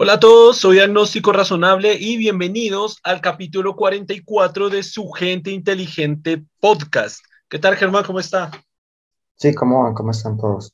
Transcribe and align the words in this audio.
Hola 0.00 0.12
a 0.12 0.20
todos, 0.20 0.58
soy 0.58 0.78
Agnóstico 0.78 1.32
Razonable 1.32 1.96
y 1.98 2.16
bienvenidos 2.18 3.00
al 3.02 3.20
capítulo 3.20 3.74
44 3.74 4.70
de 4.70 4.84
Su 4.84 5.10
Gente 5.10 5.50
Inteligente 5.50 6.44
Podcast. 6.60 7.18
¿Qué 7.48 7.58
tal, 7.58 7.74
Germán? 7.74 8.04
¿Cómo 8.04 8.20
está? 8.20 8.48
Sí, 9.34 9.52
¿cómo 9.56 9.82
van? 9.82 9.94
¿Cómo 9.94 10.12
están 10.12 10.36
todos? 10.36 10.72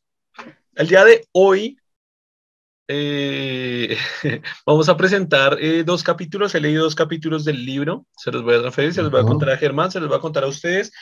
El 0.74 0.88
día 0.88 1.06
de 1.06 1.26
hoy 1.32 1.78
eh, 2.86 3.96
vamos 4.66 4.90
a 4.90 4.96
presentar 4.98 5.56
eh, 5.58 5.84
dos 5.84 6.02
capítulos. 6.02 6.54
He 6.54 6.60
leído 6.60 6.84
dos 6.84 6.94
capítulos 6.94 7.46
del 7.46 7.64
libro. 7.64 8.04
Se 8.18 8.30
los 8.30 8.42
voy 8.42 8.56
a 8.56 8.60
transferir, 8.60 8.92
se 8.92 9.00
los 9.00 9.10
voy 9.10 9.22
a 9.22 9.24
contar 9.24 9.48
a 9.48 9.56
Germán, 9.56 9.90
se 9.90 10.00
los 10.00 10.10
voy 10.10 10.18
a 10.18 10.20
contar 10.20 10.44
a 10.44 10.48
ustedes. 10.48 10.92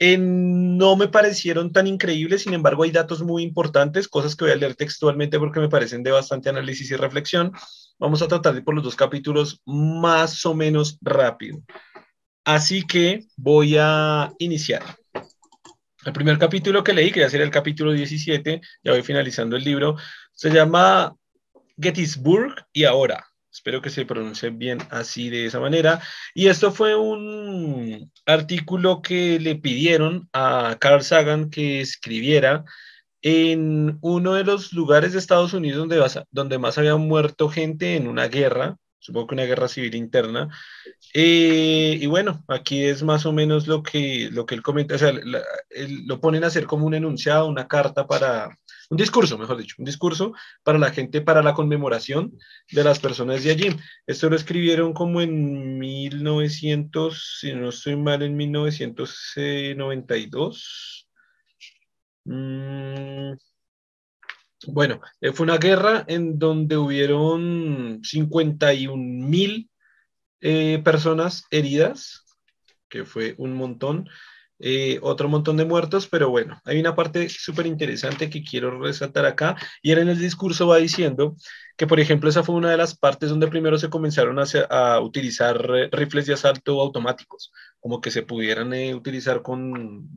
No 0.00 0.96
me 0.96 1.08
parecieron 1.08 1.72
tan 1.72 1.86
increíbles, 1.86 2.42
sin 2.42 2.54
embargo 2.54 2.84
hay 2.84 2.92
datos 2.92 3.22
muy 3.22 3.42
importantes, 3.42 4.06
cosas 4.06 4.36
que 4.36 4.44
voy 4.44 4.52
a 4.52 4.56
leer 4.56 4.76
textualmente 4.76 5.38
porque 5.38 5.60
me 5.60 5.68
parecen 5.68 6.02
de 6.02 6.12
bastante 6.12 6.48
análisis 6.48 6.90
y 6.90 6.96
reflexión. 6.96 7.52
Vamos 7.98 8.22
a 8.22 8.28
tratar 8.28 8.54
de 8.54 8.62
por 8.62 8.74
los 8.74 8.84
dos 8.84 8.94
capítulos 8.94 9.60
más 9.66 10.46
o 10.46 10.54
menos 10.54 10.98
rápido. 11.00 11.62
Así 12.44 12.86
que 12.86 13.26
voy 13.36 13.76
a 13.78 14.32
iniciar. 14.38 14.82
El 16.04 16.12
primer 16.12 16.38
capítulo 16.38 16.84
que 16.84 16.94
leí, 16.94 17.10
que 17.10 17.20
ya 17.20 17.28
sería 17.28 17.44
el 17.44 17.52
capítulo 17.52 17.92
17, 17.92 18.60
ya 18.84 18.92
voy 18.92 19.02
finalizando 19.02 19.56
el 19.56 19.64
libro, 19.64 19.96
se 20.32 20.50
llama 20.50 21.14
Gettysburg 21.76 22.54
y 22.72 22.84
ahora. 22.84 23.27
Espero 23.58 23.82
que 23.82 23.90
se 23.90 24.06
pronuncie 24.06 24.50
bien 24.50 24.78
así 24.88 25.30
de 25.30 25.46
esa 25.46 25.58
manera. 25.58 26.00
Y 26.32 26.46
esto 26.46 26.70
fue 26.70 26.94
un 26.94 28.12
artículo 28.24 29.02
que 29.02 29.40
le 29.40 29.56
pidieron 29.56 30.28
a 30.32 30.76
Carl 30.78 31.02
Sagan 31.02 31.50
que 31.50 31.80
escribiera 31.80 32.64
en 33.20 33.98
uno 34.00 34.34
de 34.34 34.44
los 34.44 34.72
lugares 34.72 35.12
de 35.12 35.18
Estados 35.18 35.54
Unidos 35.54 35.88
donde, 35.88 36.24
donde 36.30 36.58
más 36.58 36.78
había 36.78 36.94
muerto 36.94 37.48
gente 37.48 37.96
en 37.96 38.06
una 38.06 38.28
guerra, 38.28 38.76
supongo 38.98 39.28
que 39.28 39.34
una 39.34 39.44
guerra 39.44 39.68
civil 39.68 39.94
interna. 39.94 40.48
Eh, 41.14 41.98
y 42.00 42.06
bueno, 42.06 42.44
aquí 42.48 42.84
es 42.84 43.02
más 43.02 43.26
o 43.26 43.32
menos 43.32 43.66
lo 43.66 43.82
que, 43.82 44.28
lo 44.30 44.46
que 44.46 44.54
él 44.54 44.62
comenta, 44.62 44.94
o 44.96 44.98
sea, 44.98 45.12
lo 45.12 46.20
ponen 46.20 46.44
a 46.44 46.48
hacer 46.48 46.66
como 46.66 46.86
un 46.86 46.94
enunciado, 46.94 47.46
una 47.46 47.68
carta 47.68 48.06
para, 48.06 48.58
un 48.90 48.96
discurso, 48.96 49.38
mejor 49.38 49.58
dicho, 49.58 49.76
un 49.78 49.84
discurso 49.84 50.32
para 50.62 50.78
la 50.78 50.90
gente, 50.90 51.20
para 51.20 51.42
la 51.42 51.52
conmemoración 51.54 52.38
de 52.72 52.84
las 52.84 52.98
personas 52.98 53.44
de 53.44 53.50
allí. 53.50 53.76
Esto 54.06 54.30
lo 54.30 54.36
escribieron 54.36 54.94
como 54.94 55.20
en 55.20 55.78
1900, 55.78 57.38
si 57.40 57.52
no 57.52 57.68
estoy 57.68 57.96
mal, 57.96 58.22
en 58.22 58.36
1992. 58.36 61.08
Mm, 62.24 63.32
bueno, 64.72 65.00
eh, 65.20 65.32
fue 65.32 65.44
una 65.44 65.58
guerra 65.58 66.04
en 66.08 66.38
donde 66.38 66.76
hubieron 66.76 68.00
51 68.02 68.96
mil 68.96 69.70
eh, 70.40 70.80
personas 70.84 71.44
heridas, 71.50 72.24
que 72.88 73.04
fue 73.04 73.34
un 73.38 73.54
montón. 73.54 74.08
Eh, 74.60 74.98
otro 75.02 75.28
montón 75.28 75.56
de 75.56 75.64
muertos, 75.64 76.08
pero 76.08 76.30
bueno, 76.30 76.60
hay 76.64 76.80
una 76.80 76.96
parte 76.96 77.28
súper 77.28 77.66
interesante 77.66 78.28
que 78.28 78.42
quiero 78.42 78.80
resaltar 78.80 79.24
acá, 79.24 79.56
y 79.82 79.92
él 79.92 79.98
en 79.98 80.08
el 80.08 80.18
discurso 80.18 80.66
va 80.66 80.78
diciendo 80.78 81.36
que, 81.76 81.86
por 81.86 82.00
ejemplo, 82.00 82.28
esa 82.28 82.42
fue 82.42 82.56
una 82.56 82.70
de 82.70 82.76
las 82.76 82.98
partes 82.98 83.30
donde 83.30 83.46
primero 83.46 83.78
se 83.78 83.88
comenzaron 83.88 84.36
a, 84.70 85.00
utilizar 85.00 85.56
rifles 85.92 86.26
de 86.26 86.34
asalto 86.34 86.80
automáticos, 86.80 87.52
como 87.78 88.00
que 88.00 88.10
se 88.10 88.22
pudieran 88.24 88.72
eh, 88.74 88.94
utilizar 88.96 89.42
con 89.42 90.08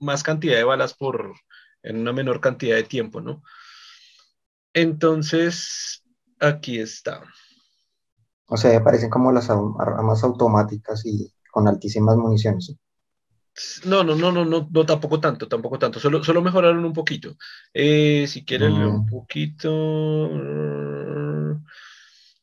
más 0.00 0.22
cantidad 0.22 0.56
de 0.56 0.64
balas 0.64 0.92
por 0.94 1.34
en 1.86 1.98
una 1.98 2.12
menor 2.12 2.40
cantidad 2.40 2.76
de 2.76 2.84
tiempo, 2.84 3.20
¿no? 3.20 3.42
Entonces, 4.74 6.04
aquí 6.38 6.78
está. 6.78 7.22
O 8.48 8.56
sea, 8.56 8.76
aparecen 8.76 9.10
como 9.10 9.32
las 9.32 9.48
armas 9.50 10.22
automáticas 10.22 11.04
y 11.06 11.32
con 11.50 11.66
altísimas 11.66 12.16
municiones. 12.16 12.76
No, 13.84 14.04
no, 14.04 14.14
no, 14.14 14.30
no, 14.30 14.44
no, 14.44 14.68
no, 14.70 14.86
tampoco 14.86 15.18
tanto, 15.18 15.48
tampoco 15.48 15.78
tanto, 15.78 15.98
solo, 15.98 16.22
solo 16.22 16.42
mejoraron 16.42 16.84
un 16.84 16.92
poquito. 16.92 17.36
Eh, 17.72 18.26
si 18.28 18.44
quieren 18.44 18.74
un 18.74 19.04
mm. 19.04 19.06
poquito. 19.06 19.70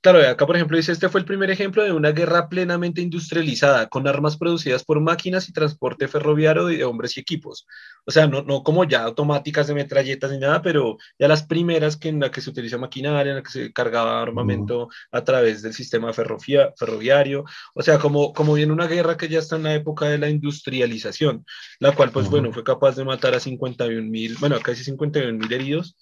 Claro, 0.03 0.19
acá 0.27 0.45
por 0.45 0.57
ejemplo 0.57 0.75
dice, 0.75 0.91
este 0.91 1.07
fue 1.07 1.21
el 1.21 1.25
primer 1.25 1.49
ejemplo 1.49 1.81
de 1.81 1.93
una 1.93 2.11
guerra 2.11 2.49
plenamente 2.49 2.99
industrializada, 2.99 3.87
con 3.87 4.05
armas 4.05 4.35
producidas 4.35 4.83
por 4.83 4.99
máquinas 4.99 5.47
y 5.47 5.53
transporte 5.53 6.09
ferroviario 6.09 6.65
de 6.65 6.83
hombres 6.83 7.15
y 7.15 7.21
equipos. 7.21 7.65
O 8.05 8.11
sea, 8.11 8.27
no, 8.27 8.41
no 8.43 8.63
como 8.63 8.83
ya 8.83 9.03
automáticas 9.03 9.67
de 9.67 9.73
metralletas 9.75 10.31
ni 10.31 10.39
nada, 10.39 10.61
pero 10.61 10.97
ya 11.17 11.29
las 11.29 11.43
primeras 11.43 11.95
que 11.95 12.09
en 12.09 12.19
la 12.19 12.31
que 12.31 12.41
se 12.41 12.49
utiliza 12.49 12.77
maquinaria, 12.77 13.29
en 13.29 13.37
la 13.37 13.43
que 13.43 13.49
se 13.49 13.71
cargaba 13.71 14.21
armamento 14.21 14.89
a 15.09 15.23
través 15.23 15.61
del 15.61 15.73
sistema 15.73 16.11
ferroviario. 16.11 17.45
O 17.73 17.81
sea, 17.81 17.97
como, 17.97 18.33
como 18.33 18.55
viene 18.55 18.73
una 18.73 18.87
guerra 18.87 19.15
que 19.15 19.29
ya 19.29 19.39
está 19.39 19.55
en 19.55 19.63
la 19.63 19.73
época 19.73 20.07
de 20.09 20.17
la 20.17 20.27
industrialización, 20.29 21.45
la 21.79 21.93
cual, 21.95 22.11
pues 22.11 22.29
bueno, 22.29 22.51
fue 22.51 22.65
capaz 22.65 22.97
de 22.97 23.05
matar 23.05 23.35
a 23.35 23.39
51 23.39 24.09
mil, 24.09 24.35
bueno, 24.37 24.59
casi 24.59 24.83
51 24.83 25.37
mil 25.37 25.53
heridos 25.53 25.95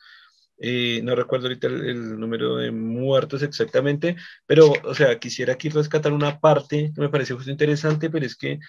eh, 0.64 1.02
no 1.04 1.16
recuerdo 1.16 1.48
ahorita 1.48 1.68
el, 1.68 2.20
número 2.20 2.58
de 2.58 2.72
muertos 2.72 3.42
exactamente, 3.42 4.16
pero, 4.46 4.72
o 4.84 4.94
sea, 4.94 5.18
quisiera 5.20 5.54
aquí 5.54 5.70
rescatar 5.70 6.14
una 6.14 6.40
parte 6.40 6.92
que 6.94 7.02
me 7.02 7.10
parece 7.10 7.34
justo 7.34 7.50
interesante, 7.50 8.12
pero 8.12 8.26
es 8.28 8.36
que 8.36 8.60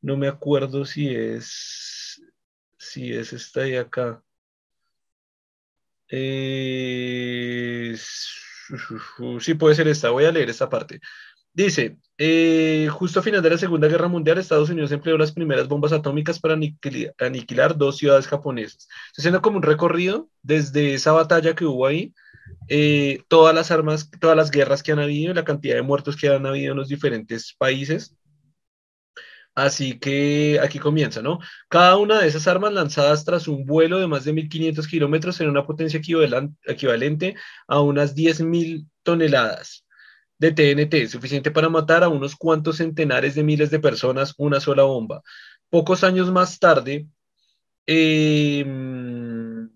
no 0.00 0.16
me 0.16 0.28
acuerdo 0.28 0.86
si 0.86 1.14
es, 1.14 2.22
si 2.78 3.12
es 3.12 3.34
esta 3.34 3.62
de 3.62 3.78
acá. 3.78 4.22
Eh, 6.08 7.94
sí, 9.40 9.54
puede 9.54 9.74
ser 9.74 9.88
esta. 9.88 10.10
Voy 10.10 10.24
a 10.24 10.32
leer 10.32 10.50
esta 10.50 10.68
parte. 10.68 11.00
Dice, 11.54 11.98
eh, 12.16 12.88
justo 12.90 13.20
a 13.20 13.22
final 13.22 13.42
de 13.42 13.50
la 13.50 13.58
Segunda 13.58 13.86
Guerra 13.88 14.08
Mundial, 14.08 14.38
Estados 14.38 14.70
Unidos 14.70 14.90
empleó 14.92 15.18
las 15.18 15.32
primeras 15.32 15.68
bombas 15.68 15.92
atómicas 15.92 16.40
para 16.40 16.54
aniquilar, 16.54 17.76
dos 17.76 17.98
ciudades 17.98 18.26
japonesas. 18.26 18.88
Haciendo 19.16 19.42
como 19.42 19.58
un 19.58 19.62
recorrido 19.62 20.28
desde 20.42 20.94
esa 20.94 21.12
batalla 21.12 21.54
que 21.54 21.66
hubo 21.66 21.86
ahí, 21.86 22.14
eh, 22.68 23.22
todas 23.28 23.54
las 23.54 23.70
armas, 23.70 24.10
todas 24.20 24.36
las 24.36 24.50
guerras 24.50 24.82
que 24.82 24.92
han 24.92 25.00
habido, 25.00 25.34
la 25.34 25.44
cantidad 25.44 25.74
de 25.74 25.82
muertos 25.82 26.16
que 26.16 26.28
han 26.28 26.46
habido 26.46 26.72
en 26.72 26.78
los 26.78 26.88
diferentes 26.88 27.54
países. 27.58 28.16
Así 29.54 29.98
que 29.98 30.58
aquí 30.62 30.78
comienza, 30.78 31.20
¿no? 31.20 31.38
Cada 31.68 31.98
una 31.98 32.20
de 32.20 32.28
esas 32.28 32.46
armas 32.48 32.72
lanzadas 32.72 33.24
tras 33.24 33.48
un 33.48 33.66
vuelo 33.66 33.98
de 33.98 34.06
más 34.06 34.24
de 34.24 34.32
1.500 34.32 34.86
kilómetros 34.88 35.40
en 35.40 35.50
una 35.50 35.66
potencia 35.66 36.00
equivalente 36.64 37.34
a 37.66 37.80
unas 37.80 38.14
10.000 38.14 38.86
toneladas 39.02 39.84
de 40.42 40.50
TNT, 40.50 41.08
suficiente 41.08 41.52
para 41.52 41.68
matar 41.68 42.02
a 42.02 42.08
unos 42.08 42.34
cuantos 42.34 42.78
centenares 42.78 43.36
de 43.36 43.44
miles 43.44 43.70
de 43.70 43.78
personas 43.78 44.34
una 44.38 44.58
sola 44.58 44.82
bomba. 44.82 45.22
Pocos 45.70 46.02
años 46.02 46.32
más 46.32 46.58
tarde, 46.58 47.06
em, 47.86 49.70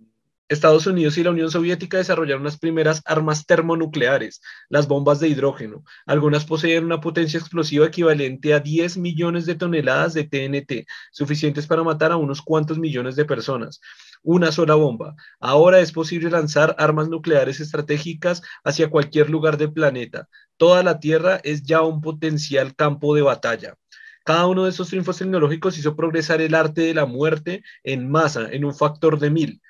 Estados 0.49 0.87
Unidos 0.89 1.19
y 1.19 1.23
la 1.23 1.31
Unión 1.31 1.53
Soviética 1.53 1.99
desarrollaron 1.99 2.43
las 2.43 2.59
primeras 2.59 3.01
armas 3.05 3.47
termonucleares, 3.47 4.41
las 4.69 4.89
bombas 4.89 5.21
de 5.21 5.29
hidrógeno. 5.29 5.85
Algunas 6.05 6.45
poseen 6.45 6.85
una 6.85 7.01
potencia 7.01 7.39
explosiva 7.39 7.87
equivalente 7.87 8.53
a 8.53 8.59
10 8.59 8.97
millones 8.97 9.47
de 9.47 9.55
toneladas 9.55 10.15
de 10.15 10.25
TNT, 10.25 10.87
suficientes 11.13 11.69
para 11.69 11.85
matar 11.85 12.11
a 12.11 12.17
unos 12.17 12.43
cuantos 12.43 12.79
millones 12.79 13.15
de 13.15 13.25
personas 13.25 13.81
una 14.27 14.51
sola 14.51 14.75
bomba. 14.75 15.15
Ahora 15.39 15.79
es 15.79 15.93
posible 15.93 16.29
lanzar 16.31 16.75
armas 16.79 17.09
nucleares 17.09 17.61
estratégicas 17.61 18.43
hacia 18.65 18.91
cualquier 18.91 19.31
lugar 19.31 19.57
del 19.57 19.73
planeta. 19.73 20.29
Toda 20.57 20.83
la 20.83 20.99
Tierra 20.99 21.41
es 21.45 21.63
ya 21.63 21.83
un 21.83 22.01
potencial 22.01 22.75
campo 22.75 23.15
de 23.15 23.23
batalla. 23.23 23.77
Cada 24.25 24.49
uno 24.49 24.65
de 24.65 24.71
esos 24.71 24.89
triunfos 24.89 25.19
tecnológicos 25.19 25.79
hizo 25.79 25.95
progresar 25.95 26.41
el 26.41 26.57
arte 26.57 26.81
de 26.81 26.95
la 26.95 27.07
muerte 27.07 27.63
en 27.85 28.11
masa, 28.11 28.49
en 28.51 28.65
un 28.65 28.75
factor 28.75 29.21
de 29.21 29.31
mil. 29.31 29.63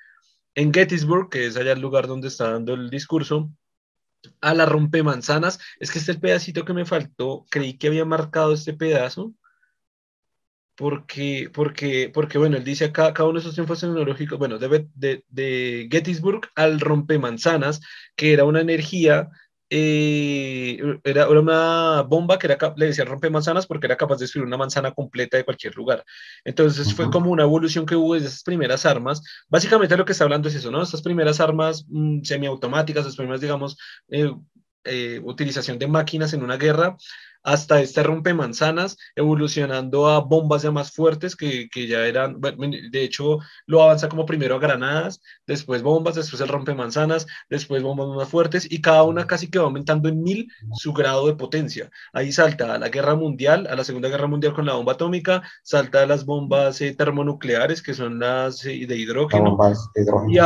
En 0.55 0.73
Gettysburg, 0.73 1.29
que 1.29 1.45
es 1.45 1.55
allá 1.55 1.73
el 1.73 1.81
lugar 1.81 2.07
donde 2.07 2.27
está 2.27 2.49
dando 2.51 2.73
el 2.73 2.89
discurso, 2.89 3.51
a 4.41 4.55
la 4.55 4.65
rompemanzanas, 4.65 5.59
es 5.79 5.91
que 5.91 5.99
este 5.99 6.15
pedacito 6.15 6.65
que 6.65 6.73
me 6.73 6.85
faltó, 6.85 7.45
creí 7.51 7.77
que 7.77 7.87
había 7.87 8.05
marcado 8.05 8.53
este 8.53 8.73
pedazo, 8.73 9.33
porque, 10.77 11.49
porque, 11.51 12.11
porque 12.13 12.37
bueno, 12.37 12.55
él 12.55 12.63
dice 12.63 12.85
acá, 12.85 13.11
cada 13.11 13.27
uno 13.27 13.39
de 13.39 13.41
esos 13.41 13.55
triunfos 13.55 13.79
tecnológicos, 13.81 14.37
bueno, 14.37 14.59
de, 14.59 14.87
de, 14.93 15.23
de 15.27 15.89
Gettysburg 15.91 16.41
al 16.53 16.79
rompemanzanas, 16.79 17.81
que 18.15 18.31
era 18.31 18.45
una 18.45 18.61
energía, 18.61 19.27
eh, 19.71 20.79
era, 21.03 21.29
una 21.29 22.03
bomba 22.03 22.37
que 22.37 22.45
era, 22.45 22.57
le 22.75 22.85
decía 22.85 23.05
rompemanzanas 23.05 23.65
porque 23.65 23.87
era 23.87 23.97
capaz 23.97 24.17
de 24.17 24.25
destruir 24.25 24.45
una 24.45 24.55
manzana 24.55 24.91
completa 24.91 25.35
de 25.35 25.45
cualquier 25.45 25.75
lugar. 25.75 26.05
Entonces 26.45 26.93
fue 26.93 27.09
como 27.09 27.31
una 27.31 27.43
evolución 27.43 27.87
que 27.87 27.95
hubo 27.95 28.13
desde 28.13 28.27
esas 28.27 28.43
primeras 28.43 28.85
armas. 28.85 29.23
Básicamente 29.49 29.97
lo 29.97 30.05
que 30.05 30.11
está 30.11 30.25
hablando 30.25 30.47
es 30.47 30.53
eso, 30.53 30.69
¿no? 30.69 30.83
Estas 30.83 31.01
primeras 31.01 31.39
armas 31.39 31.85
mm, 31.89 32.21
semiautomáticas, 32.21 33.03
las 33.03 33.15
primeras, 33.15 33.41
digamos, 33.41 33.77
eh, 34.09 34.31
eh, 34.83 35.19
utilización 35.23 35.79
de 35.79 35.87
máquinas 35.87 36.33
en 36.33 36.43
una 36.43 36.55
guerra, 36.55 36.95
hasta 37.47 37.79
este 37.79 38.03
rompemanzanas, 38.03 38.97
evolucionando 39.15 40.09
a 40.09 40.19
bombas 40.19 40.63
ya 40.63 40.71
más 40.71 40.91
fuertes 40.91 41.33
que, 41.33 41.69
que 41.69 41.87
ya 41.87 42.05
eran, 42.05 42.41
de 42.41 43.03
hecho, 43.03 43.39
lo 43.65 43.81
avanza 43.81 44.09
como 44.09 44.25
primero 44.25 44.55
a 44.55 44.59
granadas, 44.59 45.21
después 45.45 45.81
bombas, 45.81 46.15
después 46.15 46.41
el 46.41 46.49
rompemanzanas, 46.49 47.25
después 47.49 47.81
bombas 47.81 48.09
más 48.09 48.27
fuertes, 48.27 48.69
y 48.69 48.81
cada 48.81 49.03
una 49.03 49.27
casi 49.27 49.49
que 49.49 49.59
va 49.59 49.63
aumentando 49.63 50.09
en 50.09 50.21
mil 50.21 50.51
su 50.73 50.91
grado 50.91 51.25
de 51.25 51.35
potencia. 51.35 51.89
Ahí 52.11 52.33
salta 52.33 52.73
a 52.73 52.79
la 52.79 52.89
guerra 52.89 53.15
mundial, 53.15 53.65
a 53.69 53.77
la 53.77 53.85
Segunda 53.85 54.09
Guerra 54.09 54.27
Mundial 54.27 54.53
con 54.53 54.65
la 54.65 54.73
bomba 54.73 54.93
atómica, 54.93 55.41
salta 55.63 56.03
a 56.03 56.05
las 56.05 56.25
bombas 56.25 56.81
eh, 56.81 56.93
termonucleares, 56.97 57.81
que 57.81 57.93
son 57.93 58.19
las 58.19 58.65
eh, 58.65 58.85
de 58.85 58.97
hidrógeno. 58.97 59.57
Y, 60.27 60.37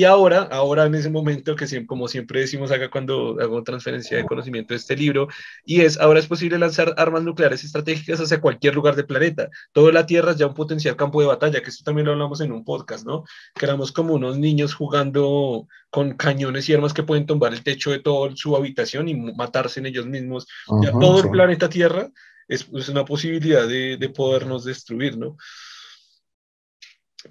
y, 0.00 0.02
ahora, 0.02 0.48
ahora 0.50 0.86
en 0.86 0.96
ese 0.96 1.08
momento, 1.08 1.54
que 1.54 1.68
siempre, 1.68 1.86
como 1.86 2.08
siempre 2.08 2.40
decimos 2.40 2.72
acá 2.72 2.90
cuando 2.90 3.36
hago 3.40 3.62
transferencia 3.62 4.16
de 4.16 4.24
conocimiento 4.24 4.74
de 4.74 4.78
este 4.78 4.96
libro, 4.96 5.28
y 5.64 5.82
es, 5.82 6.00
ahora 6.00 6.18
es 6.18 6.26
posible 6.26 6.47
lanzar 6.56 6.94
armas 6.96 7.24
nucleares 7.24 7.64
estratégicas 7.64 8.20
hacia 8.20 8.40
cualquier 8.40 8.74
lugar 8.74 8.96
del 8.96 9.06
planeta. 9.06 9.50
Toda 9.72 9.92
la 9.92 10.06
Tierra 10.06 10.30
es 10.30 10.38
ya 10.38 10.46
un 10.46 10.54
potencial 10.54 10.96
campo 10.96 11.20
de 11.20 11.26
batalla, 11.26 11.60
que 11.60 11.68
esto 11.68 11.84
también 11.84 12.06
lo 12.06 12.12
hablamos 12.12 12.40
en 12.40 12.52
un 12.52 12.64
podcast, 12.64 13.04
¿no? 13.04 13.24
Que 13.54 13.66
éramos 13.66 13.92
como 13.92 14.14
unos 14.14 14.38
niños 14.38 14.72
jugando 14.72 15.66
con 15.90 16.16
cañones 16.16 16.68
y 16.68 16.74
armas 16.74 16.94
que 16.94 17.02
pueden 17.02 17.26
tumbar 17.26 17.52
el 17.52 17.62
techo 17.64 17.90
de 17.90 17.98
toda 17.98 18.30
su 18.36 18.56
habitación 18.56 19.08
y 19.08 19.14
matarse 19.14 19.80
en 19.80 19.86
ellos 19.86 20.06
mismos. 20.06 20.46
ya 20.82 20.92
todo 20.92 21.20
el 21.20 21.30
planeta 21.30 21.68
Tierra 21.68 22.08
es, 22.46 22.66
es 22.72 22.88
una 22.88 23.04
posibilidad 23.04 23.68
de, 23.68 23.96
de, 23.98 24.08
podernos 24.08 24.64
destruir, 24.64 25.18
¿no? 25.18 25.36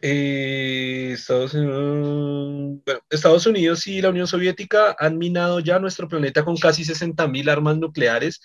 Eh, 0.02 1.12
Estados, 1.13 1.54
Unidos, 1.54 2.81
bueno, 2.86 3.00
Estados 3.10 3.46
Unidos 3.46 3.88
y 3.88 4.02
la 4.02 4.10
Unión 4.10 4.28
Soviética 4.28 4.96
han 5.00 5.18
minado 5.18 5.60
ya 5.60 5.80
nuestro 5.80 6.08
planeta 6.08 6.44
con 6.44 6.58
casi 6.58 6.84
60.000 6.84 7.50
armas 7.50 7.78
nucleares 7.78 8.42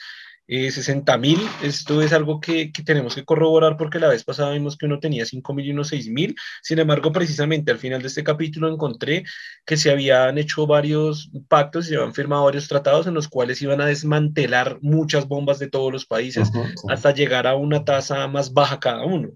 eh, 0.49 0.71
60 0.71 1.17
mil, 1.19 1.39
esto 1.63 2.03
es 2.03 2.13
algo 2.13 2.41
que, 2.41 2.73
que, 2.73 2.83
tenemos 2.83 3.15
que 3.15 3.25
corroborar 3.25 3.77
porque 3.77 3.99
la 3.99 4.09
vez 4.09 4.25
pasada 4.25 4.53
vimos 4.53 4.77
que 4.77 4.87
uno 4.87 4.99
tenía 4.99 5.25
5 5.25 5.55
mil 5.55 5.67
y 5.67 5.71
uno 5.71 5.85
6 5.85 6.09
mil, 6.09 6.35
sin 6.63 6.79
embargo 6.79 7.13
precisamente 7.13 7.71
al 7.71 7.79
final 7.79 8.03
de 8.03 8.09
este 8.09 8.25
capítulo 8.25 8.69
encontré 8.69 9.25
que 9.65 9.77
se 9.77 9.91
habían 9.91 10.39
hecho 10.39 10.67
varios 10.67 11.31
pactos 11.49 11.87
y 11.87 11.91
se 11.91 11.97
habían 11.97 12.15
firmado 12.15 12.45
varios 12.45 12.69
tratados 12.69 13.07
en 13.07 13.15
los 13.15 13.29
cuales 13.29 13.63
iban 13.63 13.81
a 13.81 13.87
desmantelar 13.87 14.79
muchas 14.83 15.29
bombas 15.29 15.59
de 15.59 15.69
todos 15.69 15.93
los 15.93 16.07
países 16.07 16.51
hasta 16.89 17.15
llegar 17.15 17.47
a 17.47 17.55
una 17.55 17.85
tasa 17.85 18.27
más 18.29 18.53
baja 18.53 18.81
cada 18.81 19.05
uno. 19.05 19.31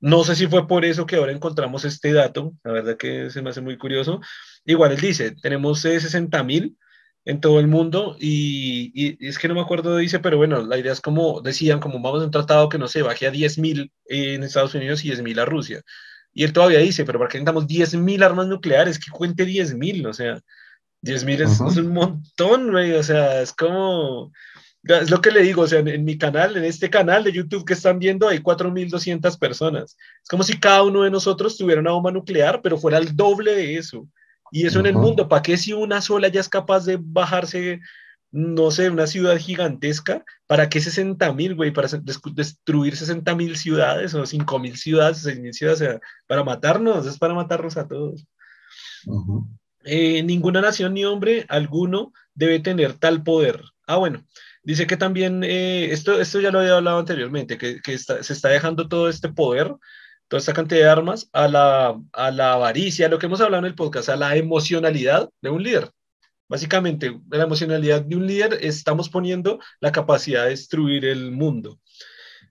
No 0.00 0.24
sé 0.24 0.36
si 0.36 0.46
fue 0.46 0.68
por 0.68 0.84
eso 0.84 1.06
que 1.06 1.16
ahora 1.16 1.32
encontramos 1.32 1.84
este 1.84 2.12
dato, 2.12 2.52
la 2.62 2.72
verdad 2.72 2.96
que 2.96 3.30
se 3.30 3.40
me 3.40 3.50
hace 3.50 3.62
muy 3.62 3.78
curioso. 3.78 4.20
Igual 4.64 4.92
él 4.92 5.00
dice, 5.00 5.34
tenemos 5.40 5.80
60 5.80 6.42
mil, 6.42 6.76
en 7.26 7.40
todo 7.40 7.58
el 7.58 7.66
mundo 7.66 8.16
y, 8.20 9.18
es 9.26 9.38
que 9.38 9.48
no 9.48 9.54
me 9.54 9.60
acuerdo, 9.60 9.96
dice, 9.96 10.20
pero 10.20 10.36
bueno, 10.38 10.62
la 10.62 10.78
idea 10.78 10.92
es 10.92 11.00
como 11.00 11.40
decían, 11.42 11.80
como 11.80 12.00
vamos 12.00 12.22
a 12.22 12.24
un 12.24 12.30
tratado 12.30 12.68
que 12.68 12.78
no 12.78 12.86
se 12.86 13.02
baje 13.02 13.26
a 13.26 13.32
10.000 13.32 13.90
en 14.06 14.44
Estados 14.44 14.74
Unidos 14.74 15.04
y 15.04 15.10
10.000 15.10 15.40
a 15.40 15.44
Rusia. 15.44 15.82
Y 16.32 16.44
él 16.44 16.52
todavía 16.52 16.78
dice, 16.78 17.04
pero 17.04 17.18
¿para 17.18 17.28
qué 17.28 17.38
necesitamos 17.38 17.66
10.000 17.66 18.24
armas 18.24 18.46
nucleares? 18.46 19.00
Que 19.00 19.10
cuente 19.10 19.44
10.000, 19.44 20.06
o 20.06 20.12
sea, 20.12 20.40
10.000 21.02 21.42
es, 21.42 21.60
es, 21.60 21.76
un 21.78 21.92
montón, 21.92 22.70
güey, 22.70 22.92
o 22.92 23.02
sea, 23.02 23.42
es 23.42 23.52
como, 23.52 24.32
es 24.84 25.10
lo 25.10 25.20
que 25.20 25.32
le 25.32 25.42
digo, 25.42 25.62
o 25.62 25.66
sea, 25.66 25.80
en, 25.80 25.88
en 25.88 26.04
mi 26.04 26.16
canal, 26.16 26.56
en 26.56 26.64
este 26.64 26.90
canal 26.90 27.24
de 27.24 27.32
YouTube 27.32 27.64
que 27.64 27.72
están 27.72 27.98
viendo, 27.98 28.28
hay 28.28 28.38
4.200 28.38 29.36
personas. 29.36 29.96
Es 30.22 30.28
como 30.28 30.44
si 30.44 30.60
cada 30.60 30.84
uno 30.84 31.02
de 31.02 31.10
nosotros 31.10 31.56
tuviera 31.58 31.80
una 31.80 31.90
bomba 31.90 32.12
nuclear, 32.12 32.60
pero 32.62 32.78
fuera 32.78 32.98
el 32.98 33.16
doble 33.16 33.52
de 33.52 33.76
eso. 33.78 34.08
Y 34.50 34.66
eso 34.66 34.80
en 34.80 34.86
el 34.86 34.94
mundo, 34.94 35.28
¿para 35.28 35.42
qué 35.42 35.56
si 35.56 35.72
una 35.72 36.00
sola 36.00 36.28
ya 36.28 36.40
es 36.40 36.48
capaz 36.48 36.84
de 36.84 36.98
bajarse, 37.00 37.80
no 38.30 38.70
sé, 38.70 38.90
una 38.90 39.06
ciudad 39.06 39.38
gigantesca? 39.38 40.24
¿Para 40.46 40.68
qué 40.68 40.80
60 40.80 41.32
mil, 41.32 41.54
güey? 41.54 41.72
¿Para 41.72 41.88
destruir 41.88 42.96
60 42.96 43.34
mil 43.34 43.56
ciudades 43.56 44.14
o 44.14 44.24
5 44.24 44.58
mil 44.58 44.76
ciudades, 44.76 45.18
6 45.18 45.40
mil 45.40 45.54
ciudades? 45.54 45.80
O 45.80 45.84
sea, 45.84 46.00
para 46.26 46.44
matarnos, 46.44 47.06
es 47.06 47.18
para 47.18 47.34
matarnos 47.34 47.76
a 47.76 47.88
todos. 47.88 48.26
Eh, 49.84 50.22
ninguna 50.22 50.60
nación 50.60 50.94
ni 50.94 51.04
hombre 51.04 51.46
alguno 51.48 52.12
debe 52.34 52.60
tener 52.60 52.94
tal 52.94 53.22
poder. 53.22 53.62
Ah, 53.86 53.96
bueno, 53.96 54.24
dice 54.62 54.86
que 54.86 54.96
también, 54.96 55.44
eh, 55.44 55.92
esto, 55.92 56.20
esto 56.20 56.40
ya 56.40 56.50
lo 56.50 56.58
había 56.60 56.76
hablado 56.76 56.98
anteriormente, 56.98 57.56
que, 57.56 57.80
que 57.80 57.96
se 57.98 58.32
está 58.32 58.48
dejando 58.48 58.88
todo 58.88 59.08
este 59.08 59.28
poder 59.28 59.74
toda 60.28 60.40
esta 60.40 60.52
cantidad 60.52 60.80
de 60.80 60.88
armas 60.88 61.28
a 61.32 61.48
la, 61.48 62.00
a 62.12 62.30
la 62.30 62.52
avaricia, 62.54 63.08
lo 63.08 63.18
que 63.18 63.26
hemos 63.26 63.40
hablado 63.40 63.64
en 63.64 63.70
el 63.70 63.74
podcast, 63.74 64.08
a 64.08 64.16
la 64.16 64.36
emocionalidad 64.36 65.30
de 65.40 65.50
un 65.50 65.62
líder. 65.62 65.90
Básicamente, 66.48 67.20
la 67.30 67.44
emocionalidad 67.44 68.02
de 68.02 68.16
un 68.16 68.26
líder 68.26 68.58
estamos 68.60 69.08
poniendo 69.08 69.58
la 69.80 69.92
capacidad 69.92 70.44
de 70.44 70.50
destruir 70.50 71.04
el 71.04 71.32
mundo. 71.32 71.80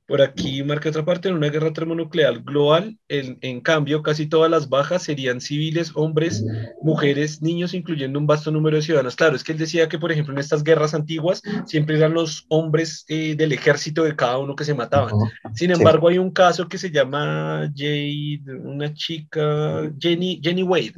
Por 0.07 0.21
aquí 0.21 0.61
marca 0.63 0.89
otra 0.89 1.03
parte, 1.03 1.29
en 1.29 1.35
una 1.35 1.49
guerra 1.49 1.73
termonuclear 1.73 2.43
global, 2.43 2.97
en, 3.07 3.39
en, 3.41 3.61
cambio, 3.61 4.03
casi 4.03 4.27
todas 4.27 4.51
las 4.51 4.69
bajas 4.69 5.01
serían 5.01 5.41
civiles, 5.41 5.91
hombres, 5.95 6.43
mujeres, 6.83 7.41
niños, 7.41 7.73
incluyendo 7.73 8.19
un 8.19 8.27
vasto 8.27 8.51
número 8.51 8.77
de 8.77 8.83
ciudadanos. 8.83 9.15
Claro, 9.15 9.35
es 9.35 9.43
que 9.43 9.53
él 9.53 9.57
decía 9.57 9.89
que, 9.89 9.97
por 9.97 10.11
ejemplo, 10.11 10.33
en 10.33 10.39
estas 10.39 10.63
guerras 10.63 10.93
antiguas 10.93 11.41
siempre 11.65 11.97
eran 11.97 12.13
los 12.13 12.45
hombres 12.49 13.03
eh, 13.07 13.35
del 13.35 13.51
ejército 13.51 14.03
de 14.03 14.15
cada 14.15 14.37
uno 14.37 14.55
que 14.55 14.63
se 14.63 14.75
mataban. 14.75 15.15
Sin 15.55 15.71
embargo, 15.71 16.07
sí. 16.07 16.13
hay 16.13 16.19
un 16.19 16.31
caso 16.31 16.67
que 16.67 16.77
se 16.77 16.91
llama 16.91 17.71
Jade, 17.75 18.43
una 18.63 18.93
chica, 18.93 19.91
Jenny, 19.99 20.39
Jenny 20.43 20.63
Wade 20.63 20.93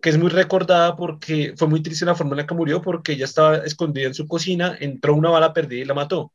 que 0.00 0.10
es 0.10 0.18
muy 0.18 0.30
recordada 0.30 0.96
porque 0.96 1.54
fue 1.56 1.68
muy 1.68 1.82
triste 1.82 2.06
la 2.06 2.14
forma 2.14 2.32
en 2.32 2.38
la 2.38 2.46
que 2.46 2.54
murió, 2.54 2.80
porque 2.80 3.12
ella 3.12 3.26
estaba 3.26 3.58
escondida 3.58 4.06
en 4.06 4.14
su 4.14 4.26
cocina, 4.26 4.76
entró 4.80 5.14
una 5.14 5.30
bala 5.30 5.52
perdida 5.52 5.82
y 5.82 5.84
la 5.84 5.94
mató. 5.94 6.32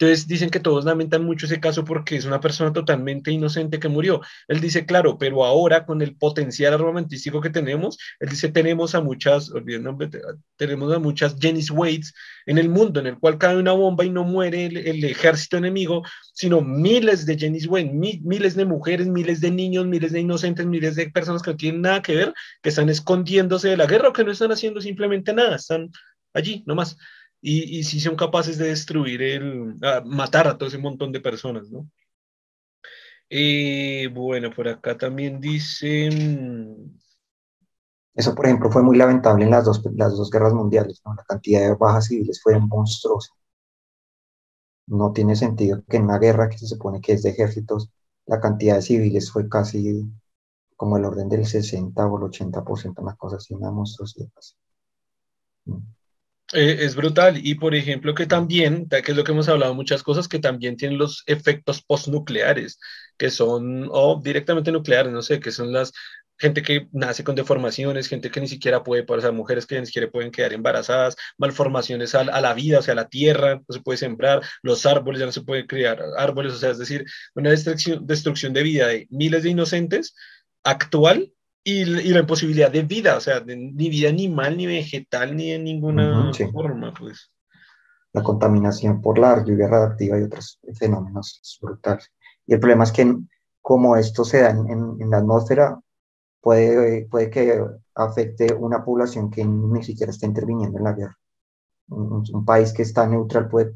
Entonces 0.00 0.28
dicen 0.28 0.50
que 0.50 0.60
todos 0.60 0.84
lamentan 0.84 1.24
mucho 1.24 1.46
ese 1.46 1.58
caso 1.58 1.84
porque 1.84 2.16
es 2.16 2.24
una 2.24 2.40
persona 2.40 2.72
totalmente 2.72 3.32
inocente 3.32 3.80
que 3.80 3.88
murió. 3.88 4.20
Él 4.46 4.60
dice, 4.60 4.86
claro, 4.86 5.18
pero 5.18 5.44
ahora 5.44 5.84
con 5.84 6.02
el 6.02 6.16
potencial 6.16 6.72
armamentístico 6.72 7.40
que 7.40 7.50
tenemos, 7.50 7.98
él 8.20 8.28
dice, 8.28 8.48
tenemos 8.48 8.94
a 8.94 9.00
muchas, 9.00 9.50
olviden 9.50 9.82
nombre, 9.82 10.08
tenemos 10.56 10.92
a 10.94 11.00
muchas 11.00 11.36
Jenny 11.40 11.64
Wades 11.70 12.14
en 12.46 12.58
el 12.58 12.68
mundo, 12.68 13.00
en 13.00 13.08
el 13.08 13.18
cual 13.18 13.38
cae 13.38 13.56
una 13.56 13.72
bomba 13.72 14.04
y 14.04 14.10
no 14.10 14.22
muere 14.22 14.66
el, 14.66 14.76
el 14.76 15.04
ejército 15.04 15.56
enemigo, 15.56 16.04
sino 16.32 16.60
miles 16.60 17.26
de 17.26 17.36
Jenny 17.36 17.66
Wade, 17.66 17.90
mi, 17.92 18.20
miles 18.22 18.54
de 18.54 18.66
mujeres, 18.66 19.08
miles 19.08 19.40
de 19.40 19.50
niños, 19.50 19.84
miles 19.86 20.12
de 20.12 20.20
inocentes, 20.20 20.64
miles 20.64 20.94
de 20.94 21.10
personas 21.10 21.42
que 21.42 21.50
no 21.50 21.56
tienen 21.56 21.82
nada 21.82 22.02
que 22.02 22.14
ver, 22.14 22.32
que 22.62 22.68
están 22.68 22.88
escondiéndose 22.88 23.70
de 23.70 23.76
la 23.76 23.86
guerra 23.86 24.10
o 24.10 24.12
que 24.12 24.22
no 24.22 24.30
están 24.30 24.52
haciendo 24.52 24.80
simplemente 24.80 25.32
nada, 25.34 25.56
están 25.56 25.90
allí 26.34 26.62
nomás 26.66 26.96
y, 27.40 27.78
y 27.78 27.84
si 27.84 28.00
son 28.00 28.16
capaces 28.16 28.58
de 28.58 28.68
destruir 28.68 29.22
el, 29.22 29.74
uh, 29.74 30.04
matar 30.04 30.48
a 30.48 30.58
todo 30.58 30.68
ese 30.68 30.78
montón 30.78 31.12
de 31.12 31.20
personas, 31.20 31.70
¿no? 31.70 31.88
Eh, 33.30 34.08
bueno, 34.12 34.50
por 34.54 34.68
acá 34.68 34.96
también 34.96 35.40
dicen... 35.40 36.98
Eso, 38.14 38.34
por 38.34 38.46
ejemplo, 38.46 38.70
fue 38.70 38.82
muy 38.82 38.96
lamentable 38.96 39.44
en 39.44 39.50
las 39.50 39.64
dos, 39.64 39.82
las 39.94 40.16
dos 40.16 40.30
guerras 40.30 40.52
mundiales, 40.54 41.00
¿no? 41.04 41.14
La 41.14 41.24
cantidad 41.24 41.60
de 41.60 41.74
bajas 41.74 42.06
civiles 42.06 42.40
fue 42.42 42.58
monstruosa. 42.58 43.32
No 44.86 45.12
tiene 45.12 45.36
sentido 45.36 45.84
que 45.88 45.98
en 45.98 46.04
una 46.04 46.18
guerra 46.18 46.48
que 46.48 46.58
se 46.58 46.66
supone 46.66 47.00
que 47.00 47.12
es 47.12 47.22
de 47.22 47.30
ejércitos, 47.30 47.90
la 48.26 48.40
cantidad 48.40 48.76
de 48.76 48.82
civiles 48.82 49.30
fue 49.30 49.48
casi 49.48 50.04
como 50.76 50.96
el 50.96 51.04
orden 51.04 51.28
del 51.28 51.46
60 51.46 52.06
o 52.06 52.18
el 52.18 52.24
80%, 52.32 53.02
una 53.02 53.16
cosa 53.16 53.36
así, 53.36 53.54
una 53.54 53.70
monstruosidad. 53.70 54.28
Eh, 56.54 56.78
es 56.80 56.94
brutal. 56.96 57.38
Y 57.46 57.56
por 57.56 57.74
ejemplo, 57.74 58.14
que 58.14 58.26
también, 58.26 58.88
que 58.88 58.98
es 59.12 59.16
lo 59.16 59.24
que 59.24 59.32
hemos 59.32 59.48
hablado 59.48 59.74
muchas 59.74 60.02
cosas, 60.02 60.28
que 60.28 60.38
también 60.38 60.76
tienen 60.76 60.98
los 60.98 61.22
efectos 61.26 61.82
postnucleares, 61.82 62.78
que 63.18 63.30
son, 63.30 63.88
o 63.90 64.20
directamente 64.22 64.72
nucleares, 64.72 65.12
no 65.12 65.22
sé, 65.22 65.40
que 65.40 65.50
son 65.52 65.72
las 65.72 65.92
gente 66.38 66.62
que 66.62 66.88
nace 66.92 67.24
con 67.24 67.34
deformaciones, 67.34 68.08
gente 68.08 68.30
que 68.30 68.40
ni 68.40 68.48
siquiera 68.48 68.84
puede, 68.84 69.04
o 69.06 69.20
sea, 69.20 69.32
mujeres 69.32 69.66
que 69.66 69.78
ni 69.80 69.86
siquiera 69.86 70.10
pueden 70.10 70.30
quedar 70.30 70.52
embarazadas, 70.52 71.16
malformaciones 71.36 72.14
a, 72.14 72.20
a, 72.20 72.40
la 72.40 72.54
vida, 72.54 72.78
o 72.78 72.82
sea, 72.82 72.92
a 72.92 72.96
la 72.96 73.08
tierra, 73.08 73.56
no 73.56 73.74
se 73.74 73.80
puede 73.80 73.98
sembrar, 73.98 74.42
los 74.62 74.86
árboles, 74.86 75.20
ya 75.20 75.26
no 75.26 75.32
se 75.32 75.42
puede 75.42 75.66
criar 75.66 76.00
árboles, 76.16 76.52
o 76.54 76.58
sea, 76.58 76.70
es 76.70 76.78
decir, 76.78 77.04
una 77.34 77.50
destrucción, 77.50 78.06
destrucción 78.06 78.52
de 78.52 78.62
vida 78.62 78.86
de 78.86 79.06
miles 79.10 79.42
de 79.42 79.50
inocentes 79.50 80.14
actual 80.62 81.32
y, 81.64 81.82
y, 81.82 82.08
la 82.12 82.20
imposibilidad 82.20 82.70
de 82.70 82.82
vida, 82.82 83.16
o 83.16 83.20
sea, 83.20 83.40
de, 83.40 83.56
ni 83.56 83.88
vida 83.88 84.08
animal, 84.08 84.56
ni 84.56 84.66
vegetal, 84.66 85.36
ni 85.36 85.50
de 85.50 85.58
ninguna 85.58 86.32
sí. 86.32 86.46
forma, 86.50 86.94
pues. 86.94 87.30
La 88.12 88.22
contaminación 88.22 89.02
por 89.02 89.18
la 89.18 89.44
lluvia 89.44 89.68
radiactiva 89.68 90.18
y 90.18 90.22
otros 90.22 90.58
fenómenos 90.78 91.40
es 91.42 91.58
brutal. 91.60 92.00
Y 92.46 92.54
el 92.54 92.60
problema 92.60 92.84
es 92.84 92.92
que 92.92 93.14
como 93.60 93.96
esto 93.96 94.24
se 94.24 94.40
da 94.40 94.50
en, 94.50 94.70
en, 94.70 94.96
en 95.00 95.10
la 95.10 95.18
atmósfera, 95.18 95.78
puede, 96.40 97.06
puede 97.06 97.30
que 97.30 97.62
afecte 97.94 98.54
una 98.54 98.84
población 98.84 99.30
que 99.30 99.44
ni 99.44 99.82
siquiera 99.82 100.10
está 100.10 100.26
interviniendo 100.26 100.78
en 100.78 100.84
la 100.84 100.92
guerra. 100.92 101.18
Un, 101.88 102.24
un 102.32 102.44
país 102.44 102.72
que 102.72 102.82
está 102.82 103.06
neutral 103.06 103.48
puede, 103.48 103.74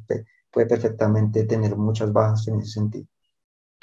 puede 0.51 0.67
perfectamente 0.67 1.45
tener 1.45 1.77
muchas 1.77 2.13
bajas 2.13 2.49
en 2.49 2.61
ese 2.61 2.71
sentido. 2.71 3.07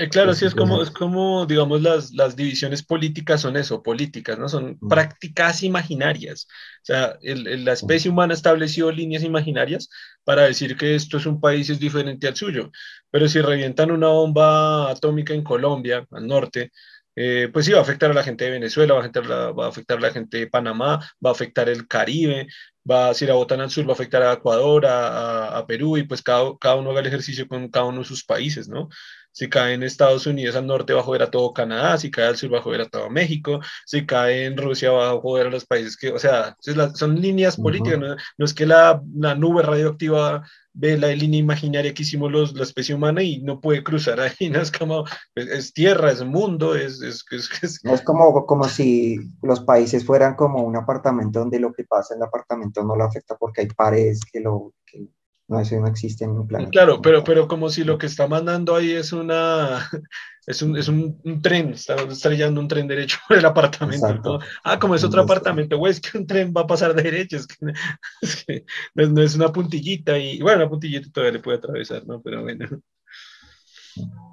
Eh, 0.01 0.07
claro, 0.07 0.33
sí, 0.33 0.45
es 0.45 0.55
como, 0.55 0.81
es 0.81 0.91
como, 0.91 1.45
digamos, 1.45 1.81
las, 1.81 2.13
las 2.13 2.37
divisiones 2.37 2.81
políticas 2.83 3.41
son 3.41 3.57
eso, 3.57 3.83
políticas, 3.83 4.39
¿no? 4.39 4.47
Son 4.47 4.77
mm. 4.79 4.87
prácticas 4.87 5.61
imaginarias. 5.61 6.47
O 6.83 6.85
sea, 6.85 7.17
el, 7.21 7.65
la 7.65 7.73
especie 7.73 8.09
humana 8.09 8.33
estableció 8.33 8.91
líneas 8.91 9.23
imaginarias 9.23 9.89
para 10.23 10.43
decir 10.43 10.77
que 10.77 10.95
esto 10.95 11.17
es 11.17 11.25
un 11.25 11.41
país 11.41 11.69
es 11.69 11.81
diferente 11.81 12.29
al 12.29 12.37
suyo. 12.37 12.71
Pero 13.11 13.27
si 13.27 13.41
revientan 13.41 13.91
una 13.91 14.07
bomba 14.07 14.89
atómica 14.89 15.33
en 15.33 15.43
Colombia, 15.43 16.07
al 16.11 16.27
norte, 16.27 16.71
eh, 17.15 17.49
pues 17.51 17.65
sí, 17.65 17.73
va 17.73 17.79
a 17.79 17.81
afectar 17.81 18.09
a 18.09 18.13
la 18.13 18.23
gente 18.23 18.45
de 18.45 18.51
Venezuela, 18.51 18.93
va 18.93 19.01
a, 19.01 19.03
afectar, 19.03 19.59
va 19.59 19.65
a 19.65 19.69
afectar 19.69 19.97
a 19.97 20.01
la 20.01 20.11
gente 20.11 20.37
de 20.37 20.47
Panamá, 20.47 20.99
va 21.25 21.29
a 21.29 21.33
afectar 21.33 21.67
el 21.67 21.87
Caribe, 21.89 22.47
va 22.89 23.09
a 23.09 23.13
si 23.13 23.25
la 23.25 23.33
botan 23.33 23.59
al 23.59 23.69
sur, 23.69 23.85
va 23.85 23.91
a 23.91 23.93
afectar 23.93 24.23
a 24.23 24.33
Ecuador, 24.33 24.85
a, 24.85 25.57
a, 25.57 25.67
Perú, 25.67 25.97
y 25.97 26.03
pues 26.03 26.21
cada, 26.21 26.57
cada, 26.57 26.75
uno 26.75 26.91
haga 26.91 27.01
el 27.01 27.07
ejercicio 27.07 27.47
con 27.49 27.67
cada 27.69 27.87
uno 27.87 27.99
de 27.99 28.05
sus 28.05 28.23
países, 28.23 28.69
¿no? 28.69 28.87
Si 29.31 29.49
cae 29.49 29.73
en 29.73 29.83
Estados 29.83 30.25
Unidos 30.27 30.55
al 30.55 30.67
norte 30.67 30.93
va 30.93 31.01
a 31.01 31.03
joder 31.03 31.23
a 31.23 31.31
todo 31.31 31.53
Canadá, 31.53 31.97
si 31.97 32.11
cae 32.11 32.27
al 32.27 32.37
sur 32.37 32.53
va 32.53 32.59
a 32.59 32.61
joder 32.61 32.81
a 32.81 32.89
todo 32.89 33.09
México, 33.09 33.59
si 33.85 34.05
cae 34.05 34.45
en 34.45 34.57
Rusia 34.57 34.91
va 34.91 35.11
a 35.11 35.19
joder 35.19 35.47
a 35.47 35.49
los 35.49 35.65
países 35.65 35.95
que, 35.95 36.11
o 36.11 36.19
sea, 36.19 36.55
son 36.95 37.21
líneas 37.21 37.57
políticas, 37.57 37.99
¿no? 37.99 38.45
es 38.45 38.53
que 38.53 38.65
la, 38.65 39.01
la, 39.15 39.35
nube 39.35 39.61
radioactiva 39.61 40.43
ve 40.73 40.97
la 40.97 41.09
línea 41.09 41.39
imaginaria 41.39 41.93
que 41.93 42.03
hicimos 42.03 42.31
los, 42.31 42.53
la 42.53 42.63
especie 42.63 42.95
humana 42.95 43.21
y 43.21 43.41
no 43.41 43.59
puede 43.59 43.83
cruzar 43.83 44.19
ahí, 44.19 44.49
¿no? 44.49 44.61
Es 44.61 44.71
como, 44.71 45.03
es, 45.35 45.73
tierra, 45.73 46.11
es 46.11 46.23
mundo, 46.23 46.75
es... 46.75 47.01
Es, 47.01 47.25
es, 47.31 47.81
es 47.83 48.01
como, 48.01 48.45
como 48.45 48.63
si 48.65 49.17
los 49.41 49.61
países 49.61 50.05
fueran 50.05 50.35
como 50.35 50.63
un 50.63 50.75
apartamento 50.75 51.39
donde 51.39 51.59
lo 51.59 51.73
que 51.73 51.83
pasa 51.83 52.13
en 52.13 52.21
el 52.21 52.27
apartamento 52.27 52.83
no 52.83 52.95
lo 52.95 53.03
afecta 53.03 53.35
porque 53.35 53.61
hay 53.61 53.67
paredes 53.67 54.21
que 54.31 54.39
lo... 54.39 54.73
Que 54.85 55.07
no, 55.49 55.59
eso 55.59 55.79
no 55.79 55.87
existe 55.87 56.25
en 56.25 56.31
un 56.31 56.47
planeta. 56.47 56.69
Claro, 56.69 57.01
pero, 57.01 57.23
pero 57.23 57.47
como 57.47 57.69
si 57.69 57.83
lo 57.83 57.97
que 57.97 58.05
está 58.05 58.27
mandando 58.27 58.75
ahí 58.75 58.91
es 58.91 59.11
una 59.11 59.89
es 60.45 60.61
un, 60.61 60.77
es 60.77 60.87
un, 60.87 61.41
tren, 61.41 61.71
está 61.73 61.95
estrellando 61.95 62.61
un 62.61 62.67
tren 62.67 62.87
derecho 62.87 63.17
por 63.27 63.37
el 63.37 63.45
apartamento. 63.45 64.39
Ah, 64.63 64.77
como 64.77 64.93
es 64.93 65.03
otro 65.03 65.23
apartamento, 65.23 65.77
güey, 65.77 65.91
es 65.91 65.99
que 65.99 66.19
un 66.19 66.27
tren 66.27 66.53
va 66.55 66.61
a 66.61 66.67
pasar 66.67 66.93
de 66.93 67.01
derecho, 67.01 67.37
es 67.37 67.47
que, 67.47 68.65
no, 68.93 69.21
es 69.23 69.35
una 69.35 69.51
puntillita 69.51 70.19
y 70.19 70.39
bueno, 70.39 70.59
una 70.59 70.69
puntillita 70.69 71.09
todavía 71.11 71.33
le 71.33 71.39
puede 71.39 71.57
atravesar, 71.57 72.05
¿no? 72.05 72.21
Pero 72.21 72.43
bueno. 72.43 72.67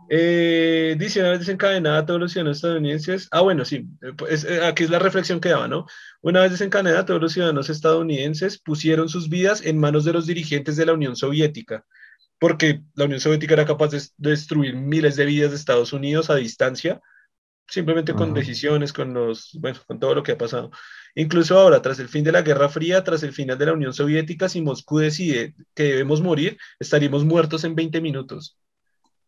Eh, 0.09 0.97
vez 0.99 1.15
desencadenada 1.15 2.07
todos 2.07 2.21
los 2.21 2.33
ciudadanos 2.33 2.59
estadounidenses. 2.59 3.29
Ah, 3.31 3.41
bueno, 3.41 3.65
sí, 3.65 3.87
pues, 4.17 4.45
eh, 4.45 4.65
aquí 4.65 4.85
es 4.85 4.91
la 4.91 4.99
reflexión 4.99 5.41
que 5.41 5.49
daba, 5.49 5.69
¿no? 5.69 5.87
Una 6.23 6.41
vez 6.41 6.53
desencadenada 6.53 7.05
todos 7.05 7.21
los 7.21 7.33
ciudadanos 7.33 7.71
estadounidenses 7.71 8.59
pusieron 8.59 9.09
sus 9.09 9.29
vidas 9.29 9.65
en 9.65 9.79
manos 9.79 10.05
de 10.05 10.13
los 10.13 10.27
dirigentes 10.27 10.77
de 10.77 10.87
la 10.87 10.93
Unión 10.93 11.17
Soviética, 11.17 11.85
porque 12.39 12.83
la 12.95 13.07
Unión 13.07 13.21
Soviética 13.21 13.55
era 13.55 13.67
capaz 13.67 13.91
de 13.91 14.03
destruir 14.17 14.77
miles 14.77 15.17
de 15.17 15.27
vidas 15.27 15.51
de 15.51 15.57
Estados 15.57 15.93
Unidos 15.93 16.31
a 16.31 16.37
distancia, 16.37 17.01
simplemente 17.69 18.15
con 18.15 18.33
decisiones, 18.33 18.93
con 18.93 19.13
los, 19.13 19.57
bueno, 19.61 19.81
con 19.87 19.99
todo 19.99 20.15
lo 20.15 20.23
que 20.23 20.33
ha 20.33 20.39
pasado. 20.39 20.71
Incluso 21.17 21.59
ahora, 21.59 21.83
tras 21.83 21.99
el 21.99 22.09
fin 22.09 22.23
de 22.25 22.33
la 22.33 22.43
Guerra 22.43 22.69
Fría, 22.69 23.03
tras 23.03 23.23
el 23.23 23.33
final 23.33 23.59
de 23.59 23.67
la 23.67 23.73
Unión 23.73 23.93
Soviética, 23.93 24.49
si 24.49 24.61
Moscú 24.61 24.99
decide 24.99 25.55
que 25.75 25.85
debemos 25.85 26.21
morir, 26.21 26.59
estaríamos 26.79 27.25
muertos 27.25 27.65
en 27.65 27.75
20 27.75 28.01
minutos. 28.01 28.59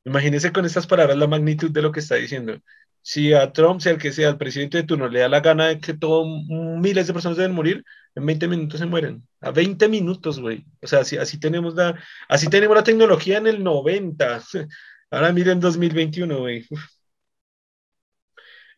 Imagínense 0.04 0.52
con 0.52 0.64
estas 0.64 0.86
palabras 0.86 1.16
la 1.18 1.26
magnitud 1.26 1.70
de 1.70 1.82
lo 1.82 1.92
que 1.92 2.00
está 2.00 2.14
diciendo. 2.16 2.58
Si 3.02 3.32
a 3.32 3.52
Trump, 3.52 3.80
sea 3.80 3.92
el 3.92 3.98
que 3.98 4.12
sea 4.12 4.30
el 4.30 4.38
presidente 4.38 4.78
de 4.78 4.84
turno, 4.84 5.08
le 5.08 5.20
da 5.20 5.28
la 5.28 5.40
gana 5.40 5.68
de 5.68 5.80
que 5.80 5.94
todo, 5.94 6.26
miles 6.26 7.06
de 7.06 7.12
personas 7.12 7.38
deben 7.38 7.54
morir, 7.54 7.84
en 8.14 8.26
20 8.26 8.48
minutos 8.48 8.80
se 8.80 8.86
mueren. 8.86 9.26
A 9.40 9.50
20 9.50 9.88
minutos, 9.88 10.40
güey. 10.40 10.64
O 10.82 10.86
sea, 10.86 11.00
así, 11.00 11.16
así, 11.16 11.38
tenemos 11.38 11.74
la, 11.74 11.98
así 12.28 12.48
tenemos 12.48 12.76
la 12.76 12.84
tecnología 12.84 13.38
en 13.38 13.46
el 13.46 13.62
90. 13.62 14.42
Ahora 15.10 15.32
miren 15.32 15.60
2021, 15.60 16.38
güey. 16.38 16.66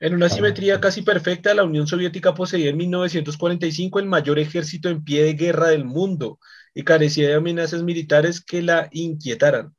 En 0.00 0.14
una 0.14 0.28
simetría 0.28 0.80
casi 0.80 1.02
perfecta, 1.02 1.54
la 1.54 1.64
Unión 1.64 1.86
Soviética 1.86 2.34
poseía 2.34 2.70
en 2.70 2.76
1945 2.76 3.98
el 3.98 4.06
mayor 4.06 4.38
ejército 4.38 4.88
en 4.88 5.04
pie 5.04 5.24
de 5.24 5.34
guerra 5.34 5.68
del 5.68 5.84
mundo 5.84 6.38
y 6.74 6.84
carecía 6.84 7.28
de 7.28 7.34
amenazas 7.34 7.82
militares 7.82 8.40
que 8.42 8.62
la 8.62 8.88
inquietaran 8.92 9.74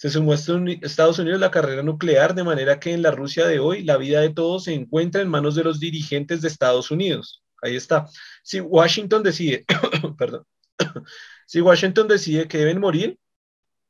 se 0.00 0.08
sumó 0.08 0.32
a 0.32 0.36
Estados 0.36 1.18
Unidos 1.18 1.40
la 1.40 1.50
carrera 1.50 1.82
nuclear, 1.82 2.34
de 2.34 2.42
manera 2.42 2.80
que 2.80 2.94
en 2.94 3.02
la 3.02 3.10
Rusia 3.10 3.46
de 3.46 3.58
hoy 3.58 3.82
la 3.82 3.98
vida 3.98 4.22
de 4.22 4.30
todos 4.30 4.64
se 4.64 4.72
encuentra 4.72 5.20
en 5.20 5.28
manos 5.28 5.54
de 5.56 5.62
los 5.62 5.78
dirigentes 5.78 6.40
de 6.40 6.48
Estados 6.48 6.90
Unidos. 6.90 7.44
Ahí 7.60 7.76
está. 7.76 8.06
Si 8.42 8.60
Washington 8.60 9.22
decide, 9.22 9.66
perdón, 10.16 10.46
si 11.46 11.60
Washington 11.60 12.08
decide 12.08 12.48
que 12.48 12.56
deben 12.56 12.80
morir, 12.80 13.18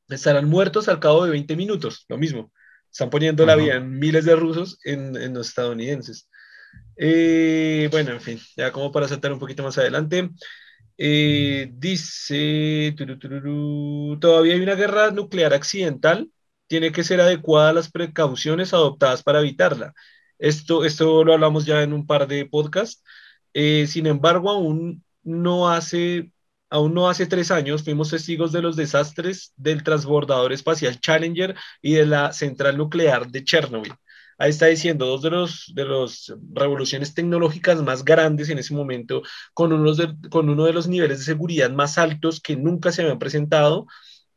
estarán 0.09 0.49
muertos 0.49 0.89
al 0.89 0.99
cabo 0.99 1.23
de 1.23 1.31
20 1.31 1.55
minutos, 1.55 2.03
lo 2.09 2.17
mismo. 2.17 2.51
Están 2.91 3.09
poniendo 3.09 3.45
la 3.45 3.55
vida 3.55 3.75
en 3.75 3.97
miles 3.97 4.25
de 4.25 4.35
rusos 4.35 4.79
en, 4.83 5.15
en 5.15 5.33
los 5.33 5.47
estadounidenses. 5.47 6.27
Eh, 6.97 7.87
bueno, 7.89 8.11
en 8.11 8.19
fin, 8.19 8.37
ya 8.57 8.73
como 8.73 8.91
para 8.91 9.07
saltar 9.07 9.31
un 9.31 9.39
poquito 9.39 9.63
más 9.63 9.77
adelante. 9.77 10.29
Eh, 11.03 11.71
dice, 11.73 12.93
todavía 14.19 14.53
hay 14.53 14.61
una 14.61 14.75
guerra 14.75 15.09
nuclear 15.09 15.51
accidental, 15.53 16.29
tiene 16.67 16.91
que 16.91 17.03
ser 17.03 17.19
adecuada 17.21 17.73
las 17.73 17.89
precauciones 17.91 18.71
adoptadas 18.73 19.23
para 19.23 19.39
evitarla. 19.39 19.93
Esto, 20.37 20.85
esto 20.85 21.23
lo 21.23 21.33
hablamos 21.33 21.65
ya 21.65 21.81
en 21.81 21.93
un 21.93 22.05
par 22.05 22.27
de 22.27 22.45
podcasts. 22.45 23.03
Eh, 23.53 23.87
sin 23.87 24.05
embargo, 24.05 24.51
aún 24.51 25.03
no 25.23 25.69
hace, 25.69 26.31
aún 26.69 26.93
no 26.93 27.09
hace 27.09 27.25
tres 27.25 27.49
años 27.51 27.83
fuimos 27.83 28.11
testigos 28.11 28.51
de 28.51 28.61
los 28.61 28.75
desastres 28.75 29.53
del 29.57 29.83
transbordador 29.83 30.53
espacial 30.53 30.99
Challenger 30.99 31.55
y 31.81 31.93
de 31.93 32.05
la 32.05 32.31
central 32.31 32.77
nuclear 32.77 33.27
de 33.27 33.43
Chernobyl 33.43 33.93
ahí 34.41 34.49
está 34.49 34.65
diciendo, 34.67 35.05
dos 35.05 35.21
de 35.21 35.29
los 35.29 35.71
de 35.75 35.85
las 35.85 36.33
revoluciones 36.53 37.13
tecnológicas 37.13 37.81
más 37.81 38.03
grandes 38.03 38.49
en 38.49 38.59
ese 38.59 38.73
momento, 38.73 39.21
con, 39.53 39.71
unos 39.73 39.99
con 40.29 40.49
uno 40.49 40.65
de 40.65 40.73
los 40.73 40.87
niveles 40.87 41.19
de 41.19 41.25
seguridad 41.25 41.69
más 41.71 41.97
altos 41.97 42.41
que 42.41 42.55
nunca 42.55 42.91
se 42.91 43.03
habían 43.03 43.19
presentado, 43.19 43.87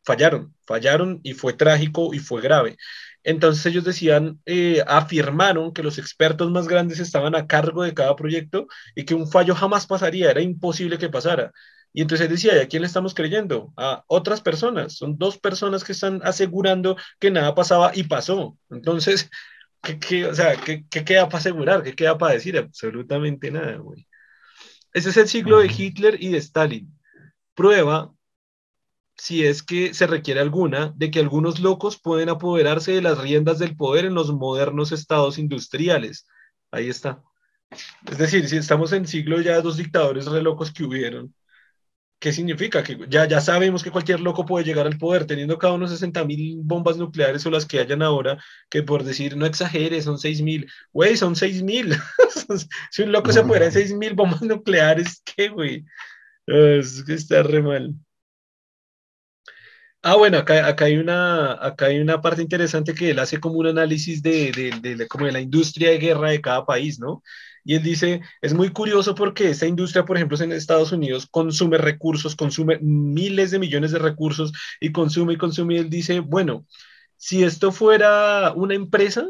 fallaron, 0.04 0.54
fallaron 0.66 1.20
y 1.23 1.32
fue 1.34 1.54
trágico 1.54 2.14
y 2.14 2.18
fue 2.18 2.42
grave. 2.42 2.76
Entonces 3.23 3.64
ellos 3.66 3.84
decían, 3.84 4.40
eh, 4.44 4.84
afirmaron 4.87 5.73
que 5.73 5.82
los 5.82 5.99
expertos 5.99 6.50
más 6.50 6.68
grandes 6.68 7.00
estaban 7.00 7.34
a 7.34 7.46
cargo 7.46 7.82
de 7.82 7.94
cada 7.94 8.14
proyecto 8.16 8.66
y 8.94 9.04
que 9.04 9.14
un 9.14 9.30
fallo 9.30 9.54
jamás 9.54 9.87
pasaría, 9.87 10.30
era 10.30 10.42
imposible 10.42 10.99
que 10.99 11.08
pasara. 11.08 11.52
Y 11.94 12.02
entonces 12.02 12.28
decía, 12.28 12.56
¿y 12.56 12.58
a 12.61 12.68
quién 12.68 12.82
le 12.82 12.88
estamos 12.88 13.14
creyendo? 13.14 13.73
A 13.76 14.04
otras 14.08 14.40
personas. 14.40 14.94
Son 14.96 15.16
dos 15.16 15.38
personas 15.38 15.84
que 15.84 15.92
están 15.92 16.20
asegurando 16.25 16.96
que 17.20 17.30
nada 17.30 17.54
pasaba 17.54 17.92
y 17.94 18.02
pasó. 18.02 18.58
Entonces, 18.68 19.30
¿Qué, 19.85 20.26
o 20.26 20.35
sea, 20.35 20.57
¿qué, 20.57 20.85
queda 20.88 21.29
para 21.29 21.38
asegurar? 21.38 21.83
¿Qué 21.83 21.95
queda 21.95 22.17
para 22.17 22.35
decir? 22.35 22.57
Absolutamente 22.57 23.50
nada, 23.50 23.76
güey. 23.76 24.07
Ese 24.93 25.11
es 25.11 25.17
el 25.17 25.29
siglo 25.29 25.59
de 25.59 25.67
Hitler 25.67 26.23
y 26.23 26.31
de 26.31 26.38
Stalin. 26.38 26.97
Prueba, 27.55 28.12
si 29.17 29.45
es 29.45 29.62
que 29.62 29.95
se 29.95 30.07
requiere 30.07 30.41
alguna, 30.41 30.93
de 30.97 31.11
que 31.11 31.21
algunos 31.21 31.61
locos 31.61 32.00
pueden 32.00 32.29
apoderarse 32.29 32.93
de 32.93 33.03
las 33.03 33.19
riendas 33.19 33.59
del 33.59 33.76
poder 33.76 34.05
en 34.07 34.14
los 34.14 34.33
modernos 34.33 34.93
estados 34.93 35.38
industriales. 35.38 36.26
Ahí 36.71 36.88
está. 36.88 37.23
Es 38.11 38.19
decir, 38.19 38.49
si 38.49 38.57
estamos 38.57 38.93
en 38.93 39.07
siglo 39.07 39.41
ya 39.41 39.57
de 39.57 39.62
dos 39.62 39.76
dictadores 39.76 40.26
re 40.26 40.43
locos 40.43 40.73
que 40.73 40.85
hubieron, 40.85 41.35
¿Qué 42.18 42.33
significa? 42.33 42.83
Que 42.83 42.99
ya, 43.09 43.26
ya 43.28 43.40
sabemos 43.40 43.83
que 43.83 43.90
cualquier 43.90 44.21
loco 44.21 44.47
puede 44.47 44.64
llegar 44.64 44.87
al 44.87 44.97
poder 44.99 45.26
teniendo 45.26 45.59
cada 45.59 45.75
uno 45.75 45.87
60 45.87 46.25
mil 46.25 46.59
bombas 46.62 46.97
nucleares 46.97 47.44
o 47.44 47.50
las 47.50 47.66
que 47.66 47.80
hayan 47.80 48.02
ahora, 48.02 48.38
que 48.71 48.83
por 48.83 49.04
decir, 49.04 49.37
no 49.37 49.44
exagere, 49.47 50.00
son 50.00 50.18
6 50.18 50.40
mil. 50.42 50.66
Güey, 50.92 51.16
son 51.16 51.37
6 51.37 51.62
mil. 51.62 51.94
si 52.90 53.02
un 53.02 53.12
loco 53.12 53.30
se 53.33 53.40
apodera 53.40 53.66
de 53.66 53.73
6 53.73 53.92
mil 53.94 54.14
bombas 54.14 54.42
nucleares, 54.42 55.23
¿qué, 55.25 55.49
güey? 55.49 55.85
Es 56.47 57.04
que 57.04 57.14
está 57.14 57.42
re 57.42 57.62
mal. 57.62 57.94
Ah, 60.02 60.16
bueno, 60.16 60.37
acá, 60.38 60.66
acá, 60.66 60.85
hay 60.85 60.99
una, 60.99 61.52
acá 61.54 61.87
hay 61.87 61.99
una 61.99 62.21
parte 62.21 62.42
interesante 62.42 62.94
que 62.94 63.11
él 63.11 63.18
hace 63.18 63.40
como 63.40 63.59
un 63.59 63.68
análisis 63.68 64.23
de, 64.23 64.52
de, 64.52 64.97
de, 64.97 65.09
como 65.09 65.25
de 65.25 65.33
la 65.33 65.40
industria 65.40 65.90
de 65.90 65.99
guerra 65.99 66.30
de 66.30 66.42
cada 66.42 66.66
país, 66.66 66.99
¿no? 67.00 67.23
Y 67.64 67.75
él 67.76 67.83
dice, 67.83 68.21
es 68.42 68.54
muy 68.54 68.71
curioso 68.71 69.14
porque 69.14 69.50
esta 69.50 69.66
industria, 69.66 70.04
por 70.04 70.16
ejemplo, 70.16 70.38
en 70.38 70.52
Estados 70.52 70.92
Unidos 70.92 71.26
consume 71.30 71.78
recursos, 71.78 72.37
consume 72.37 72.78
miles 72.80 73.50
de 73.50 73.59
millones 73.59 73.92
de 73.92 73.99
recursos 73.99 74.52
y 74.80 74.92
consume 74.92 75.35
y 75.35 75.38
consume. 75.38 75.75
Y 75.75 75.78
él 75.78 75.90
dice, 75.90 76.21
bueno, 76.21 76.66
si 77.16 77.42
esto 77.42 77.73
fuera 77.73 78.52
una 78.54 78.75
empresa, 78.75 79.26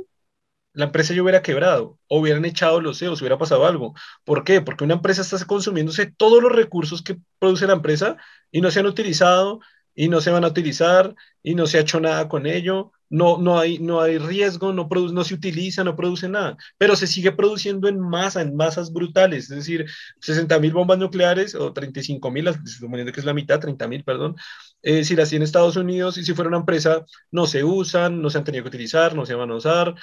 la 0.73 0.87
empresa 0.87 1.15
ya 1.15 1.23
hubiera 1.23 1.43
quebrado, 1.43 1.99
o 2.09 2.21
hubieran 2.21 2.45
echado 2.45 2.81
los 2.81 2.99
CEOs, 2.99 3.21
hubiera 3.21 3.39
pasado 3.39 3.67
algo. 3.67 3.95
¿Por 4.25 4.45
qué? 4.45 4.61
Porque 4.61 4.85
una 4.85 4.95
empresa 4.95 5.23
está 5.23 5.45
consumiéndose 5.47 6.07
todos 6.07 6.43
los 6.43 6.53
recursos 6.53 7.03
que 7.03 7.19
produce 7.39 7.67
la 7.69 7.75
empresa 7.75 8.17
y 8.51 8.61
no 8.61 8.71
se 8.73 8.81
han 8.81 8.87
utilizado 8.87 9.61
y 9.95 10.09
no 10.09 10.21
se 10.21 10.33
van 10.33 10.45
a 10.45 10.49
utilizar 10.49 11.15
y 11.43 11.55
no 11.55 11.67
se 11.69 11.79
ha 11.79 11.83
hecho 11.83 12.01
nada 12.01 12.29
con 12.29 12.47
ello 12.47 12.93
no, 13.11 13.39
no, 13.39 13.59
hay, 13.59 13.79
no 13.79 14.01
hay 14.01 14.19
riesgo, 14.19 14.73
no, 14.73 14.89
produce, 14.89 15.15
no 15.15 15.25
se 15.25 15.35
utiliza, 15.35 15.85
no 15.85 15.97
produce 15.97 16.29
nada, 16.29 16.57
pero 16.79 16.97
se 16.97 17.07
sigue 17.07 17.33
produciendo 17.33 17.89
en 17.89 18.01
masa, 18.01 18.43
en 18.43 18.57
masas 18.57 18.93
brutales, 18.93 19.51
es 19.51 19.57
decir, 19.57 19.87
60 20.21 20.59
mil 20.59 20.73
bombas 20.73 20.99
nucleares 20.99 21.55
o 21.55 21.73
35 21.73 22.31
mil, 22.31 22.49
suponiendo 22.67 23.13
que 23.13 23.21
es 23.21 23.27
la 23.27 23.35
mitad, 23.35 23.61
30 23.61 23.89
mil, 23.89 24.05
perdón, 24.05 24.37
eh, 24.85 25.05
si 25.05 25.17
las 25.17 25.31
tiene 25.31 25.45
Estados 25.45 25.77
Unidos 25.77 26.19
y 26.19 26.25
si 26.25 26.35
fuera 26.35 26.49
una 26.49 26.59
empresa, 26.59 27.05
no 27.31 27.47
se 27.47 27.65
usan, 27.65 28.23
no 28.23 28.31
se 28.31 28.39
han 28.39 28.45
tenido 28.45 28.65
que 28.65 28.69
utilizar, 28.69 29.15
no 29.17 29.27
se 29.27 29.35
van 29.35 29.51
a 29.51 29.57
usar, 29.57 29.95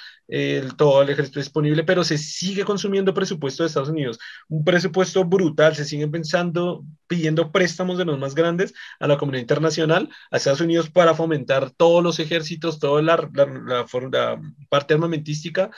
todo 0.76 1.02
el 1.02 1.10
ejército 1.10 1.40
disponible, 1.40 1.84
pero 1.84 2.04
se 2.04 2.18
sigue 2.18 2.64
consumiendo 2.64 3.14
presupuesto 3.14 3.62
de 3.62 3.68
Estados 3.68 3.88
Unidos, 3.88 4.18
un 4.48 4.64
presupuesto 4.64 5.24
brutal, 5.24 5.74
se 5.76 5.84
siguen 5.84 6.10
pensando, 6.10 6.84
pidiendo 7.06 7.52
préstamos 7.52 7.98
de 7.98 8.04
los 8.04 8.18
más 8.18 8.34
grandes 8.34 8.74
a 9.00 9.06
la 9.06 9.18
comunidad 9.18 9.42
internacional, 9.42 10.08
a 10.30 10.36
Estados 10.36 10.60
Unidos 10.60 10.90
para 10.90 11.14
fomentar 11.14 11.70
todos 11.70 12.02
los 12.02 12.18
ejércitos, 12.18 12.78
toda 12.78 13.02
la, 13.02 13.16
la, 13.34 13.86
la 14.10 14.40
parte 14.68 14.94
armamentística 14.94 15.70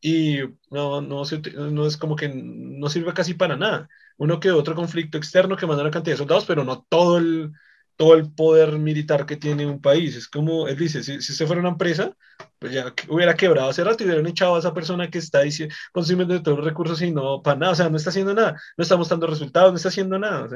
y 0.00 0.38
no, 0.70 1.00
no, 1.00 1.22
no, 1.70 1.86
es 1.86 1.96
como 1.96 2.16
que 2.16 2.28
no 2.28 2.88
sirve 2.88 3.14
casi 3.14 3.34
para 3.34 3.56
nada. 3.56 3.88
Uno 4.18 4.40
que 4.40 4.50
otro 4.50 4.74
conflicto 4.74 5.16
externo 5.16 5.56
que 5.56 5.66
manda 5.66 5.82
una 5.82 5.92
cantidad 5.92 6.14
de 6.14 6.18
soldados, 6.18 6.44
pero 6.44 6.64
no 6.64 6.84
todo 6.88 7.18
el, 7.18 7.52
todo 7.96 8.14
el 8.14 8.32
poder 8.32 8.78
militar 8.78 9.26
que 9.26 9.36
tiene 9.36 9.66
un 9.66 9.80
país. 9.80 10.16
Es 10.16 10.28
como 10.28 10.68
él 10.68 10.76
dice, 10.76 11.02
si, 11.02 11.20
si 11.20 11.32
usted 11.32 11.46
fuera 11.46 11.60
una 11.60 11.70
empresa, 11.70 12.16
pues 12.58 12.72
ya 12.72 12.94
hubiera 13.08 13.34
quebrado 13.34 13.70
hace 13.70 13.84
rato 13.84 14.02
y 14.02 14.06
hubieran 14.06 14.26
echado 14.26 14.56
a 14.56 14.58
esa 14.58 14.74
persona 14.74 15.10
que 15.10 15.18
está 15.18 15.40
diciendo, 15.40 15.74
consumiendo 15.92 16.42
todos 16.42 16.58
los 16.58 16.66
recursos 16.66 17.00
y 17.02 17.10
no 17.12 17.42
para 17.42 17.58
nada, 17.58 17.72
o 17.72 17.74
sea, 17.74 17.90
no 17.90 17.96
está 17.96 18.10
haciendo 18.10 18.34
nada, 18.34 18.60
no 18.76 18.82
está 18.82 18.96
mostrando 18.96 19.26
resultados, 19.26 19.72
no 19.72 19.76
está 19.76 19.88
haciendo 19.88 20.18
nada. 20.18 20.48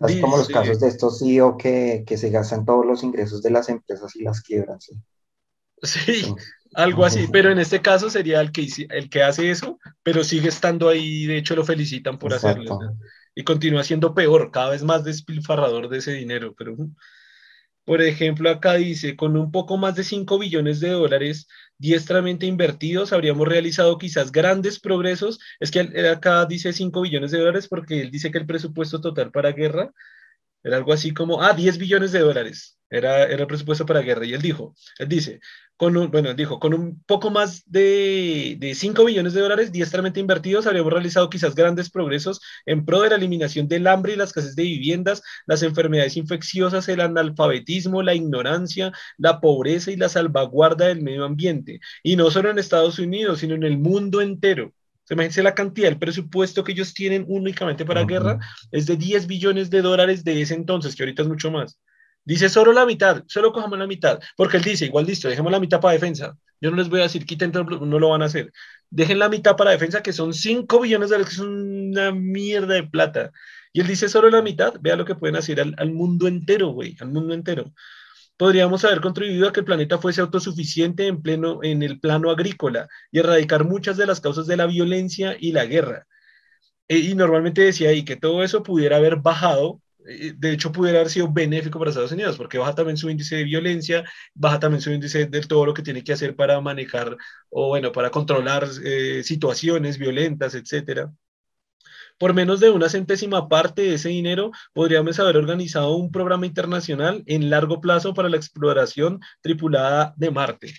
Es 0.00 0.20
como 0.20 0.38
los 0.38 0.48
casos 0.48 0.80
de 0.80 0.88
estos 0.88 1.18
CEO 1.18 1.58
que, 1.58 2.04
que 2.06 2.16
se 2.16 2.30
gastan 2.30 2.64
todos 2.64 2.86
los 2.86 3.02
ingresos 3.02 3.42
de 3.42 3.50
las 3.50 3.68
empresas 3.68 4.16
y 4.16 4.22
las 4.22 4.40
quiebran, 4.40 4.80
sí. 4.80 4.94
Sí, 5.82 6.34
algo 6.74 7.04
así, 7.04 7.26
pero 7.32 7.50
en 7.50 7.58
este 7.58 7.80
caso 7.80 8.10
sería 8.10 8.40
el 8.40 8.52
que, 8.52 8.66
el 8.90 9.08
que 9.08 9.22
hace 9.22 9.50
eso, 9.50 9.78
pero 10.02 10.24
sigue 10.24 10.48
estando 10.48 10.88
ahí, 10.88 11.26
de 11.26 11.38
hecho 11.38 11.56
lo 11.56 11.64
felicitan 11.64 12.18
por 12.18 12.34
hacerlo 12.34 12.78
y 13.34 13.44
continúa 13.44 13.84
siendo 13.84 14.14
peor, 14.14 14.50
cada 14.50 14.70
vez 14.70 14.82
más 14.82 15.04
despilfarrador 15.04 15.88
de 15.88 15.98
ese 15.98 16.12
dinero. 16.12 16.54
Pero, 16.56 16.76
por 17.84 18.02
ejemplo, 18.02 18.50
acá 18.50 18.74
dice, 18.74 19.16
con 19.16 19.36
un 19.36 19.50
poco 19.50 19.76
más 19.76 19.94
de 19.96 20.04
5 20.04 20.38
billones 20.38 20.80
de 20.80 20.90
dólares 20.90 21.48
diestramente 21.78 22.46
invertidos, 22.46 23.12
habríamos 23.12 23.48
realizado 23.48 23.98
quizás 23.98 24.32
grandes 24.32 24.80
progresos. 24.80 25.38
Es 25.60 25.70
que 25.70 25.80
acá 26.08 26.44
dice 26.46 26.72
5 26.72 27.00
billones 27.02 27.30
de 27.30 27.38
dólares 27.38 27.68
porque 27.68 28.00
él 28.02 28.10
dice 28.10 28.30
que 28.30 28.38
el 28.38 28.46
presupuesto 28.46 29.00
total 29.00 29.30
para 29.32 29.52
guerra 29.52 29.92
era 30.62 30.76
algo 30.76 30.92
así 30.92 31.12
como, 31.14 31.42
ah, 31.42 31.54
10 31.54 31.78
billones 31.78 32.12
de 32.12 32.20
dólares. 32.20 32.79
Era, 32.90 33.24
era 33.24 33.42
el 33.42 33.46
presupuesto 33.46 33.86
para 33.86 34.00
guerra. 34.00 34.26
Y 34.26 34.34
él 34.34 34.42
dijo, 34.42 34.74
él 34.98 35.08
dice, 35.08 35.40
con 35.76 35.96
un, 35.96 36.10
bueno, 36.10 36.34
dijo, 36.34 36.58
con 36.58 36.74
un 36.74 37.02
poco 37.04 37.30
más 37.30 37.62
de, 37.64 38.56
de 38.58 38.74
5 38.74 39.04
billones 39.04 39.32
de 39.32 39.40
dólares 39.40 39.72
diestramente 39.72 40.20
invertidos, 40.20 40.66
habríamos 40.66 40.92
realizado 40.92 41.30
quizás 41.30 41.54
grandes 41.54 41.88
progresos 41.88 42.40
en 42.66 42.84
pro 42.84 43.00
de 43.00 43.10
la 43.10 43.16
eliminación 43.16 43.68
del 43.68 43.86
hambre 43.86 44.12
y 44.12 44.16
la 44.16 44.24
escasez 44.24 44.54
de 44.56 44.64
viviendas, 44.64 45.22
las 45.46 45.62
enfermedades 45.62 46.16
infecciosas, 46.18 46.88
el 46.88 47.00
analfabetismo, 47.00 48.02
la 48.02 48.14
ignorancia, 48.14 48.92
la 49.16 49.40
pobreza 49.40 49.90
y 49.90 49.96
la 49.96 50.08
salvaguarda 50.08 50.88
del 50.88 51.02
medio 51.02 51.24
ambiente. 51.24 51.80
Y 52.02 52.16
no 52.16 52.30
solo 52.30 52.50
en 52.50 52.58
Estados 52.58 52.98
Unidos, 52.98 53.40
sino 53.40 53.54
en 53.54 53.62
el 53.62 53.78
mundo 53.78 54.20
entero. 54.20 54.74
Imagínense 55.08 55.42
la 55.42 55.54
cantidad, 55.54 55.88
el 55.88 55.98
presupuesto 55.98 56.62
que 56.62 56.72
ellos 56.72 56.94
tienen 56.94 57.24
únicamente 57.26 57.84
para 57.84 58.04
guerra 58.04 58.38
es 58.70 58.86
de 58.86 58.96
10 58.96 59.26
billones 59.26 59.70
de 59.70 59.82
dólares 59.82 60.22
de 60.24 60.40
ese 60.40 60.54
entonces, 60.54 60.94
que 60.94 61.02
ahorita 61.02 61.22
es 61.22 61.28
mucho 61.28 61.50
más. 61.50 61.80
Dice 62.24 62.48
solo 62.48 62.72
la 62.72 62.86
mitad, 62.86 63.24
solo 63.26 63.52
cojamos 63.52 63.78
la 63.78 63.86
mitad, 63.86 64.20
porque 64.36 64.58
él 64.58 64.62
dice, 64.62 64.86
igual 64.86 65.06
listo, 65.06 65.28
dejemos 65.28 65.50
la 65.50 65.60
mitad 65.60 65.80
para 65.80 65.94
defensa. 65.94 66.36
Yo 66.60 66.70
no 66.70 66.76
les 66.76 66.88
voy 66.88 67.00
a 67.00 67.04
decir, 67.04 67.24
quiten, 67.24 67.52
no 67.52 67.98
lo 67.98 68.08
van 68.10 68.22
a 68.22 68.26
hacer. 68.26 68.52
Dejen 68.90 69.18
la 69.18 69.28
mitad 69.28 69.56
para 69.56 69.70
defensa, 69.70 70.02
que 70.02 70.12
son 70.12 70.34
5 70.34 70.80
billones 70.80 71.08
de 71.08 71.16
dólares, 71.16 71.34
que 71.34 71.42
es 71.42 71.48
una 71.48 72.12
mierda 72.12 72.74
de 72.74 72.84
plata. 72.84 73.30
Y 73.72 73.80
él 73.80 73.86
dice 73.86 74.08
solo 74.08 74.30
la 74.30 74.42
mitad, 74.42 74.74
vea 74.80 74.96
lo 74.96 75.04
que 75.04 75.14
pueden 75.14 75.36
hacer 75.36 75.60
al, 75.60 75.92
mundo 75.92 76.28
entero, 76.28 76.68
güey, 76.68 76.96
al 77.00 77.08
mundo 77.08 77.34
entero 77.34 77.72
podríamos 78.40 78.82
haber 78.86 79.02
contribuido 79.02 79.48
a 79.48 79.52
que 79.52 79.60
el 79.60 79.66
planeta 79.66 79.98
fuese 79.98 80.22
autosuficiente 80.22 81.06
en, 81.06 81.20
pleno, 81.20 81.60
en 81.62 81.82
el 81.82 82.00
plano 82.00 82.30
agrícola 82.30 82.88
y 83.12 83.18
erradicar 83.18 83.66
muchas 83.66 83.98
de 83.98 84.06
las 84.06 84.22
causas 84.22 84.46
de 84.46 84.56
la 84.56 84.64
violencia 84.64 85.36
y 85.38 85.52
la 85.52 85.66
guerra. 85.66 86.06
E, 86.88 86.98
y 86.98 87.14
normalmente 87.14 87.62
decía 87.62 87.90
ahí 87.90 88.04
que 88.04 88.16
todo 88.16 88.42
eso 88.42 88.62
pudiera 88.62 88.96
haber 88.96 89.16
bajado, 89.16 89.82
de 90.36 90.52
hecho 90.52 90.72
pudiera 90.72 90.98
haber 91.00 91.10
sido 91.10 91.30
benéfico 91.32 91.78
para 91.78 91.90
Estados 91.90 92.12
Unidos, 92.12 92.36
porque 92.36 92.58
baja 92.58 92.74
también 92.74 92.96
su 92.96 93.08
índice 93.10 93.36
de 93.36 93.44
violencia, 93.44 94.04
baja 94.34 94.58
también 94.58 94.80
su 94.80 94.90
índice 94.90 95.26
de 95.26 95.40
todo 95.42 95.66
lo 95.66 95.74
que 95.74 95.82
tiene 95.82 96.02
que 96.02 96.12
hacer 96.12 96.34
para 96.34 96.60
manejar 96.60 97.16
o 97.48 97.68
bueno, 97.68 97.92
para 97.92 98.10
controlar 98.10 98.66
eh, 98.84 99.22
situaciones 99.24 99.98
violentas, 99.98 100.54
etcétera. 100.54 101.12
Por 102.18 102.34
menos 102.34 102.60
de 102.60 102.70
una 102.70 102.88
centésima 102.88 103.48
parte 103.48 103.82
de 103.82 103.94
ese 103.94 104.10
dinero, 104.10 104.52
podríamos 104.74 105.18
haber 105.18 105.38
organizado 105.38 105.96
un 105.96 106.12
programa 106.12 106.44
internacional 106.44 107.22
en 107.26 107.48
largo 107.48 107.80
plazo 107.80 108.12
para 108.12 108.28
la 108.28 108.36
exploración 108.36 109.20
tripulada 109.40 110.12
de 110.16 110.30
Marte. 110.30 110.74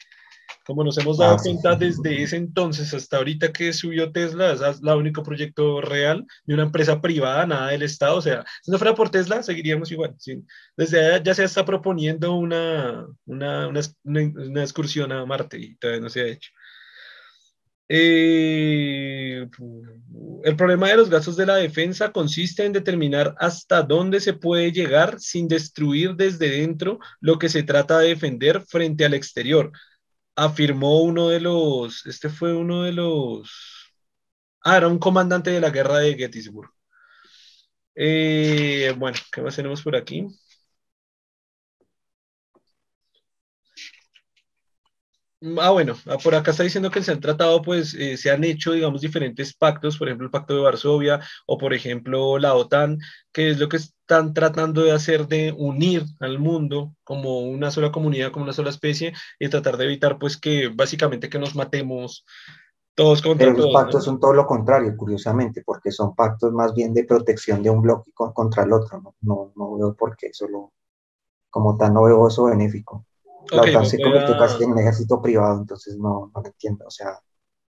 Como 0.66 0.84
nos 0.84 0.98
hemos 0.98 1.18
dado 1.18 1.36
ah, 1.36 1.40
cuenta 1.42 1.76
desde 1.76 2.22
ese 2.22 2.38
entonces 2.38 2.94
hasta 2.94 3.18
ahorita 3.18 3.52
que 3.52 3.74
subió 3.74 4.12
Tesla, 4.12 4.54
es 4.54 4.62
el 4.82 4.90
único 4.90 5.24
proyecto 5.24 5.82
real 5.82 6.26
de 6.46 6.54
una 6.54 6.64
empresa 6.64 7.02
privada, 7.02 7.46
nada 7.46 7.70
del 7.70 7.84
Estado. 7.84 8.18
O 8.18 8.22
sea, 8.22 8.46
si 8.62 8.72
no 8.72 8.78
fuera 8.78 8.96
por 8.96 9.10
Tesla, 9.10 9.42
seguiríamos 9.44 9.92
igual. 9.92 10.16
Desde 10.78 11.00
allá 11.00 11.24
ya 11.24 11.34
se 11.34 11.44
está 11.44 11.66
proponiendo 11.66 12.36
una, 12.36 13.08
una, 13.26 13.68
una, 13.68 13.82
una 14.04 14.62
excursión 14.62 15.12
a 15.12 15.26
Marte 15.26 15.58
y 15.60 15.76
todavía 15.76 16.02
no 16.02 16.10
se 16.10 16.22
ha 16.22 16.28
hecho. 16.28 16.52
Eh, 17.94 19.50
el 20.46 20.56
problema 20.56 20.88
de 20.88 20.96
los 20.96 21.10
gastos 21.10 21.36
de 21.36 21.46
la 21.46 21.56
defensa 21.56 22.14
consiste 22.14 22.64
en 22.64 22.72
determinar 22.72 23.36
hasta 23.38 23.82
dónde 23.82 24.22
se 24.22 24.32
puede 24.32 24.72
llegar 24.72 25.20
sin 25.20 25.50
destruir 25.50 26.16
desde 26.16 26.50
dentro 26.50 27.00
lo 27.20 27.38
que 27.38 27.50
se 27.50 27.64
trata 27.64 28.00
de 28.00 28.08
defender 28.08 28.62
frente 28.62 29.04
al 29.04 29.14
exterior, 29.14 29.74
afirmó 30.46 31.02
uno 31.04 31.30
de 31.30 31.40
los, 31.40 32.06
este 32.06 32.30
fue 32.30 32.56
uno 32.56 32.84
de 32.84 32.94
los, 32.94 33.50
ah, 34.64 34.78
era 34.78 34.88
un 34.88 35.00
comandante 35.00 35.52
de 35.52 35.62
la 35.62 35.70
guerra 35.70 36.00
de 36.00 36.16
Gettysburg. 36.16 36.72
Eh, 37.96 38.94
bueno, 38.98 39.18
¿qué 39.32 39.42
más 39.42 39.56
tenemos 39.56 39.82
por 39.82 39.96
aquí? 39.96 40.28
Ah, 45.60 45.72
bueno, 45.72 45.96
ah, 46.06 46.18
por 46.24 46.36
acá 46.36 46.52
está 46.52 46.62
diciendo 46.64 46.92
que 46.92 47.02
se 47.02 47.12
han 47.12 47.20
tratado, 47.20 47.64
pues 47.64 47.96
eh, 47.96 48.16
se 48.16 48.30
han 48.30 48.44
hecho, 48.44 48.74
digamos, 48.74 49.02
diferentes 49.02 49.56
pactos, 49.56 49.98
por 49.98 50.08
ejemplo, 50.08 50.26
el 50.26 50.32
Pacto 50.32 50.54
de 50.56 50.62
Varsovia 50.62 51.20
o, 51.48 51.58
por 51.58 51.74
ejemplo, 51.74 52.38
la 52.38 52.54
OTAN, 52.54 53.00
que 53.32 53.50
es 53.50 53.58
lo 53.60 53.68
que 53.68 53.80
están 54.12 54.34
tratando 54.34 54.84
de 54.84 54.92
hacer 54.92 55.28
de 55.28 55.54
unir 55.58 56.04
al 56.20 56.38
mundo 56.38 56.94
como 57.06 57.40
una 57.40 57.72
sola 57.72 57.94
comunidad, 57.94 58.32
como 58.32 58.44
una 58.44 58.52
sola 58.52 58.70
especie 58.70 59.14
y 59.40 59.48
tratar 59.48 59.78
de 59.78 59.86
evitar, 59.86 60.20
pues, 60.20 60.38
que 60.38 60.68
básicamente 60.68 61.30
que 61.30 61.40
nos 61.40 61.56
matemos 61.56 62.26
todos 62.94 63.22
contra 63.22 63.48
Pero 63.48 63.58
los 63.58 63.74
pactos 63.74 64.04
son 64.04 64.20
todo 64.20 64.34
lo 64.34 64.46
contrario, 64.46 64.98
curiosamente, 64.98 65.64
porque 65.66 65.92
son 65.92 66.14
pactos 66.14 66.52
más 66.52 66.74
bien 66.74 66.94
de 66.94 67.06
protección 67.06 67.64
de 67.64 67.70
un 67.70 67.82
bloque 67.82 68.12
contra 68.14 68.64
el 68.64 68.74
otro, 68.74 69.00
¿no? 69.00 69.16
No, 69.22 69.54
no 69.56 69.78
veo 69.78 69.94
por 69.94 70.18
qué 70.18 70.34
solo 70.34 70.74
como 71.50 71.78
tan 71.78 71.94
novedoso 71.94 72.46
benéfico. 72.46 73.06
La 73.50 73.62
OTAN 73.62 73.86
se 73.86 74.02
convirtió 74.02 74.38
casi 74.38 74.64
en 74.64 74.72
un 74.72 74.80
ejército 74.80 75.22
privado, 75.22 75.58
entonces 75.58 75.98
no, 75.98 76.32
no 76.36 76.42
lo 76.42 76.48
entiendo. 76.48 76.86
O 76.86 76.92
sea, 76.92 77.18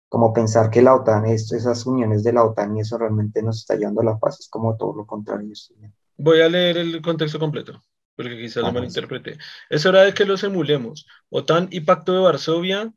como 0.09 0.33
pensar 0.33 0.71
que 0.71 0.81
la 0.81 0.95
OTAN, 0.95 1.27
es, 1.27 1.51
esas 1.51 1.85
uniones 1.85 2.23
de 2.23 2.33
la 2.33 2.43
OTAN 2.43 2.75
y 2.77 2.81
eso 2.81 2.97
realmente 2.97 3.43
nos 3.43 3.59
está 3.59 3.75
llevando 3.75 4.01
a 4.01 4.05
la 4.05 4.17
paz, 4.17 4.39
es 4.39 4.49
como 4.49 4.75
todo 4.75 4.95
lo 4.95 5.05
contrario. 5.05 5.53
Voy 6.23 6.39
a 6.41 6.49
leer 6.49 6.77
el 6.77 7.01
contexto 7.01 7.39
completo, 7.39 7.81
porque 8.15 8.37
quizás 8.37 8.61
lo 8.61 8.71
malinterpreté. 8.71 9.39
Es 9.71 9.87
hora 9.87 10.03
de 10.03 10.13
que 10.13 10.23
los 10.23 10.43
emulemos. 10.43 11.07
OTAN 11.29 11.67
y 11.71 11.79
Pacto 11.79 12.13
de 12.13 12.19
Varsovia, 12.19 12.93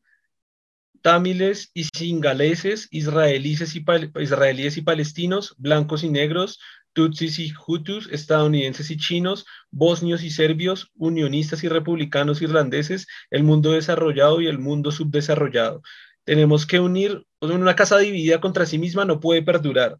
tamiles 1.00 1.70
y 1.72 1.84
singaleses, 1.84 2.86
israelíes 2.90 3.74
y, 3.74 3.84
israelíes 4.20 4.76
y 4.76 4.82
palestinos, 4.82 5.54
blancos 5.56 6.04
y 6.04 6.10
negros, 6.10 6.60
tutsis 6.92 7.38
y 7.38 7.50
hutus, 7.66 8.10
estadounidenses 8.12 8.90
y 8.90 8.98
chinos, 8.98 9.46
bosnios 9.70 10.22
y 10.22 10.28
serbios, 10.28 10.90
unionistas 10.94 11.64
y 11.64 11.68
republicanos 11.68 12.42
irlandeses, 12.42 13.06
el 13.30 13.42
mundo 13.42 13.72
desarrollado 13.72 14.42
y 14.42 14.48
el 14.48 14.58
mundo 14.58 14.92
subdesarrollado. 14.92 15.80
Tenemos 16.24 16.66
que 16.66 16.78
unir, 16.78 17.24
una 17.40 17.74
casa 17.74 17.96
dividida 17.96 18.42
contra 18.42 18.66
sí 18.66 18.76
misma 18.76 19.06
no 19.06 19.18
puede 19.18 19.42
perdurar. 19.42 19.98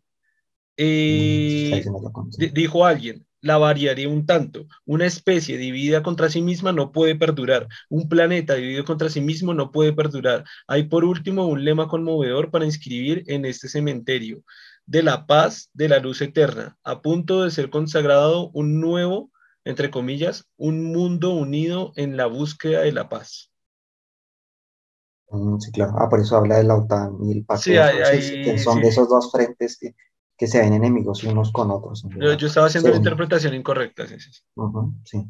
Eh, 0.77 1.85
dijo 2.53 2.85
alguien, 2.85 3.27
la 3.41 3.59
variaré 3.59 4.07
un 4.07 4.27
tanto. 4.27 4.67
Una 4.87 5.07
especie 5.07 5.59
dividida 5.59 6.03
contra 6.03 6.31
sí 6.31 6.43
misma 6.43 6.73
no 6.73 6.93
puede 6.93 7.15
perdurar. 7.15 7.69
Un 7.89 8.09
planeta 8.09 8.55
dividido 8.55 8.85
contra 8.85 9.09
sí 9.09 9.21
mismo 9.21 9.55
no 9.55 9.71
puede 9.71 9.93
perdurar. 9.93 10.45
Hay 10.67 10.85
por 10.85 11.05
último 11.05 11.47
un 11.47 11.65
lema 11.65 11.89
conmovedor 11.89 12.51
para 12.51 12.65
inscribir 12.65 13.25
en 13.27 13.45
este 13.45 13.69
cementerio 13.69 14.43
de 14.87 15.03
la 15.03 15.27
paz, 15.27 15.71
de 15.73 15.89
la 15.89 15.99
luz 15.99 16.21
eterna, 16.21 16.77
a 16.85 17.01
punto 17.03 17.43
de 17.43 17.51
ser 17.51 17.71
consagrado 17.71 18.51
un 18.53 18.81
nuevo 18.81 19.31
entre 19.65 19.91
comillas, 19.91 20.47
un 20.57 20.93
mundo 20.93 21.31
unido 21.31 21.93
en 21.97 22.17
la 22.17 22.27
búsqueda 22.27 22.83
de 22.83 22.93
la 22.93 23.09
paz. 23.09 23.51
Mm, 25.31 25.59
sí, 25.59 25.73
claro. 25.73 25.95
Ah, 25.99 26.09
por 26.09 26.21
eso 26.21 26.37
habla 26.37 26.59
de 26.59 26.65
la 26.65 26.77
OTAN 26.77 27.17
y 27.23 27.39
el 27.39 27.45
pacto 27.45 27.65
que 27.65 28.59
son 28.59 28.81
de 28.81 28.89
esos 28.89 29.09
dos 29.09 29.33
frentes 29.33 29.79
que, 29.79 29.95
se 30.39 30.61
ven 30.61 30.73
enemigos 30.73 31.25
unos 31.25 31.53
con 31.53 31.71
otros. 31.71 32.05
Yo, 32.19 32.47
estaba 32.47 32.67
haciendo 32.67 32.91
la 32.91 32.97
interpretación 32.97 33.55
incorrecta, 33.55 34.07
sí, 34.07 34.17
sí. 35.05 35.27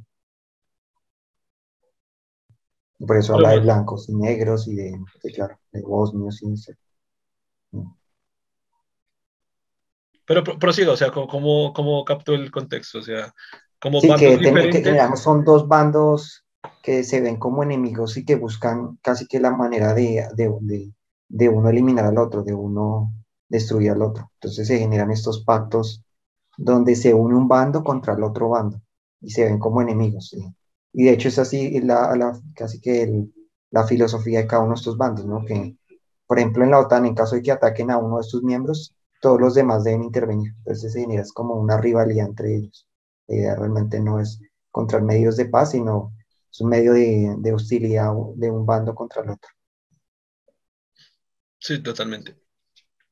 Por 3.07 3.17
eso 3.17 3.35
habla 3.35 3.51
de 3.51 3.61
blancos 3.61 4.09
y 4.09 4.14
negros 4.14 4.67
y 4.69 4.77
de, 4.77 4.99
claro, 5.35 5.59
de 5.73 5.83
bosnios 5.83 6.43
y 6.43 6.55
mm. 7.77 7.95
Pero 10.27 10.43
prosigo, 10.43 10.93
o 10.93 10.97
sea, 10.97 11.11
¿cómo, 11.11 11.73
cómo 11.75 12.05
captó 12.05 12.33
el 12.33 12.51
contexto? 12.51 12.99
O 12.99 13.03
sea, 13.03 13.35
como 13.79 14.01
sí, 14.01 14.09
que, 14.19 14.38
que 14.38 15.17
son 15.17 15.45
dos 15.45 15.69
bandos 15.69 16.45
que 16.83 17.05
se 17.05 17.21
ven 17.21 17.37
como 17.37 17.62
enemigos 17.62 18.17
y 18.17 18.25
que 18.25 18.37
buscan 18.37 18.99
casi 19.03 19.27
que 19.27 19.38
la 19.38 19.51
manera 19.51 19.93
de, 19.93 20.27
de, 20.35 20.93
de, 21.29 21.49
uno 21.51 21.69
eliminar 21.69 22.07
al 22.07 22.17
otro, 22.17 22.43
de 22.43 22.55
uno 22.55 23.12
destruir 23.55 23.93
al 23.93 24.03
otro. 24.03 24.31
Entonces 24.35 24.67
se 24.67 24.79
generan 24.79 25.12
estos 25.12 25.45
pactos 25.45 26.03
donde 26.57 26.97
se 26.97 27.14
une 27.14 27.37
un 27.37 27.49
bando 27.49 27.85
contra 27.85 28.14
el 28.14 28.23
otro 28.25 28.49
bando 28.49 28.81
y 29.21 29.31
se 29.31 29.45
ven 29.45 29.59
como 29.61 29.81
enemigos. 29.81 30.35
Y 30.93 31.05
de 31.05 31.12
hecho 31.12 31.29
es 31.29 31.38
así 31.38 31.81
la, 31.81 32.40
casi 32.55 32.81
que 32.81 33.27
la 33.71 33.87
filosofía 33.87 34.40
de 34.40 34.47
cada 34.47 34.62
uno 34.62 34.73
de 34.75 34.79
estos 34.79 34.97
bandos, 34.97 35.25
¿no? 35.25 35.45
Que, 35.45 35.77
por 36.27 36.38
ejemplo, 36.38 36.64
en 36.64 36.71
la 36.71 36.81
OTAN, 36.81 37.07
en 37.07 37.14
caso 37.14 37.37
de 37.37 37.43
que 37.43 37.53
ataquen 37.53 37.90
a 37.90 37.99
uno 37.99 38.19
de 38.19 38.25
sus 38.25 38.43
miembros, 38.43 38.95
todos 39.21 39.40
los 39.40 39.55
demás 39.55 39.85
deben 39.85 40.03
intervenir. 40.03 40.53
Entonces 40.59 40.93
se 40.93 41.01
genera 41.01 41.25
como 41.33 41.55
una 41.55 41.79
rivalidad 41.79 42.27
entre 42.27 42.57
ellos. 42.57 42.88
Realmente 43.29 44.01
no 44.01 44.21
es 44.21 44.40
contra 44.71 45.01
medios 45.01 45.37
de 45.37 45.47
paz, 45.47 45.71
sino 45.71 46.12
es 46.51 46.61
un 46.61 46.71
medio 46.71 46.93
de, 46.93 47.53
hostilidad 47.53 48.12
de 48.35 48.51
un 48.51 48.67
bando 48.67 48.95
contra 48.95 49.23
el 49.23 49.31
otro. 49.31 49.51
Sí, 51.59 51.83
totalmente. 51.83 52.44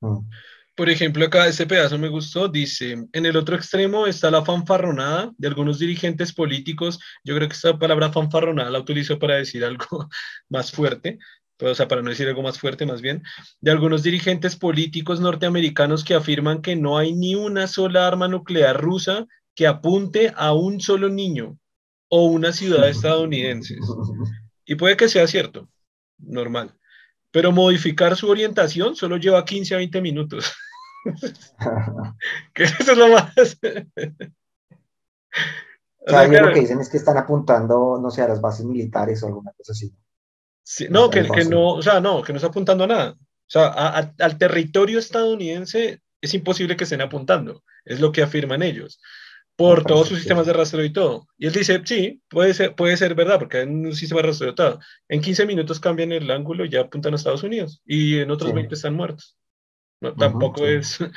Mm. 0.03 0.29
Por 0.75 0.89
ejemplo, 0.89 1.25
acá 1.27 1.47
este 1.47 1.67
pedazo 1.67 1.99
me 1.99 2.09
gustó, 2.09 2.49
dice, 2.49 2.97
en 3.13 3.27
el 3.27 3.37
otro 3.37 3.57
extremo 3.57 4.07
está 4.07 4.31
la 4.31 4.43
fanfarronada 4.43 5.31
de 5.37 5.49
algunos 5.49 5.79
dirigentes 5.79 6.33
políticos, 6.33 6.99
yo 7.25 7.37
creo 7.37 7.47
que 7.47 7.55
esta 7.55 7.79
palabra 7.79 8.11
fanfarronada 8.11 8.71
la 8.71 8.79
utilizo 8.79 9.19
para 9.19 9.37
decir 9.37 9.65
algo 9.65 10.09
más 10.49 10.73
fuerte, 10.73 11.19
o 11.61 11.75
sea, 11.75 11.89
para 11.89 12.01
no 12.01 12.09
decir 12.09 12.27
algo 12.27 12.43
más 12.43 12.59
fuerte 12.59 12.87
más 12.87 13.03
bien, 13.03 13.23
de 13.61 13.71
algunos 13.71 14.03
dirigentes 14.03 14.57
políticos 14.57 15.21
norteamericanos 15.21 16.05
que 16.05 16.15
afirman 16.15 16.63
que 16.63 16.75
no 16.75 16.97
hay 16.97 17.13
ni 17.13 17.35
una 17.35 17.67
sola 17.67 18.07
arma 18.07 18.27
nuclear 18.27 18.81
rusa 18.81 19.27
que 19.55 19.67
apunte 19.67 20.33
a 20.35 20.55
un 20.55 20.81
solo 20.81 21.11
niño 21.11 21.59
o 22.09 22.27
una 22.27 22.53
ciudad 22.53 22.89
estadounidense. 22.89 23.77
Y 24.65 24.77
puede 24.77 24.97
que 24.97 25.09
sea 25.09 25.27
cierto, 25.27 25.69
normal. 26.19 26.75
Pero 27.33 27.51
modificar 27.51 28.17
su 28.17 28.29
orientación 28.29 28.95
solo 28.95 29.17
lleva 29.17 29.45
15 29.45 29.75
a 29.75 29.79
20 29.79 30.01
minutos. 30.01 30.53
que 32.55 32.65
eso 32.65 32.93
es 32.93 32.99
lo 32.99 33.09
más. 33.09 33.59
o 36.01 36.13
lo 36.13 36.53
que 36.53 36.61
dicen 36.61 36.81
es 36.81 36.89
que 36.89 36.99
están 36.99 37.17
apuntando, 37.17 37.99
no 38.01 38.11
sé, 38.11 38.23
a 38.23 38.29
las 38.29 38.41
bases 38.41 38.67
militares 38.67 39.23
o 39.23 39.27
alguna 39.27 39.53
cosa 39.57 39.73
así. 39.73 39.93
no, 40.91 41.11
que, 41.11 41.27
que, 41.29 41.45
no, 41.45 41.73
o 41.75 41.83
sea, 41.83 42.01
no, 42.01 42.23
que 42.23 42.33
no 42.33 42.37
está 42.37 42.49
apuntando 42.49 42.85
a 42.85 42.89
nada. 42.89 43.17
O 43.19 43.51
sea, 43.53 43.67
al 43.67 44.39
territorio 44.39 44.99
estadounidense 44.99 46.01
es 46.21 46.35
imposible 46.35 46.77
que 46.77 46.85
estén 46.85 47.01
apuntando, 47.01 47.65
es 47.85 48.01
lo 48.01 48.13
que 48.13 48.23
afirman 48.23 48.63
ellos 48.63 49.01
por 49.57 49.85
todos 49.85 50.09
sus 50.09 50.19
sistemas 50.19 50.47
de 50.47 50.53
rastreo 50.53 50.85
y 50.85 50.93
todo. 50.93 51.29
Y 51.39 51.47
él 51.47 51.53
dice, 51.53 51.81
sí, 51.85 52.23
puede 52.29 52.55
ser, 52.55 52.75
puede 52.75 52.97
ser 52.97 53.15
verdad, 53.15 53.39
porque 53.39 53.59
hay 53.59 53.67
un 53.67 53.95
sistema 53.95 54.23
de 54.23 54.29
rastreo 54.29 54.55
todo. 54.55 54.81
En 55.09 55.21
15 55.21 55.47
minutos 55.47 55.79
cambian 55.79 56.13
el 56.13 56.31
ángulo 56.31 56.65
y 56.65 56.71
ya 56.71 56.81
apuntan 56.81 57.13
a 57.13 57.17
Estados 57.17 57.43
Unidos. 57.43 57.83
Y 57.85 58.19
en 58.19 58.31
otros 58.31 58.53
20 58.53 58.75
están 58.75 58.95
muertos. 58.95 59.37
No, 60.01 60.15
tampoco 60.15 60.67
es... 60.67 60.99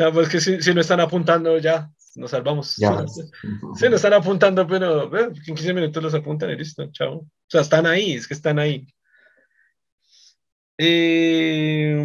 O 0.00 0.12
pues 0.12 0.28
que 0.28 0.40
si, 0.40 0.74
no 0.74 0.80
están 0.80 1.00
apuntando 1.00 1.58
ya, 1.58 1.90
nos 2.14 2.30
salvamos. 2.30 2.76
Ya. 2.76 3.04
Sí, 3.74 3.88
no 3.88 3.96
están 3.96 4.12
apuntando, 4.12 4.64
pero 4.64 5.12
en 5.18 5.32
15 5.32 5.74
minutos 5.74 6.00
los 6.00 6.14
apuntan 6.14 6.50
y 6.50 6.56
listo, 6.56 6.88
chao. 6.92 7.16
O 7.16 7.26
sea, 7.48 7.62
están 7.62 7.84
ahí, 7.84 8.12
es 8.12 8.28
que 8.28 8.34
están 8.34 8.60
ahí. 8.60 8.86
Eh, 10.78 11.96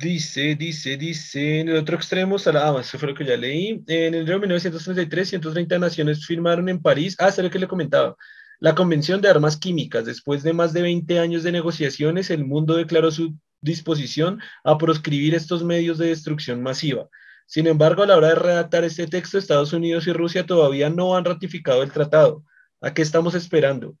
Dice, 0.00 0.54
dice, 0.54 0.96
dice, 0.96 1.58
en 1.58 1.70
el 1.70 1.78
otro 1.78 1.96
extremo 1.96 2.36
ah, 2.54 2.76
eso 2.80 2.98
fue 3.00 3.08
lo 3.08 3.14
que 3.16 3.24
ya 3.24 3.36
leí. 3.36 3.82
En 3.88 4.14
el 4.14 4.28
año 4.28 4.38
1933, 4.38 5.28
130 5.28 5.76
naciones 5.76 6.24
firmaron 6.24 6.68
en 6.68 6.80
París, 6.80 7.16
ah, 7.18 7.26
es 7.26 7.38
lo 7.38 7.50
que 7.50 7.58
le 7.58 7.66
comentaba, 7.66 8.14
la 8.60 8.76
Convención 8.76 9.20
de 9.20 9.28
Armas 9.28 9.56
Químicas. 9.56 10.04
Después 10.04 10.44
de 10.44 10.52
más 10.52 10.72
de 10.72 10.82
20 10.82 11.18
años 11.18 11.42
de 11.42 11.50
negociaciones, 11.50 12.30
el 12.30 12.44
mundo 12.44 12.76
declaró 12.76 13.10
su 13.10 13.34
disposición 13.60 14.40
a 14.62 14.78
proscribir 14.78 15.34
estos 15.34 15.64
medios 15.64 15.98
de 15.98 16.06
destrucción 16.06 16.62
masiva. 16.62 17.08
Sin 17.46 17.66
embargo, 17.66 18.04
a 18.04 18.06
la 18.06 18.16
hora 18.18 18.28
de 18.28 18.34
redactar 18.36 18.84
este 18.84 19.08
texto, 19.08 19.36
Estados 19.36 19.72
Unidos 19.72 20.06
y 20.06 20.12
Rusia 20.12 20.46
todavía 20.46 20.90
no 20.90 21.16
han 21.16 21.24
ratificado 21.24 21.82
el 21.82 21.90
tratado. 21.90 22.44
¿A 22.80 22.94
qué 22.94 23.02
estamos 23.02 23.34
esperando? 23.34 23.96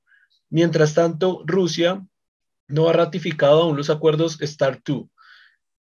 Mientras 0.48 0.94
tanto, 0.94 1.42
Rusia 1.44 2.06
no 2.68 2.88
ha 2.88 2.92
ratificado 2.92 3.62
aún 3.62 3.76
los 3.76 3.90
acuerdos 3.90 4.38
START 4.40 4.86
2 4.86 5.08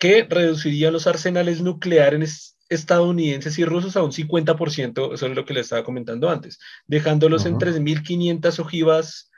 que 0.03 0.27
reduciría 0.29 0.91
los 0.91 1.07
arsenales 1.07 1.61
nucleares 1.61 2.57
estadounidenses 2.67 3.57
y 3.57 3.63
rusos 3.63 3.95
a 3.95 4.03
un 4.03 4.11
50%, 4.11 5.13
eso 5.13 5.27
es 5.27 5.33
lo 5.33 5.45
que 5.45 5.53
le 5.53 5.61
estaba 5.61 5.85
comentando 5.85 6.29
antes, 6.29 6.59
dejándolos 6.85 7.45
en 7.45 7.55
3.500 7.55 8.59
ojivas 8.59 9.31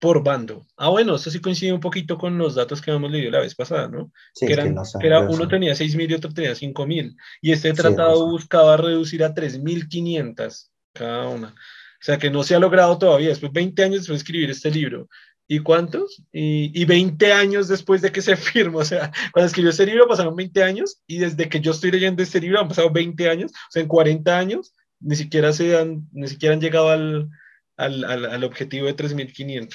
por 0.00 0.24
bando. 0.24 0.66
Ah, 0.76 0.88
bueno, 0.88 1.14
eso 1.14 1.30
sí 1.30 1.40
coincide 1.40 1.72
un 1.72 1.78
poquito 1.78 2.18
con 2.18 2.36
los 2.36 2.56
datos 2.56 2.82
que 2.82 2.90
habíamos 2.90 3.12
leído 3.12 3.30
la 3.30 3.42
vez 3.42 3.54
pasada, 3.54 3.86
¿no? 3.86 4.10
Sí, 4.34 4.48
que, 4.48 4.54
eran, 4.54 4.74
que, 5.00 5.06
era, 5.06 5.20
uno 5.20 5.46
tenía 5.46 5.74
6.000 5.74 6.10
y 6.10 6.14
otro 6.14 6.34
tenía 6.34 6.50
5.000. 6.50 7.14
Y 7.40 7.52
este 7.52 7.72
tratado 7.72 8.28
buscaba 8.28 8.76
reducir 8.76 9.22
a 9.22 9.32
3.500 9.32 10.68
cada 10.94 11.28
una. 11.28 11.54
O 12.00 12.04
sea 12.04 12.18
que 12.18 12.28
no 12.28 12.42
se 12.42 12.56
ha 12.56 12.58
logrado 12.58 12.98
todavía, 12.98 13.28
después 13.28 13.52
20 13.52 13.84
años 13.84 13.98
después 13.98 14.18
de 14.18 14.22
escribir 14.22 14.50
este 14.50 14.72
libro, 14.72 15.08
¿Y 15.50 15.60
cuántos? 15.60 16.22
Y, 16.30 16.78
y, 16.78 16.84
20 16.84 17.32
años 17.32 17.68
después 17.68 18.02
de 18.02 18.12
que 18.12 18.20
se 18.20 18.36
firmó, 18.36 18.78
o 18.78 18.84
sea, 18.84 19.10
cuando 19.32 19.46
escribió 19.46 19.70
este 19.70 19.86
libro 19.86 20.06
pasaron 20.06 20.36
20 20.36 20.62
años 20.62 21.02
y 21.06 21.18
desde 21.18 21.48
que 21.48 21.60
yo 21.60 21.72
estoy 21.72 21.90
leyendo 21.90 22.22
este 22.22 22.40
libro 22.40 22.60
han 22.60 22.68
pasado 22.68 22.90
20 22.90 23.28
años, 23.30 23.52
o 23.52 23.70
sea, 23.70 23.82
en 23.82 23.88
40 23.88 24.38
años 24.38 24.74
ni 25.00 25.16
siquiera, 25.16 25.52
se 25.52 25.76
han, 25.76 26.08
ni 26.12 26.28
siquiera 26.28 26.54
han 26.54 26.60
llegado 26.60 26.90
al, 26.90 27.28
al, 27.76 28.04
al, 28.04 28.44
objetivo 28.44 28.86
de 28.86 28.96
3.500. 28.96 29.74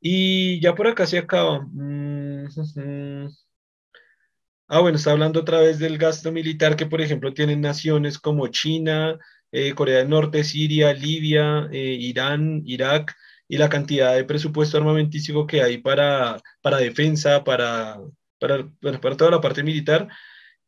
Y 0.00 0.60
ya 0.60 0.74
por 0.74 0.86
acá 0.86 1.06
se 1.06 1.18
acaba. 1.18 1.60
Mm, 1.60 2.46
ah, 4.68 4.80
bueno, 4.80 4.96
está 4.96 5.12
hablando 5.12 5.40
otra 5.40 5.60
vez 5.60 5.78
del 5.78 5.98
gasto 5.98 6.30
militar 6.32 6.76
que, 6.76 6.86
por 6.86 7.00
ejemplo, 7.00 7.32
tienen 7.34 7.60
naciones 7.60 8.18
como 8.18 8.48
China, 8.48 9.18
eh, 9.50 9.74
Corea 9.74 9.98
del 9.98 10.10
Norte, 10.10 10.44
Siria, 10.44 10.92
Libia, 10.92 11.68
eh, 11.72 11.96
Irán, 11.98 12.62
Irak, 12.64 13.16
y 13.48 13.56
la 13.58 13.68
cantidad 13.68 14.14
de 14.14 14.24
presupuesto 14.24 14.76
armamentístico 14.76 15.46
que 15.46 15.62
hay 15.62 15.78
para, 15.78 16.40
para 16.60 16.76
defensa, 16.78 17.44
para, 17.44 17.98
para, 18.38 18.68
para 19.00 19.16
toda 19.16 19.30
la 19.30 19.40
parte 19.40 19.62
militar. 19.62 20.08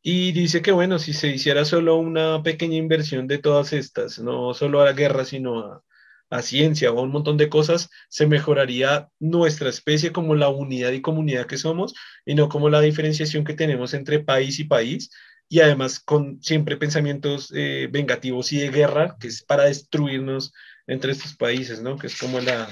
Y 0.03 0.31
dice 0.31 0.61
que, 0.63 0.71
bueno, 0.71 0.97
si 0.97 1.13
se 1.13 1.27
hiciera 1.27 1.63
solo 1.63 1.97
una 1.97 2.41
pequeña 2.41 2.77
inversión 2.77 3.27
de 3.27 3.37
todas 3.37 3.71
estas, 3.73 4.17
no 4.19 4.53
solo 4.55 4.81
a 4.81 4.85
la 4.85 4.93
guerra, 4.93 5.25
sino 5.25 5.83
a, 6.29 6.41
ciencia 6.41 6.91
o 6.91 6.99
a 6.99 7.03
un 7.03 7.11
montón 7.11 7.37
de 7.37 7.49
cosas, 7.49 7.89
se 8.09 8.25
mejoraría 8.25 9.09
nuestra 9.19 9.69
especie 9.69 10.11
como 10.11 10.33
la 10.35 10.49
unidad 10.49 10.91
y 10.91 11.01
comunidad 11.01 11.45
que 11.45 11.57
somos 11.57 11.93
y 12.25 12.35
no 12.35 12.49
como 12.49 12.69
la 12.69 12.81
diferenciación 12.81 13.43
que 13.43 13.53
tenemos 13.53 13.93
entre 13.93 14.19
país 14.19 14.57
y 14.59 14.63
país 14.63 15.11
y 15.49 15.59
además 15.59 15.99
con 15.99 16.41
siempre 16.41 16.77
pensamientos 16.77 17.51
eh, 17.53 17.89
vengativos 17.91 18.53
y 18.53 18.59
de 18.59 18.69
guerra, 18.69 19.17
que 19.19 19.27
es 19.27 19.43
para 19.43 19.65
destruirnos 19.65 20.53
entre 20.87 21.11
estos 21.11 21.35
países, 21.35 21.81
¿no? 21.81 21.97
Que 21.97 22.07
es 22.07 22.17
como, 22.17 22.39
la, 22.39 22.67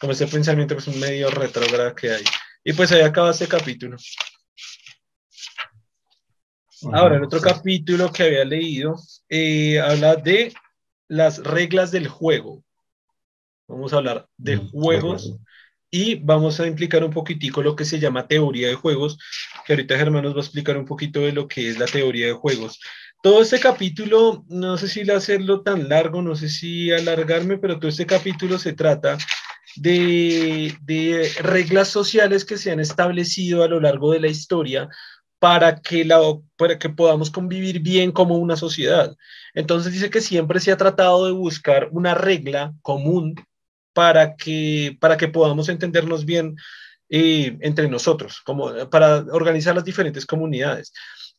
como 0.00 0.12
ese 0.12 0.26
pensamiento 0.26 0.74
que 0.74 0.80
es 0.80 0.88
un 0.88 1.00
medio 1.00 1.30
retrógrado 1.30 1.94
que 1.94 2.10
hay. 2.10 2.24
Y 2.64 2.72
pues 2.72 2.92
ahí 2.92 3.02
acaba 3.02 3.30
este 3.30 3.48
capítulo. 3.48 3.96
Ahora, 6.92 7.16
el 7.16 7.24
otro 7.24 7.40
capítulo 7.40 8.12
que 8.12 8.24
había 8.24 8.44
leído 8.44 8.96
eh, 9.28 9.80
habla 9.80 10.16
de 10.16 10.52
las 11.08 11.38
reglas 11.38 11.90
del 11.90 12.08
juego. 12.08 12.64
Vamos 13.68 13.92
a 13.92 13.98
hablar 13.98 14.28
de 14.36 14.56
juegos 14.56 15.36
y 15.90 16.16
vamos 16.16 16.58
a 16.58 16.66
implicar 16.66 17.04
un 17.04 17.12
poquitico 17.12 17.62
lo 17.62 17.76
que 17.76 17.84
se 17.84 18.00
llama 18.00 18.26
teoría 18.26 18.68
de 18.68 18.74
juegos, 18.74 19.18
que 19.64 19.74
ahorita 19.74 19.96
Germán 19.96 20.24
nos 20.24 20.34
va 20.34 20.38
a 20.38 20.42
explicar 20.42 20.76
un 20.76 20.86
poquito 20.86 21.20
de 21.20 21.32
lo 21.32 21.46
que 21.46 21.68
es 21.68 21.78
la 21.78 21.86
teoría 21.86 22.26
de 22.26 22.32
juegos 22.32 22.80
todo 23.22 23.40
este 23.40 23.60
capítulo, 23.60 24.44
no 24.48 24.76
sé 24.76 24.88
si 24.88 25.08
hacerlo 25.10 25.62
tan 25.62 25.88
largo, 25.88 26.20
no 26.22 26.34
sé 26.34 26.48
si 26.48 26.90
alargarme, 26.90 27.56
pero 27.56 27.78
todo 27.78 27.88
este 27.88 28.04
capítulo 28.04 28.58
se 28.58 28.72
trata 28.72 29.16
de, 29.76 30.76
reglas 31.40 31.88
sociales 31.88 32.44
que 32.44 32.58
se 32.58 32.72
han 32.72 32.80
establecido 32.80 33.62
a 33.62 33.68
lo 33.68 33.80
largo 33.80 34.12
de 34.12 34.20
la 34.20 34.26
historia 34.26 34.88
para 35.38 35.80
que, 35.80 36.04
la, 36.04 36.20
para 36.56 36.78
que 36.78 36.88
podamos 36.88 37.30
convivir 37.30 37.80
bien 37.80 38.10
como 38.10 38.36
una 38.38 38.56
sociedad. 38.56 39.16
Entonces 39.54 39.92
dice 39.92 40.10
que 40.10 40.20
siempre 40.20 40.58
se 40.58 40.72
ha 40.72 40.76
tratado 40.76 41.26
de 41.26 41.32
buscar 41.32 41.88
una 41.92 42.14
regla 42.14 42.74
común 42.82 43.36
para 43.92 44.34
que, 44.34 44.96
para 45.00 45.16
que 45.16 45.28
podamos 45.28 45.68
entendernos 45.68 46.24
bien 46.24 46.56
eh, 47.08 47.56
entre 47.60 47.88
nosotros, 47.88 48.40
como 48.40 48.72
para 48.90 49.18
organizar 49.30 49.76
las 49.76 49.84
diferentes 49.84 50.26
comunidades. 50.26 50.92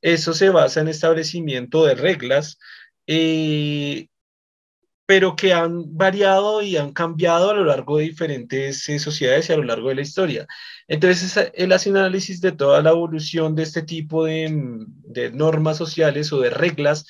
Eso 0.04 0.34
se 0.36 0.50
basa 0.52 0.82
en 0.82 0.89
establecimiento 0.89 1.86
de 1.86 1.96
reglas 1.96 2.60
eh, 3.08 4.08
pero 5.06 5.36
que 5.36 5.54
han 5.54 5.98
variado 5.98 6.62
y 6.62 6.78
han 6.78 6.94
cambiado 6.94 7.50
a 7.50 7.54
lo 7.54 7.66
largo 7.66 7.98
de 7.98 8.06
diferentes 8.06 8.88
eh, 8.88 9.00
sociedades 9.00 9.50
y 9.50 9.54
a 9.54 9.58
lo 9.58 9.63
largo 9.63 9.89
de 9.89 9.96
la 9.96 10.02
historia. 10.02 10.48
Entonces, 10.88 11.52
él 11.56 11.72
hace 11.74 11.89
un 11.89 11.98
análisis 11.98 12.39
de 12.42 12.54
toda 12.54 12.82
la 12.82 12.92
evolución 12.92 13.56
de 13.56 13.63
este 13.63 13.84
tipo 13.84 14.26
de, 14.26 14.50
de, 15.06 15.32
normas 15.32 15.78
sociales 15.78 16.32
o 16.32 16.39
de 16.39 16.50
reglas, 16.50 17.06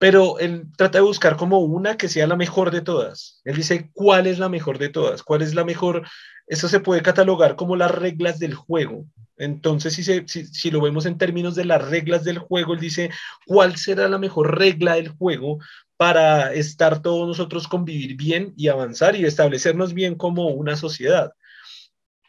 pero 0.00 0.38
él 0.38 0.64
trata 0.78 0.96
de 0.96 1.04
buscar 1.04 1.36
como 1.36 1.58
una 1.58 1.98
que 1.98 2.08
sea 2.08 2.26
la 2.26 2.34
mejor 2.34 2.70
de 2.70 2.80
todas. 2.80 3.42
Él 3.44 3.56
dice, 3.56 3.90
¿cuál 3.92 4.26
es 4.26 4.38
la 4.38 4.48
mejor 4.48 4.78
de 4.78 4.88
todas? 4.88 5.22
¿Cuál 5.22 5.42
es 5.42 5.54
la 5.54 5.62
mejor? 5.62 6.08
Eso 6.46 6.68
se 6.68 6.80
puede 6.80 7.02
catalogar 7.02 7.54
como 7.54 7.76
las 7.76 7.90
reglas 7.90 8.38
del 8.38 8.54
juego. 8.54 9.04
Entonces, 9.36 9.92
si, 9.92 10.02
si, 10.02 10.46
si, 10.46 10.70
lo 10.70 10.80
vemos 10.80 11.04
en 11.04 11.18
términos 11.18 11.54
de 11.54 11.66
las 11.66 11.86
reglas 11.86 12.24
del 12.24 12.38
juego, 12.38 12.72
él 12.72 12.80
dice, 12.80 13.10
¿cuál 13.44 13.76
será 13.76 14.08
la 14.08 14.16
mejor 14.16 14.58
regla 14.58 14.94
del 14.94 15.10
juego 15.10 15.58
para 16.00 16.54
estar 16.54 17.02
todos 17.02 17.28
nosotros 17.28 17.68
convivir 17.68 18.16
bien 18.16 18.54
y 18.56 18.68
avanzar 18.68 19.16
y 19.16 19.26
establecernos 19.26 19.92
bien 19.92 20.14
como 20.14 20.48
una 20.48 20.74
sociedad. 20.74 21.34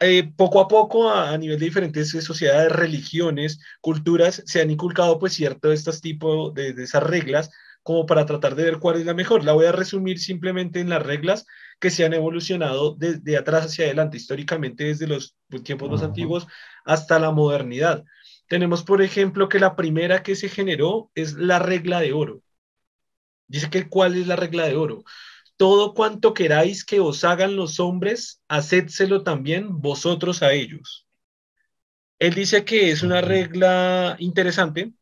Eh, 0.04 0.32
poco 0.36 0.60
a 0.60 0.66
poco, 0.66 1.10
a, 1.10 1.36
nivel 1.38 1.60
de 1.60 1.66
diferentes 1.66 2.10
sociedades, 2.10 2.72
religiones, 2.72 3.60
culturas, 3.80 4.42
se 4.46 4.60
han 4.60 4.70
inculcado, 4.70 5.18
pues, 5.18 5.32
cierto, 5.34 5.68
de 5.68 5.74
estos 5.76 6.00
tipos 6.00 6.52
de, 6.54 6.70
esas 6.82 7.02
reglas, 7.04 7.50
como 7.84 8.04
para 8.04 8.26
tratar 8.26 8.56
de 8.56 8.64
ver 8.64 8.78
cuál 8.78 8.96
es 8.96 9.06
la 9.06 9.14
mejor. 9.14 9.44
La 9.44 9.52
voy 9.52 9.66
a 9.66 9.72
resumir 9.72 10.18
simplemente 10.18 10.80
en 10.80 10.88
las 10.88 11.02
reglas 11.02 11.46
que 11.78 11.90
se 11.90 12.04
han 12.04 12.14
evolucionado 12.14 12.96
desde 12.96 13.36
atrás 13.36 13.66
hacia 13.66 13.84
adelante, 13.84 14.16
históricamente 14.16 14.84
desde 14.84 15.06
los 15.06 15.36
tiempos 15.62 15.90
más 15.90 16.02
antiguos 16.02 16.46
hasta 16.84 17.18
la 17.20 17.30
modernidad. 17.30 18.04
Tenemos, 18.48 18.82
por 18.82 19.02
ejemplo, 19.02 19.48
que 19.48 19.60
la 19.60 19.76
primera 19.76 20.22
que 20.22 20.36
se 20.36 20.48
generó 20.48 21.10
es 21.14 21.34
la 21.34 21.58
regla 21.60 22.00
de 22.00 22.12
oro. 22.12 22.42
Dice 23.46 23.70
que 23.70 23.88
cuál 23.88 24.16
es 24.16 24.26
la 24.26 24.36
regla 24.36 24.66
de 24.66 24.76
oro. 24.76 25.04
Todo 25.62 25.94
cuanto 25.94 26.34
queráis 26.34 26.84
que 26.84 26.98
os 26.98 27.22
hagan 27.22 27.54
los 27.54 27.78
hombres, 27.78 28.42
hacédselo 28.48 29.22
también 29.22 29.80
vosotros 29.80 30.42
a 30.42 30.52
ellos. 30.52 31.06
Él 32.18 32.34
dice 32.34 32.64
que 32.64 32.90
es 32.90 33.04
una 33.04 33.20
regla 33.20 34.16
interesante, 34.18 34.92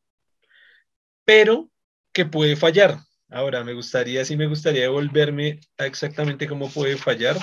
pero 1.24 1.70
que 2.12 2.26
puede 2.26 2.56
fallar. 2.56 2.98
Ahora, 3.30 3.64
me 3.64 3.72
gustaría, 3.72 4.22
sí 4.26 4.36
me 4.36 4.48
gustaría 4.48 4.82
devolverme 4.82 5.60
a 5.78 5.86
exactamente 5.86 6.46
cómo 6.46 6.68
puede 6.68 6.98
fallar, 6.98 7.38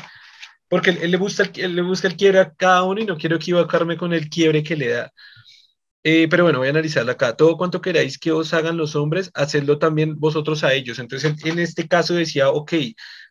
porque 0.67 0.91
él, 0.91 1.09
le, 1.09 1.17
gusta, 1.17 1.49
él 1.55 1.75
le 1.75 1.81
busca 1.81 2.07
el 2.07 2.17
quiebre 2.17 2.37
a 2.37 2.53
cada 2.53 2.83
uno 2.83 3.01
y 3.01 3.05
no 3.07 3.17
quiero 3.17 3.37
equivocarme 3.37 3.97
con 3.97 4.13
el 4.13 4.29
quiebre 4.29 4.61
que 4.61 4.75
le 4.75 4.89
da. 4.89 5.11
Eh, 6.03 6.27
pero 6.29 6.43
bueno, 6.43 6.59
voy 6.59 6.67
a 6.67 6.71
analizarla 6.71 7.13
acá. 7.13 7.35
Todo 7.35 7.57
cuanto 7.57 7.81
queráis 7.81 8.17
que 8.17 8.31
os 8.31 8.53
hagan 8.53 8.77
los 8.77 8.95
hombres, 8.95 9.29
hacedlo 9.33 9.77
también 9.79 10.19
vosotros 10.19 10.63
a 10.63 10.73
ellos. 10.73 10.99
Entonces, 10.99 11.33
en 11.45 11.59
este 11.59 11.87
caso 11.87 12.13
decía, 12.13 12.49
ok, 12.49 12.73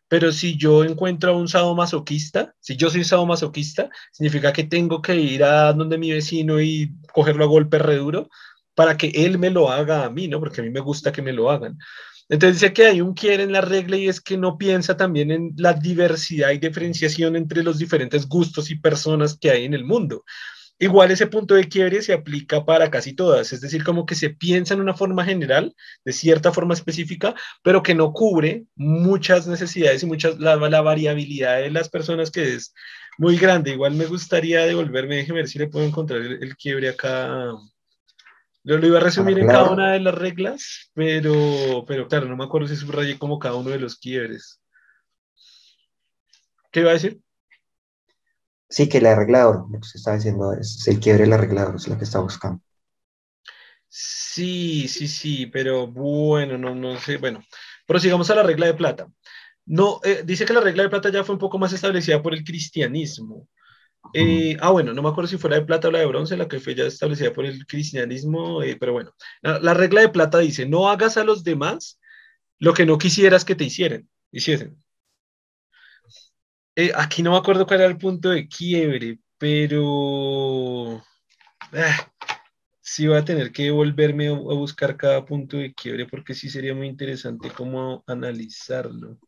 pero 0.08 0.30
si 0.32 0.56
yo 0.56 0.84
encuentro 0.84 1.32
a 1.32 1.36
un 1.36 1.48
sadomasoquista, 1.48 2.54
si 2.60 2.76
yo 2.76 2.90
soy 2.90 3.04
sadomasoquista, 3.04 3.90
significa 4.12 4.52
que 4.52 4.64
tengo 4.64 5.02
que 5.02 5.16
ir 5.16 5.42
a 5.44 5.72
donde 5.72 5.98
mi 5.98 6.12
vecino 6.12 6.60
y 6.60 6.92
cogerlo 7.12 7.44
a 7.44 7.48
golpe 7.48 7.78
re 7.78 7.96
duro 7.96 8.28
para 8.74 8.96
que 8.96 9.08
él 9.14 9.38
me 9.38 9.50
lo 9.50 9.70
haga 9.70 10.04
a 10.04 10.10
mí, 10.10 10.28
¿no? 10.28 10.38
Porque 10.38 10.60
a 10.60 10.64
mí 10.64 10.70
me 10.70 10.80
gusta 10.80 11.10
que 11.12 11.22
me 11.22 11.32
lo 11.32 11.50
hagan. 11.50 11.78
Entonces 12.28 12.60
dice 12.60 12.72
que 12.72 12.86
hay 12.86 13.00
un 13.00 13.14
quiere 13.14 13.44
en 13.44 13.52
la 13.52 13.60
regla 13.60 13.96
y 13.96 14.08
es 14.08 14.20
que 14.20 14.36
no 14.36 14.58
piensa 14.58 14.96
también 14.96 15.30
en 15.30 15.52
la 15.56 15.72
diversidad 15.72 16.50
y 16.50 16.58
diferenciación 16.58 17.36
entre 17.36 17.62
los 17.62 17.78
diferentes 17.78 18.28
gustos 18.28 18.70
y 18.70 18.78
personas 18.78 19.38
que 19.38 19.50
hay 19.50 19.64
en 19.64 19.74
el 19.74 19.84
mundo. 19.84 20.24
Igual 20.78 21.10
ese 21.10 21.26
punto 21.26 21.54
de 21.54 21.68
quiebre 21.68 22.02
se 22.02 22.12
aplica 22.12 22.66
para 22.66 22.90
casi 22.90 23.14
todas, 23.14 23.50
es 23.54 23.62
decir, 23.62 23.82
como 23.82 24.04
que 24.04 24.14
se 24.14 24.28
piensa 24.28 24.74
en 24.74 24.82
una 24.82 24.92
forma 24.92 25.24
general, 25.24 25.74
de 26.04 26.12
cierta 26.12 26.52
forma 26.52 26.74
específica, 26.74 27.34
pero 27.62 27.82
que 27.82 27.94
no 27.94 28.12
cubre 28.12 28.66
muchas 28.74 29.46
necesidades 29.46 30.02
y 30.02 30.06
muchas, 30.06 30.38
la, 30.38 30.56
variabilidad 30.56 31.60
de 31.60 31.70
las 31.70 31.88
personas 31.88 32.30
que 32.30 32.54
es 32.54 32.74
muy 33.16 33.38
grande. 33.38 33.70
Igual 33.70 33.94
me 33.94 34.04
gustaría 34.04 34.66
devolverme, 34.66 35.16
déjeme 35.16 35.38
ver 35.38 35.48
si 35.48 35.58
le 35.58 35.68
puedo 35.68 35.86
encontrar 35.86 36.20
el, 36.20 36.56
quiebre 36.56 36.90
acá. 36.90 37.54
Yo 38.62 38.76
lo 38.76 38.86
iba 38.86 38.98
a 38.98 39.02
resumir 39.02 39.38
en 39.38 39.46
cada 39.46 39.70
una 39.70 39.92
de 39.92 40.00
las 40.00 40.14
reglas, 40.14 40.90
pero, 40.92 41.86
pero 41.86 42.06
claro, 42.06 42.26
no 42.26 42.36
me 42.36 42.44
acuerdo 42.44 42.68
si 42.68 42.76
subrayé 42.76 43.18
como 43.18 43.38
cada 43.38 43.54
uno 43.54 43.70
de 43.70 43.78
los 43.78 43.96
quiebres. 43.96 44.60
¿Qué 46.70 46.80
iba 46.80 46.90
a 46.90 46.94
decir? 46.94 47.18
Sí, 48.68 48.88
que 48.88 48.98
el 48.98 49.06
arreglador, 49.06 49.66
lo 49.70 49.80
que 49.80 49.86
se 49.86 49.98
está 49.98 50.14
diciendo 50.14 50.52
es 50.52 50.86
el 50.88 50.98
quiebre 50.98 51.22
del 51.22 51.32
arreglador, 51.32 51.76
es 51.76 51.86
lo 51.88 51.96
que 51.96 52.04
está 52.04 52.18
buscando. 52.18 52.60
Sí, 53.88 54.88
sí, 54.88 55.08
sí, 55.08 55.46
pero 55.46 55.86
bueno, 55.86 56.58
no, 56.58 56.74
no 56.74 56.98
sé, 56.98 57.16
bueno, 57.16 57.42
prosigamos 57.86 58.28
a 58.30 58.34
la 58.34 58.42
regla 58.42 58.66
de 58.66 58.74
plata. 58.74 59.08
No, 59.64 60.00
eh, 60.04 60.22
dice 60.24 60.44
que 60.44 60.52
la 60.52 60.60
regla 60.60 60.84
de 60.84 60.90
plata 60.90 61.10
ya 61.10 61.24
fue 61.24 61.34
un 61.34 61.38
poco 61.40 61.58
más 61.58 61.72
establecida 61.72 62.22
por 62.22 62.34
el 62.34 62.44
cristianismo. 62.44 63.48
Eh, 64.14 64.56
ah, 64.60 64.70
bueno, 64.70 64.92
no 64.92 65.02
me 65.02 65.08
acuerdo 65.08 65.28
si 65.28 65.38
fuera 65.38 65.56
de 65.56 65.64
plata 65.64 65.88
o 65.88 65.90
la 65.90 66.00
de 66.00 66.06
bronce, 66.06 66.36
la 66.36 66.48
que 66.48 66.60
fue 66.60 66.74
ya 66.74 66.84
establecida 66.84 67.32
por 67.32 67.44
el 67.46 67.66
cristianismo, 67.66 68.62
eh, 68.62 68.76
pero 68.78 68.92
bueno, 68.92 69.12
la, 69.42 69.58
la, 69.58 69.74
regla 69.74 70.02
de 70.02 70.10
plata 70.10 70.38
dice, 70.38 70.66
no 70.66 70.88
hagas 70.88 71.16
a 71.16 71.24
los 71.24 71.42
demás 71.42 71.98
lo 72.58 72.74
que 72.74 72.86
no 72.86 72.98
quisieras 72.98 73.44
que 73.44 73.54
te 73.56 73.64
hicieran, 73.64 74.08
hiciesen. 74.30 74.76
Eh, 76.78 76.92
aquí 76.94 77.22
no 77.22 77.30
me 77.32 77.38
acuerdo 77.38 77.66
cuál 77.66 77.80
era 77.80 77.88
el 77.88 77.96
punto 77.98 78.28
de 78.30 78.46
quiebre, 78.48 79.18
pero 79.38 80.98
ah, 81.72 82.12
sí 82.80 83.06
voy 83.08 83.18
a 83.18 83.24
tener 83.24 83.52
que 83.52 83.70
volverme 83.70 84.28
a, 84.28 84.32
buscar 84.34 84.96
cada 84.96 85.24
punto 85.24 85.56
de 85.58 85.74
quiebre 85.74 86.06
porque 86.06 86.34
sí 86.34 86.50
sería 86.50 86.74
muy 86.74 86.88
interesante 86.88 87.50
cómo 87.56 88.04
analizarlo. 88.06 89.18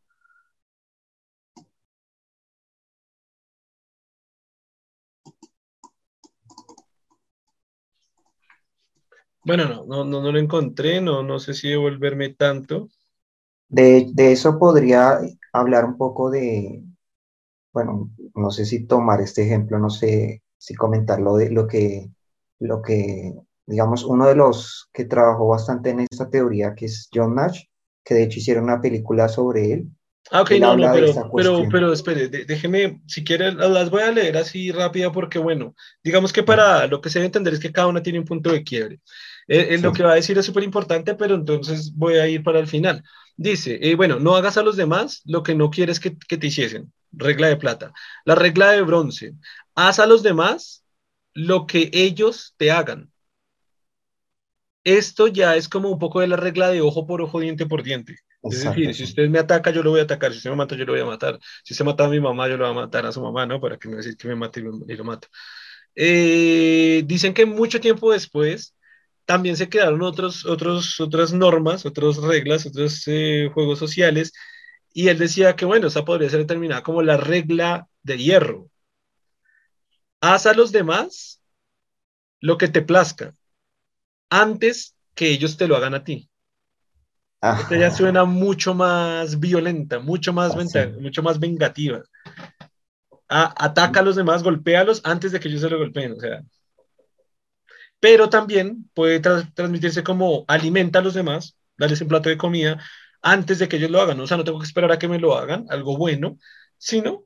Bueno, 9.45 9.65
no, 9.67 9.87
no, 9.87 10.05
no, 10.05 10.21
no 10.23 10.33
lo 10.33 10.39
encontré, 10.39 11.01
no, 11.01 11.23
no 11.23 11.39
sé 11.39 11.55
si 11.55 11.69
devolverme 11.71 12.31
tanto. 12.35 12.89
De, 13.69 14.09
de, 14.13 14.33
eso 14.33 14.59
podría 14.59 15.21
hablar 15.53 15.85
un 15.87 15.97
poco 15.99 16.31
de, 16.31 16.83
bueno, 17.73 18.11
no 18.35 18.51
sé 18.51 18.65
si 18.65 18.87
tomar 18.87 19.21
este 19.21 19.45
ejemplo, 19.45 19.79
no 19.79 19.91
sé 19.91 20.43
si 20.57 20.75
comentarlo 20.75 21.37
de 21.37 21.51
lo 21.51 21.67
que, 21.67 22.11
lo 22.59 22.83
que, 22.83 23.35
digamos, 23.67 24.05
uno 24.05 24.27
de 24.27 24.35
los 24.35 24.89
que 24.93 25.05
trabajó 25.05 25.49
bastante 25.49 25.91
en 25.91 26.01
esta 26.01 26.29
teoría, 26.31 26.75
que 26.75 26.87
es 26.87 27.09
John 27.13 27.35
Nash, 27.35 27.63
que 28.05 28.15
de 28.15 28.25
hecho 28.25 28.39
hicieron 28.39 28.65
una 28.65 28.81
película 28.81 29.29
sobre 29.29 29.73
él. 29.73 29.89
Ah, 30.31 30.43
ok, 30.43 30.51
no, 30.61 30.77
no, 30.77 30.93
pero, 30.93 31.31
pero, 31.35 31.69
pero, 31.71 31.93
espere, 31.93 32.29
déjeme, 32.29 33.01
si 33.07 33.25
quiere, 33.25 33.53
las 33.53 33.89
voy 33.89 34.03
a 34.03 34.11
leer 34.11 34.37
así 34.37 34.71
rápida 34.73 35.11
porque, 35.11 35.39
bueno, 35.39 35.75
digamos 36.05 36.35
que 36.35 36.43
para 36.43 36.87
lo 36.87 37.01
que 37.01 37.09
se 37.09 37.19
debe 37.19 37.27
entender 37.27 37.55
es 37.55 37.61
que 37.61 37.73
cada 37.73 37.87
una 37.87 38.03
tiene 38.03 38.19
un 38.19 38.27
punto 38.27 38.53
de 38.53 38.63
quiebre. 38.63 39.01
Eh, 39.47 39.69
eh, 39.71 39.79
lo 39.79 39.95
que 39.95 40.03
va 40.03 40.13
a 40.13 40.17
decir 40.17 40.37
es 40.37 40.45
súper 40.45 40.65
importante, 40.65 41.15
pero 41.15 41.35
entonces 41.35 41.95
voy 41.95 42.17
a 42.17 42.29
ir 42.29 42.43
para 42.43 42.59
el 42.59 42.67
final. 42.67 43.03
Dice, 43.37 43.79
eh, 43.81 43.95
bueno, 43.95 44.19
no 44.21 44.37
hagas 44.37 44.59
a 44.59 44.63
los 44.63 44.77
demás 44.77 45.23
lo 45.25 45.43
que 45.43 45.55
no 45.55 45.71
quieres 45.71 45.99
que, 45.99 46.19
que, 46.19 46.37
te 46.37 46.49
hiciesen. 46.49 46.93
Regla 47.13 47.49
de 47.49 47.57
plata. 47.57 47.93
La 48.25 48.35
regla 48.35 48.71
de 48.71 48.83
bronce. 48.83 49.35
Haz 49.75 49.99
a 49.99 50.07
los 50.07 50.23
demás 50.23 50.85
lo 51.33 51.67
que 51.67 51.91
ellos 51.93 52.55
te 52.57 52.71
hagan. 52.71 53.11
Esto 54.85 55.27
ya 55.27 55.57
es 55.57 55.69
como 55.69 55.91
un 55.91 55.99
poco 55.99 56.21
de 56.21 56.29
la 56.29 56.37
regla 56.37 56.71
de 56.71 56.81
ojo 56.81 57.07
por 57.07 57.21
ojo, 57.21 57.41
diente 57.41 57.67
por 57.67 57.83
diente. 57.83 58.17
Es 58.43 58.65
decir, 58.65 58.95
si 58.95 59.05
usted 59.05 59.29
me 59.29 59.39
ataca, 59.39 59.71
yo 59.71 59.83
lo 59.83 59.91
voy 59.91 60.01
a 60.01 60.05
atacar. 60.05 60.31
Si 60.31 60.39
usted 60.39 60.51
me 60.51 60.57
mata, 60.57 60.77
yo 60.77 60.85
lo 60.85 60.93
voy 60.93 61.03
a 61.03 61.05
matar. 61.05 61.39
Si 61.65 61.75
usted 61.75 61.85
mata 61.85 62.05
a 62.05 62.09
mi 62.09 62.21
mamá, 62.21 62.49
yo 62.49 62.57
lo 62.57 62.65
voy 62.65 62.79
a 62.79 62.81
matar 62.87 63.05
a 63.05 63.13
su 63.13 63.21
mamá, 63.21 63.45
¿no? 63.47 63.61
Para 63.61 63.77
que 63.77 63.89
me 63.89 63.97
decir 63.97 64.17
que 64.17 64.29
me 64.29 64.37
mate 64.37 64.61
y 64.61 64.63
lo, 64.63 65.05
mato. 65.05 65.29
dicen 65.95 67.35
que 67.35 67.45
mucho 67.47 67.81
tiempo 67.81 68.13
después 68.13 68.75
también 69.25 69.57
se 69.57 69.69
quedaron 69.69 70.01
otros, 70.03 70.47
otros, 70.47 71.01
otras 71.01 71.35
normas, 71.35 71.85
otras 71.85 72.17
reglas, 72.17 72.65
otros 72.65 73.03
eh, 73.09 73.51
juegos 73.53 73.79
sociales, 73.79 74.33
y 74.99 75.09
él 75.11 75.17
decía 75.17 75.55
que, 75.55 75.65
bueno, 75.65 75.87
esa 75.87 76.05
podría 76.05 76.29
ser 76.29 76.41
determinada 76.41 76.83
como 76.83 77.03
la 77.03 77.17
regla 77.17 77.87
de 78.03 78.19
hierro. 78.19 78.69
Haz 80.21 80.47
a 80.47 80.55
los 80.55 80.73
demás 80.73 81.41
lo 82.41 82.59
que 82.59 82.67
te 82.67 82.83
plazca, 82.83 83.33
antes 84.29 84.97
que 85.15 85.31
ellos 85.31 85.57
te 85.57 85.69
lo 85.69 85.77
hagan 85.77 85.95
a 85.95 86.03
ti. 86.03 86.29
Esta 87.41 87.79
ya 87.79 87.93
suena 87.93 88.25
mucho 88.25 88.75
más 88.75 89.39
violenta, 89.39 90.01
mucho 90.01 90.33
más, 90.33 90.57
mucho 91.01 91.23
más 91.23 91.39
vengativa. 91.39 92.03
ataca 93.29 94.01
a 94.01 94.03
los 94.03 94.17
demás, 94.17 94.43
golpéalos 94.43 95.01
antes 95.05 95.31
de 95.31 95.39
que 95.39 95.47
ellos 95.47 95.61
se 95.61 95.71
lo 95.71 95.79
golpeen. 95.79 96.15
O 96.15 96.19
sea, 96.19 96.43
pero 98.01 98.29
también 98.29 98.91
puede 98.95 99.21
transmitirse 99.21 100.03
como 100.03 100.45
alimenta 100.49 100.99
a 100.99 101.03
los 101.03 101.15
demás, 101.15 101.57
darles 101.77 102.01
un 102.01 102.09
plato 102.09 102.31
de 102.31 102.37
comida 102.37 102.83
antes 103.23 103.59
de 103.59 103.69
que 103.69 103.77
ellos 103.77 103.91
lo 103.91 104.01
hagan. 104.01 104.21
O 104.21 104.27
sea, 104.27 104.37
no 104.37 104.45
tengo 104.45 104.59
que 104.59 104.67
esperar 104.67 104.93
a 104.93 104.99
que 104.99 105.09
me 105.09 105.19
lo 105.19 105.37
hagan, 105.37 105.67
algo 105.71 105.97
bueno, 105.97 106.39
sino 106.77 107.25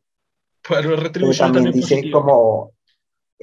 para 0.66 0.82
la 0.82 0.96
retribución 0.96 1.52
también, 1.52 1.74
dice 1.74 2.10
como 2.10 2.72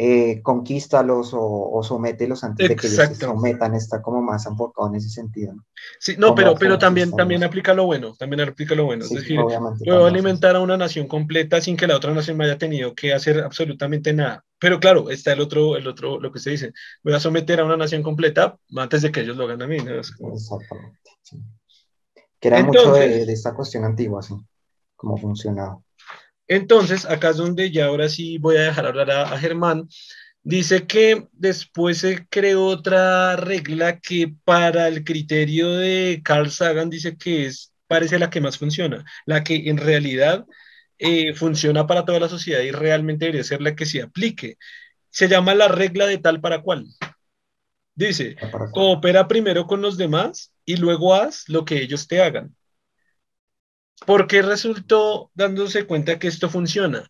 eh, 0.01 0.41
conquístalos 0.41 1.33
o, 1.33 1.41
o, 1.41 1.83
somételos 1.83 2.45
antes 2.45 2.69
de 2.69 2.75
que 2.77 2.87
ellos 2.87 3.05
se 3.05 3.15
sometan, 3.15 3.75
está 3.75 4.01
como 4.01 4.21
más 4.21 4.45
enfocado 4.45 4.87
en 4.87 4.95
ese 4.95 5.09
sentido. 5.09 5.53
Sí, 5.99 6.15
no, 6.17 6.33
pero, 6.33 6.55
pero 6.55 6.79
también, 6.79 7.11
también 7.11 7.43
aplica 7.43 7.73
lo 7.73 7.85
bueno, 7.85 8.15
también 8.17 8.39
aplica 8.47 8.75
lo 8.75 8.85
bueno. 8.85 9.03
es 9.03 9.09
decir, 9.09 9.37
puedo 9.83 10.05
alimentar 10.05 10.55
a 10.55 10.61
una 10.61 10.77
nación 10.77 11.05
completa 11.05 11.59
sin 11.59 11.75
que 11.75 11.85
la 11.85 11.97
otra 11.97 12.13
nación 12.13 12.37
me 12.37 12.45
haya 12.45 12.57
tenido 12.57 12.95
que 12.95 13.13
hacer 13.13 13.41
absolutamente 13.41 14.13
nada. 14.13 14.45
Pero 14.57 14.79
claro, 14.79 15.09
está 15.09 15.33
el 15.33 15.41
otro, 15.41 15.75
el 15.75 15.85
otro, 15.85 16.17
lo 16.17 16.31
que 16.31 16.39
se 16.39 16.51
dice, 16.51 16.71
voy 17.03 17.13
a 17.13 17.19
someter 17.19 17.59
a 17.59 17.65
una 17.65 17.75
nación 17.75 18.01
completa 18.01 18.57
antes 18.77 19.01
de 19.01 19.11
que 19.11 19.19
ellos 19.19 19.35
lo 19.35 19.43
hagan 19.43 19.63
a 19.63 19.67
mí. 19.67 19.79
Exactamente. 19.79 20.99
Que 22.39 22.47
era 22.47 22.63
mucho 22.63 22.93
de, 22.93 23.25
de, 23.25 23.33
esta 23.33 23.53
cuestión 23.53 23.83
antigua, 23.83 24.19
así, 24.21 24.35
cómo 24.95 25.17
funcionaba. 25.17 25.81
Entonces, 26.49 27.05
acá 27.05 27.29
es 27.29 27.37
donde 27.37 27.71
ya 27.71 27.85
ahora 27.85 28.09
sí 28.09 28.39
voy 28.39 28.57
a 28.57 28.63
dejar 28.63 28.87
hablar 28.87 29.11
a, 29.11 29.37
Germán. 29.37 29.87
Dice 30.41 30.87
que 30.87 31.27
después 31.31 31.99
se 31.99 32.27
creó 32.27 32.65
otra 32.65 33.35
regla 33.35 33.99
que 33.99 34.33
para 34.45 34.87
el 34.87 35.03
criterio 35.03 35.69
de 35.73 36.21
Carl 36.23 36.49
Sagan 36.49 36.89
dice 36.89 37.17
que 37.17 37.45
es, 37.45 37.71
parece 37.87 38.17
la 38.17 38.31
que 38.31 38.41
más 38.41 38.57
funciona, 38.57 39.05
la 39.25 39.43
que 39.43 39.69
en 39.69 39.77
realidad 39.77 40.45
eh, 40.97 41.35
funciona 41.35 41.85
para 41.85 42.03
toda 42.03 42.19
la 42.19 42.29
sociedad 42.29 42.61
y 42.61 42.71
realmente 42.71 43.25
debería 43.25 43.43
ser 43.43 43.61
la 43.61 43.75
que 43.75 43.85
se 43.85 44.01
aplique. 44.01 44.57
Se 45.11 45.27
llama 45.27 45.53
la 45.53 45.67
regla 45.67 46.07
de 46.07 46.17
tal 46.17 46.41
para 46.41 46.63
cual. 46.63 46.87
Dice, 47.93 48.37
coopera 48.71 49.27
primero 49.27 49.67
con 49.67 49.81
los 49.81 49.97
demás 49.97 50.51
y 50.69 50.77
luego 50.77 51.15
haz 51.15 51.49
lo 51.49 51.65
que 51.65 51.81
ellos 51.81 52.07
te 52.07 52.21
hagan. 52.21 52.55
¿Por 54.05 54.27
qué 54.27 54.43
resultó 54.43 55.31
dándose 55.33 55.87
cuenta 55.87 56.19
que 56.19 56.27
esto 56.27 56.47
funciona? 56.47 57.09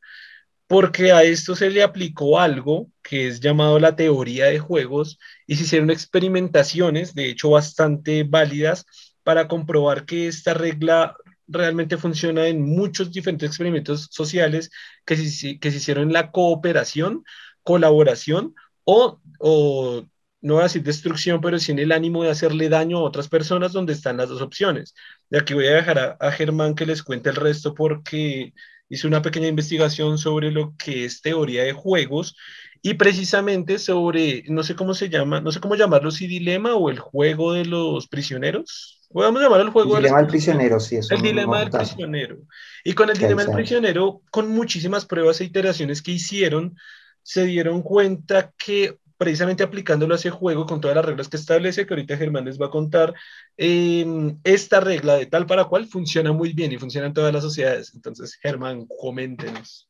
Porque 0.66 1.12
a 1.12 1.24
esto 1.24 1.58
se 1.58 1.70
le 1.70 1.84
aplicó 1.84 2.40
algo 2.40 2.90
que 3.04 3.28
es 3.28 3.42
llamado 3.42 3.78
la 3.78 3.98
teoría 3.98 4.46
de 4.46 4.60
juegos 4.60 5.20
y 5.46 5.58
se 5.58 5.64
hicieron 5.64 5.90
experimentaciones, 5.90 7.14
de 7.14 7.30
hecho 7.30 7.50
bastante 7.50 8.24
válidas, 8.24 8.86
para 9.24 9.50
comprobar 9.50 10.06
que 10.06 10.30
esta 10.30 10.54
regla 10.54 11.18
realmente 11.46 11.98
funciona 11.98 12.48
en 12.48 12.62
muchos 12.62 13.12
diferentes 13.12 13.50
experimentos 13.50 14.08
sociales 14.10 14.72
que 15.04 15.18
se, 15.18 15.60
que 15.60 15.72
se 15.72 15.78
hicieron 15.78 16.06
en 16.06 16.14
la 16.14 16.32
cooperación, 16.32 17.26
colaboración 17.64 18.56
o, 18.86 19.20
o 19.38 20.06
no 20.42 20.56
voy 20.56 20.62
a 20.62 20.64
decir 20.64 20.84
destrucción, 20.84 21.42
pero 21.42 21.60
sí 21.60 21.72
en 21.72 21.80
el 21.80 21.92
ánimo 21.92 22.24
de 22.24 22.30
hacerle 22.30 22.70
daño 22.70 22.98
a 22.98 23.04
otras 23.04 23.28
personas 23.28 23.74
donde 23.74 23.94
están 23.94 24.18
las 24.18 24.30
dos 24.30 24.42
opciones. 24.42 24.96
Y 25.30 25.38
aquí 25.38 25.54
voy 25.54 25.68
a 25.68 25.76
dejar 25.76 26.18
a, 26.20 26.32
Germán 26.32 26.76
que 26.76 26.86
les 26.86 27.04
cuente 27.04 27.30
el 27.30 27.36
resto 27.36 27.74
porque 27.74 28.54
hice 28.88 29.08
una 29.08 29.22
pequeña 29.22 29.48
investigación 29.48 30.18
sobre 30.18 30.52
lo 30.52 30.74
que 30.78 31.06
es 31.06 31.22
teoría 31.22 31.64
de 31.64 31.74
juegos 31.74 32.36
y 32.82 32.94
precisamente 32.94 33.78
sobre, 33.78 34.44
no 34.48 34.64
sé 34.64 34.76
cómo 34.76 34.94
se 34.94 35.10
llama, 35.10 35.42
no 35.42 35.52
sé 35.52 35.60
cómo 35.60 35.76
llamarlo, 35.76 36.12
si 36.12 36.28
dilema 36.28 36.74
o 36.76 36.90
el 36.90 37.00
juego 37.00 37.52
de 37.54 37.66
los 37.66 38.08
prisioneros. 38.08 38.96
Podemos 39.12 39.42
llamarlo 39.42 39.66
el 39.66 39.72
juego 39.72 39.98
el 39.98 40.04
dilema 40.04 40.20
del 40.20 40.28
prisionero, 40.28 40.80
sí, 40.80 41.00
El 41.10 41.22
dilema 41.22 41.60
del 41.60 41.72
prisionero. 41.72 42.38
Y 42.86 42.94
con 42.94 43.10
el 43.10 43.18
dilema 43.18 43.44
del 43.44 43.54
prisionero, 43.54 44.22
con 44.32 44.50
muchísimas 44.50 45.06
pruebas 45.06 45.42
e 45.42 45.46
iteraciones 45.46 46.02
que 46.02 46.12
hicieron, 46.12 46.78
se 47.22 47.44
dieron 47.46 47.82
cuenta 47.82 48.54
que 48.58 48.98
precisamente 49.20 49.64
aplicándolo 49.64 50.14
a 50.14 50.18
ese 50.18 50.30
juego 50.30 50.66
con 50.66 50.80
todas 50.80 50.96
las 50.96 51.04
reglas 51.04 51.28
que 51.28 51.36
establece, 51.36 51.86
que 51.86 51.94
ahorita 51.94 52.16
Germán 52.16 52.46
les 52.46 52.60
va 52.60 52.68
a 52.68 52.72
contar, 52.72 53.14
em, 53.58 54.40
esta 54.46 54.80
regla 54.80 55.16
de 55.16 55.26
tal 55.26 55.46
para 55.46 55.66
cual 55.66 55.88
funciona 55.88 56.32
muy 56.32 56.54
bien 56.54 56.72
y 56.72 56.78
funciona 56.78 57.08
en 57.08 57.14
todas 57.14 57.34
las 57.34 57.44
sociedades. 57.44 57.94
Entonces, 57.94 58.36
Germán, 58.36 58.88
coméntenos. 58.88 59.90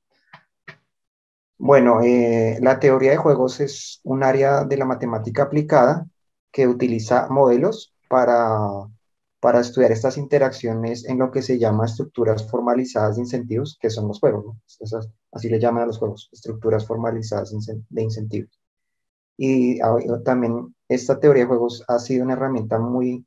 Bueno, 1.59 2.01
eh, 2.01 2.57
la 2.61 2.79
teoría 2.79 3.11
de 3.11 3.17
juegos 3.17 3.59
es 3.59 3.99
un 4.03 4.23
área 4.23 4.63
de 4.63 4.77
la 4.77 4.85
matemática 4.85 5.43
aplicada 5.43 6.07
que 6.51 6.67
utiliza 6.67 7.27
modelos 7.29 7.93
para, 8.07 8.57
para 9.39 9.59
estudiar 9.59 9.91
estas 9.91 10.17
interacciones 10.17 11.05
en 11.05 11.19
lo 11.19 11.29
que 11.29 11.43
se 11.43 11.59
llama 11.59 11.85
estructuras 11.85 12.49
formalizadas 12.49 13.17
de 13.17 13.21
incentivos, 13.21 13.77
que 13.79 13.91
son 13.91 14.07
los 14.07 14.19
juegos. 14.19 14.57
así 15.31 15.49
le 15.49 15.59
llaman 15.59 15.83
a 15.83 15.85
los 15.85 15.99
juegos, 15.99 16.29
estructuras 16.31 16.87
formalizadas 16.87 17.53
de 17.89 18.01
incentivos. 18.01 18.58
Y 19.41 19.79
también 20.25 20.75
esta 20.89 21.17
teoría 21.17 21.43
de 21.43 21.47
juegos 21.47 21.85
ha 21.87 21.97
sido 21.99 22.25
una 22.25 22.33
herramienta 22.33 22.77
muy, 22.77 23.25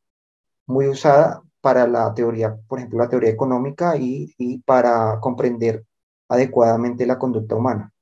muy 0.66 0.88
usada 0.88 1.42
para 1.62 1.86
la 1.88 2.12
teoría, 2.12 2.54
por 2.68 2.78
ejemplo, 2.78 2.98
la 2.98 3.08
teoría 3.08 3.30
económica 3.30 3.96
y, 3.96 4.34
y 4.36 4.58
para 4.58 5.18
comprender 5.20 5.86
adecuadamente 6.28 7.06
la 7.06 7.18
conducta 7.18 7.54
humana 7.56 7.92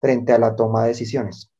frente 0.00 0.32
a 0.32 0.38
la 0.38 0.54
toma 0.54 0.82
de 0.82 0.88
decisiones. 0.90 1.50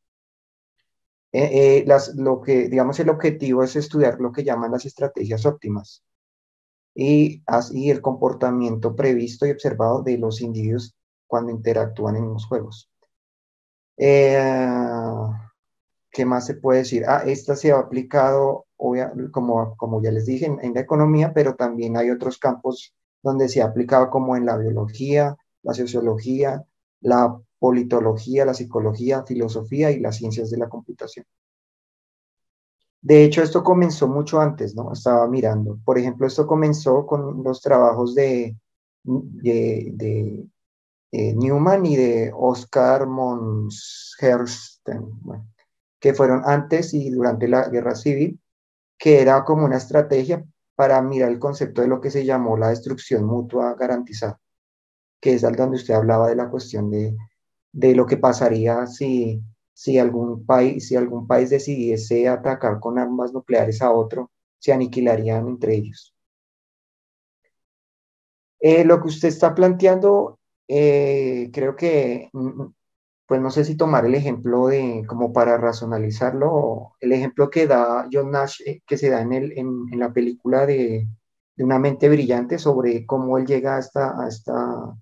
Eh, 1.32 1.78
eh, 1.80 1.84
las, 1.86 2.14
lo 2.14 2.40
que, 2.40 2.68
digamos, 2.68 3.00
el 3.00 3.08
objetivo 3.08 3.64
es 3.64 3.74
estudiar 3.74 4.20
lo 4.20 4.30
que 4.30 4.44
llaman 4.44 4.70
las 4.70 4.86
estrategias 4.86 5.44
óptimas 5.44 6.04
y 6.94 7.42
así 7.46 7.90
el 7.90 8.00
comportamiento 8.00 8.94
previsto 8.94 9.44
y 9.44 9.50
observado 9.50 10.02
de 10.02 10.18
los 10.18 10.40
individuos 10.40 10.94
cuando 11.26 11.50
interactúan 11.50 12.14
en 12.16 12.32
los 12.32 12.46
juegos. 12.46 12.88
Eh, 13.96 14.38
¿Qué 16.10 16.26
más 16.26 16.46
se 16.46 16.54
puede 16.54 16.80
decir? 16.80 17.04
Ah, 17.06 17.22
esta 17.26 17.54
se 17.54 17.72
ha 17.72 17.78
aplicado, 17.78 18.66
como, 19.30 19.76
como 19.76 20.02
ya 20.02 20.10
les 20.10 20.26
dije, 20.26 20.46
en, 20.46 20.74
la 20.74 20.80
economía, 20.80 21.32
pero 21.32 21.54
también 21.54 21.96
hay 21.96 22.10
otros 22.10 22.38
campos 22.38 22.94
donde 23.22 23.48
se 23.48 23.62
ha 23.62 23.66
aplicado 23.66 24.10
como 24.10 24.36
en 24.36 24.46
la 24.46 24.56
biología, 24.56 25.36
la 25.62 25.74
sociología, 25.74 26.64
la 27.00 27.38
politología, 27.58 28.44
la 28.44 28.54
psicología, 28.54 29.22
filosofía 29.24 29.90
y 29.92 30.00
las 30.00 30.16
ciencias 30.16 30.50
de 30.50 30.56
la 30.56 30.68
computación. 30.68 31.26
De 33.02 33.24
hecho, 33.24 33.42
esto 33.42 33.62
comenzó 33.64 34.08
mucho 34.08 34.40
antes, 34.40 34.74
¿no? 34.74 34.92
Estaba 34.92 35.26
mirando. 35.26 35.78
Por 35.84 35.96
ejemplo, 35.98 36.26
esto 36.26 36.46
comenzó 36.46 37.06
con 37.06 37.42
los 37.42 37.60
trabajos 37.62 38.14
de, 38.14 38.56
Newman 41.12 41.86
y 41.86 41.96
de 41.96 42.30
Oscar 42.34 43.06
Monshersten. 43.06 45.00
Bueno, 45.22 45.46
que 46.00 46.14
fueron 46.14 46.42
antes 46.46 46.94
y 46.94 47.10
durante 47.10 47.46
la 47.48 47.68
guerra 47.68 47.94
civil, 47.94 48.40
que 48.98 49.20
era 49.20 49.44
como 49.44 49.64
una 49.64 49.76
estrategia 49.76 50.44
para 50.74 51.00
mirar 51.02 51.30
el 51.30 51.38
concepto 51.38 51.82
de 51.82 51.88
lo 51.88 52.00
que 52.00 52.10
se 52.10 52.24
llamó 52.24 52.56
la 52.56 52.70
destrucción 52.70 53.24
mutua 53.24 53.74
garantizada, 53.74 54.40
que 55.20 55.34
es 55.34 55.44
al 55.44 55.56
donde 55.56 55.76
usted 55.76 55.94
hablaba 55.94 56.28
de 56.28 56.36
la 56.36 56.48
cuestión 56.50 56.90
de, 56.90 57.16
de 57.72 57.94
lo 57.94 58.06
que 58.06 58.16
pasaría 58.16 58.86
si, 58.86 59.42
si, 59.74 59.98
algún 59.98 60.46
país, 60.46 60.88
si 60.88 60.96
algún 60.96 61.26
país 61.26 61.50
decidiese 61.50 62.28
atacar 62.28 62.80
con 62.80 62.98
armas 62.98 63.32
nucleares 63.32 63.82
a 63.82 63.92
otro, 63.92 64.30
se 64.58 64.72
aniquilarían 64.72 65.48
entre 65.48 65.74
ellos. 65.74 66.14
Eh, 68.60 68.84
lo 68.84 69.00
que 69.00 69.08
usted 69.08 69.28
está 69.28 69.54
planteando, 69.54 70.38
eh, 70.68 71.50
creo 71.52 71.76
que 71.76 72.28
mm, 72.32 72.66
pues 73.30 73.40
no 73.40 73.52
sé 73.52 73.64
si 73.64 73.76
tomar 73.76 74.06
el 74.06 74.16
ejemplo 74.16 74.66
de, 74.66 75.04
como 75.06 75.32
para 75.32 75.56
racionalizarlo, 75.56 76.96
el 76.98 77.12
ejemplo 77.12 77.48
que 77.48 77.68
da 77.68 78.08
John 78.12 78.32
Nash, 78.32 78.60
eh, 78.66 78.82
que 78.84 78.96
se 78.98 79.08
da 79.08 79.20
en, 79.20 79.32
el, 79.32 79.56
en, 79.56 79.86
la 80.00 80.12
película 80.12 80.66
de, 80.66 81.06
de, 81.54 81.64
Una 81.64 81.78
mente 81.78 82.08
brillante 82.08 82.58
sobre 82.58 83.06
cómo 83.06 83.38
él 83.38 83.46
llega 83.46 83.76
a 83.76 83.78
esta, 83.78 84.20
a 84.20 84.26
esta, 84.26 84.96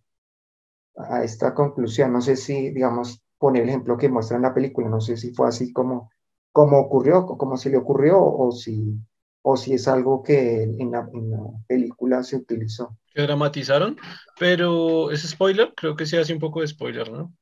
a 0.97 1.25
esta 1.25 1.55
conclusión. 1.55 2.12
No 2.12 2.21
sé 2.21 2.37
si, 2.37 2.69
digamos, 2.69 3.23
poner 3.38 3.62
el 3.62 3.71
ejemplo 3.71 3.97
que 3.97 4.11
muestra 4.11 4.37
en 4.37 4.43
la 4.43 4.53
película, 4.53 4.91
no 4.91 5.01
sé 5.01 5.17
si 5.17 5.33
fue 5.33 5.49
así 5.49 5.73
como, 5.73 6.11
como 6.53 6.81
ocurrió, 6.81 7.25
como 7.25 7.57
se 7.57 7.71
le 7.71 7.79
ocurrió, 7.79 8.23
o 8.23 8.53
si, 8.53 8.95
o 9.41 9.57
si 9.57 9.73
es 9.73 9.88
algo 9.88 10.23
que 10.23 10.64
en 10.64 10.91
la, 10.91 11.09
en 11.14 11.31
la 11.31 11.45
película 11.67 12.23
se 12.23 12.37
utilizó. 12.37 12.95
Que 13.14 13.23
dramatizaron, 13.23 13.97
pero 14.38 15.11
es 15.12 15.27
spoiler, 15.27 15.73
creo 15.75 15.97
que 15.97 16.05
se 16.05 16.19
hace 16.19 16.35
un 16.35 16.41
poco 16.41 16.61
de 16.61 16.69
spoiler, 16.69 17.11
¿no? 17.11 17.33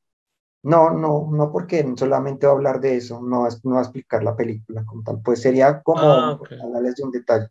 No, 0.66 0.90
no, 0.90 1.28
no 1.30 1.52
porque 1.52 1.86
solamente 1.96 2.44
va 2.44 2.52
a 2.52 2.56
hablar 2.56 2.80
de 2.80 2.96
eso, 2.96 3.20
no, 3.22 3.46
no 3.62 3.74
va 3.74 3.78
a 3.78 3.82
explicar 3.82 4.24
la 4.24 4.34
película 4.34 4.84
como 4.84 5.04
tal, 5.04 5.20
pues 5.22 5.40
sería 5.40 5.80
como 5.80 6.00
ah, 6.00 6.40
hablarles 6.60 6.96
de 6.96 7.04
un 7.04 7.12
detalle. 7.12 7.46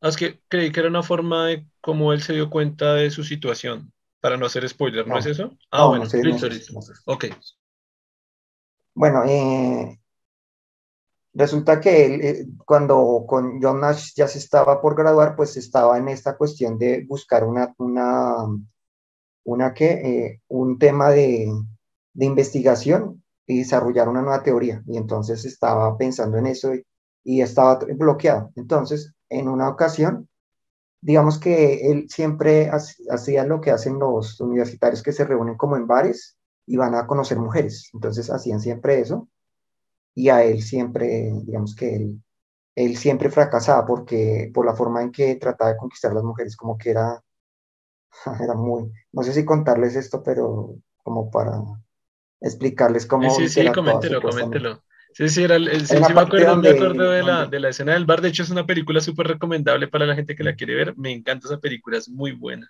Ah, 0.00 0.08
es 0.08 0.16
que 0.16 0.40
creí 0.46 0.70
que 0.70 0.78
era 0.78 0.88
una 0.88 1.02
forma 1.02 1.46
de 1.46 1.66
cómo 1.80 2.12
él 2.12 2.22
se 2.22 2.32
dio 2.32 2.50
cuenta 2.50 2.94
de 2.94 3.10
su 3.10 3.24
situación, 3.24 3.92
para 4.20 4.36
no 4.36 4.46
hacer 4.46 4.68
spoiler, 4.68 5.04
¿no, 5.04 5.18
es 5.18 5.26
eso? 5.26 5.50
Ah, 5.72 5.86
bueno, 5.86 6.04
listo, 6.04 6.48
listo. 6.48 6.78
Ok. 7.06 7.24
Bueno, 8.94 9.24
eh, 9.26 10.00
resulta 11.32 11.80
que 11.80 12.06
él, 12.06 12.20
eh, 12.22 12.46
cuando 12.64 13.24
con 13.26 13.60
John 13.60 13.80
Nash 13.80 14.12
ya 14.14 14.28
se 14.28 14.38
estaba 14.38 14.80
por 14.80 14.94
graduar, 14.94 15.34
pues 15.34 15.56
estaba 15.56 15.98
en 15.98 16.06
esta 16.06 16.36
cuestión 16.36 16.78
de 16.78 17.04
buscar 17.04 17.42
una, 17.42 17.74
una, 17.78 18.46
una 19.42 19.74
que, 19.74 19.90
eh, 19.90 20.42
un 20.46 20.78
tema 20.78 21.10
de 21.10 21.48
de 22.14 22.26
investigación 22.26 23.22
y 23.46 23.58
desarrollar 23.58 24.08
una 24.08 24.22
nueva 24.22 24.42
teoría. 24.42 24.82
Y 24.86 24.96
entonces 24.96 25.44
estaba 25.44 25.96
pensando 25.96 26.38
en 26.38 26.46
eso 26.46 26.72
y, 27.24 27.40
estaba 27.42 27.78
bloqueado. 27.78 28.52
Entonces, 28.56 29.14
en 29.30 29.48
una 29.48 29.68
ocasión, 29.68 30.28
digamos 31.00 31.38
que 31.38 31.90
él 31.90 32.06
siempre 32.08 32.70
hacía 32.70 33.44
lo 33.44 33.60
que 33.60 33.70
hacen 33.70 33.98
los 33.98 34.40
universitarios 34.40 35.02
que 35.02 35.12
se 35.12 35.24
reúnen 35.24 35.56
como 35.56 35.76
en 35.76 35.86
bares 35.86 36.36
y 36.66 36.76
van 36.76 36.94
a 36.94 37.06
conocer 37.06 37.38
mujeres. 37.38 37.90
Entonces 37.94 38.30
hacían 38.30 38.60
siempre 38.60 39.00
eso 39.00 39.28
y 40.14 40.28
a 40.28 40.44
él 40.44 40.62
siempre, 40.62 41.32
digamos 41.44 41.74
que 41.74 42.14
él, 42.76 42.96
siempre 42.96 43.30
fracasaba 43.30 43.86
porque 43.86 44.50
por 44.54 44.66
la 44.66 44.74
forma 44.74 45.02
en 45.02 45.12
que 45.12 45.36
trataba 45.36 45.72
de 45.72 45.76
conquistar 45.78 46.12
las 46.12 46.24
mujeres, 46.24 46.56
como 46.56 46.78
que 46.78 46.90
era, 46.90 47.22
era 48.42 48.54
muy, 48.54 48.90
no 49.12 49.22
sé 49.22 49.32
si 49.32 49.44
contarles 49.44 49.96
esto, 49.96 50.22
pero 50.22 50.76
como 51.02 51.30
para 51.30 51.62
explicarles 52.40 53.06
cómo... 53.06 53.34
Sí, 53.34 53.48
sí, 53.48 53.66
coméntelo, 53.72 54.20
coméntelo. 54.20 54.82
Sí, 55.14 55.28
sí, 55.28 55.44
era 55.44 55.54
el, 55.54 55.86
sí, 55.86 55.94
me 55.96 56.20
acuerdo, 56.20 56.56
me 56.56 56.70
acuerdo 56.70 57.10
de, 57.10 57.22
la, 57.22 57.46
de 57.46 57.60
la 57.60 57.68
escena 57.68 57.92
del 57.92 58.04
bar. 58.04 58.20
De 58.20 58.30
hecho, 58.30 58.42
es 58.42 58.50
una 58.50 58.66
película 58.66 59.00
súper 59.00 59.28
recomendable 59.28 59.86
para 59.86 60.06
la 60.06 60.16
gente 60.16 60.34
que 60.34 60.42
la 60.42 60.56
quiere 60.56 60.74
ver. 60.74 60.96
Me 60.96 61.12
encanta 61.12 61.46
esa 61.46 61.60
película, 61.60 61.98
es 61.98 62.08
muy 62.08 62.32
buena. 62.32 62.68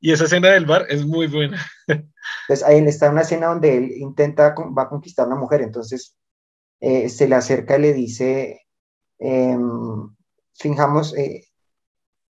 Y 0.00 0.12
esa 0.12 0.24
escena 0.24 0.50
del 0.50 0.66
bar 0.66 0.86
es 0.88 1.04
muy 1.04 1.26
buena. 1.26 1.60
Pues 2.46 2.62
ahí 2.62 2.78
está 2.86 3.10
una 3.10 3.22
escena 3.22 3.48
donde 3.48 3.76
él 3.76 3.90
intenta, 3.96 4.54
va 4.56 4.82
a 4.82 4.88
conquistar 4.88 5.24
a 5.24 5.26
una 5.26 5.36
mujer, 5.40 5.60
entonces 5.60 6.16
eh, 6.80 7.08
se 7.08 7.26
le 7.28 7.34
acerca 7.34 7.76
y 7.76 7.82
le 7.82 7.92
dice, 7.92 8.62
eh, 9.18 9.58
fijamos, 10.54 11.16
eh, 11.16 11.44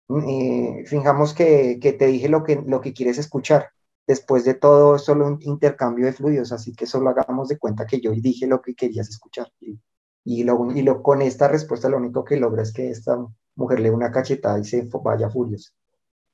eh, 0.09 0.85
fijamos 0.87 1.35
que, 1.35 1.79
que, 1.81 1.93
te 1.93 2.07
dije 2.07 2.29
lo 2.29 2.45
que, 2.45 2.63
lo 2.65 2.81
que 2.81 2.93
quieres 2.93 3.19
escuchar 3.19 3.71
después 4.11 4.45
de 4.45 4.55
todo 4.55 4.97
es 4.97 5.03
solo 5.03 5.25
un 5.25 5.39
intercambio 5.43 6.05
de 6.05 6.13
fluidos, 6.13 6.51
así 6.51 6.75
que 6.75 6.85
solo 6.85 7.11
hagamos 7.11 7.47
de 7.47 7.59
cuenta 7.59 7.87
que 7.87 8.01
yo 8.01 8.11
dije 8.11 8.49
lo 8.49 8.61
que 8.61 8.75
querías 8.75 9.09
escuchar. 9.09 9.53
Y, 9.61 9.79
y, 10.25 10.43
lo, 10.43 10.69
y 10.75 10.83
lo, 10.83 11.01
con 11.01 11.23
esta 11.23 11.47
respuesta 11.47 11.89
lo 11.89 11.97
único 11.97 12.25
que 12.25 12.37
logra 12.37 12.63
es 12.63 12.73
que 12.73 12.91
esta 12.91 13.25
mujer 13.55 13.79
le 13.79 13.91
dé 13.91 13.95
una 13.95 14.11
cachetada 14.11 14.59
y 14.59 14.65
se 14.65 14.89
vaya 15.05 15.31
furiosa. 15.31 15.71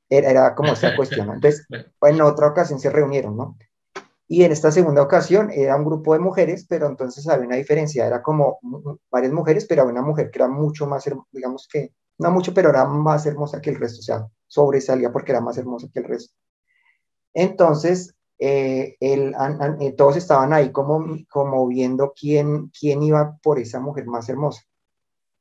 Era, 0.09 0.31
era 0.31 0.55
como 0.55 0.72
esta 0.72 0.97
cuestión. 0.97 1.31
Entonces, 1.31 1.66
en 2.01 2.20
otra 2.22 2.49
ocasión 2.49 2.81
se 2.81 2.89
reunieron, 2.89 3.37
¿no? 3.37 3.59
Y 4.27 4.45
en 4.45 4.53
esta 4.53 4.72
segunda 4.72 5.03
ocasión 5.03 5.51
era 5.53 5.77
un 5.77 5.85
grupo 5.85 6.14
de 6.14 6.20
mujeres, 6.20 6.64
pero 6.66 6.87
entonces 6.87 7.29
había 7.29 7.47
una 7.47 7.57
diferencia, 7.57 8.07
era 8.07 8.22
como 8.22 8.59
varias 9.11 9.33
mujeres, 9.35 9.66
pero 9.68 9.83
había 9.83 9.93
una 9.93 10.03
mujer 10.03 10.31
que 10.31 10.39
era 10.39 10.49
mucho 10.49 10.87
más, 10.87 11.05
digamos 11.31 11.68
que, 11.70 11.93
no 12.16 12.31
mucho, 12.31 12.55
pero 12.55 12.70
era 12.70 12.87
más 12.87 13.27
hermosa 13.27 13.61
que 13.61 13.68
el 13.68 13.77
resto, 13.77 13.99
o 14.01 14.03
sea, 14.03 14.27
sobresalía 14.47 15.12
porque 15.12 15.33
era 15.33 15.43
más 15.43 15.59
hermosa 15.59 15.89
que 15.93 15.99
el 15.99 16.07
resto. 16.07 16.35
Entonces, 17.37 18.14
eh, 18.39 18.97
eh, 18.99 19.93
todos 19.95 20.16
estaban 20.16 20.55
ahí 20.55 20.72
como, 20.72 21.05
como 21.30 21.66
viendo 21.68 22.14
quién, 22.18 22.70
iba 22.80 23.39
por 23.43 23.59
esa 23.59 23.78
mujer 23.78 24.07
más 24.07 24.26
hermosa. 24.30 24.62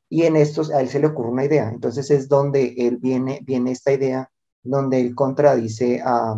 Y 0.10 0.24
en 0.24 0.36
estos, 0.36 0.72
a 0.72 0.82
él 0.82 0.90
se 0.90 1.00
le 1.00 1.08
ocurre 1.08 1.30
una 1.30 1.46
idea. 1.46 1.70
Entonces 1.70 2.12
es 2.12 2.28
donde 2.28 2.76
él 2.78 2.98
viene, 2.98 3.42
esta 3.72 3.94
idea, 3.94 4.30
donde 4.62 5.00
él 5.00 5.16
contradice 5.16 6.02
a, 6.04 6.36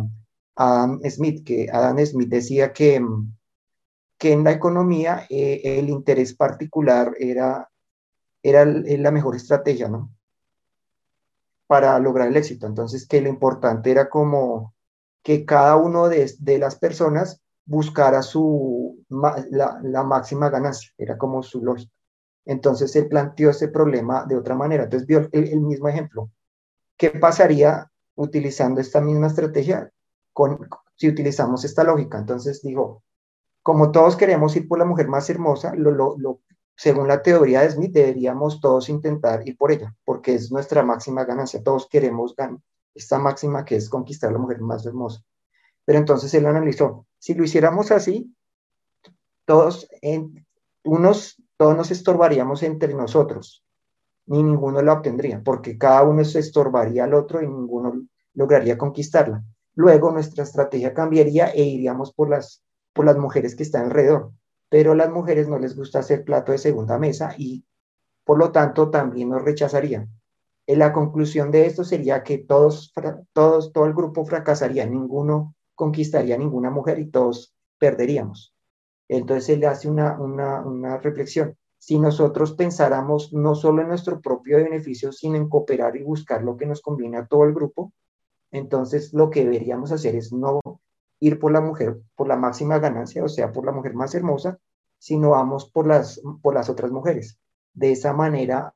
Adam 0.54 1.00
Smith, 1.10 1.44
que 1.44 1.68
Adam 1.72 1.98
Smith 2.06 2.28
decía 2.28 2.72
que, 2.72 3.04
que 4.16 4.32
en 4.32 4.44
la 4.44 4.52
economía 4.52 5.26
eh, 5.28 5.60
el 5.64 5.88
interés 5.88 6.34
particular 6.34 7.14
era, 7.18 7.68
era 8.42 8.64
la 8.64 9.10
mejor 9.10 9.34
estrategia, 9.34 9.88
¿no? 9.88 10.10
Para 11.66 11.98
lograr 11.98 12.28
el 12.28 12.36
éxito. 12.36 12.66
Entonces, 12.66 13.06
que 13.08 13.20
lo 13.20 13.28
importante 13.28 13.90
era 13.90 14.08
como 14.08 14.74
que 15.22 15.44
cada 15.44 15.76
uno 15.76 16.08
de, 16.08 16.58
las 16.58 16.76
personas 16.76 17.40
buscara 17.64 18.22
su, 18.22 19.04
la, 19.08 20.02
máxima 20.04 20.48
ganancia, 20.48 20.90
era 20.96 21.18
como 21.18 21.42
su 21.42 21.62
lógica. 21.62 21.92
Entonces 22.44 22.96
él 22.96 23.08
planteó 23.08 23.50
ese 23.50 23.68
problema 23.68 24.24
de 24.24 24.36
otra 24.36 24.54
manera. 24.54 24.84
Entonces 24.84 25.06
vio 25.06 25.28
el, 25.32 25.60
mismo 25.60 25.88
ejemplo. 25.88 26.30
¿Qué 26.96 27.10
pasaría 27.10 27.90
utilizando 28.14 28.80
esta 28.80 29.00
misma 29.00 29.26
estrategia 29.26 29.90
con, 30.32 30.66
si 30.96 31.08
utilizamos 31.08 31.64
esta 31.64 31.84
lógica? 31.84 32.18
Entonces 32.18 32.62
dijo, 32.62 33.02
como 33.62 33.92
todos 33.92 34.16
queremos 34.16 34.56
ir 34.56 34.66
por 34.66 34.78
la 34.78 34.86
mujer 34.86 35.08
más 35.08 35.28
hermosa, 35.28 35.74
lo, 35.74 36.16
según 36.74 37.06
la 37.06 37.22
teoría 37.22 37.60
de 37.60 37.70
Smith, 37.70 37.92
deberíamos 37.92 38.60
todos 38.60 38.88
intentar 38.88 39.46
ir 39.46 39.58
por 39.58 39.72
ella, 39.72 39.94
porque 40.04 40.34
es 40.34 40.50
nuestra 40.50 40.82
máxima 40.82 41.24
ganancia. 41.24 41.62
Todos 41.62 41.86
queremos 41.86 42.34
ganar, 42.34 42.60
esta 42.94 43.18
máxima 43.18 43.64
que 43.64 43.76
es 43.76 43.88
conquistar 43.88 44.30
a 44.30 44.32
la 44.32 44.38
mujer 44.38 44.60
más 44.60 44.84
hermosa. 44.86 45.22
Pero 45.84 45.98
entonces 45.98 46.32
él 46.34 46.46
analizó, 46.46 47.06
si 47.18 47.34
lo 47.34 47.44
hiciéramos 47.44 47.90
así, 47.90 48.34
todos, 49.44 49.88
en, 50.02 50.46
unos, 50.84 51.42
todos 51.56 51.76
nos 51.76 51.90
estorbaríamos 51.90 52.62
entre 52.62 52.94
nosotros, 52.94 53.64
ni 54.26 54.42
ninguno 54.42 54.82
la 54.82 54.92
obtendría, 54.92 55.42
porque 55.42 55.78
cada 55.78 56.02
uno 56.02 56.24
se 56.24 56.40
estorbaría 56.40 57.04
al 57.04 57.14
otro 57.14 57.42
y 57.42 57.46
ninguno 57.46 58.06
lograría 58.34 58.76
conquistarla. 58.76 59.42
Luego 59.74 60.10
nuestra 60.10 60.44
estrategia 60.44 60.92
cambiaría 60.92 61.46
e 61.46 61.62
iríamos 61.62 62.12
por 62.12 62.28
las, 62.28 62.62
por 62.92 63.06
las 63.06 63.16
mujeres 63.16 63.54
que 63.54 63.62
están 63.62 63.86
alrededor, 63.86 64.32
pero 64.68 64.92
a 64.92 64.96
las 64.96 65.10
mujeres 65.10 65.48
no 65.48 65.58
les 65.58 65.74
gusta 65.74 66.00
hacer 66.00 66.24
plato 66.24 66.52
de 66.52 66.58
segunda 66.58 66.98
mesa 66.98 67.34
y 67.38 67.64
por 68.24 68.38
lo 68.38 68.52
tanto 68.52 68.90
también 68.90 69.30
nos 69.30 69.42
rechazarían. 69.42 70.10
Eh, 70.68 70.76
la 70.76 70.92
conclusión 70.92 71.50
de 71.50 71.66
esto 71.66 71.82
sería 71.82 72.22
que 72.22 72.38
todos, 72.38 72.92
todos, 73.32 73.72
todo 73.72 73.86
el 73.86 73.94
grupo 73.94 74.26
fracasaría, 74.26 74.84
ninguno 74.84 75.54
conquistaría 75.74 76.36
ninguna 76.36 76.70
mujer 76.70 76.98
y 76.98 77.10
todos 77.10 77.54
perderíamos. 77.78 78.54
Entonces 79.08 79.48
él 79.56 79.64
hace 79.64 79.88
una, 79.88 80.20
una, 80.20 80.60
una 80.60 80.98
reflexión. 80.98 81.56
Si 81.78 81.98
nosotros 81.98 82.52
pensáramos 82.52 83.32
no 83.32 83.54
solo 83.54 83.80
en 83.80 83.88
nuestro 83.88 84.20
propio 84.20 84.58
beneficio, 84.58 85.10
sino 85.10 85.36
en 85.36 85.48
cooperar 85.48 85.96
y 85.96 86.02
buscar 86.02 86.42
lo 86.42 86.56
que 86.58 86.66
nos 86.66 86.82
conviene 86.82 87.16
a 87.16 87.26
todo 87.26 87.44
el 87.44 87.54
grupo, 87.54 87.92
entonces 88.50 89.14
lo 89.14 89.30
que 89.30 89.44
deberíamos 89.44 89.90
hacer 89.90 90.16
es 90.16 90.32
no 90.34 90.60
ir 91.20 91.38
por 91.38 91.50
la 91.50 91.62
mujer, 91.62 91.98
por 92.14 92.28
la 92.28 92.36
máxima 92.36 92.78
ganancia, 92.78 93.24
o 93.24 93.28
sea, 93.28 93.52
por 93.52 93.64
la 93.64 93.72
mujer 93.72 93.94
más 93.94 94.14
hermosa, 94.14 94.58
sino 94.98 95.30
vamos 95.30 95.70
por 95.70 95.86
las, 95.86 96.20
por 96.42 96.52
las 96.52 96.68
otras 96.68 96.90
mujeres. 96.90 97.38
De 97.72 97.92
esa 97.92 98.12
manera 98.12 98.74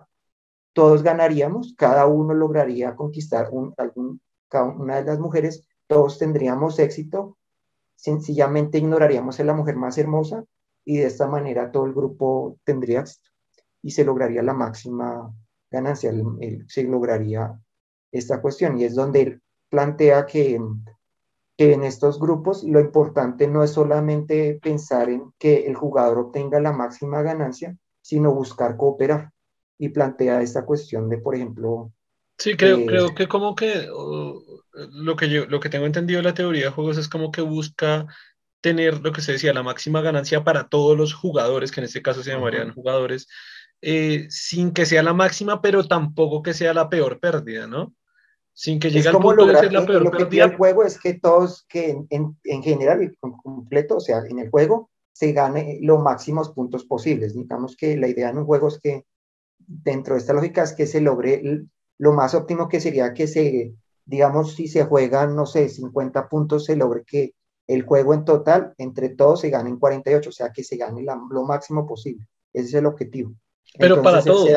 todos 0.72 1.02
ganaríamos, 1.02 1.74
cada 1.76 2.06
uno 2.06 2.34
lograría 2.34 2.96
conquistar 2.96 3.50
una 3.50 4.96
de 4.96 5.04
las 5.04 5.18
mujeres, 5.18 5.66
todos 5.86 6.18
tendríamos 6.18 6.78
éxito, 6.78 7.36
sencillamente 7.94 8.78
ignoraríamos 8.78 9.38
a 9.38 9.44
la 9.44 9.54
mujer 9.54 9.76
más 9.76 9.98
hermosa 9.98 10.44
y 10.84 10.98
de 10.98 11.06
esta 11.06 11.28
manera 11.28 11.70
todo 11.70 11.86
el 11.86 11.94
grupo 11.94 12.58
tendría 12.64 13.00
éxito 13.00 13.30
y 13.82 13.90
se 13.90 14.04
lograría 14.04 14.42
la 14.42 14.54
máxima 14.54 15.32
ganancia, 15.70 16.12
se 16.68 16.84
lograría 16.84 17.58
esta 18.10 18.40
cuestión. 18.40 18.78
Y 18.78 18.84
es 18.84 18.94
donde 18.94 19.20
él 19.22 19.42
plantea 19.68 20.26
que 20.26 20.60
en 21.58 21.84
estos 21.84 22.18
grupos 22.18 22.64
lo 22.64 22.80
importante 22.80 23.46
no 23.46 23.62
es 23.62 23.70
solamente 23.70 24.58
pensar 24.62 25.10
en 25.10 25.32
que 25.38 25.66
el 25.66 25.74
jugador 25.74 26.18
obtenga 26.18 26.60
la 26.60 26.72
máxima 26.72 27.22
ganancia, 27.22 27.76
sino 28.00 28.34
buscar 28.34 28.76
cooperar 28.76 29.32
y 29.82 29.88
plantea 29.88 30.40
esta 30.40 30.64
cuestión 30.64 31.08
de, 31.08 31.18
por 31.18 31.34
ejemplo... 31.34 31.92
Sí, 32.38 32.56
creo, 32.56 32.78
eh, 32.78 32.86
creo 32.86 33.14
que 33.16 33.26
como 33.26 33.56
que 33.56 33.88
lo 34.92 35.16
que 35.16 35.28
yo, 35.28 35.46
lo 35.46 35.58
que 35.58 35.70
tengo 35.70 35.86
entendido 35.86 36.18
de 36.18 36.22
la 36.22 36.34
teoría 36.34 36.66
de 36.66 36.70
juegos 36.70 36.98
es 36.98 37.08
como 37.08 37.32
que 37.32 37.40
busca 37.40 38.06
tener 38.60 39.00
lo 39.00 39.10
que 39.10 39.22
se 39.22 39.32
decía, 39.32 39.52
la 39.52 39.64
máxima 39.64 40.00
ganancia 40.00 40.44
para 40.44 40.68
todos 40.68 40.96
los 40.96 41.14
jugadores, 41.14 41.72
que 41.72 41.80
en 41.80 41.86
este 41.86 42.00
caso 42.00 42.22
se 42.22 42.30
llamarían 42.30 42.72
jugadores, 42.72 43.26
eh, 43.80 44.26
sin 44.30 44.70
que 44.70 44.86
sea 44.86 45.02
la 45.02 45.14
máxima, 45.14 45.60
pero 45.60 45.82
tampoco 45.88 46.44
que 46.44 46.54
sea 46.54 46.72
la 46.72 46.88
peor 46.88 47.18
pérdida, 47.18 47.66
¿no? 47.66 47.92
Sin 48.52 48.78
que 48.78 48.88
llegue 48.88 49.08
al 49.08 49.18
punto 49.18 49.46
de 49.46 49.56
ser 49.56 49.72
la 49.72 49.84
peor 49.84 50.02
lo 50.04 50.12
pérdida. 50.12 50.44
el 50.44 50.56
juego 50.56 50.84
es 50.84 50.96
que 50.96 51.14
todos, 51.14 51.66
que 51.68 51.96
en, 52.08 52.38
en 52.44 52.62
general 52.62 53.02
y 53.02 53.12
completo, 53.16 53.96
o 53.96 54.00
sea, 54.00 54.20
en 54.30 54.38
el 54.38 54.48
juego, 54.48 54.90
se 55.12 55.32
gane 55.32 55.80
los 55.82 56.00
máximos 56.00 56.50
puntos 56.50 56.84
posibles. 56.84 57.34
Digamos 57.34 57.76
que 57.76 57.96
la 57.96 58.06
idea 58.06 58.30
en 58.30 58.38
un 58.38 58.44
juego 58.44 58.68
es 58.68 58.78
que 58.78 59.06
dentro 59.66 60.14
de 60.14 60.20
esta 60.20 60.32
lógica 60.32 60.62
es 60.62 60.72
que 60.72 60.86
se 60.86 61.00
logre 61.00 61.64
lo 61.98 62.12
más 62.12 62.34
óptimo 62.34 62.68
que 62.68 62.80
sería 62.80 63.14
que 63.14 63.26
se, 63.26 63.74
digamos, 64.04 64.54
si 64.54 64.68
se 64.68 64.84
juegan, 64.84 65.36
no 65.36 65.46
sé, 65.46 65.68
50 65.68 66.28
puntos, 66.28 66.64
se 66.64 66.76
logre 66.76 67.04
que 67.06 67.34
el 67.66 67.82
juego 67.82 68.14
en 68.14 68.24
total, 68.24 68.74
entre 68.78 69.10
todos, 69.10 69.40
se 69.40 69.50
gane 69.50 69.70
en 69.70 69.78
48, 69.78 70.28
o 70.28 70.32
sea, 70.32 70.50
que 70.50 70.64
se 70.64 70.76
gane 70.76 71.04
lo 71.04 71.44
máximo 71.44 71.86
posible. 71.86 72.26
Ese 72.52 72.68
es 72.68 72.74
el 72.74 72.86
objetivo. 72.86 73.34
Pero 73.78 74.02
para 74.02 74.22
todos. 74.22 74.48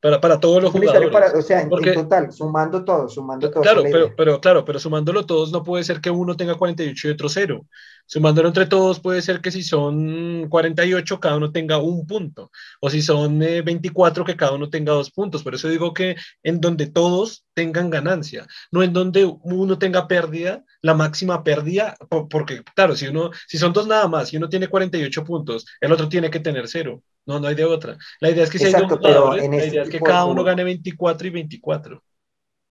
Para, 0.00 0.20
para, 0.20 0.40
todos 0.40 0.60
los 0.60 0.72
jugadores. 0.72 1.34
o 1.34 1.42
sea, 1.42 1.60
en, 1.60 1.70
total, 1.70 2.32
sumando 2.32 2.84
todo, 2.84 3.08
sumando 3.08 3.48
todo. 3.48 3.62
Claro, 3.62 3.82
pero, 3.84 4.12
pero, 4.16 4.40
claro, 4.40 4.64
pero 4.64 4.80
sumándolo 4.80 5.24
todos 5.24 5.52
no 5.52 5.62
puede 5.62 5.84
ser 5.84 6.00
que 6.00 6.10
uno 6.10 6.36
tenga 6.36 6.56
48 6.56 7.06
y 7.06 7.10
otro 7.12 7.28
cero. 7.28 7.66
Sumándolo 8.12 8.48
entre 8.48 8.66
todos 8.66 9.00
puede 9.00 9.22
ser 9.22 9.40
que 9.40 9.50
si 9.50 9.62
son 9.62 10.46
48, 10.50 11.18
cada 11.18 11.38
uno 11.38 11.50
tenga 11.50 11.78
un 11.78 12.06
punto. 12.06 12.50
O 12.78 12.90
si 12.90 13.00
son 13.00 13.38
24, 13.38 14.22
eh, 14.22 14.26
que 14.26 14.36
cada 14.36 14.52
uno 14.52 14.68
tenga 14.68 14.92
dos 14.92 15.10
puntos. 15.10 15.42
Por 15.42 15.54
eso 15.54 15.66
digo 15.70 15.94
que 15.94 16.16
en 16.42 16.60
donde 16.60 16.88
todos 16.88 17.46
tengan 17.54 17.88
ganancia, 17.88 18.46
no 18.70 18.82
en 18.82 18.92
donde 18.92 19.24
uno 19.24 19.78
tenga 19.78 20.08
pérdida, 20.08 20.62
la 20.82 20.92
máxima 20.92 21.42
pérdida, 21.42 21.96
porque 22.28 22.62
claro, 22.74 22.94
si 22.96 23.06
uno, 23.06 23.30
si 23.48 23.56
son 23.56 23.72
dos 23.72 23.86
nada 23.86 24.06
más, 24.08 24.30
y 24.30 24.36
uno 24.36 24.50
tiene 24.50 24.68
48 24.68 25.24
puntos, 25.24 25.64
el 25.80 25.90
otro 25.90 26.06
tiene 26.10 26.30
que 26.30 26.40
tener 26.40 26.68
cero. 26.68 27.02
No, 27.24 27.40
no 27.40 27.48
hay 27.48 27.54
de 27.54 27.64
otra. 27.64 27.96
La 28.20 28.28
idea 28.28 28.44
es 28.44 28.50
que 28.50 28.58
si 28.58 28.66
hay 28.66 28.72
dos 28.74 28.92
jugadores, 28.92 29.48
la 29.48 29.64
idea 29.64 29.84
es 29.84 29.88
que 29.88 30.00
cada 30.00 30.26
uno 30.26 30.44
gane 30.44 30.64
24 30.64 31.28
y 31.28 31.30
24. 31.30 32.02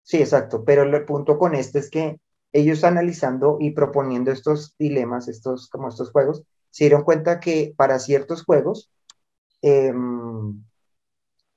Sí, 0.03 0.17
exacto, 0.17 0.65
pero 0.65 0.83
el 0.83 1.05
punto 1.05 1.37
con 1.37 1.55
esto 1.55 1.79
es 1.79 1.89
que 1.89 2.17
ellos 2.53 2.83
analizando 2.83 3.57
y 3.59 3.71
proponiendo 3.71 4.31
estos 4.31 4.75
dilemas, 4.77 5.27
estos, 5.27 5.69
como 5.69 5.89
estos 5.89 6.11
juegos, 6.11 6.43
se 6.71 6.85
dieron 6.85 7.03
cuenta 7.03 7.39
que 7.39 7.73
para 7.77 7.99
ciertos 7.99 8.43
juegos, 8.43 8.89
em, 9.61 10.63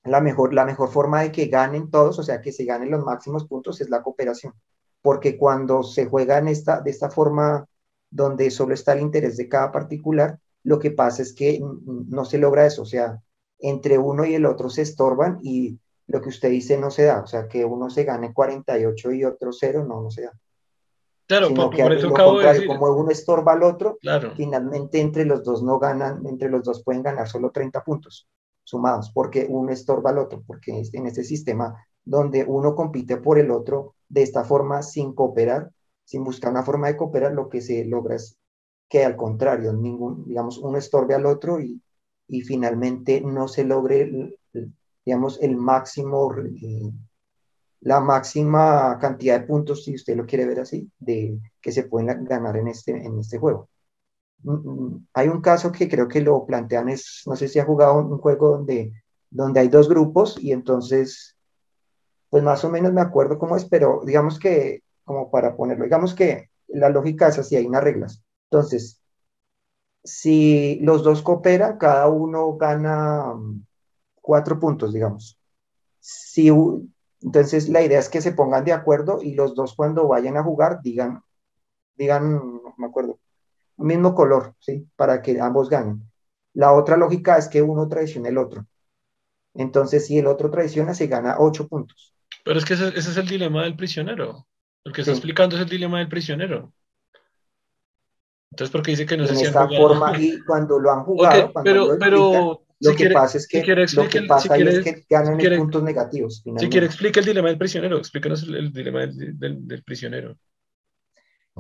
la, 0.05 0.21
mejor, 0.21 0.55
la 0.55 0.65
mejor 0.65 0.91
forma 0.91 1.23
de 1.23 1.33
que 1.33 1.47
ganen 1.47 1.91
todos, 1.91 2.19
o 2.19 2.23
sea, 2.23 2.41
que 2.41 2.53
se 2.53 2.65
ganen 2.65 2.91
los 2.91 3.05
máximos 3.05 3.47
puntos, 3.47 3.81
es 3.81 3.91
la 3.91 4.03
cooperación. 4.03 4.55
Porque 5.03 5.37
cuando 5.37 5.83
se 5.83 6.07
juega 6.07 6.39
en 6.39 6.49
esta, 6.49 6.81
de 6.81 6.91
esta 6.91 7.11
forma 7.11 7.67
donde 8.11 8.51
solo 8.51 8.75
está 8.75 8.93
el 8.93 9.01
interés 9.01 9.37
de 9.37 9.49
cada 9.49 9.73
particular, 9.73 10.39
lo 10.65 10.79
que 10.79 10.91
pasa 10.91 11.23
es 11.23 11.33
que 11.35 11.61
no 11.87 12.25
se 12.25 12.39
logra 12.39 12.67
eso, 12.67 12.83
o 12.83 12.87
sea, 12.87 13.21
entre 13.59 13.99
uno 13.99 14.25
y 14.25 14.35
el 14.35 14.47
otro 14.47 14.71
se 14.71 14.83
estorban 14.83 15.39
y 15.43 15.79
lo 16.07 16.21
que 16.21 16.29
usted 16.29 16.51
dice 16.51 16.79
no 16.79 16.91
se 16.91 17.05
da, 17.05 17.21
o 17.23 17.27
sea, 17.27 17.49
que 17.49 17.65
uno 17.65 17.91
se 17.91 18.05
gane 18.05 18.33
48 18.33 19.13
y 19.13 19.25
otro 19.25 19.53
cero, 19.53 19.85
no, 19.87 20.03
no 20.03 20.11
se 20.11 20.23
da. 20.23 20.33
Claro, 21.33 21.55
por, 21.55 21.93
eso 21.93 22.09
acabo 22.09 22.41
de 22.41 22.47
decir. 22.47 22.67
Como 22.67 22.93
uno 22.95 23.11
estorba 23.11 23.53
al 23.53 23.63
otro, 23.63 23.99
finalmente 24.37 25.01
entre 25.01 25.25
los 25.25 25.43
dos 25.43 25.63
no 25.63 25.79
ganan, 25.79 26.27
entre 26.27 26.51
los 26.51 26.63
dos 26.63 26.83
pueden 26.85 27.03
ganar 27.03 27.27
solo 27.27 27.51
30 27.51 27.83
puntos 27.83 28.29
sumados, 28.65 29.11
porque 29.15 29.47
uno 29.49 29.73
estorba 29.73 30.11
al 30.11 30.19
otro, 30.19 30.43
porque 30.47 30.83
en 30.93 31.07
este 31.07 31.25
sistema 31.25 31.75
donde 32.05 32.45
uno 32.45 32.75
compite 32.75 33.17
por 33.17 33.39
el 33.39 33.51
otro 33.51 33.95
de 34.11 34.23
esta 34.23 34.45
forma 34.45 34.83
sin 34.83 35.15
cooperar, 35.15 35.71
sin 36.05 36.23
buscar 36.23 36.51
una 36.51 36.65
forma 36.65 36.89
de 36.89 36.99
cooperar, 36.99 37.33
lo 37.33 37.49
que 37.49 37.63
se 37.63 37.85
logra 37.87 38.17
es 38.17 38.37
que 38.91 39.03
al 39.03 39.17
contrario, 39.17 39.73
ningún, 39.73 40.27
digamos, 40.27 40.59
uno 40.59 40.77
estorbe 40.77 41.15
al 41.15 41.25
otro 41.25 41.61
y, 41.61 41.81
y 42.29 42.43
finalmente 42.43 43.23
no 43.23 43.49
se 43.49 43.65
logre, 43.65 44.37
digamos, 45.07 45.41
el 45.41 45.57
máximo, 45.57 46.31
eh, 46.37 46.93
la 47.83 48.01
máxima 48.01 48.99
cantidad 49.01 49.41
de 49.41 49.47
puntos, 49.47 49.85
si 49.85 49.95
usted 49.95 50.17
lo 50.17 50.27
quiere 50.27 50.47
ver 50.47 50.61
así, 50.61 50.91
de, 50.99 51.39
que 51.61 51.73
se 51.73 51.85
pueden 51.85 52.25
ganar 52.25 52.57
en 52.57 52.69
este, 52.69 52.93
en 52.93 53.19
este 53.19 53.39
juego. 53.39 53.69
Mm, 54.43 54.53
mm, 54.53 55.07
hay 55.15 55.29
un 55.29 55.41
caso 55.41 55.73
que 55.73 55.89
creo 55.89 56.09
que 56.09 56.21
lo 56.21 56.47
plantean, 56.47 56.89
es, 56.89 57.23
no 57.27 57.37
sé 57.37 57.49
si 57.49 57.59
ha 57.59 57.65
jugado 57.65 57.99
un 57.99 58.19
juego 58.19 58.51
donde, 58.51 58.93
donde 59.31 59.61
hay 59.61 59.69
dos 59.69 59.89
grupos 59.89 60.37
y 60.41 60.53
entonces, 60.53 61.37
pues 62.31 62.43
más 62.43 62.65
o 62.65 62.71
menos 62.71 62.93
me 62.93 63.01
acuerdo 63.01 63.39
cómo 63.39 63.57
es, 63.57 63.65
pero 63.65 64.03
digamos 64.07 64.39
que, 64.39 64.83
como 65.05 65.31
para 65.31 65.57
ponerlo, 65.57 65.85
digamos 65.85 66.15
que 66.15 66.51
la 66.69 66.89
lógica 66.89 67.29
es 67.29 67.39
así, 67.39 67.57
hay 67.57 67.67
unas 67.67 67.85
reglas. 67.85 68.23
Entonces, 68.51 69.03
si 70.05 70.79
los 70.83 71.03
dos 71.03 71.23
cooperan, 71.23 71.79
cada 71.79 72.09
uno 72.09 72.57
gana 72.57 73.35
mm, 73.35 73.65
cuatro 74.21 74.59
puntos, 74.59 74.93
digamos. 74.93 75.39
Si, 76.01 76.51
entonces, 77.23 77.69
la 77.69 77.83
idea 77.83 77.99
es 77.99 78.09
que 78.09 78.21
se 78.21 78.33
pongan 78.33 78.65
de 78.65 78.73
acuerdo 78.73 79.21
y 79.23 79.35
los 79.35 79.55
dos 79.55 79.75
cuando 79.75 80.09
vayan 80.09 80.37
a 80.37 80.43
jugar 80.43 80.81
digan, 80.83 81.23
digan, 81.95 82.35
no 82.35 82.75
me 82.77 82.87
acuerdo, 82.87 83.19
mismo 83.77 84.15
color, 84.15 84.55
¿sí? 84.59 84.87
Para 84.97 85.23
que 85.23 85.41
ambos 85.41 85.69
ganen. 85.69 86.03
La 86.55 86.73
otra 86.73 86.97
lógica 86.97 87.39
es 87.39 87.49
que 87.49 87.63
uno 87.63 87.89
traicione 87.89 88.29
el 88.29 88.39
otro. 88.39 88.67
Entonces, 89.55 90.07
si 90.07 90.19
el 90.19 90.27
otro 90.27 90.51
traiciona, 90.51 90.95
se 90.95 91.07
gana 91.07 91.37
ocho 91.39 91.69
puntos. 91.69 92.15
Pero 92.45 92.59
es 92.59 92.65
que 92.65 92.75
ese, 92.75 92.89
es 92.89 93.17
el 93.17 93.29
dilema 93.29 93.63
del 93.63 93.77
prisionero. 93.77 94.47
Lo 94.85 94.93
que 94.93 95.03
está 95.03 95.13
explicando 95.13 95.57
es 95.57 95.63
el 95.63 95.69
dilema 95.69 95.99
del 95.99 96.09
prisionero. 96.09 96.73
Entonces, 98.51 98.73
porque 98.73 98.91
dice 98.91 99.07
que 99.07 99.17
no 99.17 99.27
se 99.27 99.35
En 99.35 99.47
esta 99.47 99.69
forma, 99.69 100.19
y 100.19 100.41
cuando 100.41 100.79
lo 100.79 100.91
han 100.91 101.05
jugado, 101.05 101.53
pero, 101.63 101.97
pero 101.99 102.63
lo 102.83 102.97
que 102.97 103.11
pasa 103.11 103.39
es 103.39 103.47
que 103.47 103.63
lo 103.95 104.09
que 104.09 104.23
pasa 104.23 104.57
es 104.57 104.85
que 104.85 105.07
ganan 105.09 105.39
puntos 105.59 105.83
negativos. 105.83 106.43
Si 106.59 106.69
quiere, 106.69 106.87
explica 106.87 107.21
el 107.21 107.27
dilema 107.27 107.49
del 107.49 107.59
prisionero. 107.59 107.99
Explícanos 107.99 108.43
el, 108.43 108.73
dilema 108.73 109.07
del, 109.07 109.67
del, 109.67 109.83
prisionero. 109.85 110.37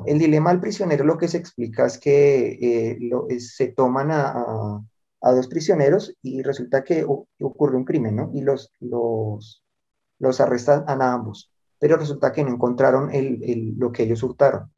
El 0.07 0.19
dilema 0.19 0.51
del 0.51 0.61
prisionero 0.61 1.05
lo 1.05 1.19
que 1.19 1.29
se 1.29 1.39
explica 1.39 1.87
es 1.87 1.99
que 1.99 2.59
eh, 2.61 2.99
lo, 3.01 3.27
se 3.39 3.69
toman 3.69 4.11
a, 4.11 4.83
a, 5.21 5.33
dos 5.33 5.47
prisioneros 5.49 6.17
y 6.23 6.43
resulta 6.43 6.83
que 6.83 7.05
ocurre 7.05 7.77
un 7.77 7.85
crimen, 7.85 8.17
¿no? 8.17 8.31
Y 8.35 8.41
los, 8.41 8.73
los, 8.81 9.63
los 10.19 10.41
arrestan 10.41 10.85
a 10.89 11.13
ambos, 11.13 11.53
pero 11.79 11.97
resulta 11.97 12.33
que 12.33 12.43
no 12.43 12.51
encontraron 12.51 13.15
el, 13.15 13.43
el, 13.45 13.75
lo 13.79 13.93
que 13.93 14.05
ellos 14.05 14.23
hurtaron. 14.23 14.73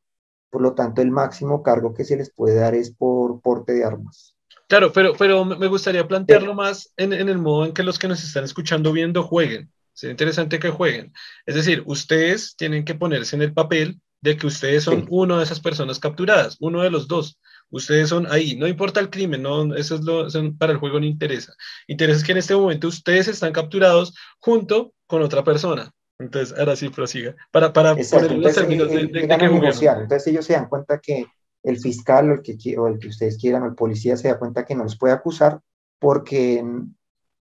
Por 0.50 0.62
lo 0.62 0.74
tanto, 0.74 1.00
el 1.00 1.10
máximo 1.10 1.62
cargo 1.62 1.94
que 1.94 2.04
se 2.04 2.16
les 2.16 2.32
puede 2.32 2.56
dar 2.56 2.74
es 2.74 2.90
por 2.90 3.40
porte 3.40 3.72
de 3.72 3.84
armas. 3.84 4.33
Claro, 4.68 4.92
pero, 4.92 5.14
pero 5.18 5.44
me 5.44 5.66
gustaría 5.66 6.06
plantearlo 6.06 6.54
más 6.54 6.92
en, 6.96 7.12
el 7.12 7.38
modo 7.38 7.66
en 7.66 7.72
que 7.72 7.82
los 7.82 7.98
que 7.98 8.08
nos 8.08 8.22
están 8.24 8.44
escuchando 8.44 8.92
viendo 8.92 9.22
jueguen. 9.22 9.70
Sería 9.92 10.12
interesante 10.12 10.58
que 10.58 10.70
jueguen. 10.70 11.12
Es 11.46 11.54
decir, 11.54 11.82
ustedes 11.86 12.56
tienen 12.56 12.84
que 12.84 12.94
ponerse 12.94 13.36
en 13.36 13.42
el 13.42 13.52
papel 13.52 14.00
de 14.20 14.36
que 14.36 14.46
ustedes 14.46 14.84
son 14.84 15.06
uno 15.10 15.38
de 15.38 15.44
esas 15.44 15.60
personas 15.60 15.98
capturadas, 15.98 16.56
uno 16.60 16.82
de 16.82 16.90
los 16.90 17.06
dos. 17.06 17.38
Ustedes 17.70 18.08
son 18.08 18.26
ahí, 18.30 18.56
no 18.56 18.66
importa 18.66 19.00
el 19.00 19.10
crimen, 19.10 19.42
no, 19.42 19.74
eso 19.74 19.96
es 19.96 20.00
lo, 20.02 20.26
para 20.56 20.72
el 20.72 20.78
juego 20.78 20.98
no 20.98 21.06
interesa. 21.06 21.54
Interesa 21.86 22.24
que 22.24 22.32
en 22.32 22.38
este 22.38 22.56
momento 22.56 22.88
ustedes 22.88 23.28
están 23.28 23.52
capturados 23.52 24.14
junto 24.38 24.92
con 25.06 25.22
otra 25.22 25.44
persona. 25.44 25.92
Entonces, 26.18 26.56
ahora 26.58 26.76
sí 26.76 26.88
prosiga. 26.88 27.34
Para, 27.50 27.72
para 27.72 27.94
poner 27.94 28.32
los 28.32 28.54
términos 28.54 28.88
de, 28.88 29.06
de, 29.06 29.20
Entonces, 29.20 30.26
ellos 30.28 30.44
se 30.46 30.52
dan 30.52 30.68
cuenta 30.68 31.00
que 31.00 31.26
el 31.64 31.78
fiscal 31.78 32.30
o 32.30 32.34
el, 32.34 32.42
que, 32.42 32.78
o 32.78 32.86
el 32.86 32.98
que 32.98 33.08
ustedes 33.08 33.38
quieran 33.38 33.62
o 33.62 33.66
el 33.66 33.74
policía 33.74 34.16
se 34.16 34.28
da 34.28 34.38
cuenta 34.38 34.64
que 34.64 34.74
no 34.74 34.84
los 34.84 34.98
puede 34.98 35.14
acusar 35.14 35.60
porque, 35.98 36.62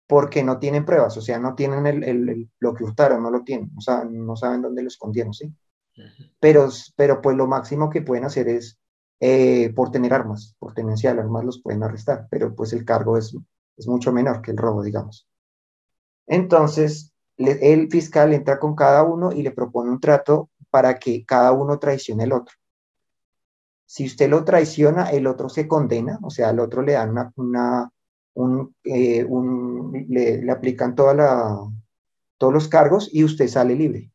porque 0.07 0.43
no 0.43 0.57
tienen 0.57 0.85
pruebas, 0.85 1.15
o 1.17 1.21
sea, 1.21 1.37
no 1.39 1.53
tienen 1.53 1.85
el, 1.85 2.03
el, 2.03 2.49
lo 2.59 2.73
que 2.73 2.85
hurtaron, 2.85 3.21
no 3.21 3.29
lo 3.29 3.43
tienen, 3.43 3.71
o 3.77 3.81
sea, 3.81 4.05
no 4.05 4.35
saben 4.35 4.61
dónde 4.61 4.81
lo 4.81 4.87
escondieron, 4.87 5.33
¿sí? 5.33 5.53
Pero, 6.39 6.69
pero 6.95 7.21
pues 7.21 7.37
lo 7.37 7.47
máximo 7.47 7.89
que 7.89 8.01
pueden 8.01 8.23
hacer 8.23 8.47
es 8.47 8.79
eh, 9.19 9.71
por 9.75 9.91
tener 9.91 10.13
armas, 10.13 10.55
por 10.57 10.73
tenencia 10.73 11.13
de 11.13 11.19
armas 11.19 11.45
los 11.45 11.61
pueden 11.61 11.83
arrestar, 11.83 12.27
pero 12.31 12.55
pues 12.55 12.73
el 12.73 12.85
cargo 12.85 13.17
es, 13.17 13.35
es 13.77 13.87
mucho 13.87 14.11
menor 14.11 14.41
que 14.41 14.51
el 14.51 14.57
robo, 14.57 14.81
digamos. 14.81 15.27
Entonces, 16.25 17.13
el 17.37 17.89
fiscal 17.91 18.33
entra 18.33 18.59
con 18.59 18.75
cada 18.75 19.03
uno 19.03 19.33
y 19.33 19.43
le 19.43 19.51
propone 19.51 19.91
un 19.91 19.99
trato 19.99 20.49
para 20.69 20.97
que 20.97 21.25
cada 21.25 21.51
uno 21.51 21.77
traicione 21.77 22.23
al 22.23 22.31
otro. 22.31 22.55
Si 23.93 24.07
usted 24.07 24.27
lo 24.27 24.43
traiciona, 24.43 25.11
el 25.11 25.27
otro 25.27 25.49
se 25.49 25.67
condena, 25.67 26.17
o 26.23 26.31
sea, 26.31 26.49
al 26.49 26.59
otro 26.59 26.81
le 26.81 26.93
dan 26.93 27.31
una, 27.35 27.91
un, 28.33 28.75
eh, 28.85 29.23
le, 30.09 30.51
aplican 30.51 30.95
toda 30.95 31.13
la, 31.13 31.59
todos 32.39 32.51
los 32.51 32.67
cargos 32.67 33.07
y 33.13 33.23
usted 33.23 33.47
sale 33.47 33.75
libre. 33.75 34.11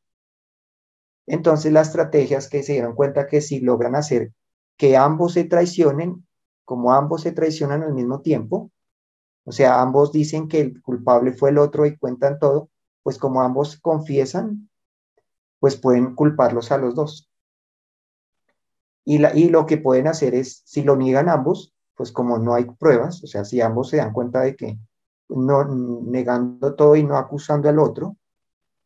Entonces, 1.29 1.71
la 1.71 1.83
estrategia 1.83 2.39
es 2.39 2.49
que 2.49 2.65
se 2.65 2.73
dieron 2.73 2.97
cuenta 2.97 3.29
que 3.29 3.41
si 3.41 3.61
logran 3.61 3.95
hacer 3.95 4.33
que 4.77 4.97
ambos 4.97 5.35
se 5.35 5.45
traicionen, 5.45 6.27
como 6.65 6.93
ambos 6.93 7.23
se 7.23 7.31
traicionan 7.31 7.85
al 7.85 7.95
mismo 7.95 8.21
tiempo, 8.21 8.73
o 9.45 9.53
sea, 9.53 9.81
ambos 9.81 10.11
dicen 10.11 10.49
que 10.49 10.61
el 10.61 10.83
culpable 10.83 11.35
fue 11.35 11.51
el 11.51 11.59
otro 11.59 11.87
y 11.87 11.97
cuentan 11.97 12.41
todo, 12.41 12.69
pues 13.05 13.17
como 13.17 13.43
ambos 13.43 13.79
confiesan, 13.81 14.69
pues 15.61 15.77
pueden 15.77 16.17
culparlos 16.17 16.73
a 16.73 16.79
los 16.79 16.97
dos. 16.97 17.28
Y, 19.09 19.17
la, 19.17 19.35
y 19.35 19.49
lo 19.49 19.65
que 19.65 19.79
pueden 19.79 20.07
hacer 20.07 20.35
es, 20.35 20.61
si 20.67 20.83
lo 20.83 20.95
niegan 20.95 21.31
ambos, 21.31 21.73
pues 21.95 22.13
como 22.13 22.37
no 22.37 22.55
hay 22.55 22.65
pruebas, 22.65 23.25
o 23.25 23.27
sea, 23.27 23.43
si 23.43 23.59
ambos 23.63 23.89
se 23.89 23.97
dan 23.97 24.13
cuenta 24.13 24.43
de 24.43 24.55
que 24.55 24.79
no 25.31 25.65
negando 25.65 26.75
todo 26.75 26.95
y 26.95 27.05
no 27.05 27.17
acusando 27.17 27.71
al 27.71 27.79
otro, 27.79 28.19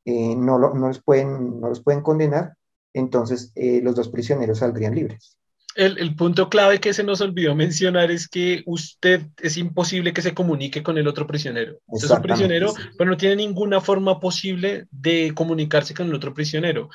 eh, 0.05 0.37
no, 0.37 0.61
lo, 0.61 0.75
no, 0.75 0.87
los 0.87 1.03
pueden, 1.03 1.61
no 1.61 1.71
los 1.71 1.83
pueden 1.83 2.03
condenar, 2.03 2.55
entonces 2.93 3.51
eh, 3.57 3.81
los 3.83 3.97
dos 3.97 4.11
prisioneros 4.11 4.59
saldrían 4.59 4.95
libres 4.95 5.37
el, 5.75 6.15
punto 6.17 6.49
clave 6.49 6.81
que 6.81 6.93
se 6.93 7.03
nos 7.03 7.21
olvidó 7.21 7.55
mencionar 7.55 8.11
es 8.11 8.29
que 8.29 8.63
usted 8.67 9.23
es 9.41 9.57
imposible 9.57 10.13
que 10.13 10.23
se 10.23 10.35
comunique 10.35 10.83
con 10.83 10.99
el 10.99 11.09
otro 11.09 11.27
prisionero. 11.27 11.79
Usted 11.87 12.07
es 12.07 12.13
un 12.13 12.23
prisionero, 12.23 12.75
pero 12.99 13.11
no 13.11 13.17
tiene 13.17 13.37
ninguna 13.37 13.81
forma 13.81 14.21
posible 14.21 14.87
de 14.91 15.33
comunicarse 15.35 15.95
con 15.95 16.09
el 16.09 16.15
otro 16.15 16.35
prisionero. 16.35 16.91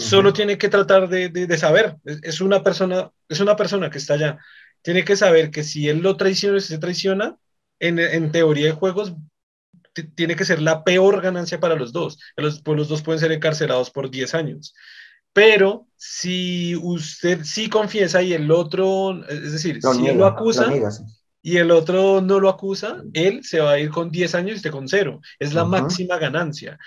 Solo 0.00 0.32
tiene 0.32 0.58
que 0.58 0.68
tratar 0.68 1.08
de, 1.08 1.58
saber. 1.58 1.96
Es, 2.04 2.40
una 2.40 2.62
persona, 2.62 3.10
es 3.28 3.40
una 3.40 3.56
persona 3.56 3.90
que 3.90 3.98
está 3.98 4.14
allá. 4.14 4.38
Tiene 4.82 5.04
que 5.04 5.16
saber 5.16 5.50
que 5.50 5.62
si 5.62 5.88
él 5.88 5.98
lo 5.98 6.16
traiciona 6.16 6.56
o 6.56 6.60
se 6.60 6.78
traiciona, 6.78 7.36
en, 7.78 8.32
teoría 8.32 8.66
de 8.66 8.72
juegos, 8.72 9.14
tiene 10.14 10.36
que 10.36 10.44
ser 10.44 10.60
la 10.60 10.84
peor 10.84 11.20
ganancia 11.20 11.60
para 11.60 11.74
los 11.74 11.92
dos. 11.92 12.18
Los, 12.36 12.60
pues 12.62 12.76
los 12.76 12.88
dos 12.88 13.02
pueden 13.02 13.20
ser 13.20 13.32
encarcelados 13.32 13.90
por 13.90 14.10
10 14.10 14.34
años. 14.34 14.74
Pero 15.32 15.86
si 15.96 16.74
usted 16.76 17.44
sí 17.44 17.68
confiesa 17.68 18.22
y 18.22 18.32
el 18.32 18.50
otro, 18.50 19.24
es 19.28 19.52
decir, 19.52 19.80
si 19.80 20.06
él 20.06 20.18
lo 20.18 20.26
acusa 20.26 20.72
y 21.42 21.56
el 21.56 21.70
otro 21.70 22.20
no 22.20 22.40
lo 22.40 22.48
acusa, 22.48 23.02
él 23.12 23.44
se 23.44 23.60
va 23.60 23.72
a 23.72 23.78
ir 23.78 23.90
con 23.90 24.10
10 24.10 24.34
años 24.34 24.52
y 24.52 24.56
usted 24.56 24.70
con 24.70 24.88
cero. 24.88 25.20
Es 25.38 25.54
la 25.54 25.64
máxima 25.64 26.18
ganancia. 26.18 26.78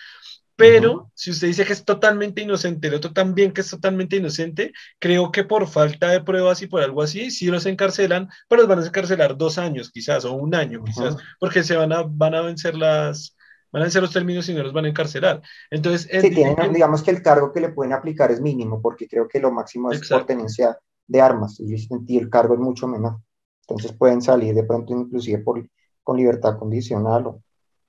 Pero 0.63 1.11
si 1.13 1.31
usted 1.31 1.47
dice 1.47 1.65
que 1.65 1.73
es 1.73 1.83
totalmente 1.83 2.41
inocente, 2.41 2.87
el 2.87 2.93
otro 2.93 3.11
también 3.11 3.51
que 3.51 3.61
es 3.61 3.69
totalmente 3.69 4.15
inocente, 4.15 4.71
creo 4.99 5.31
que 5.31 5.43
por 5.43 5.67
falta 5.67 6.09
de 6.09 6.21
pruebas 6.21 6.61
y 6.61 6.67
por 6.67 6.81
algo 6.81 7.01
así, 7.01 7.31
sí 7.31 7.47
los 7.47 7.65
encarcelan, 7.65 8.29
pero 8.47 8.61
los 8.61 8.69
van 8.69 8.79
a 8.79 8.85
encarcelar 8.85 9.37
dos 9.37 9.57
años 9.57 9.91
quizás, 9.91 10.25
o 10.25 10.33
un 10.33 10.55
año 10.55 10.83
quizás, 10.83 11.17
porque 11.39 11.63
se 11.63 11.75
van 11.75 11.91
a, 11.91 12.03
van 12.03 12.33
a 12.33 12.41
vencer 12.41 12.75
las, 12.75 13.35
van 13.71 13.81
a 13.81 13.85
vencer 13.85 14.01
los 14.01 14.13
términos 14.13 14.47
y 14.47 14.53
no 14.53 14.63
los 14.63 14.73
van 14.73 14.85
a 14.85 14.89
encarcelar. 14.89 15.41
Entonces, 15.69 16.07
sí, 16.21 16.29
tienen, 16.29 16.73
digamos 16.73 17.03
que 17.03 17.11
el 17.11 17.21
cargo 17.21 17.51
que 17.51 17.59
le 17.59 17.69
pueden 17.69 17.93
aplicar 17.93 18.31
es 18.31 18.39
mínimo, 18.39 18.81
porque 18.81 19.07
creo 19.07 19.27
que 19.27 19.39
lo 19.39 19.51
máximo 19.51 19.91
es 19.91 20.07
por 20.07 20.25
tenencia 20.25 20.77
de 21.05 21.21
armas, 21.21 21.59
y 21.59 22.17
el 22.17 22.29
cargo 22.29 22.53
es 22.53 22.59
mucho 22.61 22.87
menor. 22.87 23.19
Entonces 23.67 23.93
pueden 23.93 24.21
salir 24.21 24.53
de 24.53 24.63
pronto 24.63 24.93
inclusive 24.93 25.39
por, 25.39 25.65
con 26.03 26.17
libertad 26.17 26.57
condicional 26.57 27.27
o 27.27 27.43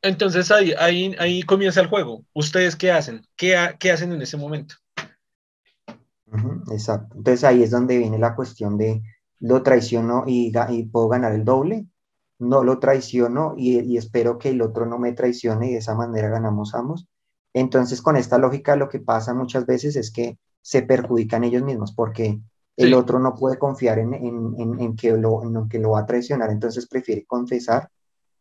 entonces 0.04 0.50
ahí, 0.50 0.72
ahí, 0.78 1.16
ahí 1.18 1.42
comienza 1.42 1.80
el 1.80 1.88
juego. 1.88 2.24
¿Ustedes 2.34 2.76
qué 2.76 2.92
hacen? 2.92 3.26
¿Qué, 3.36 3.56
qué 3.78 3.90
hacen 3.90 4.12
en 4.12 4.22
ese 4.22 4.36
momento? 4.36 4.76
exacto. 6.70 7.16
Entonces 7.16 7.44
ahí 7.44 7.62
es 7.62 7.70
donde 7.70 7.98
viene 7.98 8.18
la 8.18 8.34
cuestión 8.34 8.76
de 8.76 9.02
lo 9.40 9.62
traiciono 9.62 10.24
y, 10.26 10.52
y 10.70 10.82
puedo 10.84 11.08
ganar 11.08 11.32
el 11.32 11.44
doble. 11.44 11.86
No 12.38 12.64
lo 12.64 12.78
traiciono 12.78 13.54
y, 13.56 13.80
y, 13.80 13.96
espero 13.96 14.38
que 14.38 14.50
el 14.50 14.60
otro 14.60 14.86
no 14.86 14.98
me 14.98 15.12
traicione 15.12 15.68
y 15.68 15.72
de 15.72 15.78
esa 15.78 15.94
manera 15.94 16.28
ganamos 16.28 16.74
ambos. 16.74 17.06
Entonces 17.52 18.02
con 18.02 18.16
esta 18.16 18.38
lógica 18.38 18.76
lo 18.76 18.88
que 18.88 18.98
pasa 18.98 19.34
muchas 19.34 19.66
veces 19.66 19.96
es 19.96 20.10
que 20.10 20.38
se 20.60 20.82
perjudican 20.82 21.44
ellos 21.44 21.62
mismos 21.62 21.92
porque 21.92 22.40
el 22.76 22.94
otro 22.94 23.20
no 23.20 23.36
puede 23.36 23.58
confiar 23.58 24.00
en, 24.00 24.14
en, 24.14 24.54
en, 24.58 24.80
en 24.80 24.96
que 24.96 25.12
lo, 25.12 25.42
en 25.44 25.68
que 25.68 25.78
lo 25.78 25.90
va 25.90 26.00
a 26.00 26.06
traicionar, 26.06 26.50
entonces 26.50 26.88
prefiere 26.88 27.24
confesar 27.24 27.88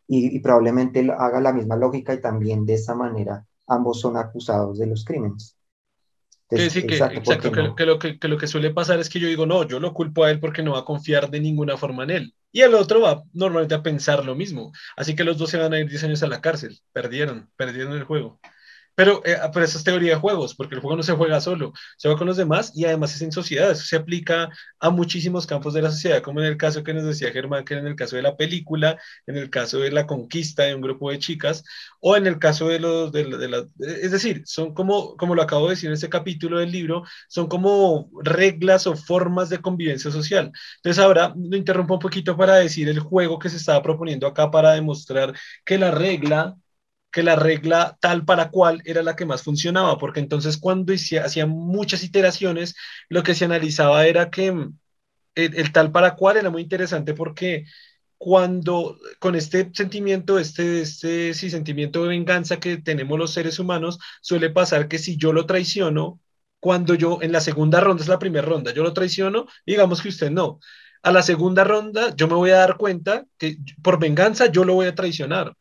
y, 0.07 0.39
probablemente 0.39 1.07
haga 1.17 1.39
la 1.39 1.53
misma 1.53 1.75
lógica 1.75 2.13
y 2.13 2.21
también 2.21 2.65
de 2.65 2.73
esa 2.75 2.95
manera 2.95 3.45
ambos 3.67 4.01
son 4.01 4.17
acusados 4.17 4.77
de 4.77 4.87
los 4.87 5.05
crímenes. 5.05 5.57
sí, 6.49 6.85
que, 6.85 6.95
exacto, 6.95 7.51
que, 7.51 7.85
lo 7.85 7.99
que, 7.99 8.17
lo 8.21 8.37
que 8.37 8.47
suele 8.47 8.71
pasar 8.71 8.99
es 8.99 9.09
que 9.09 9.19
yo 9.19 9.27
digo, 9.27 9.45
no, 9.45 9.67
yo 9.67 9.79
lo 9.79 9.93
culpo 9.93 10.23
a 10.23 10.31
él 10.31 10.39
porque 10.39 10.61
no 10.61 10.73
va 10.73 10.79
a 10.79 10.85
confiar 10.85 11.29
de 11.29 11.39
ninguna 11.39 11.77
forma 11.77 12.03
en 12.03 12.09
él. 12.11 12.35
Y 12.51 12.61
el 12.61 12.75
otro 12.75 13.01
va 13.01 13.23
normalmente 13.33 13.73
a 13.73 13.81
pensar 13.81 14.23
lo 14.23 14.35
mismo. 14.35 14.71
Así 14.95 15.15
que 15.15 15.23
los 15.23 15.37
dos 15.37 15.49
se 15.49 15.57
van 15.57 15.73
a 15.73 15.79
ir 15.79 15.89
10 15.89 16.03
años 16.03 16.21
a 16.21 16.27
la 16.27 16.41
cárcel. 16.41 16.79
Perdieron, 16.91 17.49
perdieron 17.55 17.93
el 17.93 18.03
juego. 18.03 18.39
Pero, 18.95 19.21
eh, 19.25 19.37
pero 19.51 19.65
eso 19.65 19.77
es 19.77 19.83
teoría 19.83 20.11
de 20.13 20.19
juegos, 20.19 20.53
porque 20.55 20.75
el 20.75 20.81
juego 20.81 20.95
no 20.97 21.03
se 21.03 21.13
juega 21.13 21.41
solo, 21.41 21.73
se 21.97 22.07
juega 22.07 22.19
con 22.19 22.27
los 22.27 22.37
demás 22.37 22.71
y 22.75 22.85
además 22.85 23.15
es 23.15 23.21
en 23.23 23.31
sociedad. 23.31 23.71
Eso 23.71 23.83
se 23.85 23.95
aplica 23.95 24.49
a 24.79 24.89
muchísimos 24.91 25.47
campos 25.47 25.73
de 25.73 25.81
la 25.81 25.91
sociedad, 25.91 26.21
como 26.21 26.41
en 26.41 26.45
el 26.47 26.57
caso 26.57 26.83
que 26.83 26.93
nos 26.93 27.03
decía 27.03 27.31
Germán, 27.31 27.65
que 27.65 27.73
en 27.73 27.87
el 27.87 27.95
caso 27.95 28.15
de 28.15 28.21
la 28.21 28.37
película, 28.37 28.99
en 29.25 29.37
el 29.37 29.49
caso 29.49 29.79
de 29.79 29.91
la 29.91 30.05
conquista 30.05 30.63
de 30.63 30.75
un 30.75 30.81
grupo 30.81 31.09
de 31.11 31.19
chicas, 31.19 31.63
o 31.99 32.15
en 32.15 32.27
el 32.27 32.39
caso 32.39 32.67
de 32.67 32.79
los. 32.79 33.11
De, 33.11 33.23
de 33.25 33.67
es 34.01 34.11
decir, 34.11 34.43
son 34.45 34.73
como, 34.73 35.15
como 35.17 35.35
lo 35.35 35.41
acabo 35.41 35.65
de 35.67 35.71
decir 35.71 35.87
en 35.87 35.93
este 35.93 36.09
capítulo 36.09 36.59
del 36.59 36.71
libro, 36.71 37.03
son 37.27 37.47
como 37.47 38.09
reglas 38.23 38.87
o 38.87 38.95
formas 38.95 39.49
de 39.49 39.59
convivencia 39.61 40.11
social. 40.11 40.51
Entonces, 40.77 41.03
ahora 41.03 41.33
lo 41.35 41.57
interrumpo 41.57 41.95
un 41.95 41.99
poquito 41.99 42.37
para 42.37 42.55
decir 42.55 42.89
el 42.89 42.99
juego 42.99 43.39
que 43.39 43.49
se 43.49 43.57
estaba 43.57 43.81
proponiendo 43.81 44.27
acá 44.27 44.51
para 44.51 44.73
demostrar 44.73 45.33
que 45.65 45.77
la 45.77 45.91
regla 45.91 46.55
que 47.13 47.23
la 47.23 47.35
regla 47.37 47.97
tal 48.01 48.25
para 48.25 48.49
cual 48.49 48.81
era 48.85 49.03
la 49.03 49.15
que 49.15 49.25
más 49.25 49.43
funcionaba, 49.43 49.99
porque 49.99 50.19
entonces 50.19 50.57
cuando 50.57 50.93
hacía 50.93 51.45
muchas 51.45 52.03
iteraciones, 52.03 52.75
lo 53.07 53.23
que 53.23 53.35
se 53.35 53.45
analizaba 53.45 54.07
era 54.07 54.31
que 54.31 54.51
mm, 54.51 54.77
el, 55.35 55.71
tal 55.71 55.91
para 55.91 56.15
cual 56.15 56.37
era 56.37 56.49
muy 56.49 56.63
interesante 56.63 57.13
porque 57.13 57.65
cuando 58.17 58.97
con 59.19 59.35
este 59.35 59.69
sentimiento, 59.73 60.39
este, 60.39 60.81
este 60.81 61.33
sí, 61.35 61.49
sentimiento 61.51 62.03
de 62.03 62.09
venganza 62.09 62.59
que 62.59 62.77
tenemos 62.77 63.19
los 63.19 63.33
seres 63.33 63.59
humanos, 63.59 63.99
suele 64.21 64.49
pasar 64.49 64.87
que 64.87 64.97
si 64.99 65.17
yo 65.17 65.33
lo 65.33 65.45
traiciono, 65.45 66.19
cuando 66.59 66.95
yo 66.95 67.19
en 67.21 67.31
la 67.31 67.41
segunda 67.41 67.79
ronda, 67.81 68.03
es 68.03 68.09
la 68.09 68.19
primera 68.19 68.47
ronda, 68.47 68.73
yo 68.73 68.83
lo 68.83 68.93
traiciono, 68.93 69.45
digamos 69.67 70.01
que 70.01 70.09
usted 70.09 70.31
no. 70.31 70.59
A 71.03 71.11
la 71.11 71.21
segunda 71.23 71.63
ronda 71.63 72.15
yo 72.15 72.27
me 72.27 72.35
voy 72.35 72.51
a 72.51 72.57
dar 72.57 72.77
cuenta 72.77 73.25
que 73.37 73.57
por 73.83 73.99
venganza 73.99 74.47
yo 74.47 74.63
lo 74.65 74.73
voy 74.75 74.87
a 74.87 74.95
traicionar 74.95 75.55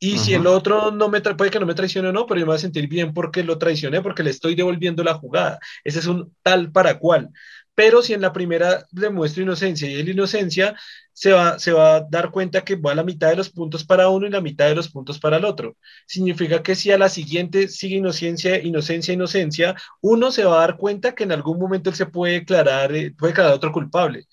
y 0.00 0.18
si 0.18 0.34
el 0.34 0.46
otro 0.46 0.90
no 0.92 1.08
me 1.08 1.20
puede 1.20 1.50
que 1.50 1.58
no 1.58 1.66
me 1.66 1.74
traicione 1.74 2.08
o 2.08 2.12
no, 2.12 2.26
pero 2.26 2.40
yo 2.40 2.46
me 2.46 2.50
voy 2.50 2.56
a 2.56 2.60
sentir 2.60 2.88
bien 2.88 3.12
porque 3.12 3.42
lo 3.42 3.58
traicioné, 3.58 4.00
porque 4.00 4.22
le 4.22 4.30
estoy 4.30 4.54
devolviendo 4.54 5.02
la 5.02 5.14
jugada. 5.14 5.58
Ese 5.82 5.98
es 5.98 6.06
un 6.06 6.34
tal 6.42 6.70
para 6.70 6.98
cual. 6.98 7.30
Pero 7.74 8.02
si 8.02 8.12
en 8.12 8.20
la 8.20 8.32
primera 8.32 8.86
le 8.92 9.10
muestro 9.10 9.42
inocencia 9.42 9.88
y 9.88 9.94
él 9.94 10.08
inocencia, 10.08 10.76
se 11.12 11.32
va, 11.32 11.58
se 11.58 11.72
va 11.72 11.96
a 11.96 12.00
dar 12.08 12.30
cuenta 12.30 12.64
que 12.64 12.76
va 12.76 12.92
a 12.92 12.94
la 12.94 13.04
mitad 13.04 13.28
de 13.28 13.36
los 13.36 13.50
puntos 13.50 13.84
para 13.84 14.08
uno 14.08 14.26
y 14.26 14.30
la 14.30 14.40
mitad 14.40 14.68
de 14.68 14.74
los 14.74 14.88
puntos 14.88 15.18
para 15.18 15.36
el 15.36 15.44
otro. 15.44 15.76
Significa 16.06 16.62
que 16.62 16.74
si 16.74 16.90
a 16.92 16.98
la 16.98 17.08
siguiente 17.08 17.68
sigue 17.68 17.96
inocencia, 17.96 18.60
inocencia, 18.60 19.14
inocencia, 19.14 19.76
uno 20.00 20.30
se 20.32 20.44
va 20.44 20.58
a 20.58 20.60
dar 20.60 20.76
cuenta 20.76 21.14
que 21.14 21.24
en 21.24 21.32
algún 21.32 21.58
momento 21.58 21.90
él 21.90 21.96
se 21.96 22.06
puede 22.06 22.34
declarar, 22.34 22.94
eh, 22.94 23.12
puede 23.16 23.32
declarar 23.32 23.54
otro 23.54 23.72
culpable 23.72 24.26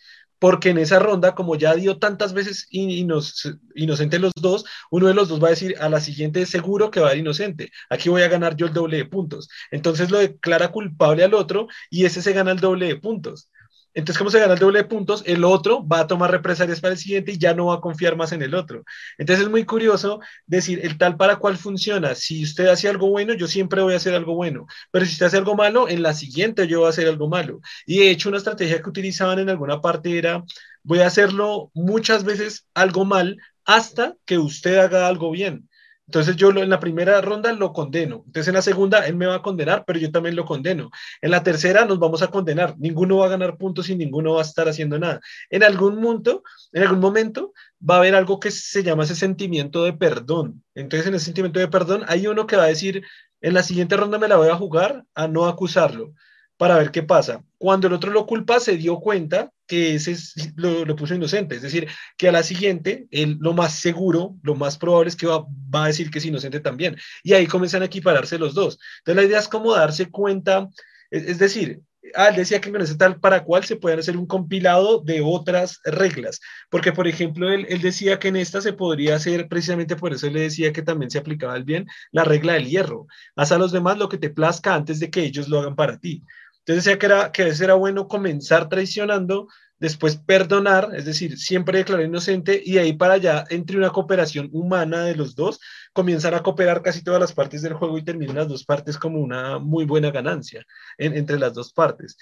porque 0.46 0.70
en 0.70 0.78
esa 0.78 1.00
ronda, 1.00 1.34
como 1.34 1.56
ya 1.56 1.74
dio 1.74 1.98
tantas 1.98 2.34
veces 2.34 2.68
inocente 2.70 4.20
los 4.20 4.32
dos, 4.40 4.64
uno 4.92 5.08
de 5.08 5.16
los 5.16 5.28
dos 5.28 5.44
va 5.44 5.48
a 5.48 5.50
decir 5.50 5.76
a 5.80 5.90
la 5.90 6.00
siguiente 6.00 6.46
seguro 6.46 6.92
que 6.92 7.00
va 7.00 7.08
a 7.08 7.10
dar 7.10 7.18
inocente. 7.18 7.72
Aquí 7.90 8.10
voy 8.10 8.22
a 8.22 8.28
ganar 8.28 8.56
yo 8.56 8.68
el 8.68 8.74
doble 8.74 8.98
de 8.98 9.06
puntos. 9.06 9.50
Entonces 9.72 10.12
lo 10.12 10.20
declara 10.20 10.68
culpable 10.72 11.24
al 11.24 11.34
otro 11.34 11.68
y 11.90 12.06
ese 12.06 12.22
se 12.22 12.32
gana 12.34 12.52
el 12.52 12.60
doble 12.60 12.86
de 12.86 12.96
puntos. 12.98 13.50
Entonces, 13.96 14.20
como 14.20 14.30
se 14.30 14.40
gana 14.40 14.54
el 14.54 14.60
doble 14.60 14.80
de 14.80 14.86
puntos, 14.86 15.24
el 15.26 15.44
otro 15.44 15.88
va 15.88 16.02
a 16.02 16.08
tomar 16.08 16.30
represalias 16.30 16.82
para 16.82 16.94
el 16.94 17.00
siguiente 17.00 17.32
y 17.32 17.38
ya 17.40 17.54
no 17.56 17.68
va 17.68 17.76
a 17.76 17.82
confiar 17.82 18.16
más 18.16 18.32
en 18.34 18.42
el 18.44 18.54
otro. 18.54 18.84
Entonces, 19.18 19.46
es 19.46 19.52
muy 19.52 19.66
curioso 19.66 20.20
decir 20.46 20.82
el 20.84 20.98
tal 20.98 21.18
para 21.18 21.38
cual 21.38 21.58
funciona. 21.58 22.14
Si 22.14 22.44
usted 22.44 22.68
hace 22.68 22.90
algo 22.90 23.10
bueno, 23.10 23.34
yo 23.34 23.48
siempre 23.48 23.82
voy 23.82 23.94
a 23.94 23.98
hacer 23.98 24.14
algo 24.14 24.36
bueno. 24.36 24.68
Pero 24.92 25.06
si 25.06 25.14
usted 25.14 25.28
hace 25.28 25.38
algo 25.38 25.56
malo, 25.56 25.90
en 25.90 26.04
la 26.04 26.14
siguiente 26.14 26.68
yo 26.68 26.80
voy 26.80 26.88
a 26.88 26.90
hacer 26.90 27.08
algo 27.08 27.28
malo. 27.30 27.62
Y 27.86 28.00
de 28.00 28.12
hecho, 28.12 28.30
una 28.30 28.38
estrategia 28.38 28.82
que 28.82 28.90
utilizaban 28.90 29.40
en 29.40 29.50
alguna 29.50 29.82
parte 29.82 30.18
era, 30.18 30.44
voy 30.84 31.00
a 31.00 31.08
hacerlo 31.08 31.72
muchas 31.74 32.24
veces 32.24 32.68
algo 32.74 33.06
mal 33.06 33.38
hasta 33.66 34.16
que 34.26 34.38
usted 34.38 34.78
haga 34.78 35.08
algo 35.08 35.32
bien. 35.32 35.70
Entonces 36.08 36.36
yo 36.36 36.50
en 36.50 36.70
la 36.70 36.80
primera 36.80 37.20
ronda 37.22 37.52
lo 37.54 37.74
condeno. 37.74 38.24
Entonces 38.28 38.48
en 38.48 38.54
la 38.54 38.62
segunda 38.62 39.08
él 39.08 39.16
me 39.16 39.26
va 39.26 39.36
a 39.36 39.42
condenar, 39.42 39.84
pero 39.86 40.00
yo 40.00 40.12
también 40.12 40.36
lo 40.36 40.46
condeno. 40.46 40.92
En 41.22 41.32
la 41.32 41.44
tercera 41.44 41.86
nos 41.86 42.00
vamos 42.00 42.22
a 42.22 42.28
condenar. 42.28 42.76
Ninguno 42.78 43.18
va 43.18 43.26
a 43.26 43.30
ganar 43.30 43.58
puntos 43.58 43.90
y 43.90 43.96
ninguno 43.96 44.34
va 44.34 44.42
a 44.42 44.46
estar 44.46 44.68
haciendo 44.68 45.00
nada. 45.00 45.20
En 45.50 45.64
algún 45.64 45.96
momento, 45.96 46.44
en 46.74 46.84
algún 46.84 47.00
momento 47.00 47.54
va 47.88 47.96
a 47.96 47.98
haber 48.00 48.16
algo 48.16 48.40
que 48.40 48.52
se 48.52 48.84
llama 48.84 49.04
ese 49.04 49.16
sentimiento 49.16 49.84
de 49.84 49.94
perdón. 49.94 50.64
Entonces 50.76 51.08
en 51.08 51.16
ese 51.16 51.26
sentimiento 51.26 51.60
de 51.60 51.68
perdón 51.68 52.04
hay 52.08 52.28
uno 52.28 52.46
que 52.46 52.56
va 52.56 52.64
a 52.64 52.68
decir, 52.68 53.04
en 53.42 53.54
la 53.54 53.64
siguiente 53.64 53.98
ronda 53.98 54.20
me 54.20 54.28
la 54.28 54.38
voy 54.38 54.50
a 54.50 54.56
jugar 54.56 55.04
a 55.16 55.28
no 55.28 55.46
acusarlo 55.46 56.14
para 56.58 56.78
ver 56.78 56.92
qué 56.92 57.04
pasa. 57.04 57.44
Cuando 57.58 57.88
el 57.88 57.94
otro 57.94 58.12
lo 58.12 58.26
culpa, 58.26 58.60
se 58.60 58.78
dio 58.78 59.00
cuenta 59.00 59.52
que 59.68 59.96
ese 59.96 60.16
lo, 60.56 60.96
puso 60.96 61.16
inocente, 61.16 61.56
es 61.56 61.62
decir, 61.62 61.88
que 62.18 62.30
a 62.30 62.32
la 62.32 62.44
siguiente, 62.44 63.08
él, 63.12 63.38
lo 63.40 63.54
más 63.54 63.74
seguro, 63.80 64.36
lo 64.44 64.56
más 64.56 64.78
probable 64.78 65.10
es 65.10 65.16
que 65.16 65.28
va, 65.28 65.46
a 65.74 65.88
decir 65.88 66.12
que 66.12 66.20
es 66.20 66.26
inocente 66.26 66.60
también. 66.60 66.96
Y 67.24 67.34
ahí 67.34 67.48
comienzan 67.48 67.82
a 67.82 67.86
equipararse 67.86 68.38
los 68.38 68.54
dos. 68.54 68.78
Entonces 69.00 69.24
la 69.24 69.28
idea 69.28 69.40
es 69.40 69.48
como 69.48 69.74
darse 69.74 70.10
cuenta, 70.12 70.70
es, 71.10 71.40
decir, 71.40 71.82
ah, 72.16 72.28
él 72.30 72.36
decía 72.36 72.62
que 72.62 72.72
con 72.72 72.82
ese 72.82 72.96
tal 72.96 73.20
para 73.20 73.44
cual 73.44 73.64
se 73.64 73.76
pueden 73.76 74.00
hacer 74.00 74.18
un 74.18 74.28
compilado 74.28 75.02
de 75.02 75.22
otras 75.22 75.80
reglas, 75.84 76.40
porque 76.70 76.92
por 76.92 77.08
ejemplo, 77.08 77.52
él, 77.52 77.82
decía 77.82 78.20
que 78.20 78.28
en 78.28 78.36
esta 78.36 78.62
se 78.62 78.74
podría 78.74 79.16
hacer, 79.16 79.48
precisamente 79.48 79.96
por 79.96 80.14
eso 80.14 80.30
le 80.30 80.42
decía 80.42 80.72
que 80.72 80.84
también 80.84 81.10
se 81.10 81.18
aplicaba 81.18 81.58
el 81.58 81.64
bien, 81.64 81.88
la 82.12 82.24
regla 82.24 82.54
del 82.54 82.68
hierro. 82.68 83.08
Haz 83.36 83.52
a 83.52 83.58
los 83.58 83.72
demás 83.72 83.98
lo 83.98 84.10
que 84.10 84.20
te 84.20 84.30
plazca 84.30 84.76
antes 84.76 85.00
de 85.00 85.10
que 85.10 85.24
ellos 85.24 85.50
lo 85.50 85.60
hagan 85.60 85.76
para 85.76 85.98
ti. 85.98 86.24
Entonces 86.66 86.84
decía 86.84 86.98
que, 86.98 87.06
era, 87.06 87.32
que 87.32 87.44
era 87.44 87.76
bueno 87.76 88.08
comenzar 88.08 88.68
traicionando, 88.70 89.48
después 89.78 90.16
perdonar, 90.16 90.90
es 90.96 91.06
decir, 91.06 91.38
siempre 91.38 91.78
declarar 91.78 92.06
inocente 92.08 92.60
y 92.64 92.80
ahí 92.80 92.94
para 92.94 93.14
allá, 93.14 93.44
entre 93.50 93.78
una 93.78 93.92
cooperación 93.92 94.50
humana 94.52 95.04
de 95.06 95.16
los 95.16 95.36
dos, 95.36 95.60
comienzan 95.94 96.34
a 96.34 96.42
cooperar 96.42 96.82
casi 96.82 97.04
todas 97.04 97.20
las 97.20 97.34
partes 97.34 97.62
del 97.62 97.74
juego 97.74 97.98
y 98.00 98.04
terminan 98.04 98.38
las 98.38 98.48
dos 98.48 98.66
partes 98.66 98.98
como 98.98 99.20
una 99.20 99.60
muy 99.60 99.86
buena 99.86 100.10
ganancia 100.10 100.66
entre 100.98 101.38
las 101.38 101.54
dos 101.54 101.72
partes. 101.72 102.18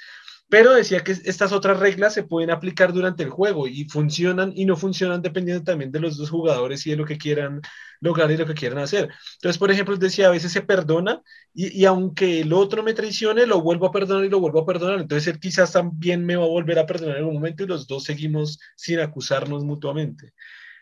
Pero 0.54 0.76
decía 0.76 1.00
que 1.00 1.14
estas 1.14 1.52
otras 1.52 1.80
reglas 1.80 2.14
se 2.14 2.22
pueden 2.22 2.52
aplicar 2.52 2.94
durante 2.94 3.24
el 3.24 3.32
juego 3.32 3.68
y 3.68 3.86
funcionan 3.86 4.54
y 4.56 4.66
no 4.66 4.76
funcionan 4.76 5.24
dependiendo 5.24 5.64
también 5.64 5.92
de 5.92 6.00
los 6.00 6.16
dos 6.16 6.30
jugadores 6.30 6.86
y 6.86 6.92
de 6.92 6.96
lo 6.96 7.06
que 7.06 7.18
quieran 7.18 7.60
lograr 8.02 8.30
y 8.30 8.38
lo 8.38 8.46
que 8.46 8.54
quieran 8.54 8.78
hacer. 8.78 9.10
Entonces, 9.38 9.58
por 9.58 9.72
ejemplo, 9.72 9.98
decía, 9.98 10.28
a 10.28 10.30
veces 10.30 10.52
se 10.52 10.62
perdona 10.62 11.24
y, 11.56 11.82
y, 11.82 11.86
aunque 11.86 12.42
el 12.42 12.54
otro 12.54 12.84
me 12.84 12.94
traicione, 12.94 13.48
lo 13.48 13.64
vuelvo 13.64 13.88
a 13.88 13.92
perdonar 13.92 14.26
y 14.26 14.30
lo 14.30 14.40
vuelvo 14.40 14.60
a 14.60 14.66
perdonar. 14.68 15.00
Entonces, 15.00 15.34
él 15.34 15.40
quizás 15.40 15.72
también 15.72 16.24
me 16.24 16.36
va 16.36 16.44
a 16.44 16.50
volver 16.50 16.78
a 16.78 16.86
perdonar 16.86 17.16
en 17.16 17.24
algún 17.24 17.34
momento 17.34 17.64
y 17.64 17.68
los 17.68 17.88
dos 17.88 18.04
seguimos 18.04 18.60
sin 18.76 19.00
acusarnos 19.00 19.64
mutuamente. 19.66 20.34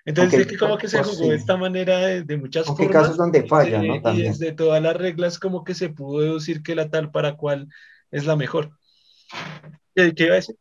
Entonces, 0.03 0.47
que 0.47 0.57
como 0.57 0.77
que 0.77 0.89
se 0.89 0.97
pues 0.97 1.11
jugó 1.11 1.29
de 1.29 1.37
esta 1.37 1.55
manera 1.55 1.97
de, 1.99 2.37
muchas 2.37 2.65
formas. 2.65 2.89
casos 2.89 3.15
donde 3.15 3.47
falla, 3.47 3.81
¿no? 3.81 4.01
Y 4.11 4.23
desde 4.23 4.51
todas 4.51 4.83
las 4.83 4.97
reglas 4.97 5.39
como 5.39 5.63
que 5.63 5.75
se 5.75 5.87
pudo 5.87 6.19
deducir 6.19 6.61
que 6.61 6.75
la 6.75 6.89
tal 6.89 7.09
para 7.09 7.37
cual 7.37 7.69
es 8.11 8.25
la 8.25 8.35
mejor. 8.35 8.71
¿Qué, 9.95 10.13
iba 10.17 10.33
a 10.33 10.35
decir? 10.35 10.57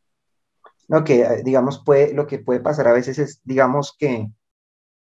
No, 0.88 1.04
que 1.04 1.22
eh, 1.22 1.42
digamos, 1.44 1.82
puede, 1.84 2.14
lo 2.14 2.26
que 2.26 2.38
puede 2.38 2.60
pasar 2.60 2.88
a 2.88 2.92
veces 2.92 3.18
es, 3.18 3.40
digamos 3.44 3.94
que, 3.98 4.28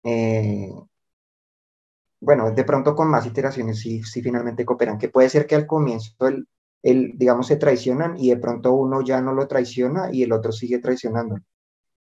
eh, 0.05 0.72
bueno, 2.20 2.51
de 2.51 2.64
pronto 2.64 2.94
con 2.94 3.09
más 3.09 3.26
iteraciones 3.26 3.80
sí, 3.80 4.03
sí 4.03 4.22
finalmente 4.22 4.64
cooperan, 4.64 4.98
que 4.98 5.09
puede 5.09 5.28
ser 5.28 5.46
que 5.46 5.55
al 5.55 5.66
comienzo 5.66 6.12
el, 6.28 6.48
el, 6.82 7.12
digamos, 7.16 7.46
se 7.46 7.57
traicionan 7.57 8.18
y 8.18 8.30
de 8.30 8.36
pronto 8.36 8.72
uno 8.72 9.03
ya 9.03 9.20
no 9.20 9.32
lo 9.32 9.46
traiciona 9.48 10.11
y 10.12 10.22
el 10.22 10.32
otro 10.32 10.53
sigue 10.53 10.78
traicionando. 10.78 11.38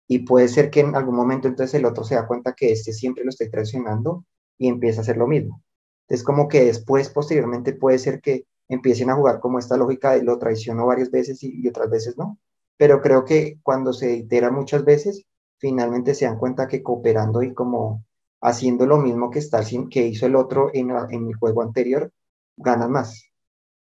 Y 0.08 0.20
puede 0.20 0.48
ser 0.48 0.70
que 0.70 0.80
en 0.80 0.94
algún 0.96 1.16
momento 1.16 1.48
entonces 1.48 1.74
el 1.74 1.86
otro 1.86 2.04
se 2.04 2.16
da 2.16 2.26
cuenta 2.26 2.54
que 2.54 2.72
este 2.72 2.92
siempre 2.92 3.24
lo 3.24 3.30
está 3.30 3.48
traicionando 3.50 4.24
y 4.58 4.68
empieza 4.68 5.00
a 5.00 5.02
hacer 5.02 5.16
lo 5.16 5.26
mismo. 5.26 5.62
Es 6.08 6.22
como 6.24 6.48
que 6.48 6.64
después, 6.64 7.08
posteriormente, 7.08 7.72
puede 7.72 7.98
ser 7.98 8.20
que 8.20 8.46
empiecen 8.74 9.10
a 9.10 9.16
jugar 9.16 9.40
como 9.40 9.58
esta 9.58 9.76
lógica 9.76 10.12
de 10.12 10.22
lo 10.22 10.38
traiciono 10.38 10.86
varias 10.86 11.10
veces 11.10 11.42
y, 11.42 11.66
otras 11.68 11.90
veces 11.90 12.16
no. 12.18 12.38
Pero 12.76 13.00
creo 13.00 13.24
que 13.24 13.58
cuando 13.62 13.92
se 13.92 14.16
itera 14.16 14.50
muchas 14.50 14.84
veces, 14.84 15.24
finalmente 15.58 16.14
se 16.14 16.24
dan 16.24 16.38
cuenta 16.38 16.68
que 16.68 16.82
cooperando 16.82 17.42
y 17.42 17.54
como 17.54 18.04
haciendo 18.40 18.86
lo 18.86 18.98
mismo 18.98 19.30
que, 19.30 19.38
está, 19.38 19.62
que 19.90 20.06
hizo 20.06 20.26
el 20.26 20.36
otro 20.36 20.70
en, 20.72 20.90
en 20.90 21.28
el 21.28 21.34
juego 21.36 21.62
anterior, 21.62 22.12
ganan 22.56 22.90
más. 22.92 23.24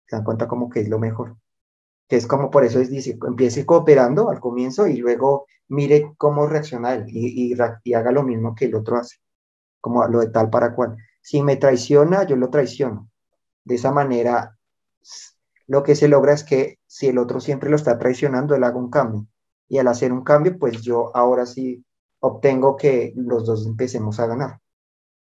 Se 0.06 0.16
dan 0.16 0.24
cuenta 0.24 0.48
como 0.48 0.70
que 0.70 0.80
es 0.80 0.88
lo 0.88 0.98
mejor 0.98 1.36
que 2.08 2.16
es 2.16 2.26
como 2.26 2.50
por 2.50 2.64
eso 2.64 2.80
es, 2.80 2.90
dice, 2.90 3.18
empiece 3.26 3.66
cooperando 3.66 4.30
al 4.30 4.40
comienzo 4.40 4.86
y 4.86 4.96
luego 4.96 5.46
mire 5.68 6.14
cómo 6.16 6.46
reacciona 6.46 6.94
él 6.94 7.04
y, 7.08 7.54
y, 7.54 7.94
haga 7.94 8.10
lo 8.10 8.22
mismo 8.22 8.54
que 8.54 8.64
el 8.64 8.74
otro 8.74 8.96
hace, 8.96 9.18
como 9.80 10.06
lo 10.08 10.20
de 10.20 10.30
tal 10.30 10.48
para 10.48 10.74
cual. 10.74 10.96
Si 11.20 11.42
me 11.42 11.56
traiciona, 11.56 12.24
yo 12.26 12.36
lo 12.36 12.48
traiciono. 12.48 13.10
De 13.64 13.74
esa 13.74 13.92
manera, 13.92 14.57
lo 15.66 15.82
que 15.82 15.94
se 15.94 16.08
logra 16.08 16.32
es 16.32 16.44
que 16.44 16.78
si 16.86 17.08
el 17.08 17.18
otro 17.18 17.40
siempre 17.40 17.70
lo 17.70 17.76
está 17.76 17.98
traicionando, 17.98 18.54
él 18.54 18.64
haga 18.64 18.76
un 18.76 18.90
cambio. 18.90 19.26
Y 19.68 19.78
al 19.78 19.88
hacer 19.88 20.12
un 20.12 20.24
cambio, 20.24 20.58
pues 20.58 20.80
yo 20.80 21.14
ahora 21.14 21.44
sí 21.44 21.84
obtengo 22.20 22.76
que 22.76 23.12
los 23.16 23.44
dos 23.44 23.66
empecemos 23.66 24.18
a 24.18 24.26
ganar. 24.26 24.60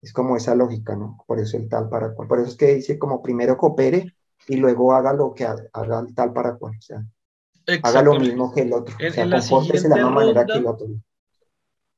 Es 0.03 0.13
como 0.13 0.37
esa 0.37 0.55
lógica, 0.55 0.95
¿no? 0.97 1.25
Por 1.27 1.41
eso 1.41 1.57
el 1.57 1.69
tal 1.69 1.89
para 1.89 2.13
cual. 2.15 2.29
Por 2.29 2.41
eso 2.41 2.51
es 2.51 2.57
que 2.57 2.75
dice 2.75 2.99
como 2.99 3.23
primero 3.23 3.57
coopere 3.57 4.15
y 4.47 4.57
luego 4.57 4.93
haga 4.93 5.15
lo 5.15 5.33
que 5.33 5.47
haga, 5.47 5.65
tal 6.15 6.35
para 6.35 6.57
cual. 6.57 6.75
O 6.79 6.83
sea, 6.83 7.03
haga 7.83 8.03
lo 8.03 8.21
mismo 8.21 8.53
que 8.53 8.61
el 8.63 8.73
otro. 8.75 8.95
En, 8.99 9.11
o 9.11 9.15
sea, 9.15 9.25
de 9.25 9.89
la 9.89 9.97
misma 9.97 10.11
manera 10.11 10.45
que 10.45 10.59
el 10.59 10.67
otro. 10.67 10.89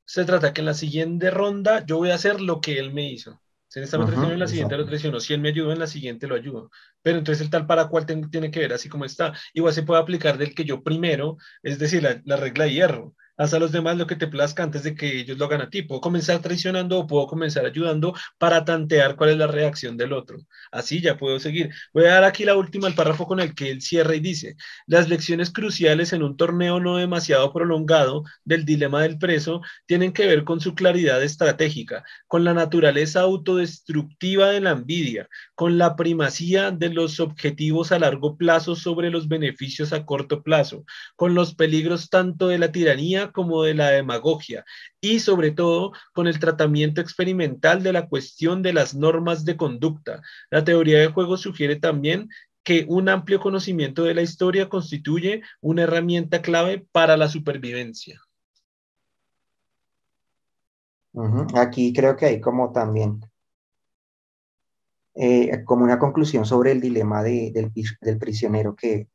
Se 0.05 0.23
trata 0.23 0.53
que 0.53 0.61
en 0.61 0.67
la 0.67 0.73
siguiente 0.73 1.31
ronda 1.31 1.85
yo 1.85 1.97
voy 1.97 2.11
a 2.11 2.15
hacer 2.15 2.39
lo 2.39 2.61
que 2.61 2.79
él 2.79 2.93
me 2.93 3.11
hizo. 3.11 3.41
Si 3.67 3.79
en 3.79 3.83
esta 3.83 3.97
me 3.97 4.05
traicionó, 4.05 4.33
en 4.33 4.39
la 4.39 4.47
siguiente 4.47 4.77
lo 4.77 4.85
traicionó. 4.85 5.19
Si 5.19 5.33
él 5.33 5.41
me 5.41 5.49
ayudó, 5.49 5.71
en 5.71 5.79
la 5.79 5.87
siguiente 5.87 6.27
lo 6.27 6.35
ayudo. 6.35 6.71
Pero 7.01 7.17
entonces 7.17 7.43
el 7.43 7.49
tal 7.49 7.65
para 7.65 7.87
cual 7.87 8.05
tiene 8.05 8.51
que 8.51 8.59
ver 8.59 8.73
así 8.73 8.89
como 8.89 9.05
está. 9.05 9.33
Igual 9.53 9.73
se 9.73 9.83
puede 9.83 10.01
aplicar 10.01 10.37
del 10.37 10.55
que 10.55 10.65
yo 10.65 10.83
primero, 10.83 11.37
es 11.63 11.79
decir, 11.79 12.03
la, 12.03 12.21
la 12.25 12.37
regla 12.37 12.65
de 12.65 12.73
hierro 12.73 13.15
haz 13.37 13.53
a 13.53 13.59
los 13.59 13.71
demás 13.71 13.97
lo 13.97 14.07
que 14.07 14.15
te 14.15 14.27
plazca 14.27 14.63
antes 14.63 14.83
de 14.83 14.95
que 14.95 15.19
ellos 15.19 15.37
lo 15.37 15.45
hagan 15.45 15.61
a 15.61 15.69
ti. 15.69 15.83
Puedo 15.83 16.01
comenzar 16.01 16.39
traicionando 16.41 16.99
o 16.99 17.07
puedo 17.07 17.27
comenzar 17.27 17.65
ayudando 17.65 18.13
para 18.37 18.65
tantear 18.65 19.15
cuál 19.15 19.31
es 19.31 19.37
la 19.37 19.47
reacción 19.47 19.95
del 19.97 20.13
otro. 20.13 20.37
Así 20.71 21.01
ya 21.01 21.17
puedo 21.17 21.39
seguir. 21.39 21.69
Voy 21.93 22.05
a 22.05 22.13
dar 22.13 22.23
aquí 22.23 22.45
la 22.45 22.55
última, 22.55 22.87
el 22.87 22.95
párrafo 22.95 23.27
con 23.27 23.39
el 23.39 23.53
que 23.53 23.69
él 23.69 23.81
cierra 23.81 24.15
y 24.15 24.19
dice, 24.19 24.55
las 24.87 25.07
lecciones 25.07 25.51
cruciales 25.51 26.13
en 26.13 26.23
un 26.23 26.35
torneo 26.35 26.79
no 26.79 26.97
demasiado 26.97 27.53
prolongado 27.53 28.23
del 28.43 28.65
dilema 28.65 29.01
del 29.03 29.17
preso 29.17 29.61
tienen 29.85 30.13
que 30.13 30.27
ver 30.27 30.43
con 30.43 30.59
su 30.59 30.75
claridad 30.75 31.23
estratégica, 31.23 32.03
con 32.27 32.43
la 32.43 32.53
naturaleza 32.53 33.21
autodestructiva 33.21 34.49
de 34.49 34.61
la 34.61 34.71
envidia, 34.71 35.29
con 35.55 35.77
la 35.77 35.95
primacía 35.95 36.71
de 36.71 36.89
los 36.89 37.19
objetivos 37.19 37.91
a 37.91 37.99
largo 37.99 38.37
plazo 38.37 38.75
sobre 38.75 39.11
los 39.11 39.27
beneficios 39.27 39.93
a 39.93 40.05
corto 40.05 40.41
plazo, 40.41 40.85
con 41.15 41.35
los 41.35 41.55
peligros 41.55 42.09
tanto 42.09 42.47
de 42.47 42.57
la 42.57 42.71
tiranía 42.71 43.26
como 43.31 43.63
de 43.63 43.73
la 43.73 43.89
demagogia 43.89 44.65
y 45.01 45.19
sobre 45.19 45.51
todo 45.51 45.91
con 46.13 46.27
el 46.27 46.39
tratamiento 46.39 47.01
experimental 47.01 47.83
de 47.83 47.93
la 47.93 48.07
cuestión 48.07 48.61
de 48.61 48.73
las 48.73 48.95
normas 48.95 49.45
de 49.45 49.57
conducta. 49.57 50.21
La 50.49 50.63
teoría 50.63 50.99
de 50.99 51.07
juego 51.07 51.37
sugiere 51.37 51.75
también 51.75 52.29
que 52.63 52.85
un 52.89 53.07
amplio 53.07 53.39
conocimiento 53.39 54.03
de 54.03 54.13
la 54.13 54.21
historia 54.21 54.67
constituye 54.67 55.41
una 55.61 55.83
herramienta 55.83 56.41
clave 56.41 56.85
para 56.91 57.15
la 57.15 57.29
supervivencia. 57.29 58.21
Aquí 61.55 61.93
creo 61.93 62.15
que 62.15 62.25
hay 62.25 62.41
como 62.41 62.71
también 62.71 63.21
eh, 65.15 65.63
como 65.65 65.83
una 65.83 65.97
conclusión 65.97 66.45
sobre 66.45 66.71
el 66.73 66.79
dilema 66.81 67.23
del, 67.23 67.71
del, 68.01 68.17
prisionero 68.19 68.75
que 68.75 69.07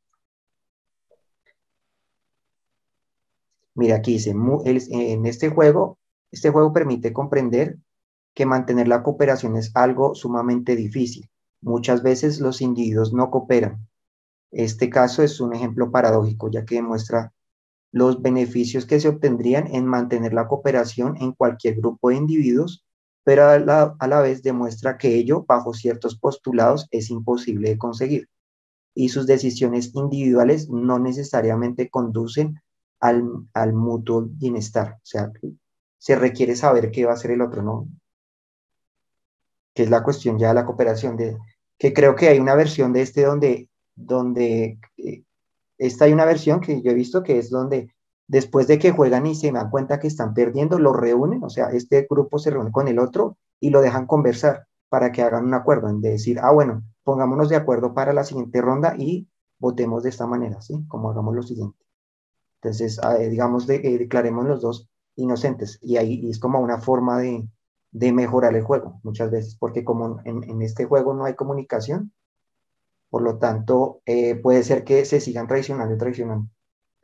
Mira, 3.74 3.96
aquí 3.96 4.14
dice, 4.14 4.34
en 4.34 5.26
este 5.26 5.48
juego, 5.48 5.98
este 6.30 6.50
juego 6.50 6.72
permite 6.72 7.12
comprender 7.12 7.78
que 8.34 8.46
mantener 8.46 8.88
la 8.88 9.02
cooperación 9.02 9.56
es 9.56 9.70
algo 9.74 10.14
sumamente 10.14 10.76
difícil. 10.76 11.28
Muchas 11.60 12.02
veces 12.02 12.40
los 12.40 12.60
individuos 12.60 13.12
no 13.12 13.30
cooperan. 13.30 13.88
Este 14.50 14.90
caso 14.90 15.22
es 15.22 15.40
un 15.40 15.54
ejemplo 15.54 15.90
paradójico, 15.90 16.50
ya 16.50 16.64
que 16.64 16.76
demuestra 16.76 17.32
los 17.92 18.20
beneficios 18.22 18.86
que 18.86 19.00
se 19.00 19.08
obtendrían 19.08 19.74
en 19.74 19.86
mantener 19.86 20.32
la 20.32 20.48
cooperación 20.48 21.16
en 21.18 21.32
cualquier 21.32 21.76
grupo 21.76 22.08
de 22.08 22.16
individuos, 22.16 22.84
pero 23.24 23.46
a 23.46 23.58
la, 23.58 23.94
a 23.98 24.08
la 24.08 24.20
vez 24.20 24.42
demuestra 24.42 24.98
que 24.98 25.14
ello, 25.14 25.44
bajo 25.46 25.74
ciertos 25.74 26.18
postulados, 26.18 26.88
es 26.90 27.10
imposible 27.10 27.70
de 27.70 27.78
conseguir. 27.78 28.28
Y 28.94 29.10
sus 29.10 29.26
decisiones 29.26 29.94
individuales 29.94 30.68
no 30.68 30.98
necesariamente 30.98 31.88
conducen 31.88 32.60
al, 33.02 33.72
mutuo 33.72 34.28
bienestar. 34.28 34.94
O 34.96 35.04
sea, 35.04 35.30
se 35.98 36.16
requiere 36.16 36.56
saber 36.56 36.90
qué 36.90 37.04
va 37.04 37.12
a 37.12 37.14
hacer 37.14 37.32
el 37.32 37.42
otro, 37.42 37.62
¿no? 37.62 37.88
Que 39.74 39.84
es 39.84 39.90
la 39.90 40.02
cuestión 40.02 40.38
ya 40.38 40.48
de 40.48 40.54
la 40.54 40.66
cooperación, 40.66 41.16
de, 41.16 41.36
que 41.78 41.92
creo 41.92 42.14
que 42.14 42.28
hay 42.28 42.38
una 42.38 42.54
versión 42.54 42.92
de 42.92 43.02
este 43.02 43.24
donde, 43.24 43.68
donde 43.94 44.78
eh, 44.96 45.24
esta 45.78 46.04
hay 46.04 46.12
una 46.12 46.24
versión 46.24 46.60
que 46.60 46.80
yo 46.82 46.90
he 46.90 46.94
visto 46.94 47.22
que 47.22 47.38
es 47.38 47.50
donde 47.50 47.92
después 48.28 48.66
de 48.68 48.78
que 48.78 48.92
juegan 48.92 49.26
y 49.26 49.34
se 49.34 49.50
dan 49.50 49.70
cuenta 49.70 49.98
que 49.98 50.06
están 50.06 50.32
perdiendo, 50.32 50.78
lo 50.78 50.92
reúnen, 50.92 51.42
o 51.42 51.50
sea, 51.50 51.70
este 51.70 52.06
grupo 52.08 52.38
se 52.38 52.50
reúne 52.50 52.70
con 52.70 52.88
el 52.88 52.98
otro 52.98 53.36
y 53.60 53.70
lo 53.70 53.80
dejan 53.80 54.06
conversar 54.06 54.66
para 54.88 55.10
que 55.10 55.22
hagan 55.22 55.46
un 55.46 55.54
acuerdo, 55.54 55.88
en 55.88 56.00
de 56.00 56.10
decir, 56.10 56.38
ah, 56.40 56.52
bueno, 56.52 56.84
pongámonos 57.02 57.48
de 57.48 57.56
acuerdo 57.56 57.94
para 57.94 58.12
la 58.12 58.24
siguiente 58.24 58.60
ronda 58.60 58.94
y 58.96 59.28
votemos 59.58 60.02
de 60.02 60.10
esta 60.10 60.26
manera, 60.26 60.60
¿sí? 60.60 60.84
Como 60.88 61.10
hagamos 61.10 61.34
lo 61.34 61.42
siguiente. 61.42 61.81
Entonces, 62.62 63.00
ah, 63.02 63.16
eh, 63.18 63.28
digamos, 63.28 63.66
de, 63.66 63.76
eh, 63.76 63.98
declaremos 63.98 64.46
los 64.46 64.60
dos 64.62 64.88
inocentes 65.16 65.80
y 65.82 65.96
ahí 65.96 66.30
es 66.30 66.38
como 66.38 66.60
una 66.60 66.78
forma 66.78 67.18
de, 67.18 67.48
mejorar 68.12 68.54
el 68.54 68.62
juego 68.62 69.00
muchas 69.02 69.30
veces, 69.30 69.56
porque 69.56 69.84
como 69.84 70.20
en, 70.24 70.62
este 70.62 70.84
juego 70.86 71.12
no 71.12 71.24
hay 71.24 71.34
comunicación, 71.34 72.12
por 73.10 73.22
lo 73.22 73.38
tanto, 73.38 74.00
eh, 74.06 74.36
puede 74.36 74.62
ser 74.62 74.84
que 74.84 75.04
se 75.04 75.20
sigan 75.20 75.48
traicionando 75.48 75.94
y 75.94 75.98
traicionando. 75.98 76.48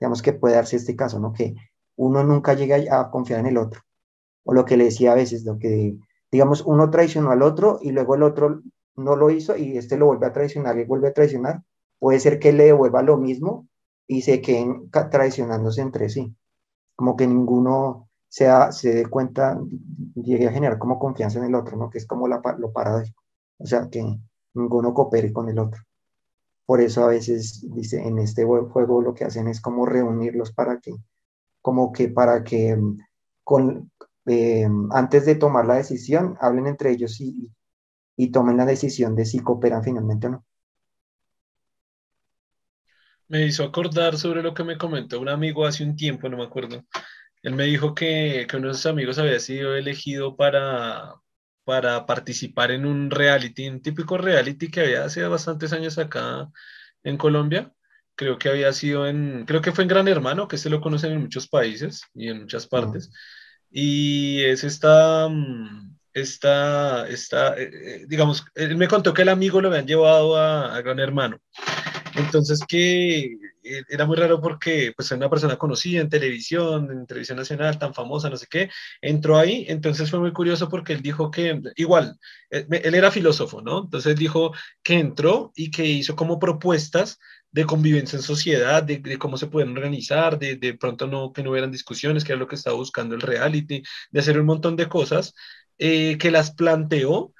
Digamos 0.00 0.22
que 0.22 0.32
puede 0.32 0.54
darse 0.54 0.76
este 0.76 0.96
caso, 0.96 1.18
¿no? 1.18 1.32
Que 1.32 1.56
uno 1.96 2.24
nunca 2.24 2.54
llega 2.54 2.76
a 2.98 3.10
confiar 3.10 3.40
en 3.40 3.46
el 3.46 3.58
otro. 3.58 3.82
O 4.44 4.54
lo 4.54 4.64
que 4.64 4.76
le 4.76 4.84
decía 4.84 5.12
a 5.12 5.16
veces, 5.16 5.44
lo 5.44 5.58
que, 5.58 5.98
digamos, 6.30 6.62
uno 6.64 6.88
traicionó 6.88 7.32
al 7.32 7.42
otro 7.42 7.80
y 7.82 7.90
luego 7.90 8.14
el 8.14 8.22
otro 8.22 8.62
no 8.96 9.16
lo 9.16 9.30
hizo 9.30 9.56
y 9.56 9.76
este 9.76 9.98
lo 9.98 10.06
vuelve 10.06 10.26
a 10.26 10.32
traicionar 10.32 10.78
y 10.78 10.84
vuelve 10.84 11.08
a 11.08 11.12
traicionar. 11.12 11.62
Puede 11.98 12.20
ser 12.20 12.38
que 12.38 12.52
le 12.52 12.66
devuelva 12.66 13.02
lo 13.02 13.18
mismo 13.18 13.68
y 14.08 14.22
se 14.22 14.40
queden 14.40 14.90
traicionándose 14.90 15.82
entre 15.82 16.08
sí. 16.08 16.34
Como 16.96 17.16
que 17.16 17.26
ninguno 17.26 18.08
sea, 18.26 18.72
se 18.72 18.94
dé 18.94 19.06
cuenta, 19.06 19.60
llegue 20.14 20.48
a 20.48 20.52
generar 20.52 20.78
como 20.78 20.98
confianza 20.98 21.38
en 21.38 21.44
el 21.44 21.54
otro, 21.54 21.76
¿no? 21.76 21.90
Que 21.90 21.98
es 21.98 22.06
como 22.06 22.26
la, 22.26 22.42
lo 22.58 22.72
paradójico. 22.72 23.22
O 23.58 23.66
sea, 23.66 23.88
que 23.90 24.02
ninguno 24.54 24.94
coopere 24.94 25.32
con 25.32 25.48
el 25.48 25.58
otro. 25.58 25.82
Por 26.66 26.80
eso 26.80 27.04
a 27.04 27.08
veces, 27.08 27.64
dice, 27.70 28.02
en 28.02 28.18
este 28.18 28.44
juego 28.44 29.02
lo 29.02 29.14
que 29.14 29.24
hacen 29.24 29.48
es 29.48 29.60
como 29.60 29.86
reunirlos 29.86 30.52
para 30.52 30.80
que, 30.80 30.94
como 31.62 31.92
que 31.92 32.08
para 32.08 32.44
que 32.44 32.78
con, 33.44 33.90
eh, 34.26 34.68
antes 34.90 35.26
de 35.26 35.34
tomar 35.36 35.66
la 35.66 35.76
decisión, 35.76 36.36
hablen 36.40 36.66
entre 36.66 36.90
ellos 36.90 37.20
y, 37.20 37.52
y 38.16 38.30
tomen 38.30 38.56
la 38.56 38.66
decisión 38.66 39.14
de 39.14 39.24
si 39.26 39.40
cooperan 39.40 39.84
finalmente 39.84 40.26
o 40.28 40.30
no 40.30 40.44
me 43.28 43.46
hizo 43.46 43.64
acordar 43.64 44.16
sobre 44.16 44.42
lo 44.42 44.54
que 44.54 44.64
me 44.64 44.78
comentó 44.78 45.20
un 45.20 45.28
amigo 45.28 45.66
hace 45.66 45.84
un 45.84 45.96
tiempo, 45.96 46.28
no 46.28 46.38
me 46.38 46.44
acuerdo. 46.44 46.84
Él 47.42 47.54
me 47.54 47.64
dijo 47.64 47.94
que, 47.94 48.46
que 48.48 48.56
uno 48.56 48.68
de 48.68 48.74
sus 48.74 48.86
amigos 48.86 49.18
había 49.18 49.38
sido 49.40 49.76
elegido 49.76 50.36
para, 50.36 51.14
para 51.64 52.06
participar 52.06 52.70
en 52.72 52.86
un 52.86 53.10
reality, 53.10 53.68
un 53.68 53.82
típico 53.82 54.18
reality 54.18 54.70
que 54.70 54.80
había 54.80 55.04
hace 55.04 55.26
bastantes 55.26 55.72
años 55.72 55.98
acá 55.98 56.50
en 57.04 57.16
Colombia. 57.18 57.72
Creo 58.16 58.38
que 58.38 58.48
había 58.48 58.72
sido 58.72 59.06
en, 59.06 59.44
creo 59.46 59.62
que 59.62 59.72
fue 59.72 59.84
en 59.84 59.88
Gran 59.88 60.08
Hermano, 60.08 60.48
que 60.48 60.58
se 60.58 60.70
lo 60.70 60.80
conocen 60.80 61.12
en 61.12 61.20
muchos 61.22 61.48
países 61.48 62.02
y 62.14 62.28
en 62.28 62.40
muchas 62.40 62.66
partes. 62.66 63.10
Y 63.70 64.42
es 64.44 64.64
esta, 64.64 65.28
mm, 65.28 65.96
esta, 66.14 67.08
esta 67.08 67.56
eh, 67.56 67.70
eh, 67.72 68.06
digamos, 68.08 68.44
él 68.54 68.76
me 68.76 68.88
contó 68.88 69.14
que 69.14 69.22
el 69.22 69.28
amigo 69.28 69.60
lo 69.60 69.68
habían 69.68 69.86
llevado 69.86 70.36
a, 70.36 70.74
a 70.74 70.82
Gran 70.82 70.98
Hermano 70.98 71.38
Entonces 72.18 72.60
que 72.66 73.38
eh, 73.62 73.82
era 73.88 74.06
muy 74.06 74.16
raro 74.16 74.40
porque 74.40 74.92
pues 74.96 75.10
era 75.10 75.18
una 75.18 75.30
persona 75.30 75.56
conocida 75.56 76.00
en 76.00 76.08
televisión, 76.08 76.90
en 76.90 77.06
televisión 77.06 77.38
nacional, 77.38 77.78
tan 77.78 77.94
famosa, 77.94 78.28
no 78.30 78.36
sé 78.36 78.46
qué, 78.50 78.70
entró 79.00 79.38
ahí, 79.38 79.66
entonces 79.68 80.10
fue 80.10 80.18
muy 80.18 80.32
curioso 80.32 80.68
porque 80.68 80.92
él 80.94 81.02
dijo 81.02 81.30
que, 81.30 81.60
igual, 81.76 82.18
eh, 82.50 82.66
él 82.70 82.94
era 82.94 83.10
filósofo, 83.10 83.62
¿no? 83.62 83.84
Entonces 83.84 84.16
dijo 84.16 84.52
que 84.82 84.94
entró 84.98 85.52
y 85.54 85.70
que 85.70 85.84
hizo 85.86 86.16
como 86.16 86.38
propuestas 86.38 87.18
de 87.50 87.64
convivencia 87.64 88.16
en 88.16 88.22
sociedad, 88.22 88.82
de, 88.82 89.18
cómo 89.18 89.36
se 89.36 89.46
pueden 89.46 89.70
organizar, 89.76 90.38
de, 90.38 90.56
de 90.56 90.74
pronto 90.74 91.06
no, 91.06 91.32
que 91.32 91.42
no 91.42 91.50
hubieran 91.50 91.72
discusiones, 91.72 92.24
que 92.24 92.32
era 92.32 92.40
lo 92.40 92.46
que 92.46 92.56
estaba 92.56 92.76
buscando 92.76 93.14
el 93.14 93.22
reality, 93.22 93.82
de 94.10 94.20
hacer 94.20 94.38
un 94.38 94.46
montón 94.46 94.76
de 94.76 94.88
cosas, 94.88 95.34
eh, 95.78 96.18
que 96.18 96.30
las 96.30 96.50
planteó 96.52 97.32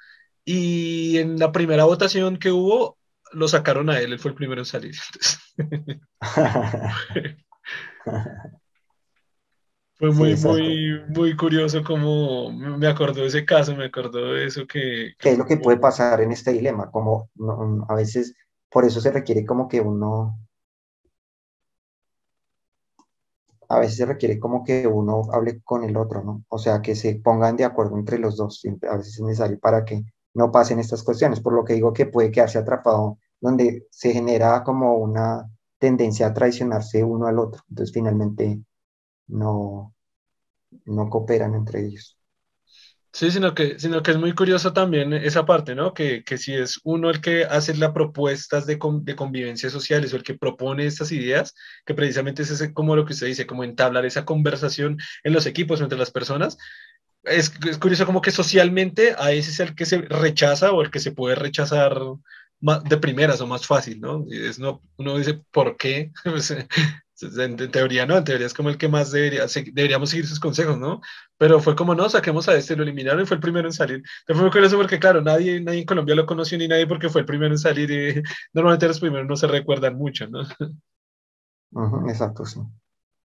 y 0.45 1.17
en 1.17 1.37
la 1.39 1.51
primera 1.51 1.83
votación 1.85 2.37
que 2.37 2.51
hubo, 2.51 2.98
lo 3.31 3.47
sacaron 3.47 3.89
a 3.89 3.99
él, 3.99 4.13
él 4.13 4.19
fue 4.19 4.31
el 4.31 4.35
primero 4.35 4.61
en 4.61 4.65
salir. 4.65 4.95
fue 9.95 10.11
muy, 10.11 10.37
sí, 10.37 10.47
muy, 10.47 11.01
muy 11.09 11.35
curioso 11.35 11.83
como 11.83 12.51
me 12.51 12.87
acordó 12.87 13.21
de 13.21 13.27
ese 13.27 13.45
caso, 13.45 13.75
me 13.75 13.85
acordó 13.85 14.33
de 14.33 14.45
eso 14.45 14.65
que... 14.65 15.13
¿Qué 15.19 15.31
es 15.31 15.37
lo 15.37 15.45
que 15.45 15.57
puede 15.57 15.77
pasar 15.77 16.21
en 16.21 16.31
este 16.31 16.53
dilema? 16.53 16.89
Como 16.91 17.29
no, 17.35 17.85
a 17.87 17.95
veces 17.95 18.35
por 18.69 18.85
eso 18.85 19.01
se 19.01 19.11
requiere 19.11 19.45
como 19.45 19.67
que 19.67 19.81
uno, 19.81 20.39
a 23.67 23.79
veces 23.79 23.97
se 23.97 24.05
requiere 24.05 24.39
como 24.39 24.63
que 24.63 24.87
uno 24.87 25.23
hable 25.33 25.61
con 25.63 25.83
el 25.83 25.97
otro, 25.97 26.23
¿no? 26.23 26.43
O 26.49 26.57
sea, 26.57 26.81
que 26.81 26.95
se 26.95 27.15
pongan 27.15 27.57
de 27.57 27.65
acuerdo 27.65 27.97
entre 27.97 28.19
los 28.19 28.37
dos, 28.37 28.63
a 28.89 28.97
veces 28.97 29.15
es 29.15 29.21
necesario 29.21 29.59
para 29.59 29.85
que 29.85 30.03
no 30.39 30.51
pasen 30.51 30.79
estas 30.79 31.03
cuestiones, 31.03 31.41
por 31.41 31.53
lo 31.53 31.65
que 31.65 31.73
digo 31.73 31.91
que 31.91 32.05
puede 32.05 32.31
quedarse 32.31 32.57
atrapado 32.57 33.19
donde 33.41 33.87
se 33.91 34.13
genera 34.13 34.63
como 34.63 34.95
una 34.95 35.49
tendencia 35.77 36.27
a 36.27 36.33
traicionarse 36.33 37.03
uno 37.03 37.27
al 37.27 37.39
otro, 37.39 37.61
entonces 37.69 37.93
finalmente 37.93 38.61
no, 39.27 39.93
no 40.85 41.09
cooperan 41.09 41.55
entre 41.55 41.85
ellos. 41.85 42.15
Sí, 43.11 43.31
sino 43.31 43.53
que, 43.53 43.79
sino 43.79 44.01
que 44.01 44.11
es 44.11 44.17
muy 44.17 44.33
curioso 44.33 44.71
también 44.71 45.11
esa 45.13 45.45
parte, 45.45 45.73
¿no? 45.75 45.93
Que, 45.93 46.23
que 46.23 46.37
si 46.37 46.53
es 46.53 46.79
uno 46.83 47.09
el 47.09 47.21
que 47.21 47.43
hace 47.43 47.75
las 47.75 47.91
propuestas 47.91 48.65
de, 48.67 48.77
de 49.01 49.15
convivencia 49.15 49.69
sociales 49.69 50.13
o 50.13 50.15
el 50.15 50.23
que 50.23 50.37
propone 50.37 50.85
estas 50.85 51.11
ideas, 51.11 51.55
que 51.85 51.95
precisamente 51.95 52.43
es 52.43 52.51
ese, 52.51 52.71
como 52.71 52.95
lo 52.95 53.05
que 53.05 53.13
usted 53.13 53.27
dice, 53.27 53.47
como 53.47 53.63
entablar 53.63 54.05
esa 54.05 54.25
conversación 54.25 54.97
en 55.23 55.33
los 55.33 55.47
equipos 55.47 55.81
entre 55.81 55.97
las 55.97 56.11
personas, 56.11 56.57
es, 57.23 57.53
es, 57.67 57.77
curioso 57.77 58.05
como 58.05 58.21
que 58.21 58.31
socialmente 58.31 59.15
a 59.17 59.31
ese 59.31 59.51
es 59.51 59.59
el 59.59 59.75
que 59.75 59.85
se 59.85 59.97
rechaza 59.97 60.71
o 60.71 60.81
el 60.81 60.91
que 60.91 60.99
se 60.99 61.11
puede 61.11 61.35
rechazar 61.35 61.99
más 62.61 62.83
de 62.83 62.97
primeras 62.97 63.41
o 63.41 63.47
más 63.47 63.65
fácil, 63.65 64.01
¿no? 64.01 64.25
Es, 64.29 64.59
no 64.59 64.81
uno 64.97 65.17
dice, 65.17 65.41
¿por 65.51 65.77
qué? 65.77 66.11
Pues, 66.23 67.37
en, 67.37 67.57
teoría 67.71 68.05
no, 68.05 68.17
en 68.17 68.23
teoría 68.23 68.47
es 68.47 68.53
como 68.53 68.69
el 68.69 68.77
que 68.77 68.87
más 68.87 69.11
debería, 69.11 69.45
deberíamos 69.73 70.09
seguir 70.09 70.25
sus 70.25 70.39
consejos, 70.39 70.77
¿no? 70.77 71.01
Pero 71.37 71.59
fue 71.59 71.75
como, 71.75 71.93
no, 71.93 72.09
saquemos 72.09 72.47
a 72.47 72.55
este, 72.55 72.77
lo 72.77 72.83
eliminaron 72.83 73.21
y 73.21 73.25
fue 73.25 73.35
el 73.35 73.41
primero 73.41 73.67
en 73.67 73.73
salir. 73.73 73.97
Entonces 73.97 74.35
fue 74.35 74.41
muy 74.41 74.51
curioso 74.51 74.77
porque, 74.77 74.99
claro, 74.99 75.21
nadie, 75.21 75.59
nadie 75.59 75.79
en 75.79 75.85
Colombia 75.85 76.15
lo 76.15 76.25
conoció 76.25 76.57
ni 76.57 76.67
nadie 76.67 76.87
porque 76.87 77.09
fue 77.09 77.21
el 77.21 77.27
primero 77.27 77.53
en 77.53 77.57
salir 77.57 77.91
y 77.91 78.23
normalmente 78.53 78.87
los 78.87 78.99
primeros 78.99 79.27
no 79.27 79.35
se 79.35 79.47
recuerdan 79.47 79.97
mucho, 79.97 80.27
¿no? 80.27 80.43
Exacto, 82.09 82.45
sí. 82.45 82.61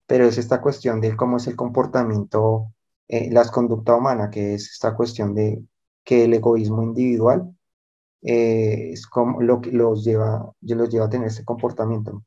Pero 0.06 0.26
es 0.26 0.38
esta 0.38 0.60
cuestión 0.60 1.00
de 1.00 1.16
cómo 1.16 1.38
es 1.38 1.46
el 1.46 1.56
comportamiento, 1.56 2.72
eh, 3.12 3.28
la 3.30 3.44
conducta 3.44 3.94
humana, 3.94 4.30
que 4.30 4.54
es 4.54 4.70
esta 4.70 4.94
cuestión 4.94 5.34
de 5.34 5.62
que 6.02 6.24
el 6.24 6.32
egoísmo 6.32 6.82
individual 6.82 7.54
eh, 8.22 8.88
es 8.90 9.06
como 9.06 9.42
lo 9.42 9.60
que 9.60 9.70
los 9.70 10.02
lleva, 10.02 10.50
los 10.62 10.88
lleva 10.88 11.04
a 11.04 11.10
tener 11.10 11.26
ese 11.28 11.44
comportamiento. 11.44 12.24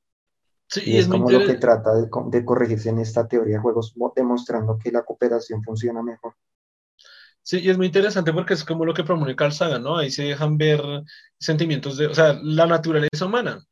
Sí, 0.68 0.82
y, 0.86 0.98
es, 0.98 1.06
es 1.06 1.12
como 1.12 1.32
lo 1.32 1.40
que 1.44 1.56
trata 1.56 1.96
de, 1.96 2.08
de, 2.28 2.46
corregirse 2.46 2.90
en 2.90 3.00
esta 3.00 3.28
teoría 3.28 3.56
de 3.56 3.62
juegos, 3.64 3.96
demostrando 4.16 4.78
que 4.78 4.92
la 4.92 5.04
cooperación 5.04 5.64
funciona 5.64 6.04
mejor. 6.04 6.36
Sí, 7.42 7.62
y 7.62 7.72
es 7.72 7.78
muy 7.78 7.88
interesante 7.88 8.32
porque 8.32 8.54
es 8.54 8.64
como 8.64 8.86
lo 8.86 8.94
que 8.94 9.04
promueve 9.04 9.36
Carl 9.36 9.54
Sagan, 9.54 9.82
¿no? 9.82 9.98
Ahí 9.98 10.12
se 10.12 10.22
dejan 10.22 10.56
ver 10.56 10.82
sentimientos 11.40 11.98
de, 11.98 12.06
o 12.06 12.14
sea, 12.14 12.40
la 12.44 12.68
naturaleza 12.68 13.26
humana, 13.26 13.66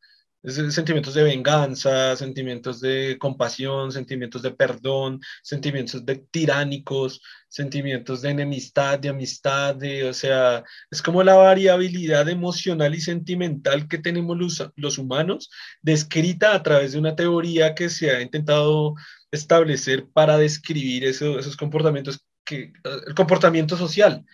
sentimientos 0.44 1.14
de 1.14 1.24
venganza, 1.24 2.16
sentimientos 2.16 2.82
de 2.82 3.18
compasión, 3.20 3.92
sentimientos 3.92 4.42
de 4.42 4.52
perdón, 4.52 5.22
sentimientos 5.42 6.06
de 6.06 6.18
tiránicos, 6.32 7.22
sentimientos 7.48 8.22
de 8.22 8.32
enemistad, 8.32 9.00
de 9.00 9.10
amistad, 9.10 9.76
de, 9.76 10.10
o 10.10 10.14
sea, 10.14 10.64
es 10.92 11.02
como 11.02 11.24
la 11.24 11.36
variabilidad 11.36 12.28
emocional 12.28 12.94
y 12.94 13.00
sentimental 13.00 13.88
que 13.88 14.00
tenemos 14.00 14.38
los, 14.38 14.72
los 14.76 14.98
humanos, 14.98 15.50
descrita 15.82 16.56
a 16.56 16.64
través 16.64 16.92
de 16.92 17.00
una 17.00 17.16
teoría 17.16 17.74
que 17.74 17.90
se 17.90 18.12
ha 18.12 18.22
intentado 18.22 18.96
establecer 19.32 20.08
para 20.12 20.38
describir 20.38 21.06
eso, 21.06 21.40
esos 21.40 21.56
comportamientos, 21.56 22.26
que, 22.44 22.74
el 23.08 23.16
comportamiento 23.16 23.78
social, 23.78 24.26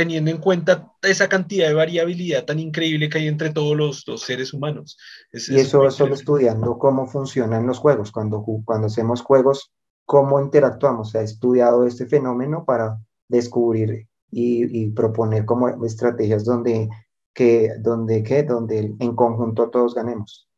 teniendo 0.00 0.30
en 0.30 0.38
cuenta 0.38 0.94
esa 1.02 1.28
cantidad 1.28 1.68
de 1.68 1.74
variabilidad 1.74 2.46
tan 2.46 2.58
increíble 2.58 3.10
que 3.10 3.18
hay 3.18 3.28
entre 3.28 3.50
todos 3.50 3.76
los, 3.76 4.08
los 4.08 4.22
seres 4.22 4.54
humanos. 4.54 4.96
Es, 5.30 5.50
y 5.50 5.56
eso 5.56 5.86
es 5.86 5.92
solo 5.92 6.14
estudiando 6.14 6.78
cómo 6.78 7.06
funcionan 7.06 7.66
los 7.66 7.78
juegos. 7.78 8.10
Cuando, 8.10 8.42
cuando 8.64 8.86
hacemos 8.86 9.20
juegos, 9.20 9.70
cómo 10.06 10.40
interactuamos. 10.40 11.10
Se 11.10 11.18
ha 11.18 11.20
estudiado 11.20 11.84
este 11.84 12.06
fenómeno 12.06 12.64
para 12.64 12.98
descubrir 13.28 14.08
y, 14.30 14.84
y 14.84 14.90
proponer 14.92 15.44
como 15.44 15.68
estrategias 15.84 16.46
donde, 16.46 16.88
que, 17.34 17.72
donde, 17.78 18.22
que, 18.22 18.42
donde 18.42 18.94
en 18.98 19.14
conjunto 19.14 19.68
todos 19.68 19.94
ganemos 19.94 20.48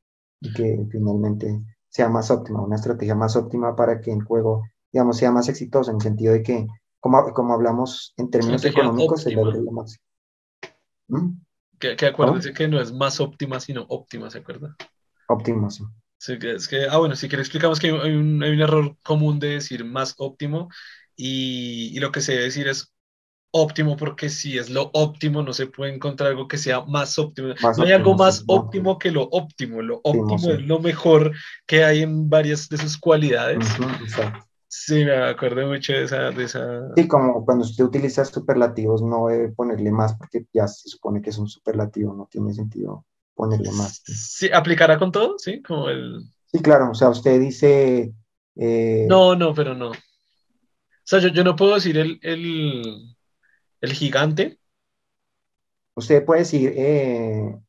y 0.40 0.52
que 0.52 0.86
finalmente 0.88 1.60
sea 1.88 2.08
más 2.08 2.30
óptima, 2.30 2.62
una 2.62 2.76
estrategia 2.76 3.16
más 3.16 3.34
óptima 3.34 3.74
para 3.74 4.00
que 4.00 4.12
el 4.12 4.22
juego, 4.22 4.62
digamos, 4.92 5.16
sea 5.16 5.32
más 5.32 5.48
exitoso 5.48 5.90
en 5.90 5.96
el 5.96 6.02
sentido 6.02 6.32
de 6.32 6.44
que 6.44 6.68
como, 7.02 7.34
como 7.34 7.52
hablamos 7.52 8.14
en 8.16 8.30
términos 8.30 8.64
económicos, 8.64 9.22
se 9.22 9.32
logra 9.32 9.56
lo 9.56 9.72
máximo. 9.72 10.04
¿Mm? 11.08 11.30
Que, 11.80 11.96
que 11.96 12.06
acuérdense 12.06 12.52
que 12.52 12.68
no 12.68 12.80
es 12.80 12.92
más 12.92 13.20
óptima, 13.20 13.58
sino 13.58 13.84
óptima, 13.88 14.30
¿se 14.30 14.38
acuerda? 14.38 14.76
Óptima, 15.26 15.68
sí. 15.68 15.82
sí 16.16 16.38
es 16.40 16.68
que, 16.68 16.86
ah, 16.88 16.98
bueno, 16.98 17.16
si 17.16 17.28
que 17.28 17.34
explicamos 17.34 17.80
que 17.80 17.88
hay 17.88 18.12
un, 18.12 18.40
hay 18.40 18.52
un, 18.52 18.60
error 18.60 18.96
común 19.02 19.40
de 19.40 19.48
decir 19.48 19.84
más 19.84 20.14
óptimo 20.18 20.68
y, 21.16 21.90
y 21.92 21.98
lo 21.98 22.12
que 22.12 22.20
se 22.20 22.32
debe 22.32 22.44
decir 22.44 22.68
es 22.68 22.94
óptimo 23.50 23.96
porque 23.96 24.28
si 24.28 24.56
es 24.56 24.70
lo 24.70 24.92
óptimo 24.94 25.42
no 25.42 25.52
se 25.52 25.66
puede 25.66 25.92
encontrar 25.92 26.30
algo 26.30 26.46
que 26.46 26.56
sea 26.56 26.82
más 26.82 27.18
óptimo. 27.18 27.48
Más 27.60 27.78
no 27.78 27.84
hay 27.84 27.94
óptimo, 27.94 28.10
algo 28.12 28.14
más 28.14 28.36
sí, 28.36 28.44
óptimo 28.46 28.98
que 29.00 29.10
lo 29.10 29.24
óptimo. 29.24 29.82
Lo 29.82 29.96
óptimo, 30.04 30.34
óptimo 30.34 30.52
es 30.52 30.62
lo 30.62 30.78
mejor 30.78 31.32
que 31.66 31.82
hay 31.82 32.02
en 32.02 32.30
varias 32.30 32.68
de 32.68 32.78
sus 32.78 32.96
cualidades. 32.96 33.58
Uh 33.80 33.82
-huh, 33.82 34.02
exacto. 34.02 34.51
Sí, 34.74 35.04
me 35.04 35.14
acuerdo 35.14 35.66
mucho 35.66 35.92
de 35.92 36.04
esa, 36.04 36.30
de 36.30 36.44
esa... 36.44 36.94
Sí, 36.96 37.06
como 37.06 37.44
cuando 37.44 37.62
usted 37.62 37.84
utiliza 37.84 38.24
superlativos 38.24 39.02
no 39.02 39.26
debe 39.26 39.50
ponerle 39.50 39.92
más 39.92 40.16
porque 40.16 40.46
ya 40.50 40.66
se 40.66 40.88
supone 40.88 41.20
que 41.20 41.28
es 41.28 41.36
un 41.36 41.46
superlativo, 41.46 42.14
no 42.14 42.26
tiene 42.30 42.54
sentido 42.54 43.04
ponerle 43.34 43.70
más. 43.72 44.02
Sí, 44.06 44.48
¿aplicará 44.50 44.98
con 44.98 45.12
todo? 45.12 45.38
Sí, 45.38 45.60
como 45.60 45.90
el... 45.90 46.22
Sí, 46.46 46.60
claro, 46.60 46.90
o 46.90 46.94
sea, 46.94 47.10
usted 47.10 47.38
dice... 47.38 48.14
Eh... 48.56 49.04
No, 49.10 49.36
no, 49.36 49.52
pero 49.52 49.74
no. 49.74 49.90
O 49.90 49.94
sea, 51.04 51.18
yo, 51.18 51.28
yo 51.28 51.44
no 51.44 51.54
puedo 51.54 51.74
decir 51.74 51.98
el, 51.98 52.18
el, 52.22 53.14
el 53.82 53.92
gigante. 53.92 54.58
Usted 55.94 56.24
puede 56.24 56.40
decir 56.40 56.72
eh, 56.74 57.60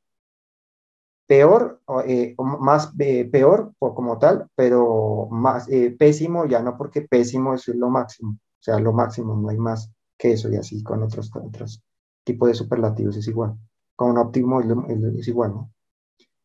peor, 1.28 1.82
eh, 2.06 2.36
más 2.38 2.94
eh, 3.00 3.26
peor 3.26 3.74
por, 3.80 3.96
como 3.96 4.18
tal, 4.18 4.50
pero 4.56 5.28
más 5.32 5.70
eh, 5.70 5.96
pésimo 5.98 6.46
ya 6.46 6.62
no, 6.62 6.78
porque 6.78 7.02
pésimo 7.02 7.54
es 7.54 7.68
lo 7.70 7.90
máximo, 7.90 8.32
o 8.34 8.64
sea, 8.64 8.80
lo 8.80 8.94
máximo, 8.94 9.36
no 9.36 9.50
hay 9.50 9.58
más 9.58 9.92
que 10.18 10.34
eso 10.34 10.52
y 10.52 10.56
así 10.56 10.84
con 10.84 11.04
otros, 11.04 11.32
otros 11.36 11.82
tipos 12.24 12.50
de 12.50 12.56
superlativos 12.56 13.18
es 13.18 13.28
igual. 13.28 13.56
Con 13.96 14.12
un 14.12 14.18
óptimo 14.18 14.62
es, 14.62 15.28
igual, 15.28 15.52
¿no? 15.52 15.72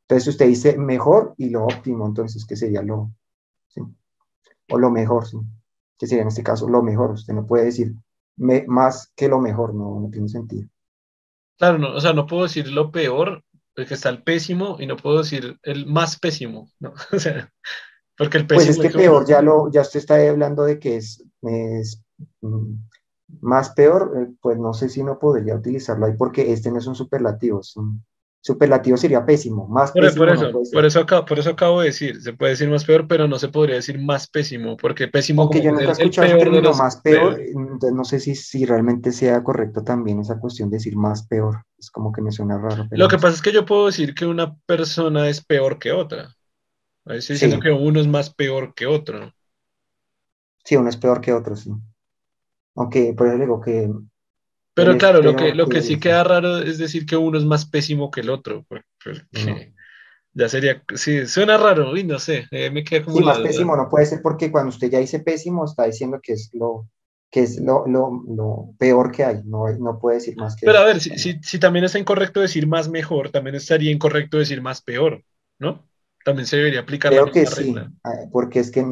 Entonces 0.02 0.28
usted 0.28 0.46
dice 0.46 0.78
mejor 0.78 1.34
y 1.36 1.50
lo 1.50 1.64
óptimo, 1.64 2.06
entonces, 2.06 2.44
¿qué 2.46 2.56
sería 2.56 2.82
lo? 2.82 3.10
O 4.70 4.78
lo 4.78 4.90
mejor, 4.90 5.26
¿sí? 5.26 5.38
¿Qué 5.98 6.06
sería 6.06 6.22
en 6.22 6.28
este 6.28 6.42
caso 6.42 6.68
lo 6.68 6.82
mejor? 6.82 7.12
Usted 7.12 7.34
no 7.34 7.46
puede 7.46 7.66
decir 7.66 7.94
más 8.36 9.12
que 9.16 9.28
lo 9.28 9.40
mejor, 9.40 9.74
no, 9.74 10.00
no 10.00 10.10
tiene 10.10 10.28
sentido. 10.28 10.68
Claro, 11.58 11.78
no, 11.78 11.94
o 11.94 12.00
sea, 12.00 12.12
no 12.12 12.26
puedo 12.26 12.44
decir 12.44 12.68
lo 12.68 12.92
peor 12.92 13.42
que 13.86 13.94
está 13.94 14.08
el 14.08 14.22
pésimo 14.22 14.76
y 14.78 14.86
no 14.86 14.96
puedo 14.96 15.18
decir 15.18 15.58
el 15.62 15.86
más 15.86 16.18
pésimo, 16.18 16.70
¿no? 16.80 16.94
O 17.12 17.18
sea, 17.18 17.52
porque 18.16 18.38
el 18.38 18.46
pésimo... 18.46 18.66
Pues 18.66 18.76
es 18.76 18.80
que 18.80 18.88
es 18.88 18.94
peor, 18.94 19.26
ya, 19.26 19.42
lo, 19.42 19.70
ya 19.70 19.82
usted 19.82 20.00
está 20.00 20.16
hablando 20.28 20.64
de 20.64 20.78
que 20.78 20.96
es, 20.96 21.24
es 21.42 22.02
mm, 22.40 22.74
más 23.40 23.70
peor, 23.70 24.12
eh, 24.16 24.34
pues 24.40 24.58
no 24.58 24.72
sé 24.74 24.88
si 24.88 25.02
no 25.02 25.18
podría 25.18 25.56
utilizarlo 25.56 26.06
ahí 26.06 26.14
porque 26.16 26.52
este 26.52 26.70
no 26.70 26.78
es 26.78 26.86
un 26.86 26.94
superlativo, 26.94 27.60
es 27.60 27.76
un, 27.76 28.04
superlativo 28.40 28.96
sería 28.96 29.24
pésimo, 29.26 29.66
más 29.68 29.92
por, 29.92 30.02
pésimo. 30.02 30.24
Por 30.24 30.34
eso, 30.34 30.52
por, 30.72 30.84
eso 30.84 31.00
acabo, 31.00 31.24
por 31.24 31.38
eso 31.38 31.50
acabo 31.50 31.80
de 31.80 31.86
decir, 31.86 32.20
se 32.20 32.32
puede 32.32 32.52
decir 32.52 32.68
más 32.70 32.84
peor, 32.84 33.06
pero 33.08 33.28
no 33.28 33.38
se 33.38 33.48
podría 33.48 33.76
decir 33.76 34.00
más 34.00 34.28
pésimo, 34.28 34.76
porque 34.76 35.08
pésimo 35.08 35.42
Aunque 35.42 35.60
yo 35.60 35.72
nunca 35.72 35.88
he 35.88 35.92
escuchado 35.92 36.28
el 36.28 36.38
término 36.38 36.72
más 36.74 36.96
peor, 36.96 37.40
entonces 37.40 37.92
no 37.92 38.04
sé 38.04 38.20
si, 38.20 38.34
si 38.34 38.64
realmente 38.64 39.12
sea 39.12 39.42
correcto 39.42 39.82
también 39.82 40.20
esa 40.20 40.38
cuestión 40.38 40.70
de 40.70 40.76
decir 40.76 40.96
más 40.96 41.26
peor, 41.26 41.64
es 41.78 41.90
como 41.90 42.12
que 42.12 42.22
me 42.22 42.32
suena 42.32 42.58
raro. 42.58 42.86
Lo 42.90 43.08
que 43.08 43.16
pasa 43.16 43.34
es 43.34 43.42
que 43.42 43.52
yo 43.52 43.66
puedo 43.66 43.86
decir 43.86 44.14
que 44.14 44.26
una 44.26 44.56
persona 44.66 45.28
es 45.28 45.44
peor 45.44 45.78
que 45.78 45.92
otra, 45.92 46.34
estoy 47.06 47.34
diciendo 47.34 47.60
que 47.60 47.70
uno 47.70 48.00
es 48.00 48.06
más 48.06 48.32
peor 48.32 48.74
que 48.74 48.86
otro. 48.86 49.32
Sí, 50.64 50.76
uno 50.76 50.88
es 50.88 50.96
peor 50.96 51.20
que 51.20 51.32
otro, 51.32 51.56
sí. 51.56 51.72
Aunque 52.76 53.14
por 53.14 53.26
eso 53.26 53.38
digo 53.38 53.60
que 53.60 53.90
pero 54.78 54.98
claro, 54.98 55.22
lo 55.22 55.34
que, 55.34 55.54
lo 55.54 55.68
que 55.68 55.82
sí 55.82 55.98
queda 55.98 56.24
raro 56.24 56.58
es 56.58 56.78
decir 56.78 57.04
que 57.04 57.16
uno 57.16 57.38
es 57.38 57.44
más 57.44 57.66
pésimo 57.66 58.10
que 58.10 58.20
el 58.20 58.30
otro, 58.30 58.64
porque 58.68 58.84
ya 60.32 60.48
sería, 60.48 60.82
sí, 60.94 61.26
suena 61.26 61.56
raro, 61.56 61.96
y 61.96 62.04
no 62.04 62.18
sé, 62.18 62.46
eh, 62.50 62.70
me 62.70 62.84
queda 62.84 63.04
como... 63.04 63.16
Sí, 63.16 63.24
más 63.24 63.40
pésimo 63.40 63.76
no 63.76 63.88
puede 63.88 64.06
ser 64.06 64.20
porque 64.22 64.52
cuando 64.52 64.70
usted 64.70 64.90
ya 64.90 65.00
dice 65.00 65.20
pésimo 65.20 65.64
está 65.64 65.84
diciendo 65.84 66.20
que 66.22 66.34
es 66.34 66.50
lo, 66.52 66.86
que 67.30 67.42
es 67.42 67.60
lo, 67.60 67.86
lo, 67.86 68.22
lo 68.28 68.70
peor 68.78 69.10
que 69.10 69.24
hay, 69.24 69.42
no, 69.44 69.68
no 69.78 69.98
puede 69.98 70.18
decir 70.18 70.36
más 70.36 70.54
que... 70.54 70.66
Pero 70.66 70.78
a 70.78 70.84
ver, 70.84 71.00
si, 71.00 71.18
si, 71.18 71.40
si, 71.42 71.58
también 71.58 71.84
está 71.84 71.98
incorrecto 71.98 72.40
decir 72.40 72.66
más 72.66 72.88
mejor, 72.88 73.30
también 73.30 73.56
estaría 73.56 73.90
incorrecto 73.90 74.38
decir 74.38 74.62
más 74.62 74.80
peor, 74.80 75.24
¿no? 75.58 75.84
También 76.24 76.46
se 76.46 76.56
debería 76.56 76.80
aplicar 76.80 77.10
Creo 77.10 77.32
que 77.32 77.46
sí, 77.46 77.74
ah, 78.04 78.12
porque 78.30 78.60
es 78.60 78.70
que 78.70 78.84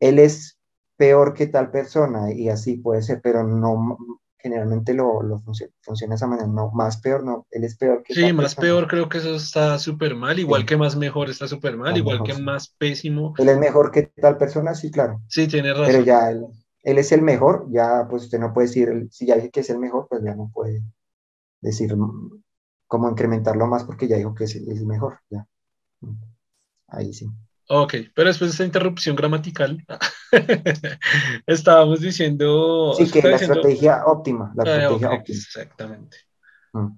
él 0.00 0.18
es 0.18 0.58
peor 0.96 1.34
que 1.34 1.48
tal 1.48 1.72
persona 1.72 2.32
y 2.32 2.48
así 2.48 2.76
puede 2.76 3.02
ser, 3.02 3.20
pero 3.20 3.42
no 3.42 3.96
generalmente 4.42 4.92
lo, 4.92 5.22
lo 5.22 5.40
funciona, 5.40 5.72
funciona, 5.82 6.12
de 6.12 6.16
esa 6.16 6.26
manera, 6.26 6.48
no, 6.48 6.70
más 6.72 7.00
peor, 7.00 7.24
no, 7.24 7.46
él 7.50 7.64
es 7.64 7.76
peor 7.76 8.02
que 8.02 8.14
Sí, 8.14 8.32
más 8.32 8.54
peor 8.54 8.88
creo 8.88 9.08
que 9.08 9.18
eso 9.18 9.36
está 9.36 9.78
súper 9.78 10.16
mal, 10.16 10.38
igual 10.38 10.66
que 10.66 10.76
más 10.76 10.96
mejor 10.96 11.30
está 11.30 11.46
súper 11.46 11.76
mal, 11.76 11.96
igual 11.96 12.22
que 12.24 12.34
más 12.34 12.68
pésimo. 12.68 13.34
Él 13.38 13.48
es 13.48 13.58
mejor 13.58 13.90
que 13.92 14.02
tal 14.20 14.36
persona, 14.36 14.74
sí, 14.74 14.90
claro. 14.90 15.22
Sí, 15.28 15.46
tiene 15.46 15.72
razón. 15.72 15.86
Pero 15.86 16.04
ya 16.04 16.30
él, 16.30 16.46
él 16.82 16.98
es 16.98 17.12
el 17.12 17.22
mejor, 17.22 17.66
ya 17.70 18.06
pues 18.10 18.24
usted 18.24 18.40
no 18.40 18.52
puede 18.52 18.66
decir, 18.66 19.08
si 19.10 19.26
ya 19.26 19.36
dije 19.36 19.50
que 19.50 19.60
es 19.60 19.70
el 19.70 19.78
mejor, 19.78 20.08
pues 20.08 20.22
ya 20.24 20.34
no 20.34 20.50
puede 20.52 20.82
decir 21.60 21.94
cómo 22.88 23.08
incrementarlo 23.08 23.66
más 23.66 23.84
porque 23.84 24.08
ya 24.08 24.16
dijo 24.16 24.34
que 24.34 24.44
es, 24.44 24.56
el 24.56 24.86
mejor, 24.86 25.20
ya. 25.30 25.46
Ahí 26.88 27.12
sí. 27.12 27.26
Ok, 27.68 27.94
pero 28.14 28.28
después 28.28 28.50
de 28.50 28.52
esta 28.52 28.64
interrupción 28.64 29.16
gramatical, 29.16 29.84
estábamos 31.46 32.00
diciendo... 32.00 32.92
Sí, 32.94 33.10
que 33.10 33.22
la 33.22 33.36
estrategia 33.36 34.04
óptima, 34.06 34.52
la 34.54 34.64
ah, 34.64 34.76
estrategia 34.76 35.10
óptima. 35.10 35.38
Exactamente. 35.38 36.16
Mm. 36.72 36.88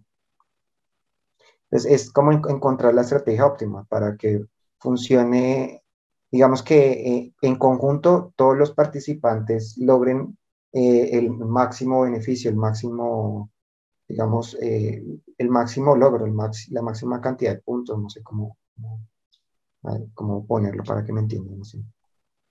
Entonces, 1.71 1.93
es 1.93 2.13
como 2.13 2.33
encontrar 2.33 2.95
la 2.95 3.03
estrategia 3.03 3.47
óptima 3.47 3.85
para 3.85 4.17
que 4.17 4.45
funcione, 4.79 5.83
digamos 6.31 6.63
que 6.63 6.93
eh, 6.93 7.35
en 7.43 7.57
conjunto 7.57 8.33
todos 8.37 8.57
los 8.57 8.73
participantes 8.73 9.77
logren 9.79 10.39
eh, 10.73 11.11
el 11.13 11.31
máximo 11.31 12.03
beneficio, 12.03 12.51
el 12.51 12.57
máximo, 12.57 13.51
digamos, 14.09 14.57
eh, 14.61 15.05
el 15.39 15.49
máximo 15.51 15.97
logro, 15.97 16.27
el 16.27 16.35
la 16.71 16.83
máxima 16.83 17.21
cantidad 17.21 17.55
de 17.55 17.63
puntos, 17.63 17.99
no 17.99 18.09
sé 18.09 18.23
cómo 18.23 18.57
cómo 18.75 19.01
ponerlo 20.47 20.83
para 20.85 21.05
que 21.05 21.13
me 21.13 21.21
entiendan. 21.21 21.63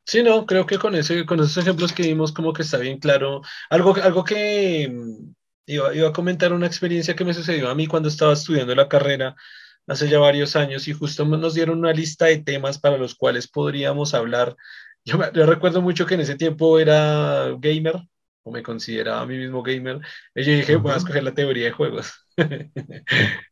Sí, 0.05 0.21
no, 0.21 0.45
creo 0.45 0.65
que 0.65 0.77
con, 0.77 0.95
ese, 0.95 1.25
con 1.25 1.39
esos 1.39 1.57
ejemplos 1.57 1.93
que 1.93 2.03
vimos 2.03 2.31
como 2.31 2.53
que 2.53 2.63
está 2.63 2.77
bien 2.77 2.99
claro. 2.99 3.41
Algo, 3.69 3.95
algo 3.95 4.23
que 4.23 4.89
mm, 4.89 5.33
iba, 5.67 5.95
iba, 5.95 6.09
a 6.09 6.13
comentar 6.13 6.51
una 6.53 6.67
experiencia 6.67 7.15
que 7.15 7.25
me 7.25 7.33
sucedió 7.33 7.69
a 7.69 7.75
mí 7.75 7.87
cuando 7.87 8.09
estaba 8.09 8.33
estudiando 8.33 8.75
la 8.75 8.89
carrera 8.89 9.35
hace 9.87 10.09
ya 10.09 10.19
varios 10.19 10.55
años 10.55 10.87
y 10.87 10.93
justo 10.93 11.25
nos 11.25 11.53
dieron 11.53 11.79
una 11.79 11.93
lista 11.93 12.25
de 12.25 12.37
temas 12.39 12.79
para 12.79 12.97
los 12.97 13.15
cuales 13.15 13.47
podríamos 13.47 14.13
hablar. 14.13 14.55
Yo, 15.05 15.19
yo 15.33 15.45
recuerdo 15.45 15.81
mucho 15.81 16.05
que 16.05 16.15
en 16.15 16.21
ese 16.21 16.35
tiempo 16.35 16.79
era 16.79 17.51
gamer, 17.59 18.07
o 18.43 18.51
me 18.51 18.61
consideraba 18.61 19.21
a 19.21 19.25
mí 19.25 19.37
mismo 19.37 19.63
gamer, 19.63 19.99
y 20.35 20.43
yo 20.43 20.51
dije, 20.51 20.75
voy 20.75 20.91
a 20.91 20.97
escoger 20.97 21.23
la 21.23 21.33
teoría 21.33 21.65
de 21.65 21.71
juegos. 21.71 22.13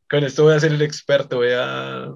Con 0.09 0.25
esto 0.25 0.43
voy 0.43 0.53
a 0.53 0.59
ser 0.59 0.73
el 0.73 0.81
experto, 0.81 1.37
voy 1.37 1.51
a... 1.55 2.09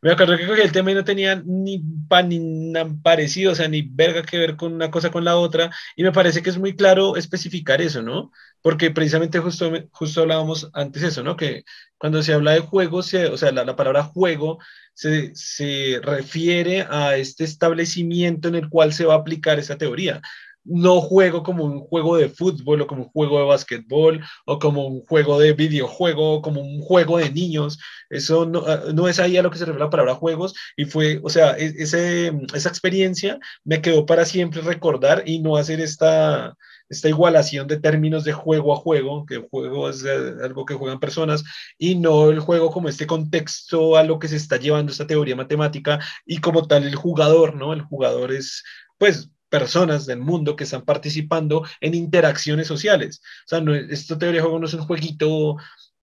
Me 0.00 0.12
acuerdo 0.12 0.36
que 0.36 0.62
el 0.62 0.72
tema 0.72 0.90
y 0.90 0.94
no 0.94 1.04
tenía 1.04 1.42
ni 1.44 1.82
pan 2.08 2.30
ni 2.30 2.72
parecido, 3.02 3.52
o 3.52 3.54
sea, 3.54 3.68
ni 3.68 3.82
verga 3.82 4.22
que 4.22 4.38
ver 4.38 4.56
con 4.56 4.72
una 4.72 4.90
cosa 4.90 5.10
con 5.10 5.24
la 5.24 5.36
otra, 5.36 5.70
y 5.94 6.02
me 6.02 6.12
parece 6.12 6.42
que 6.42 6.48
es 6.48 6.56
muy 6.56 6.74
claro 6.74 7.16
especificar 7.16 7.82
eso, 7.82 8.00
¿no? 8.00 8.32
Porque 8.62 8.90
precisamente 8.90 9.40
justo, 9.40 9.70
justo 9.90 10.22
hablábamos 10.22 10.70
antes 10.72 11.02
eso, 11.02 11.22
¿no? 11.22 11.36
Que 11.36 11.64
cuando 11.98 12.22
se 12.22 12.32
habla 12.32 12.52
de 12.52 12.60
juegos, 12.60 13.12
o 13.12 13.36
sea, 13.36 13.52
la, 13.52 13.64
la 13.64 13.76
palabra 13.76 14.04
juego 14.04 14.58
se, 14.94 15.34
se 15.34 16.00
refiere 16.02 16.86
a 16.88 17.16
este 17.16 17.44
establecimiento 17.44 18.48
en 18.48 18.54
el 18.54 18.70
cual 18.70 18.94
se 18.94 19.04
va 19.04 19.14
a 19.14 19.18
aplicar 19.18 19.58
esa 19.58 19.76
teoría 19.76 20.22
no 20.68 21.00
juego 21.00 21.42
como 21.42 21.64
un 21.64 21.80
juego 21.80 22.16
de 22.16 22.28
fútbol 22.28 22.82
o 22.82 22.86
como 22.86 23.04
un 23.04 23.08
juego 23.10 23.38
de 23.40 23.46
básquetbol 23.46 24.20
o 24.46 24.58
como 24.58 24.86
un 24.86 25.00
juego 25.02 25.38
de 25.38 25.52
videojuego 25.52 26.34
o 26.34 26.42
como 26.42 26.60
un 26.60 26.80
juego 26.80 27.18
de 27.18 27.30
niños. 27.30 27.78
Eso 28.10 28.46
no, 28.46 28.64
ah, 28.66 28.82
no, 28.94 29.08
es 29.08 29.18
ahí 29.18 29.36
a 29.36 29.42
lo 29.42 29.50
que 29.50 29.58
se 29.58 29.64
refiere 29.64 29.84
la 29.84 29.90
palabra 29.90 30.14
juegos 30.14 30.54
y 30.76 30.84
fue, 30.84 31.20
o 31.22 31.30
sea, 31.30 31.56
e, 31.58 31.74
ese, 31.78 32.32
esa 32.54 32.68
experiencia 32.68 33.38
me 33.64 33.80
quedó 33.82 34.06
para 34.06 34.24
siempre 34.24 34.60
recordar 34.62 35.22
y 35.26 35.40
no 35.40 35.56
hacer 35.56 35.80
esta, 35.80 36.56
esta 36.88 37.08
igualación 37.08 37.66
de 37.66 37.80
términos 37.80 38.24
de 38.24 38.32
juego 38.32 38.72
a 38.72 38.76
juego, 38.76 39.26
que 39.26 39.38
juego 39.50 39.90
es 39.90 40.04
eh, 40.04 40.34
algo 40.42 40.64
que 40.64 40.74
juegan 40.74 41.00
personas, 41.00 41.44
y 41.78 41.94
no 41.96 42.30
el 42.30 42.40
juego 42.40 42.70
como 42.70 42.88
este 42.88 43.06
contexto 43.06 43.96
a 43.96 44.04
lo 44.04 44.18
que 44.18 44.28
se 44.28 44.36
está 44.36 44.56
llevando 44.56 44.92
esta 44.92 45.06
teoría 45.06 45.36
matemática 45.36 45.98
y 46.26 46.38
como 46.40 46.66
tal 46.66 46.84
el 46.84 46.94
jugador, 46.94 47.54
¿no? 47.56 47.72
El 47.72 47.82
jugador 47.82 48.32
es, 48.32 48.64
pues, 48.98 49.30
personas 49.48 50.06
del 50.06 50.18
mundo 50.20 50.56
que 50.56 50.64
están 50.64 50.84
participando 50.84 51.64
en 51.80 51.94
interacciones 51.94 52.66
sociales. 52.66 53.20
O 53.46 53.48
sea, 53.48 53.60
no, 53.60 53.74
esta 53.74 54.18
teoría 54.18 54.40
de 54.40 54.42
juego 54.42 54.58
no 54.58 54.66
es 54.66 54.74
un 54.74 54.84
jueguito 54.84 55.56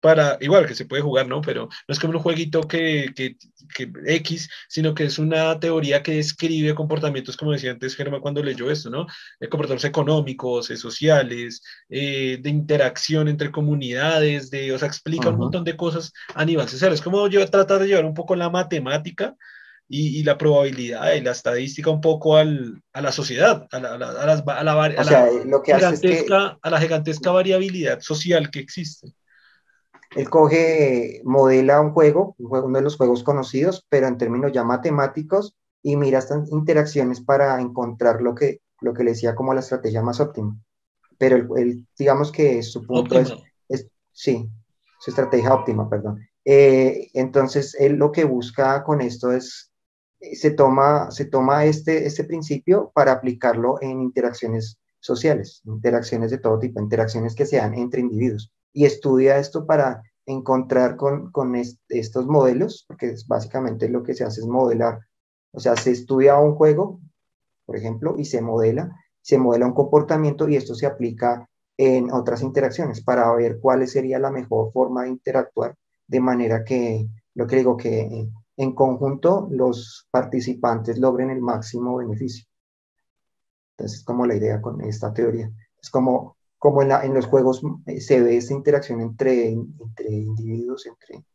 para, 0.05 0.37
igual 0.39 0.67
que 0.67 0.75
se 0.75 0.85
puede 0.85 1.01
jugar, 1.01 1.27
¿no? 1.27 1.41
Pero 1.41 1.67
no 1.87 1.91
es 1.91 1.99
como 1.99 2.13
un 2.13 2.19
jueguito 2.19 2.61
que, 2.61 3.11
que, 3.15 3.37
que, 3.73 3.91
X, 4.05 4.47
sino 4.67 4.93
que 4.93 5.05
es 5.05 5.17
una 5.17 5.59
teoría 5.59 6.03
que 6.03 6.17
describe 6.17 6.75
comportamientos, 6.75 7.35
como 7.35 7.53
decía 7.53 7.71
antes 7.71 7.95
Germán 7.95 8.21
cuando 8.21 8.43
leyó 8.43 8.69
esto, 8.69 8.91
¿no? 8.91 9.07
De 9.39 9.49
comportamientos 9.49 9.89
económicos, 9.89 10.69
eh, 10.69 10.77
sociales, 10.77 11.63
eh, 11.89 12.37
de 12.39 12.49
interacción 12.51 13.27
entre 13.27 13.51
comunidades, 13.51 14.51
de, 14.51 14.71
o 14.73 14.77
sea, 14.77 14.87
explica 14.87 15.29
un 15.29 15.37
montón 15.37 15.63
de 15.63 15.75
cosas 15.75 16.13
a 16.35 16.45
nivel 16.45 16.69
social. 16.69 16.93
Es 16.93 17.01
como 17.01 17.27
yo 17.27 17.43
tratar 17.49 17.79
de 17.79 17.87
llevar 17.87 18.05
un 18.05 18.13
poco 18.13 18.35
la 18.35 18.51
matemática 18.51 19.35
y, 19.88 20.23
la 20.23 20.38
probabilidad 20.38 21.13
y 21.13 21.21
la 21.21 21.31
estadística 21.31 21.89
un 21.91 22.01
poco 22.01 22.38
al, 22.38 22.81
a 22.93 23.01
la 23.01 23.11
sociedad, 23.11 23.67
a 23.71 23.79
la, 23.79 24.79
gigantesca, 26.79 27.31
variabilidad 27.31 27.99
social 28.01 28.49
que 28.49 28.59
existe. 28.59 29.13
Él 30.15 30.29
coge, 30.29 31.21
modela 31.23 31.81
un 31.81 31.91
juego, 31.91 32.36
uno 32.39 32.77
de 32.77 32.83
los 32.83 32.97
juegos 32.97 33.23
conocidos, 33.23 33.86
pero 33.89 34.07
en 34.07 34.17
términos 34.17 34.51
ya 34.53 34.63
matemáticos, 34.63 35.55
y 35.83 35.97
mira 35.97 36.19
estas 36.19 36.51
interacciones 36.51 37.21
para 37.21 37.61
encontrar 37.61 38.21
lo 38.21 38.33
que, 38.33 38.61
lo 38.81 38.93
que 38.93 39.03
le 39.03 39.11
decía 39.11 39.36
como 39.36 39.53
la 39.53 39.59
estrategia 39.59 40.01
más 40.01 40.19
óptima. 40.19 40.57
Pero 41.17 41.55
el, 41.57 41.86
digamos 41.97 42.31
que 42.31 42.63
su 42.63 42.81
punto 42.81 43.19
es, 43.19 43.33
es, 43.69 43.88
sí, 44.11 44.49
su 44.99 45.11
estrategia 45.11 45.53
óptima, 45.53 45.88
perdón. 45.88 46.27
Eh, 46.43 47.09
entonces, 47.13 47.75
él 47.79 47.93
lo 47.93 48.11
que 48.11 48.23
busca 48.23 48.83
con 48.83 49.01
esto 49.01 49.31
es 49.31 49.71
se 50.34 50.51
toma, 50.51 51.11
se 51.11 51.26
toma 51.26 51.65
este, 51.65 52.05
este 52.05 52.23
principio 52.23 52.91
para 52.93 53.11
aplicarlo 53.11 53.82
en 53.82 54.01
interacciones 54.01 54.80
sociales, 54.99 55.61
interacciones 55.65 56.32
de 56.32 56.39
todo 56.39 56.59
tipo, 56.59 56.82
interacciones 56.82 57.36
que 57.36 57.45
sean 57.45 57.76
entre 57.76 58.01
individuos. 58.01 58.51
Y 58.73 58.86
estudia 58.86 59.38
esto 59.38 59.65
para 59.65 60.01
encontrar 60.26 60.95
con, 60.95 61.32
con 61.32 61.55
estos 61.55 62.26
modelos, 62.26 62.86
porque 62.88 63.11
es 63.11 63.28
básicamente 63.28 63.89
lo 63.89 64.03
que 64.03 64.15
se 64.15 64.23
hace 64.23 64.41
es 64.41 64.47
modelar, 64.47 64.99
o 65.51 65.59
sea, 65.59 65.76
se 65.78 65.91
estudia 65.91 66.38
un 66.38 66.55
juego, 66.55 66.99
por 67.65 67.78
ejemplo, 67.78 68.15
y 68.17 68.26
se 68.26 68.41
modela, 68.41 68.93
se 69.21 69.38
modela 69.38 69.65
un 69.65 69.73
comportamiento 69.73 70.49
y 70.49 70.57
esto 70.57 70.76
se 70.76 70.86
aplica 70.86 71.47
en 71.78 72.11
otras 72.11 72.41
interacciones 72.41 73.01
para 73.01 73.34
ver 73.34 73.59
cuál 73.59 73.88
sería 73.88 74.19
la 74.19 74.32
mejor 74.32 74.71
forma 74.71 75.03
de 75.03 75.09
interactuar 75.09 75.76
de 76.07 76.19
manera 76.19 76.63
que, 76.63 77.07
lo 77.34 77.47
que 77.47 77.55
digo, 77.55 77.78
que 77.78 78.28
en 78.57 78.73
conjunto 78.73 79.47
los 79.51 80.07
participantes 80.11 80.97
logren 80.97 81.29
el 81.29 81.41
máximo 81.41 81.97
beneficio. 81.97 82.45
Entonces, 83.71 83.99
es 83.99 84.05
como 84.05 84.25
la 84.25 84.35
idea 84.35 84.61
con 84.61 84.81
esta 84.81 85.13
teoría. 85.13 85.51
Es 85.81 85.89
como, 85.89 86.37
como 86.57 86.81
en, 86.81 86.91
en 86.91 87.13
los 87.13 87.25
juegos 87.25 87.61
eh, 87.85 87.99
se 87.99 88.21
ve 88.21 88.37
esta 88.37 88.53
interacción 88.53 89.01
entre, 89.01 89.49
entre 89.49 90.09
individuos, 90.09 90.85
entre, 90.85 91.25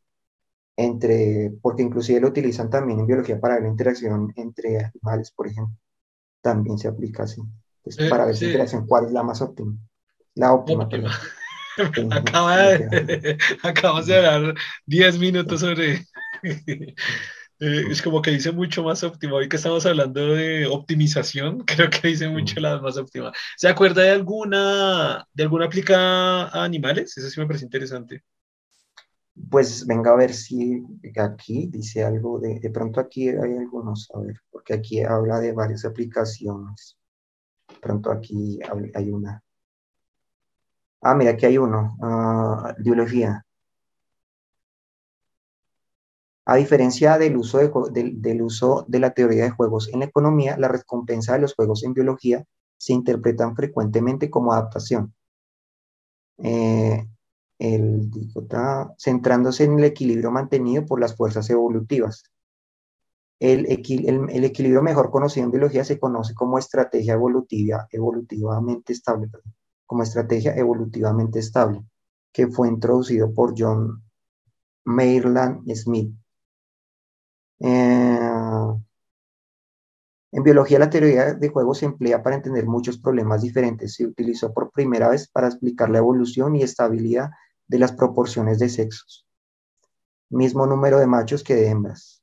entre, 0.77 1.53
porque 1.61 1.83
inclusive 1.83 2.21
lo 2.21 2.29
utilizan 2.29 2.71
también 2.71 3.01
en 3.01 3.07
biología 3.07 3.39
para 3.39 3.55
ver 3.55 3.65
la 3.65 3.71
interacción 3.71 4.33
entre 4.37 4.79
animales, 4.79 5.31
por 5.31 5.47
ejemplo. 5.47 5.77
También 6.41 6.79
se 6.79 6.89
aplica 6.89 7.25
así. 7.25 7.43
para 8.09 8.25
ver 8.25 8.35
esa 8.35 8.47
interacción, 8.47 8.87
cuál 8.87 9.07
es 9.07 9.13
la 9.13 9.23
más 9.23 9.43
óptima. 9.43 9.77
La 10.35 10.55
óptima. 10.55 10.89
Acaba 12.11 12.57
de, 12.57 13.39
acabas 13.63 14.07
de 14.07 14.17
hablar 14.17 14.55
10 14.87 15.19
minutos 15.19 15.61
sobre... 15.61 16.07
Eh, 17.63 17.85
es 17.91 18.01
como 18.01 18.23
que 18.23 18.31
dice 18.31 18.53
mucho 18.53 18.83
más 18.83 19.05
óptimo. 19.05 19.37
Hoy 19.37 19.47
que 19.47 19.57
estamos 19.57 19.85
hablando 19.85 20.35
de 20.35 20.67
optimización, 20.67 21.59
creo 21.67 21.91
que 21.91 22.09
dice 22.09 22.27
mucho 22.27 22.59
la 22.59 22.81
más 22.81 22.97
óptima. 22.97 23.33
¿Se 23.59 23.69
acuerda 23.69 24.01
de 24.03 24.11
alguna, 24.13 25.27
de 25.35 25.43
alguna 25.43 25.67
aplica 25.67 26.45
a 26.45 26.65
animales? 26.65 27.19
Eso 27.19 27.29
sí 27.29 27.39
me 27.39 27.47
parece 27.47 27.67
interesante. 27.67 28.25
Pues 29.51 29.87
venga 29.87 30.13
a 30.13 30.17
ver 30.17 30.33
si 30.33 30.83
aquí 31.19 31.67
dice 31.67 32.03
algo 32.03 32.41
de, 32.41 32.61
de 32.61 32.71
pronto 32.71 32.99
aquí 32.99 33.29
hay 33.29 33.57
algunos, 33.59 34.11
a 34.15 34.21
ver, 34.21 34.41
porque 34.51 34.73
aquí 34.75 35.03
habla 35.03 35.39
de 35.41 35.53
varias 35.53 35.85
aplicaciones. 35.85 36.97
De 37.69 37.77
pronto 37.77 38.11
aquí 38.11 38.59
hay 38.95 39.11
una. 39.11 39.43
Ah, 41.03 41.15
mira, 41.15 41.33
aquí 41.33 41.47
hay 41.47 41.59
uno, 41.59 41.97
uh, 42.01 42.83
biología. 42.83 43.45
A 46.51 46.57
diferencia 46.57 47.17
del 47.17 47.37
uso 47.37 47.59
de, 47.59 48.11
del 48.17 48.43
uso 48.43 48.85
de 48.89 48.99
la 48.99 49.15
teoría 49.15 49.45
de 49.45 49.51
juegos 49.51 49.89
en 49.93 50.01
la 50.01 50.07
economía, 50.07 50.57
la 50.59 50.67
recompensa 50.67 51.35
de 51.35 51.39
los 51.39 51.55
juegos 51.55 51.85
en 51.85 51.95
biología 51.95 52.45
se 52.77 52.93
interpretan 52.93 53.55
frecuentemente 53.55 54.31
como 54.31 54.53
adaptación. 54.53 55.15
Eh, 56.39 57.07
el, 57.61 58.11
centrándose 58.99 59.63
en 59.63 59.79
el 59.79 59.85
equilibrio 59.85 60.33
mantenido 60.33 60.85
por 60.87 60.99
las 60.99 61.15
fuerzas 61.15 61.49
evolutivas. 61.51 62.25
El, 63.39 63.71
equilibrio 63.71 64.83
mejor 64.83 65.13
conocido 65.13 65.45
en 65.45 65.53
biología 65.53 65.85
se 65.85 66.01
conoce 66.01 66.35
como 66.35 66.59
estrategia 66.59 67.13
evolutiva, 67.13 67.87
evolutivamente 67.93 68.93
estable, 68.93 69.29
como 69.87 70.03
estrategia 70.03 70.57
evolutivamente 70.57 71.39
estable, 71.39 71.85
que 72.33 72.49
fue 72.49 72.67
introducido 72.67 73.33
por 73.33 73.55
John 73.57 74.03
Maitland 74.83 75.73
Smith 75.77 76.13
eh, 77.61 78.21
en 80.33 80.45
biología, 80.45 80.79
la 80.79 80.91
teoría 80.91 81.35
de 81.35 81.49
juegos 81.49 81.79
se 81.79 81.87
emplea 81.87 82.23
para 82.23 82.37
entender 82.37 82.67
muchos 82.67 82.99
problemas 82.99 83.43
diferentes. 83.43 83.95
Se 83.95 84.07
utilizó 84.07 84.53
por 84.55 84.71
primera 84.71 85.09
vez 85.09 85.29
para 85.29 85.49
explicar 85.49 85.91
la 85.91 85.99
evolución 85.99 86.55
y 86.55 86.63
estabilidad 86.63 87.31
de 87.67 87.79
las 87.79 87.93
proporciones 87.93 88.59
de 88.59 88.69
sexos. 88.69 89.27
Mismo 90.29 90.67
número 90.67 91.01
de 91.01 91.09
machos 91.09 91.43
que 91.43 91.57
de 91.57 91.69
hembras. 91.69 92.23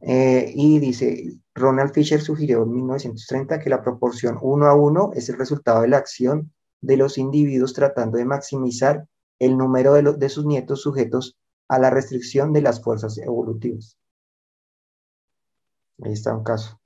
Eh, 0.00 0.52
y 0.54 0.78
dice, 0.78 1.40
Ronald 1.54 1.92
Fisher 1.92 2.20
sugirió 2.20 2.62
en 2.62 2.72
1930 2.74 3.58
que 3.58 3.70
la 3.70 3.82
proporción 3.82 4.38
1 4.40 4.66
a 4.66 4.74
1 4.74 5.12
es 5.14 5.28
el 5.28 5.38
resultado 5.38 5.82
de 5.82 5.88
la 5.88 5.96
acción 5.96 6.52
de 6.80 6.96
los 6.96 7.18
individuos 7.18 7.72
tratando 7.72 8.18
de 8.18 8.24
maximizar 8.24 9.08
el 9.40 9.56
número 9.56 9.94
de, 9.94 10.12
de 10.12 10.28
sus 10.28 10.46
nietos 10.46 10.82
sujetos 10.82 11.36
a 11.68 11.78
la 11.78 11.90
restricción 11.90 12.52
de 12.52 12.62
las 12.62 12.82
fuerzas 12.82 13.18
evolutivas. 13.18 13.96
Ahí 16.02 16.12
está 16.12 16.34
un 16.34 16.44
caso. 16.44 16.80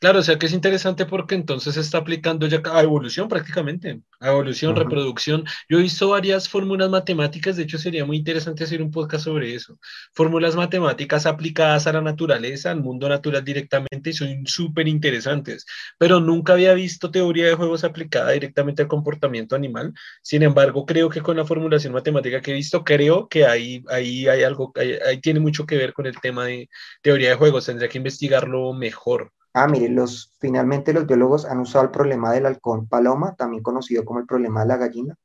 Claro, 0.00 0.20
o 0.20 0.22
sea 0.22 0.38
que 0.38 0.46
es 0.46 0.54
interesante 0.54 1.04
porque 1.04 1.34
entonces 1.34 1.74
se 1.74 1.80
está 1.82 1.98
aplicando 1.98 2.46
ya 2.46 2.62
a 2.72 2.82
evolución 2.82 3.28
prácticamente, 3.28 4.00
a 4.18 4.30
evolución, 4.30 4.74
reproducción. 4.74 5.44
Yo 5.68 5.78
he 5.78 5.82
visto 5.82 6.08
varias 6.08 6.48
fórmulas 6.48 6.88
matemáticas, 6.88 7.56
de 7.56 7.64
hecho 7.64 7.76
sería 7.76 8.06
muy 8.06 8.16
interesante 8.16 8.64
hacer 8.64 8.80
un 8.80 8.90
podcast 8.90 9.24
sobre 9.24 9.54
eso. 9.54 9.78
Fórmulas 10.14 10.56
matemáticas 10.56 11.26
aplicadas 11.26 11.86
a 11.86 11.92
la 11.92 12.00
naturaleza, 12.00 12.70
al 12.70 12.80
mundo 12.80 13.10
natural 13.10 13.44
directamente, 13.44 14.08
y 14.08 14.12
son 14.14 14.46
súper 14.46 14.88
interesantes, 14.88 15.66
pero 15.98 16.18
nunca 16.18 16.54
había 16.54 16.72
visto 16.72 17.10
teoría 17.10 17.46
de 17.48 17.54
juegos 17.54 17.84
aplicada 17.84 18.30
directamente 18.30 18.80
al 18.80 18.88
comportamiento 18.88 19.54
animal. 19.54 19.92
Sin 20.22 20.42
embargo, 20.42 20.86
creo 20.86 21.10
que 21.10 21.20
con 21.20 21.36
la 21.36 21.44
formulación 21.44 21.92
matemática 21.92 22.40
que 22.40 22.52
he 22.52 22.54
visto, 22.54 22.84
creo 22.84 23.28
que 23.28 23.44
ahí, 23.44 23.84
ahí 23.90 24.26
hay 24.28 24.44
algo, 24.44 24.72
ahí 24.76 25.20
tiene 25.20 25.40
mucho 25.40 25.66
que 25.66 25.76
ver 25.76 25.92
con 25.92 26.06
el 26.06 26.18
tema 26.20 26.46
de 26.46 26.70
teoría 27.02 27.28
de 27.30 27.36
juegos, 27.36 27.66
tendría 27.66 27.90
que 27.90 27.98
investigarlo 27.98 28.72
mejor. 28.72 29.32
Ah, 29.52 29.66
mire, 29.66 29.88
los, 29.88 30.32
finalmente 30.38 30.92
los 30.92 31.06
biólogos 31.06 31.44
han 31.44 31.58
usado 31.58 31.84
el 31.84 31.90
problema 31.90 32.32
del 32.32 32.46
halcón 32.46 32.86
paloma, 32.86 33.34
también 33.34 33.62
conocido 33.62 34.04
como 34.04 34.20
el 34.20 34.26
problema 34.26 34.60
de 34.60 34.68
la 34.68 34.76
gallina, 34.76 35.16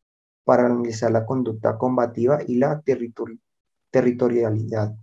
para 0.43 0.65
analizar 0.65 1.11
la 1.11 1.25
conducta 1.25 1.77
combativa 1.77 2.39
y 2.47 2.57
la 2.57 2.81
territorialidad. 3.91 4.95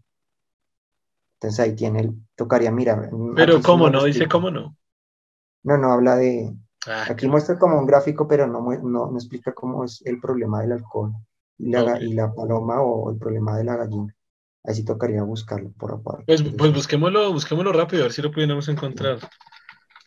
Entonces 1.34 1.60
ahí 1.60 1.74
tiene, 1.74 2.14
tocaría 2.34 2.70
mirar. 2.70 3.10
Pero 3.36 3.62
¿cómo 3.62 3.90
no? 3.90 4.04
Dice 4.04 4.28
cómo 4.28 4.50
no. 4.50 4.76
No, 5.64 5.78
no 5.78 5.92
habla 5.92 6.16
de... 6.16 6.54
Ah, 6.86 7.06
aquí 7.10 7.28
muestra 7.28 7.58
como 7.58 7.78
un 7.78 7.86
gráfico, 7.86 8.26
pero 8.26 8.48
no, 8.48 8.60
no, 8.60 9.14
explica 9.14 9.52
cómo 9.52 9.84
es 9.84 10.02
el 10.04 10.20
problema 10.20 10.62
del 10.62 10.72
halcón 10.72 11.14
y 11.58 11.70
la, 11.70 12.00
y 12.00 12.14
la 12.14 12.32
paloma 12.32 12.82
o 12.82 13.10
el 13.12 13.18
problema 13.18 13.56
de 13.56 13.64
la 13.64 13.76
gallina. 13.76 14.12
Ahí 14.64 14.74
sí 14.74 14.84
tocaría 14.84 15.22
buscarlo 15.22 15.72
por 15.72 15.92
aparte. 15.92 16.24
Pues, 16.26 16.42
pues 16.42 16.72
busquémoslo, 16.72 17.32
busquémoslo 17.32 17.72
rápido, 17.72 18.02
a 18.02 18.06
ver 18.06 18.12
si 18.12 18.22
lo 18.22 18.30
pudiéramos 18.30 18.68
encontrar. 18.68 19.18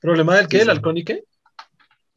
¿Problema 0.01 0.35
del 0.35 0.47
qué? 0.47 0.61
¿El 0.61 0.69
halcón 0.69 0.97
y 0.97 1.03
qué? 1.03 1.23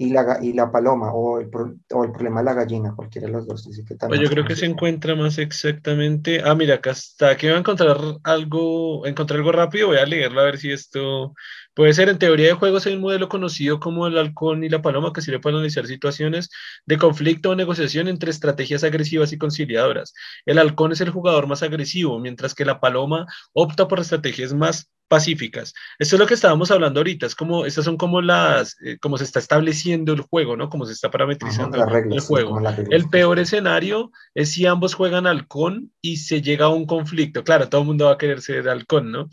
Y 0.00 0.10
la, 0.10 0.38
y 0.40 0.52
la 0.52 0.70
paloma, 0.70 1.12
o 1.12 1.40
el, 1.40 1.50
o 1.92 2.04
el 2.04 2.12
problema 2.12 2.38
de 2.38 2.44
la 2.44 2.54
gallina, 2.54 2.94
cualquiera 2.94 3.26
de 3.26 3.32
los 3.32 3.48
dos. 3.48 3.64
Dice 3.66 3.84
que 3.84 3.96
pues 3.96 4.20
yo 4.20 4.30
creo 4.30 4.44
que 4.44 4.54
se 4.54 4.66
encuentra 4.66 5.16
más 5.16 5.38
exactamente. 5.38 6.40
Ah, 6.44 6.54
mira, 6.54 6.76
acá 6.76 6.92
está. 6.92 7.30
Aquí 7.30 7.48
voy 7.48 7.56
a 7.56 7.58
encontrar 7.58 7.96
algo, 8.22 9.04
encontrar 9.06 9.40
algo 9.40 9.50
rápido. 9.50 9.88
Voy 9.88 9.96
a 9.96 10.06
leerlo 10.06 10.40
a 10.40 10.44
ver 10.44 10.58
si 10.58 10.70
esto 10.70 11.34
Puede 11.78 11.94
ser, 11.94 12.08
en 12.08 12.18
teoría 12.18 12.48
de 12.48 12.54
juegos, 12.54 12.86
hay 12.86 12.94
un 12.94 13.02
modelo 13.02 13.28
conocido 13.28 13.78
como 13.78 14.08
el 14.08 14.18
halcón 14.18 14.64
y 14.64 14.68
la 14.68 14.82
paloma 14.82 15.12
que 15.12 15.20
sirve 15.20 15.38
para 15.38 15.54
analizar 15.54 15.86
situaciones 15.86 16.50
de 16.86 16.98
conflicto 16.98 17.50
o 17.50 17.54
negociación 17.54 18.08
entre 18.08 18.32
estrategias 18.32 18.82
agresivas 18.82 19.32
y 19.32 19.38
conciliadoras. 19.38 20.12
El 20.44 20.58
halcón 20.58 20.90
es 20.90 21.00
el 21.02 21.10
jugador 21.10 21.46
más 21.46 21.62
agresivo, 21.62 22.18
mientras 22.18 22.56
que 22.56 22.64
la 22.64 22.80
paloma 22.80 23.26
opta 23.52 23.86
por 23.86 24.00
estrategias 24.00 24.52
más 24.52 24.90
pacíficas. 25.06 25.72
Esto 26.00 26.16
es 26.16 26.20
lo 26.20 26.26
que 26.26 26.34
estábamos 26.34 26.72
hablando 26.72 26.98
ahorita, 26.98 27.26
es 27.26 27.36
como, 27.36 27.64
estas 27.64 27.84
son 27.84 27.96
como 27.96 28.22
las, 28.22 28.76
eh, 28.82 28.98
como 28.98 29.16
se 29.16 29.22
está 29.22 29.38
estableciendo 29.38 30.12
el 30.14 30.22
juego, 30.22 30.56
¿no? 30.56 30.70
Como 30.70 30.84
se 30.84 30.94
está 30.94 31.12
parametrizando 31.12 31.78
el 32.10 32.18
juego. 32.18 32.58
el 32.90 33.08
peor 33.08 33.38
escenario 33.38 34.10
es 34.34 34.50
si 34.50 34.66
ambos 34.66 34.94
juegan 34.94 35.28
halcón 35.28 35.92
y 36.00 36.16
se 36.16 36.42
llega 36.42 36.66
a 36.66 36.70
un 36.70 36.86
conflicto. 36.86 37.44
Claro, 37.44 37.68
todo 37.68 37.82
el 37.82 37.86
mundo 37.86 38.06
va 38.06 38.14
a 38.14 38.18
querer 38.18 38.40
ser 38.40 38.68
halcón, 38.68 39.12
¿no? 39.12 39.28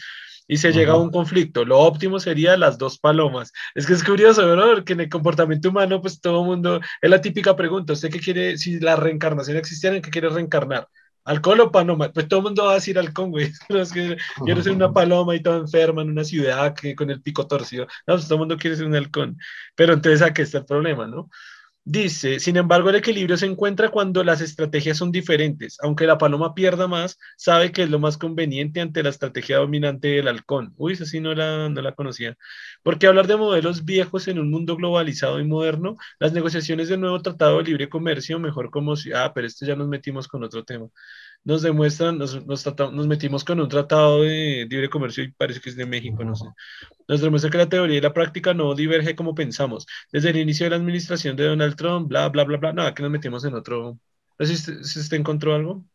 Y 0.48 0.58
se 0.58 0.72
llega 0.72 0.94
a 0.94 0.98
un 0.98 1.12
conflicto. 1.12 1.66
Lo 1.66 1.80
óptimo 1.80 2.20
sería 2.20 2.58
las 2.58 2.78
dos 2.78 3.00
palomas. 3.00 3.52
Es 3.74 3.86
que 3.86 3.94
es 3.94 4.04
curioso, 4.04 4.56
¿no? 4.56 4.76
Porque 4.76 4.94
en 4.94 5.02
el 5.02 5.10
comportamiento 5.10 5.70
humano, 5.70 6.02
pues 6.02 6.22
todo 6.22 6.42
el 6.42 6.48
mundo, 6.48 6.82
es 7.02 7.10
la 7.10 7.22
típica 7.22 7.56
pregunta, 7.56 7.94
¿usted 7.94 8.10
qué 8.12 8.20
quiere, 8.20 8.58
si 8.58 8.80
la 8.80 8.96
reencarnación 8.96 9.58
existiera, 9.58 9.96
¿en 9.96 10.02
qué 10.02 10.12
quiere 10.12 10.30
reencarnar? 10.30 10.88
¿Alcohol 11.26 11.62
o 11.62 11.72
paloma? 11.72 12.12
Pues 12.14 12.28
todo 12.28 12.40
el 12.42 12.44
mundo 12.46 12.66
va 12.66 12.72
a 12.72 12.76
decir 12.76 13.00
halcón, 13.00 13.32
güey. 13.32 13.52
Es 13.70 13.92
que 13.92 14.18
quiero 14.46 14.62
ser 14.62 14.74
una 14.74 14.94
paloma 14.94 15.36
y 15.36 15.42
toda 15.42 15.58
enferma 15.58 16.04
en 16.04 16.12
una 16.12 16.24
ciudad 16.24 16.76
que, 16.76 16.96
con 16.96 17.10
el 17.10 17.22
pico 17.22 17.48
torcido. 17.48 17.88
No, 18.06 18.14
pues 18.16 18.26
todo 18.26 18.36
el 18.36 18.40
mundo 18.40 18.58
quiere 18.58 18.76
ser 18.78 18.86
un 18.86 18.96
halcón. 18.96 19.38
Pero 19.76 19.94
entonces 19.94 20.22
aquí 20.22 20.44
está 20.44 20.60
el 20.60 20.66
problema, 20.66 21.08
¿no? 21.08 21.30
Dice, 21.88 22.40
sin 22.40 22.58
embargo, 22.58 22.90
el 22.90 22.96
equilibrio 22.96 23.38
se 23.38 23.46
encuentra 23.46 23.90
cuando 23.90 24.24
las 24.24 24.42
estrategias 24.42 24.98
son 24.98 25.12
diferentes. 25.12 25.78
Aunque 25.84 26.08
la 26.08 26.18
paloma 26.18 26.56
pierda 26.56 26.88
más, 26.88 27.20
sabe 27.38 27.72
que 27.72 27.84
es 27.84 27.92
lo 27.92 28.00
más 28.00 28.18
conveniente 28.18 28.82
ante 28.82 29.04
la 29.04 29.10
estrategia 29.10 29.58
dominante 29.58 30.08
del 30.08 30.28
halcón. 30.28 30.74
Uy, 30.78 30.94
esa 30.94 31.06
sí 31.06 31.20
no 31.20 31.36
la, 31.36 31.70
no 31.70 31.82
la 31.84 31.94
conocía. 31.94 32.36
Porque 32.82 33.06
hablar 33.06 33.28
de 33.28 33.38
modelos 33.38 33.86
viejos 33.86 34.28
en 34.28 34.40
un 34.40 34.50
mundo 34.50 34.76
globalizado 34.76 35.40
y 35.40 35.46
moderno, 35.46 35.96
las 36.20 36.34
negociaciones 36.34 36.90
del 36.90 37.02
nuevo 37.02 37.22
Tratado 37.22 37.58
de 37.60 37.66
Libre 37.66 37.88
Comercio, 37.88 38.40
mejor 38.40 38.72
como 38.72 38.96
si... 38.96 39.14
Ah, 39.14 39.32
pero 39.36 39.46
esto 39.46 39.64
ya 39.68 39.76
nos 39.76 39.88
metimos 39.88 40.28
con 40.28 40.44
otro 40.44 40.64
tema 40.66 40.88
nos 41.46 41.62
demuestran, 41.62 42.18
nos, 42.18 42.46
nos, 42.46 43.08
metimos 43.08 43.44
con 43.44 43.60
un 43.60 43.70
tratado 43.70 44.24
de 44.24 44.68
libre 44.70 44.90
comercio 44.90 45.24
y 45.24 45.32
parece 45.32 45.62
que 45.62 45.70
es 45.70 45.76
de 45.76 45.86
México, 45.86 46.24
no 46.24 46.36
sé. 46.36 46.48
Nos 47.08 47.22
demuestra 47.22 47.52
que 47.52 47.60
la 47.60 47.70
teoría 47.70 47.98
y 47.98 48.02
la 48.02 48.14
práctica 48.14 48.54
no 48.54 48.74
diverge 48.74 49.16
como 49.16 49.36
pensamos. 49.36 49.86
Desde 50.12 50.32
el 50.32 50.38
inicio 50.38 50.66
de 50.66 50.72
la 50.72 50.78
administración 50.78 51.36
de 51.36 51.46
Donald 51.46 51.76
Trump, 51.76 52.10
bla, 52.10 52.30
bla, 52.30 52.44
bla, 52.46 52.58
bla. 52.58 52.74
Nada, 52.74 52.94
que 52.96 53.04
nos 53.04 53.12
metimos 53.12 53.46
en 53.46 53.54
otro. 53.54 54.00
No 54.40 54.46
sé 54.46 54.58
si 54.58 55.00
usted, 55.00 55.18
encontró 55.18 55.54
algo. 55.54 55.86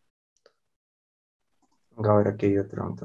A 1.96 2.14
ver, 2.14 2.28
aquí 2.28 2.46
hay 2.46 2.58
otro. 2.58 2.96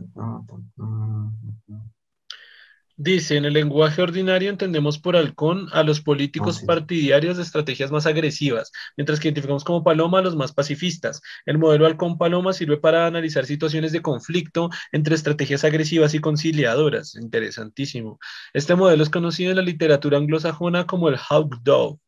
Dice, 2.98 3.36
en 3.36 3.44
el 3.44 3.52
lenguaje 3.52 4.02
ordinario 4.02 4.50
entendemos 4.50 4.98
por 4.98 5.18
halcón 5.18 5.68
a 5.74 5.84
los 5.84 6.00
políticos 6.00 6.62
partidarios 6.62 7.36
de 7.36 7.44
estrategias 7.44 7.92
más 7.92 8.06
agresivas, 8.06 8.72
mientras 8.96 9.20
que 9.20 9.28
identificamos 9.28 9.66
como 9.66 9.84
paloma 9.84 10.20
a 10.20 10.22
los 10.22 10.38
más 10.38 10.54
pacifistas. 10.54 11.22
El 11.46 11.58
modelo 11.58 11.88
halcón-paloma 11.88 12.54
sirve 12.54 12.78
para 12.78 13.06
analizar 13.06 13.46
situaciones 13.46 13.92
de 13.92 14.02
conflicto 14.02 14.70
entre 14.94 15.16
estrategias 15.16 15.66
agresivas 15.66 16.14
y 16.14 16.20
conciliadoras. 16.20 17.16
Interesantísimo. 17.16 18.18
Este 18.54 18.76
modelo 18.76 19.04
es 19.04 19.10
conocido 19.10 19.50
en 19.50 19.58
la 19.58 19.64
literatura 19.64 20.18
anglosajona 20.18 20.86
como 20.86 21.10
el 21.10 21.18
hawk 21.18 21.58
dove 21.64 22.00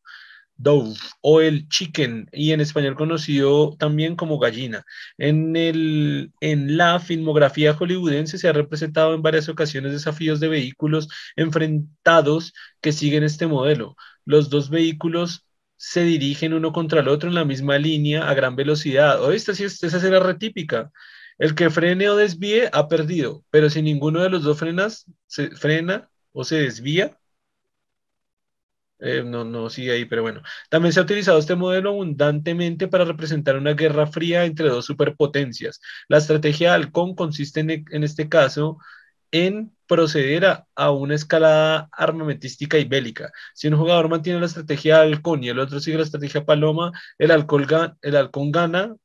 dove 0.58 0.94
o 1.22 1.40
el 1.40 1.68
chicken 1.68 2.28
y 2.32 2.52
en 2.52 2.60
español 2.60 2.96
conocido 2.96 3.76
también 3.78 4.16
como 4.16 4.38
gallina. 4.38 4.84
En, 5.16 5.56
el, 5.56 6.32
en 6.40 6.76
la 6.76 7.00
filmografía 7.00 7.74
hollywoodense 7.74 8.38
se 8.38 8.48
ha 8.48 8.52
representado 8.52 9.14
en 9.14 9.22
varias 9.22 9.48
ocasiones 9.48 9.92
desafíos 9.92 10.40
de 10.40 10.48
vehículos 10.48 11.08
enfrentados 11.36 12.52
que 12.80 12.92
siguen 12.92 13.22
este 13.22 13.46
modelo. 13.46 13.96
Los 14.24 14.50
dos 14.50 14.68
vehículos 14.70 15.46
se 15.76 16.02
dirigen 16.02 16.52
uno 16.54 16.72
contra 16.72 17.00
el 17.00 17.08
otro 17.08 17.28
en 17.28 17.36
la 17.36 17.44
misma 17.44 17.78
línea 17.78 18.28
a 18.28 18.34
gran 18.34 18.56
velocidad. 18.56 19.22
O 19.22 19.32
esta 19.32 19.54
sí, 19.54 19.64
esa 19.64 19.86
es 19.86 20.02
la 20.04 20.20
retípica. 20.20 20.92
El 21.38 21.54
que 21.54 21.70
frene 21.70 22.08
o 22.10 22.16
desvíe 22.16 22.68
ha 22.72 22.88
perdido, 22.88 23.44
pero 23.50 23.70
si 23.70 23.80
ninguno 23.80 24.20
de 24.20 24.30
los 24.30 24.42
dos 24.42 24.58
frenas, 24.58 25.06
se 25.26 25.50
frena 25.52 26.10
o 26.32 26.44
se 26.44 26.56
desvía, 26.56 27.17
eh, 29.00 29.22
no, 29.24 29.44
no 29.44 29.70
sigue 29.70 29.92
ahí, 29.92 30.04
pero 30.04 30.22
bueno. 30.22 30.42
También 30.70 30.92
se 30.92 31.00
ha 31.00 31.04
utilizado 31.04 31.38
este 31.38 31.54
modelo 31.54 31.90
abundantemente 31.90 32.88
para 32.88 33.04
representar 33.04 33.56
una 33.56 33.74
guerra 33.74 34.06
fría 34.06 34.44
entre 34.44 34.68
dos 34.68 34.86
superpotencias. 34.86 35.80
La 36.08 36.18
estrategia 36.18 36.74
halcón 36.74 37.14
consiste 37.14 37.60
en, 37.60 37.84
en 37.90 38.04
este 38.04 38.28
caso 38.28 38.78
en 39.30 39.72
proceder 39.86 40.44
a, 40.74 40.90
una 40.90 41.14
escalada 41.14 41.88
armamentística 41.92 42.78
y 42.78 42.84
bélica. 42.84 43.32
Si 43.54 43.68
un 43.68 43.76
jugador 43.76 44.08
mantiene 44.08 44.40
la 44.40 44.46
estrategia 44.46 45.00
halcón 45.00 45.44
y 45.44 45.48
el 45.48 45.58
otro 45.58 45.80
sigue 45.80 45.98
la 45.98 46.04
estrategia 46.04 46.44
paloma, 46.44 46.92
el 47.18 47.30
el 47.30 48.16
halcón 48.16 48.52
gana 48.52 48.96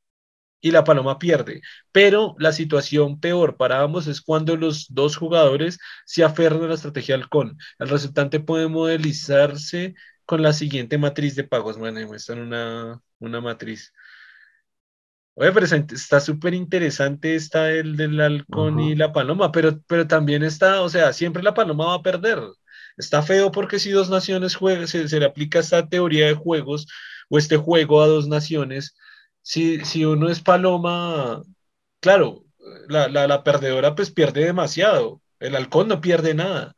y 0.64 0.70
la 0.70 0.82
paloma 0.82 1.18
pierde. 1.18 1.60
Pero 1.92 2.34
la 2.38 2.50
situación 2.52 3.20
peor 3.20 3.56
para 3.58 3.82
ambos 3.82 4.06
es 4.06 4.22
cuando 4.22 4.56
los 4.56 4.86
dos 4.88 5.16
jugadores 5.18 5.78
se 6.06 6.24
aferran 6.24 6.62
a 6.64 6.68
la 6.68 6.74
estrategia 6.74 7.16
halcón. 7.16 7.58
El 7.78 7.90
resultante 7.90 8.40
puede 8.40 8.66
modelizarse 8.68 9.94
con 10.24 10.42
la 10.42 10.54
siguiente 10.54 10.96
matriz 10.96 11.36
de 11.36 11.44
pagos. 11.44 11.76
Bueno, 11.76 12.00
muestran 12.06 12.38
una, 12.40 12.98
una 13.18 13.42
matriz. 13.42 13.92
Oye, 15.34 15.52
pero 15.52 15.66
está 15.66 16.20
súper 16.20 16.54
interesante 16.54 17.34
está 17.34 17.70
el 17.70 17.96
del 17.96 18.20
halcón 18.20 18.80
y 18.80 18.94
la 18.94 19.12
paloma, 19.12 19.50
pero, 19.52 19.80
pero 19.86 20.06
también 20.06 20.42
está, 20.44 20.80
o 20.82 20.88
sea, 20.88 21.12
siempre 21.12 21.42
la 21.42 21.52
paloma 21.54 21.86
va 21.88 21.94
a 21.96 22.02
perder. 22.02 22.40
Está 22.96 23.22
feo 23.22 23.50
porque 23.50 23.78
si 23.78 23.90
dos 23.90 24.08
naciones 24.08 24.54
juegan, 24.56 24.86
se, 24.88 25.08
se 25.08 25.18
le 25.20 25.26
aplica 25.26 25.58
esta 25.58 25.88
teoría 25.88 26.26
de 26.26 26.34
juegos 26.34 26.86
o 27.28 27.36
este 27.38 27.56
juego 27.58 28.00
a 28.02 28.06
dos 28.06 28.28
naciones, 28.28 28.94
si, 29.44 30.04
uno 30.04 30.30
es 30.30 30.40
paloma, 30.40 31.42
claro, 32.00 32.44
la, 32.88 33.44
perdedora 33.44 33.94
pues 33.94 34.10
pierde 34.10 34.44
demasiado, 34.44 35.22
el 35.40 35.56
halcón 35.56 35.88
no 35.88 36.00
pierde 36.00 36.34
nada. 36.34 36.74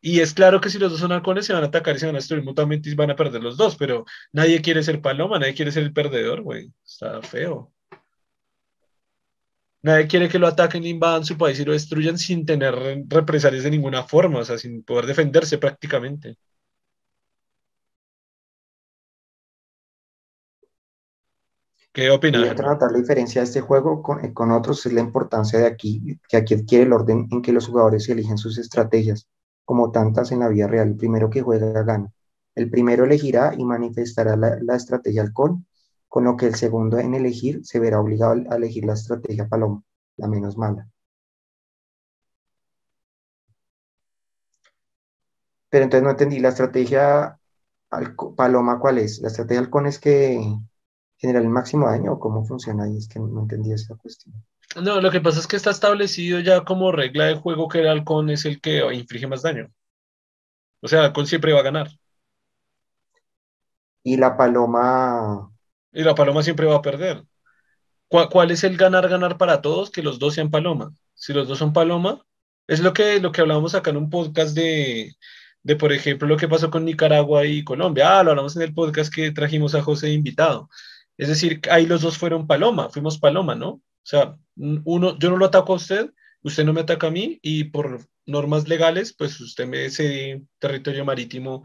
Y 0.00 0.20
es 0.20 0.34
claro 0.34 0.60
que 0.60 0.70
si 0.70 0.78
los 0.78 0.92
dos 0.92 1.00
son 1.00 1.12
halcones 1.12 1.46
se 1.46 1.52
van 1.52 1.64
a 1.64 1.66
atacar 1.68 1.96
y 1.96 1.98
se 2.00 2.06
van 2.06 2.16
a 2.16 2.18
destruir 2.18 2.44
mutuamente 2.44 2.88
y 2.90 2.94
van 2.94 3.10
a 3.10 3.16
perder 3.16 3.42
los 3.42 3.56
dos, 3.56 3.76
pero 3.76 4.04
nadie 4.32 4.62
quiere 4.62 4.82
ser 4.82 5.02
paloma, 5.02 5.38
nadie 5.38 5.54
quiere 5.54 5.72
ser 5.72 5.84
el 5.84 5.92
perdedor, 5.92 6.42
güey. 6.42 6.72
Está 6.84 7.22
feo. 7.22 7.72
Nadie 9.82 10.06
quiere 10.08 10.28
que 10.28 10.38
lo 10.38 10.46
ataquen, 10.46 10.84
invadan 10.86 11.24
su 11.24 11.36
país 11.36 11.58
y 11.60 11.64
lo 11.64 11.72
destruyan 11.72 12.18
sin 12.18 12.44
tener 12.46 12.74
represalias 13.08 13.64
de 13.64 13.70
ninguna 13.70 14.02
forma, 14.04 14.40
o 14.40 14.44
sea, 14.44 14.58
sin 14.58 14.82
poder 14.82 15.06
defenderse 15.06 15.58
prácticamente. 15.58 16.36
¿Qué 21.98 22.10
opinas? 22.10 22.46
Y 22.46 22.48
otra 22.48 22.78
la 22.92 22.96
diferencia 22.96 23.40
de 23.40 23.46
este 23.46 23.60
juego 23.60 24.04
con, 24.04 24.24
eh, 24.24 24.32
con, 24.32 24.52
otros 24.52 24.86
es 24.86 24.92
la 24.92 25.00
importancia 25.00 25.58
de 25.58 25.66
aquí, 25.66 26.20
que 26.28 26.36
aquí 26.36 26.54
adquiere 26.54 26.84
el 26.84 26.92
orden 26.92 27.26
en 27.32 27.42
que 27.42 27.50
los 27.50 27.66
jugadores 27.66 28.08
eligen 28.08 28.38
sus 28.38 28.56
estrategias, 28.56 29.26
como 29.64 29.90
tantas 29.90 30.30
en 30.30 30.38
la 30.38 30.48
vida 30.48 30.68
real. 30.68 30.90
El 30.90 30.96
primero 30.96 31.28
que 31.28 31.42
juega 31.42 31.82
gana. 31.82 32.12
El 32.54 32.70
primero 32.70 33.04
elegirá 33.04 33.52
y 33.58 33.64
manifestará 33.64 34.36
la, 34.36 34.58
la 34.62 34.76
estrategia 34.76 35.22
halcón, 35.22 35.66
con 36.06 36.22
lo 36.22 36.36
que 36.36 36.46
el 36.46 36.54
segundo 36.54 37.00
en 37.00 37.14
elegir 37.14 37.64
se 37.64 37.80
verá 37.80 38.00
obligado 38.00 38.44
a 38.48 38.54
elegir 38.54 38.84
la 38.84 38.92
estrategia 38.92 39.48
paloma, 39.48 39.82
la 40.18 40.28
menos 40.28 40.56
mala. 40.56 40.88
Pero 45.68 45.82
entonces 45.82 46.04
no 46.04 46.10
entendí, 46.10 46.38
la 46.38 46.50
estrategia 46.50 47.40
paloma, 48.36 48.78
¿cuál 48.78 48.98
es? 48.98 49.18
La 49.20 49.28
estrategia 49.28 49.62
halcón 49.62 49.86
es 49.86 49.98
que 49.98 50.38
generar 51.18 51.42
el 51.42 51.50
máximo 51.50 51.86
daño 51.86 52.12
o 52.12 52.18
cómo 52.18 52.44
funciona 52.44 52.84
ahí? 52.84 52.96
Es 52.96 53.08
que 53.08 53.18
no 53.20 53.42
entendí 53.42 53.72
esa 53.72 53.94
cuestión. 53.96 54.34
No, 54.82 55.00
lo 55.00 55.10
que 55.10 55.20
pasa 55.20 55.40
es 55.40 55.46
que 55.46 55.56
está 55.56 55.70
establecido 55.70 56.40
ya 56.40 56.64
como 56.64 56.92
regla 56.92 57.26
de 57.26 57.36
juego 57.36 57.68
que 57.68 57.80
el 57.80 57.88
halcón 57.88 58.30
es 58.30 58.44
el 58.44 58.60
que 58.60 58.82
inflige 58.94 59.26
más 59.26 59.42
daño. 59.42 59.70
O 60.80 60.88
sea, 60.88 61.00
el 61.00 61.04
halcón 61.06 61.26
siempre 61.26 61.52
va 61.52 61.60
a 61.60 61.64
ganar. 61.64 61.88
Y 64.02 64.16
la 64.16 64.36
paloma. 64.36 65.50
Y 65.92 66.02
la 66.02 66.14
paloma 66.14 66.42
siempre 66.42 66.66
va 66.66 66.76
a 66.76 66.82
perder. 66.82 67.24
¿Cuál, 68.08 68.50
es 68.50 68.64
el 68.64 68.76
ganar-ganar 68.76 69.36
para 69.36 69.60
todos? 69.60 69.90
Que 69.90 70.02
los 70.02 70.18
dos 70.18 70.34
sean 70.34 70.50
paloma. 70.50 70.92
Si 71.14 71.32
los 71.32 71.48
dos 71.48 71.58
son 71.58 71.72
paloma, 71.72 72.24
es 72.66 72.80
lo 72.80 72.92
que, 72.92 73.20
lo 73.20 73.32
que 73.32 73.40
hablábamos 73.40 73.74
acá 73.74 73.90
en 73.90 73.98
un 73.98 74.10
podcast 74.10 74.54
de, 74.54 75.14
de, 75.62 75.76
por 75.76 75.92
ejemplo, 75.92 76.26
lo 76.28 76.36
que 76.36 76.48
pasó 76.48 76.70
con 76.70 76.84
Nicaragua 76.84 77.44
y 77.44 77.64
Colombia. 77.64 78.18
Ah, 78.18 78.22
lo 78.22 78.30
hablamos 78.30 78.56
en 78.56 78.62
el 78.62 78.74
podcast 78.74 79.12
que 79.12 79.30
trajimos 79.32 79.74
a 79.74 79.82
José 79.82 80.10
invitado. 80.12 80.70
Es 81.18 81.28
decir, 81.28 81.60
ahí 81.70 81.86
los 81.86 82.02
dos 82.02 82.16
fueron 82.16 82.46
paloma, 82.46 82.88
fuimos 82.90 83.18
paloma, 83.18 83.54
¿no? 83.54 83.68
O 83.70 83.82
sea, 84.04 84.36
uno, 84.56 85.18
yo 85.18 85.30
no 85.30 85.36
lo 85.36 85.46
ataco 85.46 85.74
a 85.74 85.76
usted, 85.76 86.10
usted 86.42 86.64
no 86.64 86.72
me 86.72 86.80
ataca 86.80 87.08
a 87.08 87.10
mí 87.10 87.38
y 87.42 87.64
por 87.64 88.06
normas 88.24 88.68
legales, 88.68 89.14
pues 89.14 89.40
usted 89.40 89.66
me 89.66 89.90
cede 89.90 90.44
territorio 90.58 91.04
marítimo 91.04 91.64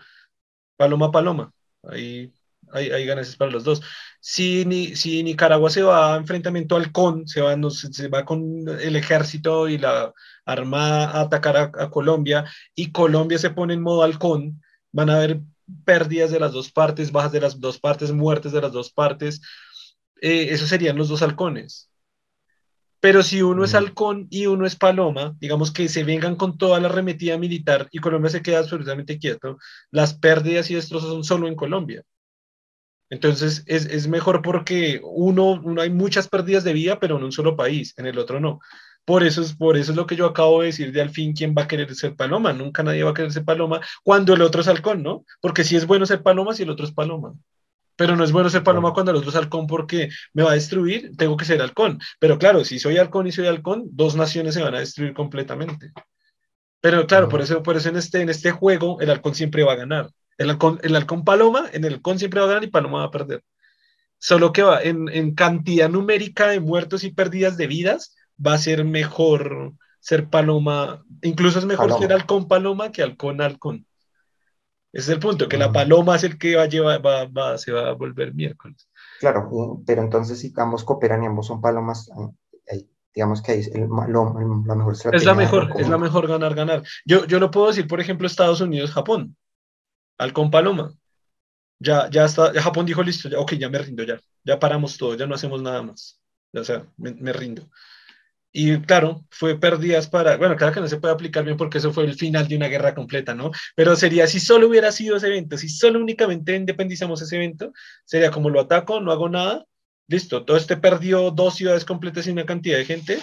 paloma 0.76 1.12
paloma. 1.12 1.54
Ahí 1.84 2.34
hay, 2.72 2.90
hay 2.92 3.06
ganancias 3.06 3.36
para 3.38 3.52
los 3.52 3.64
dos. 3.64 3.82
Si, 4.20 4.66
ni, 4.66 4.96
si 4.96 5.24
Nicaragua 5.24 5.70
se 5.70 5.84
va 5.84 6.14
a 6.14 6.18
enfrentamiento 6.18 6.76
al 6.76 6.92
CON, 6.92 7.28
se 7.28 7.42
va, 7.42 7.56
se 7.70 8.08
va 8.08 8.26
con 8.26 8.68
el 8.68 8.96
ejército 8.96 9.68
y 9.68 9.78
la 9.78 10.14
armada 10.46 11.12
a 11.12 11.22
atacar 11.22 11.58
a, 11.58 11.90
Colombia 11.90 12.46
y 12.76 12.92
Colombia 12.92 13.38
se 13.38 13.52
pone 13.52 13.74
en 13.74 13.82
modo 13.82 14.04
halcón, 14.04 14.62
van 14.92 15.10
a 15.10 15.18
haber 15.18 15.42
pérdidas 15.86 16.32
de 16.32 16.40
las 16.40 16.52
dos 16.52 16.72
partes, 16.72 17.12
bajas 17.12 17.32
de 17.32 17.42
las 17.42 17.60
dos 17.60 17.80
partes, 17.80 18.12
muertes 18.12 18.52
de 18.52 18.62
las 18.62 18.72
dos 18.72 18.92
partes. 18.92 19.42
Eh, 20.22 20.48
esos 20.52 20.70
serían 20.70 20.98
los 20.98 21.10
dos 21.10 21.22
halcones. 21.22 21.90
Pero 23.04 23.22
si 23.22 23.42
uno 23.42 23.66
es 23.66 23.76
halcón 23.76 24.28
y 24.30 24.46
uno 24.46 24.66
es 24.66 24.78
paloma, 24.78 25.36
digamos 25.40 25.72
que 25.72 25.90
se 25.90 26.06
vengan 26.06 26.38
con 26.38 26.58
toda 26.58 26.80
la 26.80 26.88
arremetida 26.88 27.38
militar 27.38 27.90
y 27.92 28.00
Colombia 28.00 28.30
se 28.30 28.42
queda 28.42 28.60
absolutamente 28.60 29.20
quieto, 29.20 29.58
las 29.92 30.14
pérdidas 30.14 30.72
y 30.72 30.76
destrozos 30.76 31.10
son 31.10 31.24
solo 31.26 31.50
en 31.50 31.56
Colombia. 31.56 32.04
Entonces 33.10 33.64
es, 33.68 33.86
es 33.88 34.08
mejor 34.08 34.42
porque 34.42 35.02
uno, 35.04 35.62
uno, 35.62 35.82
hay 35.82 35.90
muchas 35.90 36.30
pérdidas 36.30 36.64
de 36.64 36.72
vida, 36.72 37.00
pero 37.00 37.18
en 37.18 37.26
un 37.26 37.34
solo 37.34 37.58
país, 37.58 37.94
en 37.98 38.06
el 38.06 38.18
otro 38.18 38.40
no. 38.40 38.60
Por 39.06 39.24
eso, 39.24 39.42
es, 39.42 39.54
por 39.54 39.76
eso 39.76 39.92
es 39.92 39.98
lo 39.98 40.08
que 40.08 40.16
yo 40.16 40.26
acabo 40.26 40.62
de 40.62 40.68
decir 40.68 40.94
de 40.94 41.02
al 41.02 41.10
fin 41.10 41.34
quién 41.34 41.54
va 41.58 41.64
a 41.64 41.68
querer 41.68 41.94
ser 41.94 42.16
paloma. 42.16 42.54
Nunca 42.54 42.84
nadie 42.84 43.04
va 43.04 43.12
a 43.12 43.14
querer 43.14 43.32
ser 43.34 43.44
paloma 43.44 43.82
cuando 44.02 44.34
el 44.34 44.42
otro 44.42 44.62
es 44.62 44.68
halcón, 44.68 45.04
¿no? 45.04 45.26
Porque 45.42 45.64
si 45.66 45.76
es 45.76 45.86
bueno 45.86 46.06
ser 46.06 46.24
paloma 46.24 46.54
si 46.54 46.64
el 46.64 46.70
otro 46.70 46.86
es 46.86 46.94
paloma. 46.94 47.34
Pero 47.96 48.16
no 48.16 48.24
es 48.24 48.32
bueno 48.32 48.50
ser 48.50 48.64
paloma 48.64 48.94
cuando 48.94 49.12
el 49.12 49.18
otro 49.18 49.30
es 49.30 49.36
halcón 49.36 49.68
porque 49.68 50.10
me 50.34 50.44
va 50.44 50.52
a 50.52 50.56
destruir, 50.56 51.12
tengo 51.18 51.36
que 51.38 51.46
ser 51.46 51.62
halcón. 51.62 52.00
Pero 52.20 52.40
claro, 52.40 52.64
si 52.64 52.80
soy 52.80 52.98
halcón 52.98 53.28
y 53.28 53.32
soy 53.34 53.48
halcón, 53.48 53.84
dos 53.92 54.16
naciones 54.16 54.54
se 54.54 54.64
van 54.64 54.74
a 54.76 54.80
destruir 54.80 55.14
completamente. 55.14 55.92
Pero 56.82 57.06
claro, 57.06 57.30
por 57.30 57.42
eso, 57.42 57.62
por 57.62 57.76
eso 57.76 57.90
en, 57.90 57.98
este, 57.98 58.22
en 58.22 58.30
este 58.30 58.52
juego 58.52 59.00
el 59.02 59.10
halcón 59.10 59.36
siempre 59.36 59.64
va 59.64 59.74
a 59.74 59.78
ganar. 59.78 60.10
El 60.38 60.50
halcón, 60.50 60.80
el 60.82 60.96
halcón 60.96 61.24
paloma, 61.24 61.70
en 61.74 61.84
el 61.84 61.96
halcón 61.96 62.20
siempre 62.20 62.40
va 62.40 62.46
a 62.46 62.50
ganar 62.50 62.64
y 62.64 62.68
paloma 62.68 63.00
va 63.00 63.06
a 63.06 63.12
perder. 63.12 63.44
Solo 64.18 64.54
que 64.54 64.64
va 64.64 64.82
en, 64.82 65.10
en 65.10 65.36
cantidad 65.36 65.90
numérica 65.90 66.48
de 66.48 66.62
muertos 66.62 67.04
y 67.04 67.12
pérdidas 67.12 67.58
de 67.58 67.68
vidas, 67.68 68.16
va 68.38 68.54
a 68.54 68.58
ser 68.58 68.86
mejor 68.86 69.74
ser 70.04 70.30
paloma, 70.30 71.02
incluso 71.22 71.60
es 71.60 71.66
mejor 71.66 71.98
ser 71.98 72.12
halcón 72.12 72.48
paloma 72.50 72.92
que 72.92 73.02
halcón 73.02 73.40
halcón. 73.40 73.88
Ese 74.92 75.12
es 75.12 75.16
el 75.16 75.20
punto, 75.20 75.48
que 75.48 75.58
la 75.58 75.70
mm. 75.70 75.74
paloma 75.74 76.16
es 76.18 76.24
el 76.24 76.38
que 76.38 76.58
va 76.58 76.64
a 76.64 76.68
llevar, 76.68 77.04
va, 77.04 77.26
va, 77.26 77.58
se 77.58 77.72
va 77.72 77.88
a 77.88 77.94
volver 77.94 78.34
miércoles. 78.34 78.88
Claro, 79.20 79.82
pero 79.86 80.02
entonces 80.02 80.40
si 80.40 80.54
ambos 80.58 80.84
cooperan 80.84 81.24
y 81.24 81.28
ambos 81.28 81.48
son 81.48 81.62
palomas, 81.62 82.12
digamos 83.16 83.42
que 83.42 83.54
es 83.54 83.68
el, 83.70 83.88
la 83.90 84.76
mejor 84.76 84.94
Es 85.16 85.24
la 85.24 85.34
mejor, 85.34 85.74
es 85.78 85.88
la 85.88 85.98
mejor 85.98 86.28
ganar, 86.28 86.54
ganar. 86.54 86.84
Yo, 87.06 87.26
yo 87.26 87.40
lo 87.40 87.50
puedo 87.50 87.68
decir, 87.68 87.88
por 87.88 88.02
ejemplo, 88.02 88.28
Estados 88.28 88.60
Unidos, 88.60 88.92
Japón, 88.92 89.38
halcón 90.18 90.52
paloma. 90.52 90.94
Ya, 91.80 92.10
ya 92.10 92.26
está, 92.26 92.54
Japón 92.62 92.86
dijo 92.86 93.02
listo, 93.04 93.30
ya, 93.30 93.40
ok, 93.40 93.54
ya 93.54 93.70
me 93.70 93.78
rindo, 93.78 94.04
ya, 94.04 94.20
ya 94.44 94.60
paramos 94.60 94.98
todo, 94.98 95.16
ya 95.16 95.26
no 95.26 95.36
hacemos 95.36 95.62
nada 95.62 95.82
más. 95.82 96.20
O 96.54 96.64
sea, 96.64 96.86
me 96.98 97.34
rindo. 97.34 97.70
Y 98.56 98.80
claro, 98.82 99.26
fue 99.32 99.60
pérdidas 99.60 100.08
para, 100.08 100.38
bueno, 100.38 100.56
claro 100.56 100.72
que 100.72 100.80
no 100.80 100.88
se 100.88 100.98
puede 100.98 101.16
aplicar 101.16 101.44
bien 101.44 101.58
porque 101.58 101.80
eso 101.80 101.92
fue 101.92 102.04
el 102.06 102.14
final 102.14 102.48
de 102.48 102.56
una 102.56 102.68
guerra 102.68 102.94
completa, 102.94 103.34
¿no? 103.34 103.50
Pero 103.76 103.96
sería 103.96 104.28
si 104.28 104.40
solo 104.40 104.68
hubiera 104.68 104.92
sido 104.92 105.18
ese 105.18 105.28
evento, 105.28 105.58
si 105.58 105.68
solo 105.68 106.00
únicamente 106.00 106.56
independizamos 106.56 107.20
ese 107.24 107.36
evento, 107.38 107.74
sería 108.06 108.30
como 108.30 108.52
lo 108.52 108.62
ataco, 108.62 109.02
no 109.02 109.12
hago 109.12 109.28
nada, 109.28 109.66
listo, 110.08 110.46
todo 110.46 110.56
este 110.56 110.78
perdió 110.78 111.32
dos 111.32 111.56
ciudades 111.56 111.84
completas 111.84 112.28
y 112.28 112.32
una 112.32 112.46
cantidad 112.46 112.78
de 112.78 112.86
gente, 112.86 113.20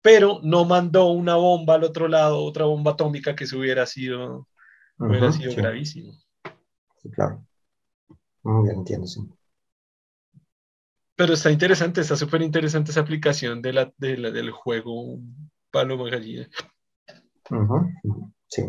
pero 0.00 0.40
no 0.42 0.64
mandó 0.64 1.08
una 1.08 1.36
bomba 1.36 1.74
al 1.74 1.84
otro 1.84 2.08
lado, 2.08 2.42
otra 2.42 2.64
bomba 2.64 2.92
atómica 2.92 3.36
que 3.36 3.46
se 3.46 3.54
hubiera 3.54 3.84
sido, 3.84 4.48
hubiera 4.96 5.30
sido 5.30 5.54
gravísimo. 5.54 6.14
Sí, 7.02 7.10
claro. 7.10 7.44
Muy 8.42 8.64
bien, 8.64 8.78
entiendo, 8.78 9.06
sí. 9.06 9.20
Pero 11.16 11.32
está 11.32 11.50
interesante, 11.50 12.02
está 12.02 12.16
súper 12.16 12.42
interesante 12.42 12.90
esa 12.90 13.00
aplicación 13.00 13.62
de 13.62 13.72
la, 13.72 13.92
de 13.96 14.18
la, 14.18 14.30
del 14.30 14.50
juego 14.50 15.18
Paloma 15.70 16.10
Gallina. 16.10 16.48
Sí. 18.48 18.62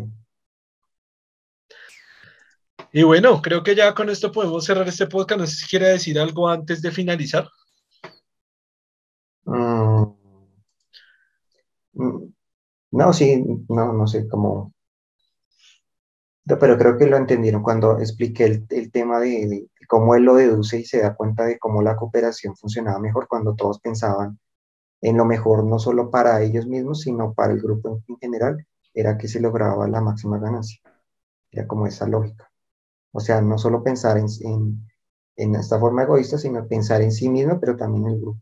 Y 2.92 3.02
bueno, 3.02 3.42
creo 3.42 3.62
que 3.62 3.74
ya 3.74 3.94
con 3.94 4.08
esto 4.08 4.32
podemos 4.32 4.64
cerrar 4.64 4.88
este 4.88 5.06
podcast. 5.06 5.40
No 5.40 5.46
sé 5.46 5.56
si 5.56 5.66
quiere 5.68 5.88
decir 5.88 6.18
algo 6.18 6.48
antes 6.48 6.80
de 6.80 6.90
finalizar. 6.90 7.46
Mm. 9.44 10.04
Mm. 11.94 12.32
No, 12.92 13.12
sí, 13.12 13.44
no, 13.68 13.92
no 13.92 14.06
sé 14.06 14.26
cómo. 14.28 14.72
Pero 16.46 16.78
creo 16.78 16.96
que 16.96 17.06
lo 17.06 17.16
entendieron 17.18 17.62
cuando 17.62 17.98
expliqué 17.98 18.64
el, 18.70 18.90
tema 18.90 19.20
de, 19.20 19.68
cómo 19.88 20.14
él 20.14 20.22
lo 20.22 20.36
deduce 20.36 20.78
y 20.78 20.84
se 20.84 21.00
da 21.00 21.16
cuenta 21.16 21.44
de 21.44 21.58
cómo 21.58 21.82
la 21.82 21.96
cooperación 21.96 22.54
funcionaba 22.56 23.00
mejor 23.00 23.26
cuando 23.26 23.56
todos 23.56 23.80
pensaban 23.80 24.38
en 25.00 25.16
lo 25.16 25.24
mejor 25.24 25.64
no 25.64 25.78
solo 25.78 26.10
para 26.10 26.42
ellos 26.42 26.66
mismos, 26.66 27.02
sino 27.02 27.32
para 27.32 27.52
el 27.52 27.60
grupo 27.60 28.02
en 28.08 28.16
general, 28.18 28.66
era 28.92 29.16
que 29.16 29.28
se 29.28 29.40
lograba 29.40 29.88
la 29.88 30.00
máxima 30.00 30.38
ganancia. 30.38 30.80
Era 31.50 31.66
como 31.66 31.86
esa 31.86 32.06
lógica. 32.06 32.50
O 33.12 33.20
sea, 33.20 33.40
no 33.40 33.58
solo 33.58 33.82
pensar 33.82 34.18
en, 34.18 34.26
en, 35.36 35.54
esta 35.54 35.78
forma 35.78 36.02
egoísta, 36.02 36.36
sino 36.36 36.66
pensar 36.66 37.00
en 37.02 37.12
sí 37.12 37.28
mismo, 37.28 37.58
pero 37.60 37.76
también 37.76 38.06
en 38.06 38.12
el 38.14 38.20
grupo. 38.20 38.40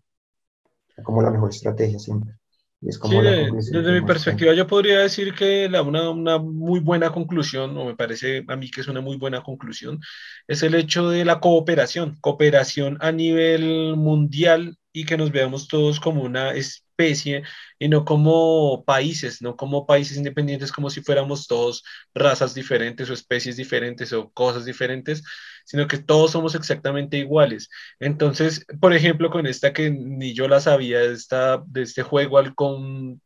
Como 1.05 1.23
la 1.23 1.31
mejor 1.31 1.51
estrategia 1.51 1.99
siempre. 1.99 2.35
Es 2.83 2.99
como 2.99 3.23
desde 3.23 4.01
mi 4.01 4.07
perspectiva, 4.07 4.53
yo 4.53 4.67
podría 4.67 5.01
decir 5.01 5.35
que 5.35 5.69
la, 5.69 5.83
una, 5.83 6.11
una, 6.11 6.39
muy 6.39 6.81
buena 6.81 7.11
conclusión, 7.11 7.77
o 7.77 7.87
me 7.87 7.97
parece 7.97 8.45
a 8.47 8.57
mí 8.57 8.71
que 8.71 8.83
es 8.83 8.89
una 8.89 9.01
muy 9.01 9.17
buena 9.17 9.43
conclusión, 9.43 10.01
es 10.47 10.63
el 10.63 10.75
hecho 10.75 11.09
de 11.09 11.25
la 11.25 11.41
cooperación, 11.41 12.17
cooperación 12.21 12.99
a 13.01 13.13
nivel 13.13 13.97
mundial 13.97 14.77
y 14.93 15.05
que 15.05 15.17
nos 15.17 15.33
veamos 15.33 15.69
todos 15.69 16.01
como 16.01 16.23
una 16.23 16.55
especie 16.97 17.43
y 17.79 17.89
no 17.89 18.05
como 18.05 18.85
países, 18.85 19.43
no 19.43 19.57
como 19.57 19.87
países 19.87 20.17
independientes, 20.17 20.73
como 20.73 20.91
si 20.91 21.03
fuéramos 21.03 21.47
todos 21.47 21.83
razas 22.15 22.55
diferentes 22.55 23.11
o 23.11 23.15
especies 23.15 23.57
diferentes 23.57 24.13
o 24.13 24.31
cosas 24.33 24.65
diferentes, 24.65 25.23
sino 25.65 25.87
que 25.89 25.99
todos 25.99 26.33
somos 26.33 26.55
exactamente 26.55 27.19
iguales. 27.19 27.69
Entonces, 28.01 28.65
por 28.81 28.93
ejemplo, 28.95 29.31
con 29.31 29.47
esta 29.47 29.73
que 29.73 29.91
ni 29.91 30.35
yo 30.35 30.49
la 30.49 30.61
sabía, 30.61 31.03
esta, 31.03 31.63
de 31.67 31.83
este 31.83 32.03
juego 32.03 32.39
halcón 32.39 33.21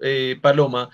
eh, 0.00 0.38
paloma, 0.42 0.90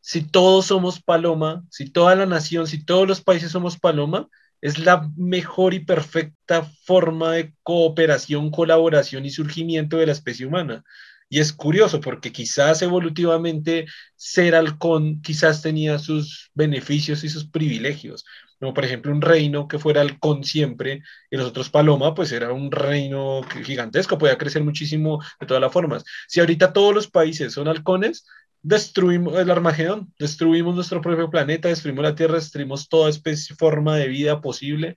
si 0.00 0.22
todos 0.30 0.66
somos 0.66 1.02
paloma, 1.02 1.64
si 1.70 1.90
toda 1.90 2.14
la 2.14 2.26
nación, 2.26 2.66
si 2.66 2.84
todos 2.84 3.08
los 3.08 3.22
países 3.22 3.52
somos 3.52 3.78
paloma, 3.78 4.28
es 4.60 4.78
la 4.78 5.10
mejor 5.16 5.74
y 5.74 5.80
perfecta 5.80 6.64
forma 6.84 7.32
de 7.32 7.54
cooperación, 7.62 8.50
colaboración 8.50 9.26
y 9.26 9.30
surgimiento 9.30 9.98
de 9.98 10.06
la 10.06 10.12
especie 10.12 10.46
humana. 10.46 10.84
Y 11.28 11.40
es 11.40 11.52
curioso 11.52 12.00
porque 12.00 12.32
quizás 12.32 12.82
evolutivamente 12.82 13.86
ser 14.16 14.54
halcón 14.54 15.20
quizás 15.22 15.62
tenía 15.62 15.98
sus 15.98 16.50
beneficios 16.54 17.24
y 17.24 17.28
sus 17.28 17.48
privilegios. 17.48 18.24
Como 18.60 18.72
por 18.72 18.84
ejemplo 18.84 19.12
un 19.12 19.20
reino 19.20 19.66
que 19.66 19.78
fuera 19.78 20.00
halcón 20.00 20.44
siempre 20.44 21.02
y 21.30 21.36
los 21.36 21.46
otros 21.46 21.70
paloma, 21.70 22.14
pues 22.14 22.30
era 22.32 22.52
un 22.52 22.70
reino 22.70 23.42
gigantesco, 23.64 24.16
podía 24.18 24.38
crecer 24.38 24.62
muchísimo 24.62 25.22
de 25.40 25.46
todas 25.46 25.60
las 25.60 25.72
formas. 25.72 26.04
Si 26.28 26.40
ahorita 26.40 26.72
todos 26.72 26.94
los 26.94 27.10
países 27.10 27.52
son 27.52 27.68
halcones, 27.68 28.24
destruimos 28.62 29.38
el 29.38 29.50
Armagedón, 29.50 30.12
destruimos 30.18 30.74
nuestro 30.74 31.00
propio 31.02 31.30
planeta, 31.30 31.68
destruimos 31.68 32.02
la 32.02 32.14
Tierra, 32.14 32.36
destruimos 32.36 32.88
toda 32.88 33.10
especie, 33.10 33.54
forma 33.56 33.96
de 33.96 34.08
vida 34.08 34.40
posible. 34.40 34.96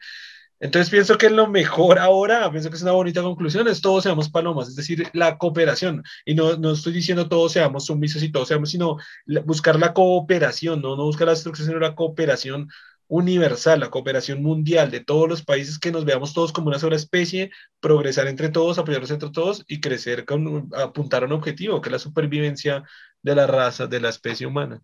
Entonces 0.59 0.89
pienso 0.89 1.17
que 1.17 1.29
lo 1.29 1.47
mejor 1.47 1.99
ahora, 1.99 2.49
pienso 2.49 2.69
que 2.69 2.77
es 2.77 2.81
una 2.81 2.91
bonita 2.93 3.21
conclusión, 3.21 3.67
es 3.67 3.81
todos 3.81 4.03
seamos 4.03 4.29
palomas, 4.29 4.67
es 4.67 4.75
decir, 4.75 5.07
la 5.13 5.37
cooperación. 5.37 6.03
Y 6.25 6.33
no, 6.33 6.57
no 6.57 6.71
estoy 6.71 6.93
diciendo 6.93 7.29
todos 7.29 7.51
seamos 7.51 7.85
sumisos 7.85 8.23
y 8.23 8.31
todos 8.31 8.47
seamos, 8.47 8.71
sino 8.71 8.97
buscar 9.45 9.79
la 9.79 9.93
cooperación, 9.93 10.81
no, 10.81 10.95
no 10.95 11.03
buscar 11.03 11.27
la 11.27 11.33
destrucción, 11.33 11.67
sino 11.67 11.79
la 11.79 11.95
cooperación 11.95 12.69
universal, 13.07 13.79
la 13.79 13.89
cooperación 13.89 14.41
mundial 14.43 14.91
de 14.91 14.99
todos 14.99 15.29
los 15.29 15.43
países, 15.43 15.79
que 15.79 15.91
nos 15.91 16.05
veamos 16.05 16.33
todos 16.33 16.51
como 16.51 16.67
una 16.67 16.79
sola 16.79 16.95
especie, 16.95 17.51
progresar 17.79 18.27
entre 18.27 18.49
todos, 18.49 18.77
apoyarnos 18.77 19.11
entre 19.11 19.29
todos 19.29 19.63
y 19.67 19.79
crecer 19.79 20.25
con 20.25 20.69
apuntar 20.75 21.23
a 21.23 21.25
un 21.27 21.31
objetivo, 21.33 21.81
que 21.81 21.89
es 21.89 21.93
la 21.93 21.99
supervivencia 21.99 22.83
de 23.21 23.35
la 23.35 23.47
raza, 23.47 23.87
de 23.87 23.99
la 23.99 24.09
especie 24.09 24.47
humana. 24.47 24.81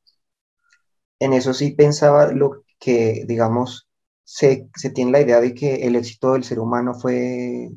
En 1.19 1.33
eso 1.33 1.53
sí 1.53 1.71
pensaba 1.71 2.31
lo 2.31 2.63
que, 2.79 3.25
digamos, 3.27 3.87
se, 4.33 4.67
se 4.75 4.89
tiene 4.89 5.11
la 5.11 5.21
idea 5.21 5.39
de 5.39 5.53
que 5.53 5.85
el 5.85 5.95
éxito 5.95 6.33
del 6.33 6.43
ser 6.43 6.59
humano 6.59 6.95
fue, 6.95 7.69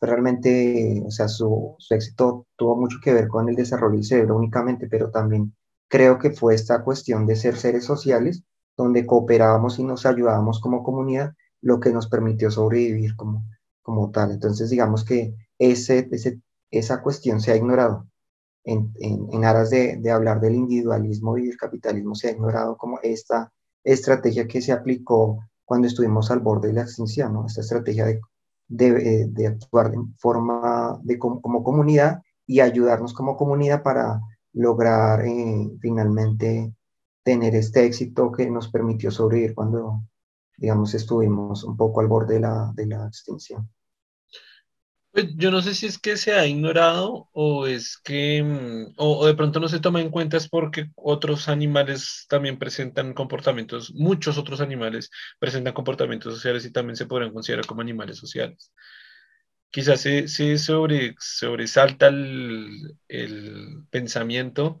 realmente, 0.00 1.02
o 1.04 1.10
sea, 1.10 1.26
su, 1.26 1.74
su 1.78 1.92
éxito 1.94 2.46
tuvo 2.54 2.76
mucho 2.76 2.98
que 3.02 3.12
ver 3.12 3.26
con 3.26 3.48
el 3.48 3.56
desarrollo 3.56 3.96
del 3.96 4.04
cerebro 4.04 4.36
únicamente, 4.36 4.86
pero 4.88 5.10
también 5.10 5.56
creo 5.88 6.20
que 6.20 6.30
fue 6.30 6.54
esta 6.54 6.84
cuestión 6.84 7.26
de 7.26 7.34
ser 7.34 7.56
seres 7.56 7.84
sociales 7.84 8.44
donde 8.76 9.06
cooperábamos 9.06 9.80
y 9.80 9.84
nos 9.84 10.06
ayudábamos 10.06 10.60
como 10.60 10.84
comunidad, 10.84 11.32
lo 11.62 11.80
que 11.80 11.90
nos 11.92 12.08
permitió 12.08 12.48
sobrevivir 12.52 13.16
como, 13.16 13.44
como 13.82 14.12
tal. 14.12 14.30
Entonces, 14.30 14.70
digamos 14.70 15.04
que 15.04 15.34
ese, 15.58 16.08
esa 16.70 17.02
cuestión 17.02 17.40
se 17.40 17.50
ha 17.50 17.56
ignorado. 17.56 18.06
En, 18.62 18.92
en, 19.00 19.44
aras 19.44 19.70
de, 19.70 19.96
de, 19.96 20.10
hablar 20.12 20.40
del 20.40 20.54
individualismo 20.54 21.38
y 21.38 21.48
del 21.48 21.56
capitalismo, 21.56 22.14
se 22.14 22.28
ha 22.28 22.32
ignorado 22.32 22.76
como 22.76 23.00
esta 23.02 23.52
estrategia 23.82 24.46
que 24.46 24.60
se 24.60 24.72
aplicó 24.72 25.40
cuando 25.68 25.86
estuvimos 25.86 26.30
al 26.30 26.40
borde 26.40 26.68
de 26.68 26.74
la 26.74 26.80
extinción, 26.80 27.44
esta 27.46 27.60
estrategia 27.60 28.06
de, 28.06 28.22
de, 28.68 29.26
de 29.26 29.46
actuar 29.46 29.92
en 29.92 30.14
forma 30.16 30.98
de, 31.02 31.18
como, 31.18 31.62
comunidad 31.62 32.22
y 32.46 32.60
ayudarnos 32.60 33.12
como 33.12 33.36
comunidad 33.36 33.82
para 33.82 34.18
lograr 34.54 35.26
eh, 35.26 35.70
finalmente 35.78 36.72
tener 37.22 37.54
este 37.54 37.84
éxito 37.84 38.32
que 38.32 38.48
nos 38.50 38.68
permitió 38.68 39.10
sobrevivir 39.10 39.54
cuando, 39.54 40.04
digamos, 40.56 40.94
estuvimos 40.94 41.64
un 41.64 41.76
poco 41.76 42.00
al 42.00 42.06
borde 42.06 42.36
de 42.36 42.40
la, 42.40 42.72
de 42.74 42.86
la 42.86 43.06
extinción. 43.06 43.68
Pues 45.18 45.34
yo 45.36 45.50
no 45.50 45.60
sé 45.62 45.74
si 45.74 45.86
es 45.86 45.98
que 45.98 46.16
se 46.16 46.32
ha 46.34 46.46
ignorado 46.46 47.28
o 47.32 47.66
es 47.66 47.98
que, 48.04 48.40
mm, 48.40 48.94
o, 48.98 49.26
de 49.26 49.34
pronto 49.34 49.58
no 49.58 49.66
se 49.68 49.80
toma 49.80 50.00
en 50.00 50.10
cuenta 50.10 50.36
es 50.36 50.48
porque 50.48 50.90
otros 50.94 51.48
animales 51.48 52.24
también 52.28 52.56
presentan 52.56 53.14
comportamientos, 53.14 53.92
muchos 53.94 54.38
otros 54.38 54.60
animales 54.60 55.10
presentan 55.40 55.74
comportamientos 55.74 56.34
sociales 56.34 56.64
y 56.66 56.70
también 56.72 56.94
se 56.96 57.06
podrían 57.06 57.32
considerar 57.32 57.66
como 57.66 57.80
animales 57.80 58.16
sociales. 58.18 58.72
Quizás 59.70 60.00
se, 60.00 60.28
se 60.28 60.56
sobre, 60.58 61.14
sobresalta 61.20 62.08
el, 62.08 62.96
el 63.08 63.84
pensamiento 63.90 64.78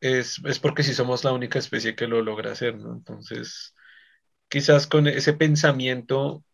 es, 0.00 0.40
porque 0.62 0.82
si 0.84 0.94
somos 0.94 1.24
la 1.24 1.32
única 1.32 1.58
especie 1.58 1.96
que 1.96 2.08
lo 2.08 2.22
logra 2.22 2.52
hacer, 2.52 2.76
¿no? 2.78 2.94
Entonces, 2.94 3.74
quizás 4.48 4.86
con 4.86 5.06
ese 5.08 5.34
pensamiento 5.34 6.44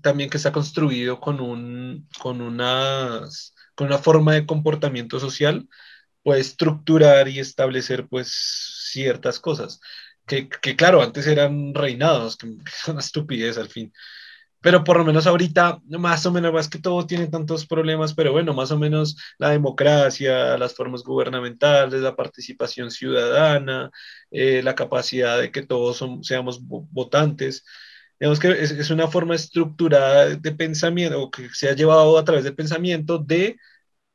también 0.00 0.30
que 0.30 0.36
está 0.38 0.52
construido 0.52 1.20
con, 1.20 1.40
un, 1.40 2.08
con, 2.20 2.40
unas, 2.40 3.54
con 3.74 3.88
una 3.88 3.98
forma 3.98 4.34
de 4.34 4.46
comportamiento 4.46 5.20
social, 5.20 5.68
puede 6.22 6.40
estructurar 6.40 7.28
y 7.28 7.38
establecer 7.40 8.06
pues 8.08 8.32
ciertas 8.90 9.40
cosas. 9.40 9.80
Que, 10.26 10.48
que 10.48 10.76
claro, 10.76 11.02
antes 11.02 11.26
eran 11.26 11.74
reinados, 11.74 12.36
que 12.36 12.46
es 12.88 12.88
estupidez 12.88 13.58
al 13.58 13.68
fin 13.68 13.92
pero 14.62 14.84
por 14.84 14.96
lo 14.96 15.04
menos 15.04 15.26
ahorita, 15.26 15.82
más 15.88 16.24
o 16.24 16.32
menos, 16.32 16.52
más 16.52 16.68
que 16.68 16.78
todo 16.78 17.04
tiene 17.06 17.26
tantos 17.26 17.66
problemas, 17.66 18.14
pero 18.14 18.32
bueno, 18.32 18.54
más 18.54 18.70
o 18.70 18.78
menos 18.78 19.16
la 19.38 19.50
democracia, 19.50 20.56
las 20.56 20.74
formas 20.74 21.02
gubernamentales, 21.02 22.00
la 22.00 22.14
participación 22.14 22.90
ciudadana, 22.92 23.90
eh, 24.30 24.62
la 24.62 24.76
capacidad 24.76 25.40
de 25.40 25.50
que 25.50 25.62
todos 25.62 26.02
seamos 26.22 26.60
votantes. 26.62 27.64
Digamos 28.22 28.38
que 28.38 28.52
es, 28.52 28.90
una 28.90 29.08
forma 29.08 29.34
estructurada 29.34 30.36
de 30.36 30.52
pensamiento, 30.52 31.20
o 31.20 31.28
que 31.28 31.48
se 31.52 31.68
ha 31.68 31.74
llevado 31.74 32.16
a 32.16 32.24
través 32.24 32.44
del 32.44 32.54
pensamiento 32.54 33.18
de, 33.18 33.56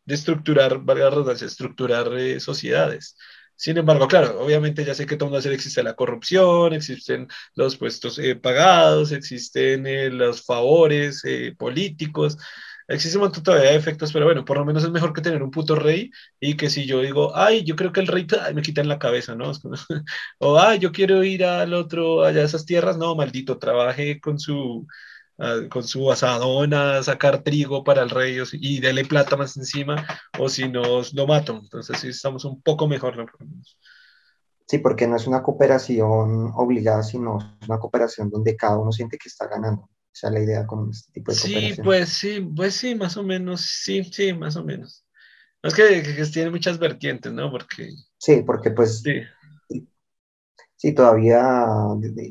de 0.06 0.16
estructurar, 0.16 0.80
valga 0.80 1.06
la 1.06 1.10
redundancia, 1.10 1.46
estructurar 1.46 2.18
eh, 2.18 2.40
sociedades. 2.40 3.18
Sin 3.58 3.78
embargo, 3.78 4.08
claro, 4.08 4.40
obviamente 4.40 4.86
ya 4.86 4.96
sé 4.96 5.06
que 5.06 5.18
todo 5.18 5.36
hacer 5.36 5.52
existe 5.52 5.84
la 5.84 5.96
corrupción, 5.96 6.72
existen 6.74 7.28
los 7.56 7.76
puestos 7.76 8.18
eh, 8.20 8.38
pagados, 8.38 9.12
existen 9.12 9.86
eh, 9.86 10.10
los 10.10 10.46
favores 10.46 11.24
eh, 11.26 11.54
políticos, 11.58 12.38
existe 12.88 13.18
un 13.18 13.24
montón 13.26 13.44
todavía 13.44 13.72
de 13.72 13.76
efectos, 13.76 14.14
pero 14.14 14.26
bueno, 14.26 14.46
por 14.46 14.58
lo 14.58 14.66
menos 14.66 14.84
es 14.84 14.92
mejor 14.92 15.14
que 15.14 15.22
tener 15.22 15.44
un 15.44 15.52
puto 15.52 15.76
rey 15.76 16.12
y 16.40 16.56
que 16.56 16.70
si 16.70 16.86
yo 16.86 17.02
digo, 17.02 17.36
ay, 17.36 17.64
yo 17.64 17.76
creo 17.76 17.92
que 17.92 18.00
el 18.00 18.08
rey 18.08 18.26
me 18.54 18.62
quita 18.62 18.82
en 18.82 18.88
la 18.90 19.00
cabeza, 19.00 19.36
¿no? 19.36 19.52
o, 20.40 20.60
ay, 20.60 20.80
yo 20.80 20.92
quiero 20.92 21.24
ir 21.24 21.46
al 21.46 21.74
otro, 21.74 22.24
allá 22.24 22.42
a 22.42 22.46
esas 22.46 22.66
tierras, 22.66 22.98
no, 22.98 23.16
maldito, 23.16 23.58
trabaje 23.58 24.20
con 24.20 24.40
su 24.40 24.88
con 25.70 25.84
su 25.84 26.12
asadona 26.12 26.98
a 26.98 27.04
sacar 27.04 27.44
trigo 27.44 27.84
para 27.84 28.02
el 28.02 28.10
rey 28.10 28.38
y 28.54 28.80
dele 28.80 29.06
plata 29.06 29.38
más 29.38 29.56
encima, 29.56 30.06
o 30.40 30.50
si 30.50 30.68
nos 30.68 31.14
lo 31.14 31.28
mato. 31.28 31.60
Entonces 31.62 32.00
sí 32.00 32.08
estamos 32.08 32.44
un 32.46 32.62
poco 32.62 32.88
mejor. 32.88 33.18
¿no? 33.18 33.26
Sí, 34.66 34.80
porque 34.80 35.08
no 35.08 35.16
es 35.16 35.28
una 35.28 35.44
cooperación 35.44 36.52
obligada, 36.56 37.04
sino 37.04 37.38
una 37.68 37.80
cooperación 37.80 38.30
donde 38.30 38.56
cada 38.56 38.78
uno 38.78 38.92
siente 38.92 39.18
que 39.18 39.30
está 39.30 39.48
ganando. 39.48 39.90
Es 40.24 40.32
la 40.32 40.40
idea 40.40 40.66
con 40.66 40.90
este 40.90 41.12
tipo 41.12 41.32
de 41.32 41.38
cooperación. 41.38 41.76
Sí, 41.76 41.82
pues 41.82 42.10
sí, 42.10 42.52
pues 42.56 42.74
sí, 42.76 42.96
más 42.96 43.18
o 43.18 43.24
menos, 43.24 43.62
sí, 43.62 44.04
sí, 44.04 44.34
más 44.34 44.56
o 44.56 44.64
menos. 44.64 45.06
es 45.64 45.74
que, 45.74 46.26
tiene 46.34 46.50
muchas 46.50 46.80
vertientes, 46.80 47.32
¿no? 47.32 47.52
Porque... 47.52 47.90
Sí, 48.18 48.44
porque 48.46 48.72
pues... 48.72 49.04
sí, 50.76 50.94
todavía 50.94 51.42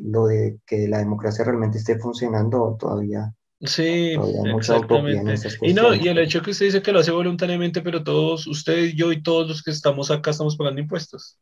lo 0.04 0.26
de 0.26 0.58
que 0.66 0.88
la 0.88 0.98
democracia 0.98 1.44
realmente 1.44 1.78
esté 1.78 1.98
funcionando, 1.98 2.76
todavía 2.78 3.32
Sí, 3.60 4.14
exactamente. 4.58 5.34
y 5.62 5.72
no, 5.72 5.94
y 5.94 6.08
el 6.08 6.18
hecho 6.18 6.42
que 6.42 6.50
usted 6.50 6.66
dice 6.66 6.82
que 6.82 6.92
lo 6.92 7.00
hace 7.00 7.10
voluntariamente, 7.10 7.80
pero 7.80 8.04
todos, 8.04 8.46
usted, 8.46 8.92
yo 8.94 9.12
y 9.12 9.22
todos 9.22 9.48
los 9.48 9.62
que 9.62 9.70
estamos 9.70 10.10
acá 10.10 10.30
estamos 10.30 10.56
pagando 10.56 10.82
impuestos. 10.82 11.38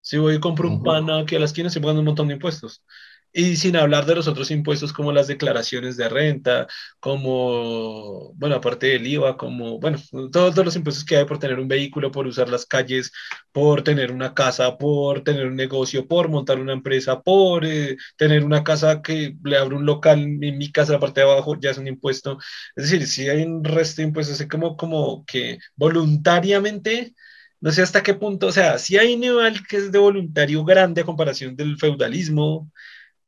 Si 0.00 0.18
voy 0.18 0.36
y 0.36 0.40
compro 0.40 0.68
un 0.68 0.84
pan 0.84 1.10
aquí 1.10 1.34
a 1.34 1.40
la 1.40 1.46
esquina, 1.46 1.66
estoy 1.66 1.82
pagando 1.82 2.00
un 2.00 2.06
montón 2.06 2.28
de 2.28 2.34
impuestos. 2.34 2.84
Y 3.32 3.56
sin 3.56 3.76
hablar 3.76 4.06
de 4.06 4.14
los 4.14 4.28
otros 4.28 4.50
impuestos 4.50 4.94
como 4.94 5.12
las 5.12 5.26
declaraciones 5.26 5.98
de 5.98 6.08
renta, 6.08 6.66
como, 7.00 8.32
bueno, 8.34 8.56
aparte 8.56 8.86
del 8.86 9.06
IVA, 9.06 9.36
como, 9.36 9.78
bueno, 9.78 9.98
todos 10.32 10.56
los 10.64 10.74
impuestos 10.74 11.04
que 11.04 11.18
hay 11.18 11.26
por 11.26 11.38
tener 11.38 11.58
un 11.60 11.68
vehículo, 11.68 12.10
por 12.10 12.26
usar 12.26 12.48
las 12.48 12.64
calles, 12.64 13.12
por 13.52 13.82
tener 13.82 14.10
una 14.10 14.32
casa, 14.34 14.78
por 14.78 15.22
tener 15.22 15.46
un 15.46 15.56
negocio, 15.56 16.06
por 16.08 16.28
montar 16.30 16.58
una 16.58 16.72
empresa, 16.72 17.20
por 17.20 17.64
eh, 17.66 17.96
tener 18.16 18.42
una 18.42 18.64
casa 18.64 19.02
que 19.02 19.36
le 19.44 19.58
abro 19.58 19.76
un 19.76 19.84
local 19.86 20.18
en 20.20 20.58
mi 20.58 20.72
casa, 20.72 20.94
la 20.94 21.00
parte 21.00 21.20
de 21.20 21.30
abajo, 21.30 21.56
ya 21.60 21.70
es 21.70 21.78
un 21.78 21.88
impuesto. 21.88 22.38
Es 22.74 22.84
decir, 22.90 23.06
si 23.06 23.28
hay 23.28 23.42
un 23.42 23.62
resto 23.64 24.00
de 24.02 24.08
impuestos, 24.08 24.40
es 24.40 24.48
como, 24.48 24.76
como 24.76 25.24
que 25.26 25.58
voluntariamente 25.76 27.14
no 27.60 27.70
sé 27.72 27.82
hasta 27.82 28.02
qué 28.02 28.14
punto, 28.14 28.48
o 28.48 28.52
sea, 28.52 28.78
si 28.78 28.98
hay 28.98 29.14
un 29.14 29.20
nivel 29.20 29.66
que 29.66 29.78
es 29.78 29.90
de 29.92 29.98
voluntario 29.98 30.64
grande 30.64 31.00
a 31.00 31.04
comparación 31.04 31.56
del 31.56 31.78
feudalismo, 31.78 32.70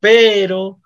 pero 0.01 0.81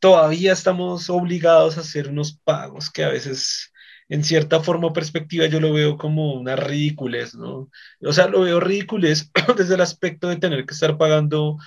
todavía 0.00 0.52
estamos 0.52 1.10
obligados 1.10 1.76
a 1.78 1.82
hacer 1.82 2.08
unos 2.08 2.38
pagos 2.44 2.90
que 2.90 3.04
a 3.04 3.10
veces, 3.10 3.72
en 4.08 4.24
cierta 4.24 4.60
forma 4.60 4.88
o 4.88 4.92
perspectiva, 4.92 5.46
yo 5.46 5.60
lo 5.60 5.72
veo 5.72 5.96
como 5.96 6.34
una 6.34 6.56
ridiculez, 6.56 7.34
¿no? 7.34 7.70
O 8.02 8.12
sea, 8.12 8.28
lo 8.28 8.40
veo 8.40 8.60
ridiculez 8.60 9.30
desde 9.56 9.74
el 9.74 9.80
aspecto 9.82 10.28
de 10.28 10.36
tener 10.36 10.66
que 10.66 10.74
estar 10.74 10.98
pagando 10.98 11.58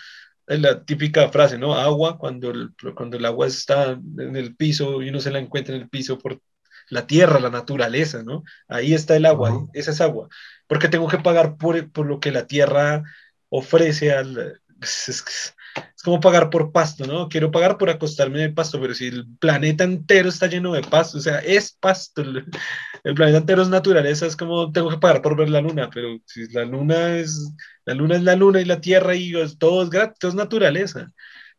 eh, 0.47 0.57
la 0.57 0.83
típica 0.83 1.29
frase, 1.29 1.57
¿no? 1.57 1.75
Agua, 1.75 2.17
cuando 2.17 2.51
el, 2.51 2.71
cuando 2.95 3.17
el 3.17 3.25
agua 3.25 3.47
está 3.47 3.91
en 3.91 4.35
el 4.35 4.55
piso 4.55 5.01
y 5.01 5.09
uno 5.09 5.19
se 5.21 5.31
la 5.31 5.39
encuentra 5.39 5.75
en 5.75 5.83
el 5.83 5.89
piso 5.89 6.17
por 6.17 6.41
la 6.89 7.07
tierra, 7.07 7.39
la 7.39 7.49
naturaleza, 7.49 8.23
¿no? 8.23 8.43
Ahí 8.67 8.93
está 8.93 9.15
el 9.15 9.25
agua, 9.25 9.67
esa 9.73 9.91
es 9.91 10.01
agua. 10.01 10.27
Porque 10.67 10.89
tengo 10.89 11.07
que 11.07 11.19
pagar 11.19 11.57
por, 11.57 11.91
por 11.91 12.05
lo 12.07 12.19
que 12.19 12.31
la 12.31 12.47
tierra 12.47 13.03
ofrece 13.49 14.11
al... 14.11 14.59
Es, 14.81 15.07
es 15.09 15.55
como 16.03 16.19
pagar 16.19 16.49
por 16.49 16.71
pasto, 16.71 17.05
¿no? 17.05 17.29
Quiero 17.29 17.49
pagar 17.51 17.77
por 17.77 17.89
acostarme 17.89 18.39
en 18.39 18.45
el 18.45 18.53
pasto, 18.53 18.79
pero 18.81 18.93
si 18.93 19.07
el 19.07 19.25
planeta 19.39 19.85
entero 19.85 20.29
está 20.29 20.47
lleno 20.47 20.73
de 20.73 20.81
pasto, 20.81 21.17
o 21.17 21.21
sea, 21.21 21.39
es 21.39 21.71
pasto, 21.79 22.21
el, 22.21 23.15
planeta 23.15 23.37
entero 23.37 23.61
es 23.61 23.69
naturaleza, 23.69 24.25
es 24.25 24.35
como 24.35 24.71
tengo 24.71 24.89
que 24.89 24.97
pagar 24.97 25.21
por 25.21 25.37
ver 25.37 25.49
la 25.49 25.61
luna, 25.61 25.89
pero 25.93 26.19
si 26.25 26.47
la 26.51 26.65
luna 26.65 27.15
es 27.17 27.53
la 27.85 27.93
luna 27.93 28.15
es 28.15 28.23
la 28.23 28.35
luna 28.35 28.61
y 28.61 28.65
la 28.65 28.81
tierra 28.81 29.15
y 29.15 29.33
todo 29.57 29.83
es 29.83 29.89
gratis, 29.89 30.19
todo 30.19 30.31
es 30.31 30.35
naturaleza. 30.35 31.11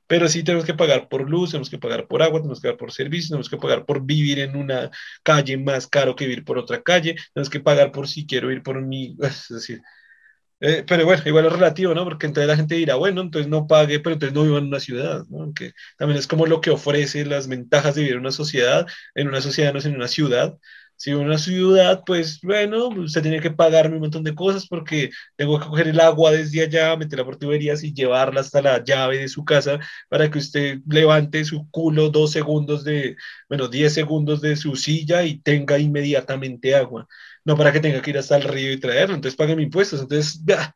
Pero 0.07 0.29
sí 0.29 0.43
tenemos 0.45 0.67
que 0.67 0.75
pagar 0.75 1.09
por 1.09 1.29
luz, 1.29 1.51
tenemos 1.51 1.71
que 1.71 1.79
pagar 1.79 2.07
por 2.07 2.23
agua, 2.23 2.41
tenemos 2.41 2.61
que 2.61 2.69
pagar 2.69 2.79
por 2.79 2.93
servicios, 2.93 3.31
tenemos 3.31 3.49
que 3.49 3.57
pagar 3.57 3.87
por 3.87 4.05
vivir 4.05 4.39
en 4.41 4.57
una 4.57 4.91
calle 5.23 5.57
más 5.57 5.87
caro 5.87 6.15
que 6.15 6.27
vivir 6.27 6.45
por 6.45 6.59
otra 6.59 6.83
calle, 6.83 7.17
tenemos 7.33 7.49
que 7.51 7.61
pagar 7.61 7.93
por 7.93 8.09
si 8.09 8.27
quiero 8.27 8.53
ir 8.53 8.63
por 8.63 8.83
mi, 8.83 9.17
es 9.23 9.47
decir, 9.49 9.81
eh, 10.67 10.85
pero 10.87 11.05
bueno, 11.05 11.23
igual 11.27 11.47
es 11.47 11.53
relativo, 11.53 11.95
¿no? 11.95 12.05
Porque 12.05 12.27
entonces 12.27 12.49
la 12.49 12.57
gente 12.57 12.75
dirá, 12.75 12.95
bueno, 12.95 13.21
entonces 13.21 13.51
no 13.51 13.67
pague, 13.67 14.01
pero 14.01 14.15
entonces 14.15 14.35
no 14.35 14.45
viva 14.45 14.59
en 14.59 14.67
una 14.67 14.81
ciudad, 14.81 15.25
¿no? 15.29 15.53
Que 15.53 15.73
también 15.99 16.19
es 16.19 16.27
como 16.27 16.47
lo 16.47 16.61
que 16.63 16.71
ofrece 16.71 17.27
las 17.27 17.49
ventajas 17.49 17.95
de 17.95 18.01
vivir 18.03 18.15
en 18.15 18.21
una 18.21 18.31
sociedad, 18.33 18.87
en 19.15 19.29
una 19.29 19.43
sociedad 19.43 19.73
no 19.73 19.79
es 19.79 19.85
en 19.87 19.95
una 19.97 20.09
ciudad. 20.09 20.59
Si 20.97 21.11
en 21.11 21.19
una 21.19 21.39
ciudad, 21.39 22.03
pues 22.07 22.41
bueno, 22.41 22.89
usted 22.89 23.21
tiene 23.23 23.41
que 23.41 23.51
pagarme 23.51 23.97
un 23.97 24.03
montón 24.03 24.23
de 24.25 24.35
cosas 24.35 24.67
porque 24.67 25.11
tengo 25.37 25.59
que 25.59 25.67
coger 25.67 25.89
el 25.89 26.01
agua 26.01 26.31
desde 26.31 26.63
allá, 26.63 26.97
meterla 26.97 27.25
por 27.25 27.37
tuberías 27.37 27.83
y 27.83 27.93
llevarla 27.93 28.41
hasta 28.41 28.63
la 28.63 28.83
llave 28.83 29.19
de 29.19 29.29
su 29.29 29.45
casa 29.45 29.81
para 30.09 30.31
que 30.31 30.39
usted 30.39 30.79
levante 30.89 31.45
su 31.45 31.69
culo 31.71 32.11
dos 32.11 32.31
segundos 32.33 32.85
de, 32.85 33.17
bueno, 33.49 33.69
diez 33.69 33.93
segundos 33.93 34.41
de 34.41 34.57
su 34.57 34.77
silla 34.77 35.25
y 35.25 35.41
tenga 35.41 35.79
inmediatamente 35.79 36.75
agua 36.75 37.07
no 37.45 37.57
para 37.57 37.73
que 37.73 37.81
tenga 37.81 38.01
que 38.03 38.11
ir 38.11 38.19
hasta 38.19 38.37
el 38.37 38.43
río 38.43 38.73
y 38.73 38.81
traerlo, 38.81 39.15
entonces 39.15 39.39
mis 39.57 39.65
impuestos, 39.65 40.01
entonces 40.01 40.41
ya, 40.45 40.75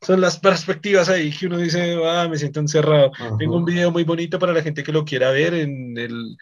son 0.00 0.20
las 0.20 0.38
perspectivas 0.38 1.08
ahí 1.08 1.30
que 1.30 1.46
uno 1.46 1.58
dice, 1.58 1.98
ah, 2.04 2.26
me 2.28 2.38
siento 2.38 2.60
encerrado. 2.60 3.12
Tengo 3.38 3.56
un 3.56 3.64
video 3.64 3.90
muy 3.90 4.04
bonito 4.04 4.38
para 4.38 4.52
la 4.52 4.62
gente 4.62 4.82
que 4.82 4.92
lo 4.92 5.04
quiera 5.04 5.30
ver 5.30 5.54
en 5.54 5.96
el 5.98 6.36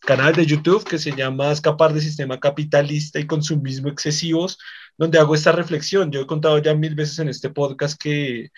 canal 0.00 0.34
de 0.34 0.46
YouTube 0.46 0.84
que 0.84 0.98
se 0.98 1.12
llama 1.12 1.52
Escapar 1.52 1.92
del 1.92 2.02
sistema 2.02 2.40
capitalista 2.40 3.20
y 3.20 3.26
consumismo 3.26 3.88
excesivos, 3.88 4.58
donde 4.98 5.18
hago 5.18 5.34
esta 5.34 5.52
reflexión. 5.52 6.10
Yo 6.10 6.22
he 6.22 6.26
contado 6.26 6.58
ya 6.58 6.74
mil 6.74 6.94
veces 6.94 7.18
en 7.20 7.28
este 7.28 7.50
podcast 7.50 8.00
que 8.00 8.50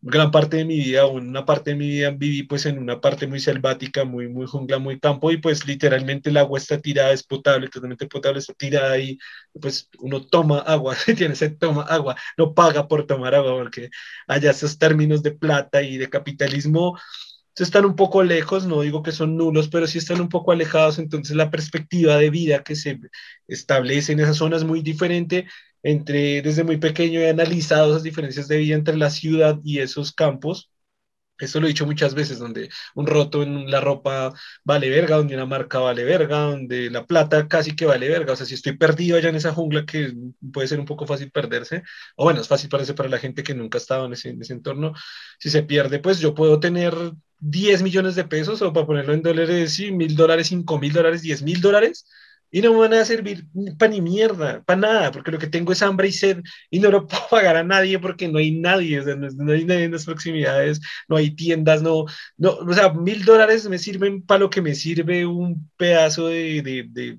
gran 0.00 0.30
parte 0.30 0.58
de 0.58 0.64
mi 0.64 0.76
vida, 0.76 1.06
o 1.06 1.12
una 1.12 1.44
parte 1.44 1.70
de 1.70 1.76
mi 1.76 1.88
vida 1.88 2.10
viví 2.10 2.44
pues 2.44 2.66
en 2.66 2.78
una 2.78 3.00
parte 3.00 3.26
muy 3.26 3.40
selvática, 3.40 4.04
muy, 4.04 4.28
muy 4.28 4.46
jungla, 4.46 4.78
muy 4.78 5.00
campo, 5.00 5.30
y 5.30 5.38
pues 5.38 5.66
literalmente 5.66 6.30
el 6.30 6.36
agua 6.36 6.58
está 6.58 6.80
tirada, 6.80 7.12
es 7.12 7.22
potable, 7.24 7.68
totalmente 7.68 8.06
potable, 8.06 8.38
está 8.38 8.54
tirada 8.54 8.98
y 8.98 9.18
pues 9.60 9.88
uno 9.98 10.24
toma 10.24 10.60
agua, 10.60 10.96
tiene 11.16 11.34
se 11.34 11.50
toma 11.50 11.82
agua, 11.82 12.16
no 12.36 12.54
paga 12.54 12.86
por 12.88 13.06
tomar 13.06 13.34
agua, 13.34 13.58
porque 13.58 13.90
allá 14.26 14.50
esos 14.52 14.78
términos 14.78 15.22
de 15.22 15.32
plata 15.32 15.82
y 15.82 15.98
de 15.98 16.08
capitalismo 16.10 16.98
están 17.62 17.84
un 17.84 17.96
poco 17.96 18.22
lejos, 18.22 18.66
no 18.66 18.82
digo 18.82 19.02
que 19.02 19.12
son 19.12 19.36
nulos, 19.36 19.68
pero 19.68 19.86
sí 19.86 19.98
están 19.98 20.20
un 20.20 20.28
poco 20.28 20.52
alejados, 20.52 20.98
entonces 20.98 21.36
la 21.36 21.50
perspectiva 21.50 22.16
de 22.16 22.30
vida 22.30 22.62
que 22.62 22.76
se 22.76 22.98
establece 23.46 24.12
en 24.12 24.20
esas 24.20 24.36
zonas 24.36 24.62
es 24.62 24.68
muy 24.68 24.82
diferente 24.82 25.46
entre, 25.82 26.42
desde 26.42 26.64
muy 26.64 26.76
pequeño 26.78 27.20
he 27.20 27.30
analizado 27.30 27.90
esas 27.90 28.02
diferencias 28.02 28.48
de 28.48 28.58
vida 28.58 28.74
entre 28.76 28.96
la 28.96 29.10
ciudad 29.10 29.58
y 29.64 29.80
esos 29.80 30.12
campos. 30.12 30.70
Esto 31.40 31.60
lo 31.60 31.66
he 31.66 31.68
dicho 31.70 31.86
muchas 31.86 32.14
veces, 32.14 32.40
donde 32.40 32.68
un 32.96 33.06
roto 33.06 33.44
en 33.44 33.70
la 33.70 33.80
ropa 33.80 34.34
vale 34.64 34.90
verga, 34.90 35.16
donde 35.16 35.34
una 35.36 35.46
marca 35.46 35.78
vale 35.78 36.02
verga, 36.04 36.40
donde 36.40 36.90
la 36.90 37.06
plata 37.06 37.46
casi 37.46 37.76
que 37.76 37.86
vale 37.86 38.08
verga. 38.08 38.32
O 38.32 38.36
sea, 38.36 38.44
si 38.46 38.54
estoy 38.54 38.76
perdido 38.76 39.16
allá 39.16 39.28
en 39.28 39.36
esa 39.36 39.52
jungla, 39.54 39.86
que 39.86 40.12
puede 40.52 40.66
ser 40.66 40.80
un 40.80 40.86
poco 40.86 41.06
fácil 41.06 41.30
perderse, 41.30 41.84
o 42.16 42.24
bueno, 42.24 42.40
es 42.40 42.48
fácil 42.48 42.68
parece 42.68 42.94
para 42.94 43.08
la 43.08 43.18
gente 43.18 43.44
que 43.44 43.54
nunca 43.54 43.78
ha 43.78 43.80
estado 43.80 44.06
en 44.06 44.14
ese, 44.14 44.30
en 44.30 44.42
ese 44.42 44.52
entorno, 44.54 44.94
si 45.38 45.48
se 45.50 45.62
pierde, 45.62 46.00
pues 46.00 46.18
yo 46.18 46.34
puedo 46.34 46.58
tener 46.60 46.94
10 47.38 47.82
millones 47.82 48.16
de 48.16 48.24
pesos, 48.24 48.60
o 48.62 48.72
para 48.72 48.86
ponerlo 48.86 49.12
en 49.14 49.22
dólares, 49.22 49.74
sí, 49.74 49.92
mil 49.92 50.16
dólares, 50.16 50.48
cinco 50.48 50.78
mil 50.78 50.92
dólares, 50.92 51.22
diez 51.22 51.42
mil 51.42 51.60
dólares, 51.60 52.04
y 52.50 52.62
no 52.62 52.72
me 52.72 52.80
van 52.80 52.94
a 52.94 53.04
servir 53.04 53.46
para 53.78 53.92
ni 53.92 54.00
mierda, 54.00 54.62
para 54.64 54.80
nada, 54.80 55.12
porque 55.12 55.30
lo 55.30 55.38
que 55.38 55.46
tengo 55.46 55.72
es 55.72 55.82
hambre 55.82 56.08
y 56.08 56.12
sed 56.12 56.40
y 56.70 56.80
no 56.80 56.90
lo 56.90 57.06
puedo 57.06 57.22
pagar 57.30 57.56
a 57.56 57.64
nadie 57.64 57.98
porque 57.98 58.28
no 58.28 58.38
hay 58.38 58.58
nadie, 58.58 59.02
no, 59.02 59.52
hay 59.52 59.64
nadie 59.64 59.84
en 59.84 59.92
las 59.92 60.04
proximidades, 60.04 60.80
no 61.08 61.16
hay 61.16 61.30
tiendas, 61.34 61.82
no, 61.82 62.06
no, 62.36 62.50
o 62.52 62.72
sea, 62.72 62.92
mil 62.92 63.24
dólares 63.24 63.68
me 63.68 63.78
sirven 63.78 64.22
para 64.22 64.40
lo 64.40 64.50
que 64.50 64.62
me 64.62 64.74
sirve 64.74 65.26
un 65.26 65.70
pedazo 65.76 66.28
de, 66.28 66.62
de, 66.62 66.86
de 66.88 67.18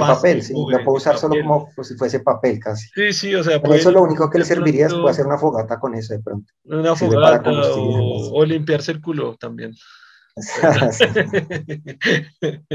papel, 0.00 0.42
sí, 0.42 0.54
lo 0.54 0.84
puedo 0.84 0.96
usar 0.96 1.18
solo 1.18 1.34
como 1.42 1.84
si 1.84 1.94
fuese 1.94 2.20
papel 2.20 2.58
casi. 2.58 2.88
Sí, 2.94 3.12
sí, 3.12 3.34
o 3.34 3.44
sea, 3.44 3.60
Pero 3.60 3.74
eso 3.74 3.90
lo 3.90 4.02
único 4.02 4.30
que 4.30 4.38
le 4.38 4.44
serviría 4.44 4.86
es 4.86 4.92
hacer 4.92 5.26
una 5.26 5.38
fogata 5.38 5.78
con 5.78 5.94
eso 5.94 6.14
de 6.14 6.20
pronto. 6.20 6.50
Una 6.64 6.96
fogata 6.96 7.50
o, 7.50 8.32
o, 8.32 8.44
limpiarse 8.44 8.92
el 8.92 9.00
culo 9.00 9.36
también. 9.36 9.74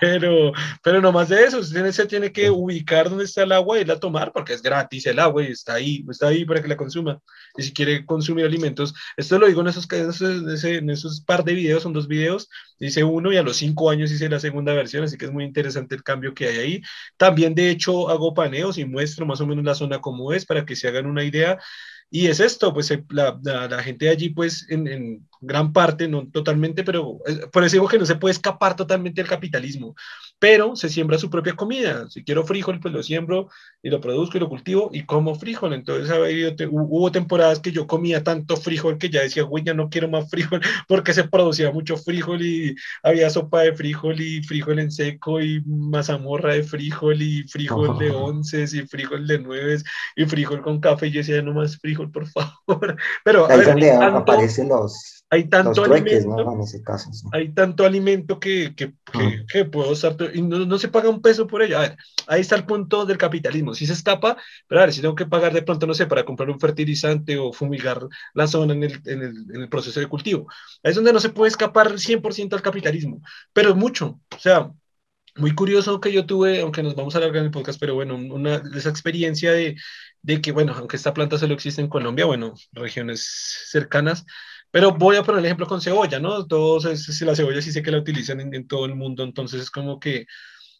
pero, 0.00 0.52
pero 0.82 1.00
no 1.00 1.12
más 1.12 1.28
de 1.28 1.44
eso, 1.44 1.58
usted 1.58 1.90
se 1.92 2.06
tiene 2.06 2.32
que 2.32 2.50
ubicar 2.50 3.08
donde 3.08 3.24
está 3.24 3.42
el 3.42 3.52
agua 3.52 3.78
y 3.80 3.84
la 3.84 3.98
tomar 3.98 4.32
porque 4.32 4.52
es 4.52 4.62
gratis 4.62 5.06
el 5.06 5.18
agua 5.18 5.42
y 5.44 5.52
está 5.52 5.74
ahí, 5.74 6.04
está 6.10 6.28
ahí 6.28 6.44
para 6.44 6.62
que 6.62 6.68
la 6.68 6.76
consuma. 6.76 7.20
Y 7.56 7.62
si 7.62 7.72
quiere 7.72 8.04
consumir 8.04 8.44
alimentos, 8.44 8.94
esto 9.16 9.38
lo 9.38 9.46
digo 9.46 9.60
en 9.62 9.68
esos, 9.68 9.86
en 10.64 10.90
esos 10.90 11.20
par 11.22 11.44
de 11.44 11.54
videos, 11.54 11.82
son 11.82 11.92
dos 11.92 12.08
videos, 12.08 12.48
hice 12.78 13.02
uno 13.04 13.32
y 13.32 13.36
a 13.36 13.42
los 13.42 13.56
cinco 13.56 13.90
años 13.90 14.10
hice 14.12 14.28
la 14.28 14.40
segunda 14.40 14.72
versión, 14.74 15.04
así 15.04 15.16
que 15.16 15.26
es 15.26 15.32
muy 15.32 15.44
interesante 15.44 15.94
el 15.94 16.02
cambio 16.02 16.34
que 16.34 16.48
hay 16.48 16.56
ahí. 16.58 16.82
También 17.16 17.54
de 17.54 17.70
hecho 17.70 18.08
hago 18.10 18.34
paneos 18.34 18.78
y 18.78 18.84
muestro 18.84 19.26
más 19.26 19.40
o 19.40 19.46
menos 19.46 19.64
la 19.64 19.74
zona 19.74 20.00
como 20.00 20.32
es 20.32 20.44
para 20.46 20.64
que 20.66 20.76
se 20.76 20.88
hagan 20.88 21.06
una 21.06 21.24
idea. 21.24 21.58
Y 22.10 22.28
es 22.28 22.40
esto, 22.40 22.72
pues 22.72 22.90
la, 23.10 23.38
la, 23.42 23.82
gente 23.82 24.06
de 24.06 24.10
allí, 24.10 24.30
pues 24.30 24.66
en, 24.70 24.86
en, 24.88 25.28
gran 25.40 25.72
parte, 25.72 26.08
no 26.08 26.28
totalmente, 26.28 26.82
pero 26.82 27.18
eh, 27.26 27.46
por 27.52 27.64
eso 27.64 27.74
digo 27.74 27.88
que 27.88 27.98
no 27.98 28.06
se 28.06 28.16
puede 28.16 28.32
escapar 28.32 28.74
totalmente 28.74 29.20
del 29.20 29.30
capitalismo, 29.30 29.94
pero 30.38 30.76
se 30.76 30.88
siembra 30.88 31.18
su 31.18 31.30
propia 31.30 31.54
comida. 31.54 32.08
Si 32.10 32.24
quiero 32.24 32.44
frijol, 32.44 32.80
pues 32.80 32.94
lo 32.94 33.02
siembro 33.02 33.48
y 33.82 33.90
lo 33.90 34.00
produzco 34.00 34.36
y 34.36 34.40
lo 34.40 34.48
cultivo 34.48 34.90
y 34.92 35.04
como 35.04 35.34
frijol. 35.34 35.72
Entonces 35.72 36.14
hubo 36.70 37.10
temporadas 37.10 37.60
que 37.60 37.72
yo 37.72 37.86
comía 37.86 38.22
tanto 38.22 38.56
frijol 38.56 38.98
que 38.98 39.10
ya 39.10 39.22
decía, 39.22 39.42
güey, 39.42 39.64
ya 39.64 39.74
no 39.74 39.90
quiero 39.90 40.08
más 40.08 40.30
frijol 40.30 40.60
porque 40.88 41.12
se 41.12 41.24
producía 41.24 41.72
mucho 41.72 41.96
frijol 41.96 42.42
y 42.42 42.74
había 43.02 43.30
sopa 43.30 43.62
de 43.62 43.74
frijol 43.74 44.20
y 44.20 44.42
frijol 44.42 44.78
en 44.78 44.90
seco 44.90 45.40
y 45.40 45.62
mazamorra 45.66 46.54
de 46.54 46.62
frijol 46.62 47.20
y 47.20 47.42
frijol 47.48 47.98
de 47.98 48.10
once 48.10 48.62
y 48.62 48.86
frijol 48.86 49.26
de 49.26 49.38
nueves 49.40 49.84
y 50.14 50.24
frijol 50.26 50.62
con 50.62 50.80
café. 50.80 51.08
Y 51.08 51.12
yo 51.12 51.18
decía, 51.18 51.42
no 51.42 51.52
más 51.52 51.78
frijol, 51.78 52.10
por 52.10 52.26
favor. 52.26 52.96
Pero 53.24 53.50
ahí 53.50 53.58
ver, 53.58 53.66
donde 53.66 53.92
aparecen 53.92 54.68
los 54.68 55.18
hay 55.30 55.44
tanto 55.44 55.84
alimento, 55.84 56.58
hay 57.32 57.50
tanto 57.50 57.84
alimento 57.84 58.40
que, 58.40 58.74
que, 58.74 58.94
que, 59.52 59.64
puedo 59.66 59.90
usar 59.90 60.16
y 60.34 60.42
no, 60.42 60.78
se 60.78 60.88
paga 60.88 61.08
un 61.08 61.22
peso 61.22 61.46
por 61.46 61.62
ello. 61.62 61.78
A 61.78 61.82
ver, 61.82 61.96
ahí 62.26 62.40
está 62.40 62.56
el 62.56 62.66
punto 62.66 63.06
del 63.06 63.18
capitalismo. 63.18 63.74
Si 63.74 63.86
se 63.86 63.92
escapa, 63.92 64.36
pero 64.66 64.80
a 64.80 64.84
ver, 64.84 64.92
si 64.94 65.00
tengo 65.00 65.14
que 65.14 65.26
pagar 65.26 65.52
de 65.52 65.62
pronto, 65.62 65.86
no 65.86 65.94
sé, 65.94 66.06
para 66.06 66.24
comprar 66.24 66.50
un 66.50 66.60
fertilizante 66.60 67.38
o 67.38 67.52
fumigar 67.52 68.06
la 68.34 68.46
zona 68.46 68.74
en 68.74 68.84
el, 68.84 69.00
en 69.06 69.22
el, 69.22 69.34
en 69.54 69.62
el 69.62 69.68
proceso 69.68 70.00
de 70.00 70.08
cultivo. 70.08 70.46
Ahí 70.82 70.90
es 70.90 70.96
donde 70.96 71.12
no 71.12 71.20
se 71.20 71.30
puede 71.30 71.48
escapar 71.50 71.98
100% 71.98 72.54
al 72.56 72.62
capitalismo, 72.62 73.22
pero 73.52 73.74
mucho. 73.74 74.20
O 74.34 74.38
sea, 74.38 74.72
muy 75.36 75.54
curioso 75.54 76.00
que 76.00 76.12
yo 76.12 76.26
tuve, 76.26 76.60
aunque 76.60 76.82
nos 76.82 76.94
vamos 76.96 77.14
a 77.14 77.18
alargar 77.18 77.38
en 77.38 77.46
el 77.46 77.50
podcast, 77.50 77.78
pero 77.80 77.94
bueno, 77.94 78.16
una, 78.16 78.62
esa 78.76 78.90
experiencia 78.90 79.52
de, 79.52 79.76
de 80.22 80.40
que, 80.40 80.52
bueno, 80.52 80.74
aunque 80.76 80.96
esta 80.96 81.14
planta 81.14 81.38
solo 81.38 81.54
existe 81.54 81.80
en 81.80 81.88
Colombia, 81.88 82.26
bueno, 82.26 82.54
regiones 82.72 83.66
cercanas, 83.70 84.24
pero 84.70 84.92
voy 84.92 85.16
a 85.16 85.22
poner 85.22 85.40
el 85.40 85.46
ejemplo 85.46 85.66
con 85.66 85.80
cebolla, 85.80 86.18
¿no? 86.18 86.46
Todos, 86.46 86.84
la 87.22 87.34
cebolla 87.34 87.62
sí 87.62 87.72
sé 87.72 87.82
que 87.82 87.90
la 87.90 87.98
utilizan 87.98 88.40
en, 88.40 88.66
todo 88.66 88.86
el 88.86 88.94
mundo, 88.94 89.24
entonces 89.24 89.62
es 89.62 89.70
como 89.70 89.98
que 89.98 90.26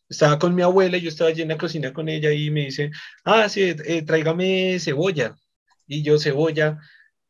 estaba 0.08 0.38
con 0.38 0.54
mi 0.54 0.62
abuela 0.62 0.96
y 0.96 1.02
yo 1.02 1.08
estaba 1.08 1.30
allí 1.30 1.42
en 1.42 1.48
la 1.48 1.58
cocina 1.58 1.92
con 1.92 2.08
ella 2.08 2.32
y 2.32 2.50
me 2.50 2.66
dice, 2.66 2.90
ah, 3.24 3.48
sí, 3.48 3.62
eh, 3.62 4.02
tráigame 4.02 4.78
cebolla. 4.80 5.36
Y 5.86 6.02
yo, 6.02 6.18
cebolla. 6.18 6.78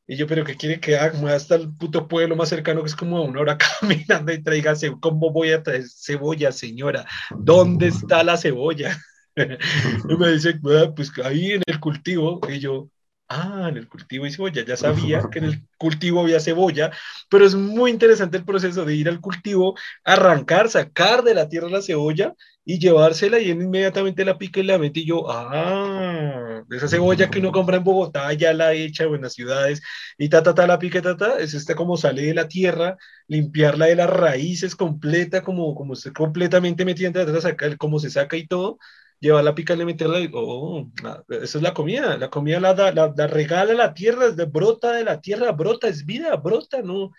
Y 0.07 0.17
yo, 0.17 0.27
pero 0.27 0.45
¿qué 0.45 0.57
quiere 0.57 0.81
que 0.81 0.97
haga? 0.97 1.35
Hasta 1.35 1.57
el 1.57 1.75
puto 1.77 2.09
pueblo 2.09 2.35
más 2.35 2.49
cercano, 2.49 2.83
que 2.83 2.89
es 2.89 2.97
como 2.97 3.23
una 3.23 3.41
hora 3.41 3.59
caminando 3.81 4.33
y 4.33 4.43
traiga 4.43 4.75
cebolla. 4.75 5.01
¿Cómo 5.01 5.31
voy 5.31 5.53
a 5.53 5.63
traer 5.63 5.85
cebolla, 5.89 6.51
señora? 6.51 7.07
¿Dónde 7.37 7.89
está 7.89 8.25
la 8.25 8.37
cebolla? 8.37 8.99
y 9.37 10.17
me 10.17 10.33
dice, 10.33 10.59
pues 10.97 11.13
ahí 11.25 11.53
en 11.53 11.63
el 11.67 11.79
cultivo. 11.81 12.41
Y 12.49 12.59
yo, 12.59 12.91
ah, 13.29 13.67
en 13.69 13.77
el 13.77 13.89
cultivo 13.89 14.25
hay 14.25 14.33
cebolla, 14.33 14.65
ya 14.65 14.77
sabía 14.77 15.23
que 15.31 15.39
en 15.39 15.45
el 15.47 15.67
cultivo 15.77 16.21
había 16.21 16.41
cebolla, 16.41 16.91
pero 17.29 17.45
es 17.47 17.55
muy 17.55 17.91
interesante 17.91 18.37
el 18.37 18.45
proceso 18.45 18.85
de 18.85 18.95
ir 18.95 19.09
al 19.09 19.21
cultivo, 19.21 19.75
arrancar, 20.05 20.69
sacar 20.69 21.23
de 21.23 21.35
la 21.35 21.49
tierra 21.49 21.69
la 21.69 21.83
cebolla 21.83 22.35
y 22.65 22.79
llevársela 22.79 23.39
y 23.39 23.51
inmediatamente 23.51 24.25
la 24.25 24.37
pica 24.39 24.61
y 24.61 24.65
la 24.65 24.79
mete 24.79 25.01
y 25.01 25.07
yo, 25.07 25.25
ah, 25.31 26.63
esa 26.71 26.89
cebolla 26.89 27.31
que 27.31 27.39
uno 27.39 27.53
compra 27.53 27.77
en 27.79 27.85
Bogotá 27.85 28.33
ya 28.35 28.53
la 28.53 28.73
hecha 28.75 29.07
o 29.07 29.15
en 29.15 29.23
las 29.23 29.35
ciudades 29.35 29.81
y 30.19 30.29
ta, 30.29 30.43
ta, 30.43 30.55
ta, 30.55 30.67
la 30.67 30.79
pica, 30.79 31.01
ta, 31.03 31.17
ta, 31.17 31.39
es 31.39 31.55
esta 31.55 31.75
como 31.75 31.97
sale 31.97 32.23
de 32.23 32.35
la 32.35 32.49
tierra, 32.49 32.97
limpiarla 33.27 33.87
de 33.87 33.97
las 33.97 34.11
raíces 34.11 34.77
completa, 34.77 35.43
como, 35.43 35.75
como 35.75 35.95
está 35.95 36.13
completamente 36.13 36.85
metida, 36.85 37.41
sacar, 37.41 37.77
cómo 37.79 37.99
se 37.99 38.11
saca 38.11 38.37
y 38.37 38.47
todo 38.47 38.79
llevarla 39.21 39.51
a 39.51 39.55
picarle, 39.55 39.85
meterla 39.85 40.21
y, 40.21 40.31
oh, 40.33 40.91
ah, 41.05 41.23
esa 41.29 41.59
es 41.59 41.63
la 41.63 41.75
comida, 41.75 42.17
la 42.17 42.31
comida 42.31 42.61
la, 42.61 42.75
la, 42.75 43.13
la, 43.17 43.27
regala 43.27 43.75
la 43.75 43.95
tierra, 43.95 44.31
de, 44.31 44.45
brota 44.45 44.93
de 44.93 45.05
la 45.05 45.21
tierra, 45.21 45.53
brota, 45.53 45.89
es 45.89 46.05
vida, 46.07 46.37
brota, 46.37 46.83
no, 46.83 47.13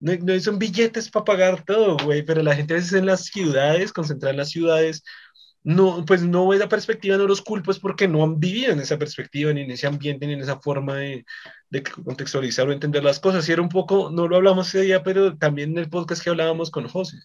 no, 0.00 0.12
no 0.14 0.40
son 0.40 0.58
billetes 0.58 1.10
para 1.10 1.24
pagar 1.24 1.64
todo, 1.64 1.96
güey, 2.04 2.22
pero 2.24 2.42
la 2.42 2.54
gente 2.54 2.74
a 2.74 2.76
veces 2.76 2.92
en 2.92 3.06
las 3.06 3.24
ciudades, 3.26 3.92
concentrada 3.92 4.32
en 4.32 4.38
las 4.38 4.50
ciudades, 4.50 5.02
no, 5.64 6.04
pues 6.06 6.22
no 6.22 6.46
ve 6.48 6.58
la 6.58 6.68
perspectiva, 6.68 7.16
no 7.16 7.26
los 7.26 7.42
culpos 7.42 7.80
porque 7.80 8.06
no 8.06 8.22
han 8.22 8.38
vivido 8.38 8.72
en 8.72 8.80
esa 8.80 8.98
perspectiva, 8.98 9.52
ni 9.52 9.62
en 9.62 9.70
ese 9.72 9.88
ambiente, 9.88 10.26
ni 10.26 10.34
en 10.34 10.40
esa 10.40 10.60
forma 10.60 10.96
de, 10.96 11.24
de 11.70 11.82
contextualizar 11.82 12.68
o 12.68 12.72
entender 12.72 13.02
las 13.02 13.18
cosas. 13.18 13.48
Y 13.48 13.52
era 13.52 13.62
un 13.62 13.68
poco, 13.68 14.10
no 14.12 14.28
lo 14.28 14.36
hablamos 14.36 14.68
ese 14.68 14.82
día, 14.82 15.02
pero 15.02 15.36
también 15.36 15.72
en 15.72 15.78
el 15.78 15.90
podcast 15.90 16.22
que 16.22 16.30
hablábamos 16.30 16.70
con 16.70 16.86
José 16.88 17.16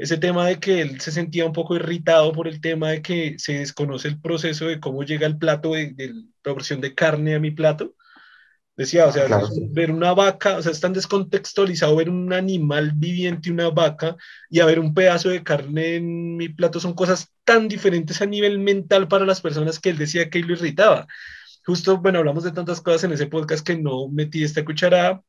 ese 0.00 0.16
tema 0.16 0.46
de 0.46 0.58
que 0.58 0.80
él 0.80 0.98
se 0.98 1.12
sentía 1.12 1.44
un 1.44 1.52
poco 1.52 1.76
irritado 1.76 2.32
por 2.32 2.48
el 2.48 2.62
tema 2.62 2.88
de 2.88 3.02
que 3.02 3.34
se 3.38 3.58
desconoce 3.58 4.08
el 4.08 4.18
proceso 4.18 4.66
de 4.66 4.80
cómo 4.80 5.02
llega 5.02 5.26
el 5.26 5.36
plato 5.36 5.74
de, 5.74 5.92
de 5.92 6.14
proporción 6.40 6.80
de 6.80 6.94
carne 6.94 7.34
a 7.34 7.38
mi 7.38 7.50
plato. 7.50 7.94
Decía, 8.74 9.06
o 9.06 9.12
sea, 9.12 9.26
ver 9.72 9.90
una 9.90 10.14
vaca, 10.14 10.56
o 10.56 10.62
sea, 10.62 10.72
es 10.72 10.80
tan 10.80 10.94
descontextualizado 10.94 11.96
ver 11.96 12.08
un 12.08 12.32
animal 12.32 12.92
viviente, 12.94 13.50
una 13.50 13.68
vaca, 13.68 14.16
y 14.48 14.60
a 14.60 14.64
ver 14.64 14.80
un 14.80 14.94
pedazo 14.94 15.28
de 15.28 15.42
carne 15.42 15.96
en 15.96 16.36
mi 16.38 16.48
plato, 16.48 16.80
son 16.80 16.94
cosas 16.94 17.30
tan 17.44 17.68
diferentes 17.68 18.22
a 18.22 18.26
nivel 18.26 18.58
mental 18.58 19.06
para 19.06 19.26
las 19.26 19.42
personas 19.42 19.78
que 19.78 19.90
él 19.90 19.98
decía 19.98 20.30
que 20.30 20.38
lo 20.38 20.54
irritaba. 20.54 21.06
Justo, 21.66 21.98
bueno, 21.98 22.20
hablamos 22.20 22.44
de 22.44 22.52
tantas 22.52 22.80
cosas 22.80 23.04
en 23.04 23.12
ese 23.12 23.26
podcast 23.26 23.66
que 23.66 23.76
no 23.76 24.08
metí 24.08 24.44
esta 24.44 24.64
cucharada, 24.64 25.22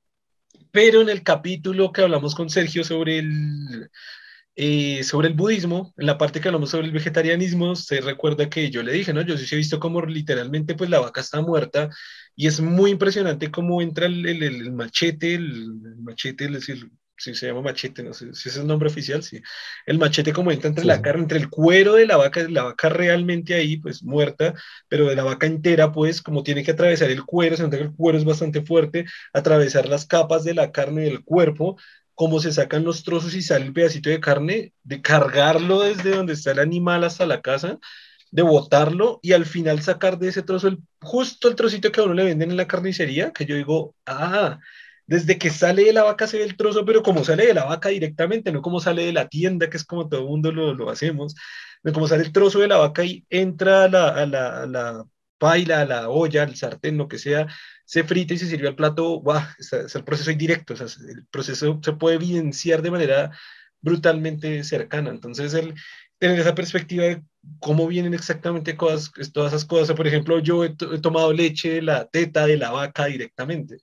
pero 0.72 1.02
en 1.02 1.10
el 1.10 1.24
capítulo 1.24 1.92
que 1.92 2.04
hablamos 2.04 2.36
con 2.36 2.50
Sergio 2.50 2.86
sobre 2.86 3.20
el, 3.20 3.90
eh, 4.56 5.04
sobre 5.04 5.30
el 5.30 5.34
budismo, 5.34 5.94
en 5.98 6.06
la 6.06 6.18
parte 6.18 6.42
que 6.42 6.50
hablamos 6.50 6.72
sobre 6.72 6.88
el 6.88 6.94
vegetarianismo, 6.94 7.76
se 7.76 8.02
recuerda 8.02 8.50
que 8.50 8.70
yo 8.70 8.84
le 8.84 8.94
dije, 8.94 9.14
¿no? 9.14 9.22
Yo 9.22 9.38
sí 9.38 9.56
he 9.56 9.58
visto 9.58 9.80
como 9.80 10.02
literalmente 10.02 10.76
pues 10.76 10.90
la 10.90 11.00
vaca 11.00 11.22
está 11.22 11.42
muerta 11.42 11.90
y 12.36 12.48
es 12.48 12.60
muy 12.60 12.92
impresionante 12.92 13.50
cómo 13.52 13.82
entra 13.82 14.08
el, 14.08 14.26
el, 14.26 14.72
machete, 14.74 15.36
el, 15.36 15.68
machete, 16.00 16.46
es 16.46 16.52
decir, 16.52 16.92
si 17.18 17.36
se 17.36 17.48
llama 17.48 17.62
machete, 17.62 18.04
no 18.04 18.14
sé 18.14 18.34
si 18.34 18.50
es 18.50 18.58
el 18.58 18.68
nombre 18.68 18.90
oficial, 18.90 19.24
sí. 19.24 19.42
El 19.86 20.00
machete 20.00 20.34
como 20.34 20.52
entra 20.52 20.70
entre 20.70 20.86
la 20.86 21.02
carne, 21.02 21.22
entre 21.22 21.38
el 21.38 21.50
cuero 21.50 21.94
de 21.94 22.08
la 22.08 22.18
vaca, 22.18 22.48
la 22.50 22.64
vaca 22.64 22.90
realmente 22.90 23.54
ahí, 23.54 23.78
pues 23.78 24.04
muerta, 24.04 24.56
pero 24.88 25.08
de 25.08 25.16
la 25.16 25.24
vaca 25.24 25.46
entera, 25.48 25.92
pues 25.92 26.22
como 26.22 26.44
tiene 26.44 26.64
que 26.64 26.72
atravesar 26.72 27.12
el 27.12 27.24
cuero, 27.24 27.56
se 27.56 27.64
nota 27.64 27.78
que 27.78 27.84
el 27.84 27.94
cuero 27.94 28.18
es 28.18 28.26
bastante 28.26 28.64
fuerte, 28.64 29.06
atravesar 29.34 29.88
las 29.88 30.06
capas 30.06 30.44
de 30.44 30.56
la 30.56 30.72
carne 30.72 31.04
del 31.04 31.24
cuerpo, 31.24 31.78
cómo 32.22 32.40
se 32.40 32.52
sacan 32.52 32.84
los 32.84 33.04
trozos 33.04 33.34
y 33.34 33.42
sale 33.42 33.66
el 33.66 33.74
pedacito 33.74 34.12
de 34.12 34.20
carne, 34.20 34.74
de 34.84 35.02
cargarlo 35.02 35.82
desde 35.82 36.12
donde 36.16 36.34
está 36.34 36.52
el 36.52 36.60
animal 36.60 37.04
hasta 37.04 37.26
la 37.26 37.42
casa, 37.42 37.80
de 38.30 38.44
botarlo 38.44 39.20
y 39.24 39.34
al 39.34 39.48
final 39.48 39.82
sacar 39.82 40.20
de 40.20 40.30
ese 40.30 40.44
trozo 40.44 40.68
el, 40.68 40.78
justo 41.02 41.48
el 41.48 41.56
trocito 41.56 41.92
que 41.92 42.00
a 42.00 42.04
uno 42.04 42.14
le 42.14 42.26
venden 42.26 42.52
en 42.52 42.58
la 42.58 42.68
carnicería, 42.68 43.32
que 43.34 43.48
yo 43.48 43.56
digo, 43.56 43.96
ah, 44.06 44.60
desde 45.08 45.40
que 45.40 45.50
sale 45.50 45.84
de 45.84 45.94
la 45.94 46.04
vaca 46.04 46.28
se 46.28 46.38
ve 46.38 46.44
el 46.44 46.56
trozo, 46.58 46.86
pero 46.86 47.02
como 47.02 47.24
sale 47.24 47.48
de 47.48 47.56
la 47.56 47.66
vaca 47.66 47.90
directamente, 47.90 48.52
no 48.52 48.62
como 48.62 48.80
sale 48.80 49.04
de 49.04 49.14
la 49.14 49.28
tienda, 49.28 49.68
que 49.68 49.78
es 49.78 49.84
como 49.84 50.08
todo 50.08 50.22
el 50.22 50.28
mundo 50.28 50.52
lo, 50.52 50.76
lo 50.76 50.92
hacemos, 50.92 51.34
de 51.82 51.92
como 51.92 52.08
sale 52.08 52.22
el 52.22 52.32
trozo 52.32 52.60
de 52.60 52.68
la 52.68 52.78
vaca 52.78 53.04
y 53.04 53.26
entra 53.32 53.86
a 53.86 53.88
la, 53.90 54.10
a 54.10 54.26
la, 54.28 54.66
la 54.68 55.06
paila, 55.40 55.82
a 55.82 55.86
la 55.86 56.10
olla, 56.10 56.44
al 56.44 56.56
sartén, 56.56 57.00
lo 57.00 57.08
que 57.08 57.18
sea, 57.18 57.48
se 57.92 58.06
frita 58.06 58.34
y 58.34 58.38
se 58.38 58.48
sirve 58.48 58.70
al 58.70 58.76
plato, 58.76 59.20
¡guau! 59.20 59.44
Es, 59.60 59.74
el 59.74 60.06
proceso 60.06 60.32
indirecto, 60.32 60.76
o 60.76 60.78
sea, 60.78 60.88
el 61.10 61.26
proceso 61.26 61.78
se 61.84 61.92
puede 61.92 62.16
evidenciar 62.16 62.82
de 62.82 62.90
manera 62.90 63.32
brutalmente 63.82 64.64
cercana. 64.64 65.10
Entonces, 65.10 65.54
el 65.54 65.74
tener 66.18 66.40
esa 66.40 66.56
perspectiva 66.56 67.04
de 67.04 67.22
cómo 67.60 67.88
vienen 67.88 68.14
exactamente 68.14 68.78
todas 68.78 69.12
esas 69.18 69.66
cosas. 69.66 69.94
Por 69.94 70.08
ejemplo, 70.08 70.40
yo 70.40 70.64
he, 70.64 70.70
tomado 71.02 71.34
leche 71.34 71.70
de 71.70 71.82
la 71.82 72.06
teta 72.06 72.48
de 72.48 72.56
la 72.56 72.72
vaca 72.72 73.08
directamente, 73.08 73.80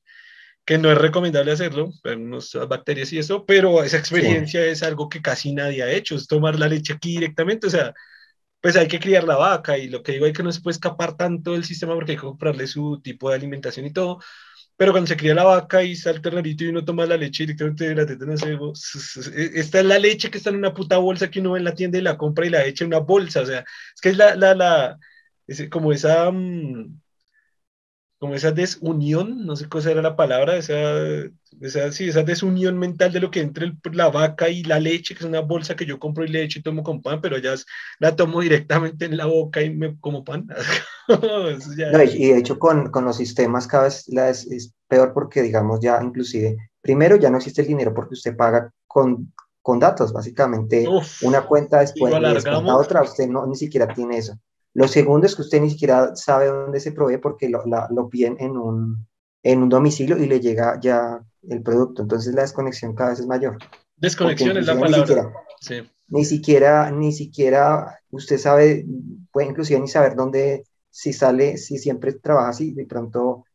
que 0.65 0.79
no 0.79 0.91
es 0.91 0.97
recomendable 0.97 1.53
hacerlo, 1.53 1.93
unas 2.03 2.57
bacterias 2.67 3.13
y 3.13 3.19
eso, 3.19 3.45
pero 3.45 3.85
esa 3.85 3.99
experiencia 3.99 4.65
es 4.65 4.83
algo 4.83 5.11
que 5.11 5.21
casi 5.21 5.53
nadie 5.53 5.83
ha 5.83 5.93
hecho, 5.93 6.17
es 6.17 6.27
tomar 6.27 6.59
la 6.59 6.69
leche 6.69 6.95
aquí 6.95 7.11
directamente, 7.11 7.67
o 7.67 7.71
sea, 7.71 7.93
pues 8.61 8.77
hay 8.77 8.89
que 8.89 9.01
criar 9.01 9.25
la 9.25 9.37
vaca 9.37 9.79
y 9.79 9.89
lo 9.89 10.03
que 10.03 10.13
digo 10.13 10.27
es 10.27 10.33
que 10.33 10.43
no 10.43 10.53
se 10.53 10.61
puede 10.61 10.73
escapar 10.75 11.17
tanto 11.17 11.53
del 11.53 11.65
sistema 11.65 11.95
porque 11.95 12.13
hay 12.13 12.17
que 12.19 12.23
comprarle 12.25 12.67
su 12.67 13.01
tipo 13.03 13.31
de 13.31 13.37
alimentación 13.37 13.87
y 13.87 13.93
todo. 13.93 14.21
Pero 14.77 14.93
cuando 14.93 15.09
se 15.09 15.17
cría 15.17 15.35
la 15.35 15.45
vaca 15.45 15.83
y 15.83 15.97
sale 15.97 16.17
el 16.17 16.23
ternerito 16.23 16.65
y 16.65 16.69
uno 16.69 16.85
toma 16.85 17.07
la 17.07 17.17
leche 17.17 17.45
directamente 17.45 17.89
de 17.89 17.95
la 17.97 18.07
teta, 18.07 18.25
no 18.27 18.37
sé, 18.37 18.57
esta 19.55 19.81
es 19.81 19.85
la 19.87 19.99
leche 19.99 20.31
que 20.31 20.39
está 20.39 20.51
en 20.51 20.57
una 20.57 20.75
puta 20.75 20.99
bolsa 20.99 21.31
que 21.31 21.41
uno 21.41 21.53
va 21.53 21.59
en 21.59 21.65
la 21.65 21.75
tienda 21.75 21.99
y 21.99 22.03
la 22.03 22.17
compra 22.17 22.47
y 22.47 22.51
la 22.51 22.65
echa 22.65 22.85
en 22.85 22.89
una 22.89 23.01
bolsa. 23.01 23.43
O 23.43 23.47
sea, 23.47 23.61
es 23.61 24.01
que 24.01 24.11
es 24.11 24.17
la, 24.17 24.37
la, 24.37 24.55
la, 24.55 24.99
como 25.71 25.93
esa, 25.93 26.31
mm, 26.31 27.01
como 28.19 28.35
esa 28.35 28.51
desunión, 28.51 29.47
no 29.47 29.55
sé 29.55 29.69
cuál 29.69 29.87
era 29.87 30.03
la 30.03 30.17
palabra, 30.17 30.57
esa, 30.57 30.75
esa, 31.61 31.93
sí, 31.93 32.09
esa 32.09 32.25
desunión 32.25 32.77
mental 32.77 33.13
de 33.13 33.21
lo 33.21 33.31
que 33.31 33.41
entre 33.41 33.73
la 33.93 34.11
vaca 34.11 34.49
y 34.49 34.65
la 34.65 34.81
leche, 34.81 35.15
que 35.15 35.21
es 35.21 35.29
una 35.29 35.41
bolsa 35.41 35.77
que 35.77 35.87
yo 35.87 36.01
compro 36.01 36.25
y 36.25 36.29
leche 36.29 36.59
y 36.59 36.63
tomo 36.63 36.83
con 36.83 37.01
pan, 37.01 37.21
pero 37.21 37.39
ya 37.39 37.55
la 38.01 38.17
tomo 38.17 38.41
directamente 38.41 39.05
en 39.05 39.17
la 39.17 39.27
boca 39.27 39.63
y 39.63 39.71
me 39.71 39.97
como 40.01 40.25
pan. 40.25 40.49
y 42.19 42.29
de 42.29 42.39
hecho 42.39 42.59
con, 42.59 42.91
con, 42.91 43.05
los 43.05 43.17
sistemas 43.17 43.69
cada 43.69 43.85
vez 43.85 44.09
es, 44.09 44.75
peor 44.89 45.13
porque, 45.15 45.43
digamos, 45.43 45.79
ya 45.81 46.01
inclusive, 46.03 46.57
primero 46.81 47.17
ya 47.17 47.31
no 47.31 47.37
existe 47.37 47.63
el 47.63 47.69
dinero 47.69 47.95
porque 47.95 48.15
usted 48.15 48.37
paga 48.37 48.73
con, 48.89 49.33
con 49.63 49.79
datos, 49.79 50.13
básicamente 50.13 50.89
una 51.23 51.43
cuenta 51.43 51.81
después 51.81 52.13
de 52.13 52.51
otra, 52.73 53.03
usted 53.03 53.29
no, 53.29 53.47
ni 53.47 53.55
siquiera 53.55 53.87
tiene 53.87 54.19
eso. 54.19 54.35
Lo 54.79 54.87
segundo 54.87 55.27
es 55.27 55.35
que 55.35 55.43
usted 55.43 55.61
ni 55.61 55.71
siquiera 55.71 56.15
sabe 56.15 56.47
dónde 56.47 56.79
se 56.79 56.93
provee 56.93 57.19
porque 57.19 57.49
lo, 57.49 57.65
lo 57.67 58.09
piden 58.09 58.37
en 58.39 58.57
un, 58.57 59.09
en 59.43 59.65
un 59.65 59.69
domicilio 59.69 60.17
y 60.17 60.27
le 60.27 60.39
llega 60.39 60.79
ya 60.81 61.21
el 61.49 61.63
producto. 61.65 62.03
Entonces 62.03 62.33
la 62.33 62.43
desconexión 62.43 62.95
cada 62.95 63.11
vez 63.11 63.19
es 63.19 63.27
mayor. 63.27 63.59
Desconexión 63.97 64.57
es 64.57 64.67
la 64.67 64.79
palabra. 64.79 64.95
Ni 65.01 65.05
siquiera, 65.05 65.33
sí. 65.61 65.91
ni 66.07 66.25
siquiera, 66.25 66.91
ni 66.93 67.13
siquiera 67.13 68.01
usted 68.11 68.39
sabe, 68.39 68.87
puede 69.33 69.49
inclusive 69.49 69.81
ni 69.81 69.89
saber 69.89 70.15
dónde, 70.15 70.63
si 70.91 71.13
sale, 71.13 71.57
si 71.57 71.77
siempre 71.79 72.13
trabaja 72.13 72.51
así, 72.51 72.73
de 72.73 72.87
pronto, 72.87 73.47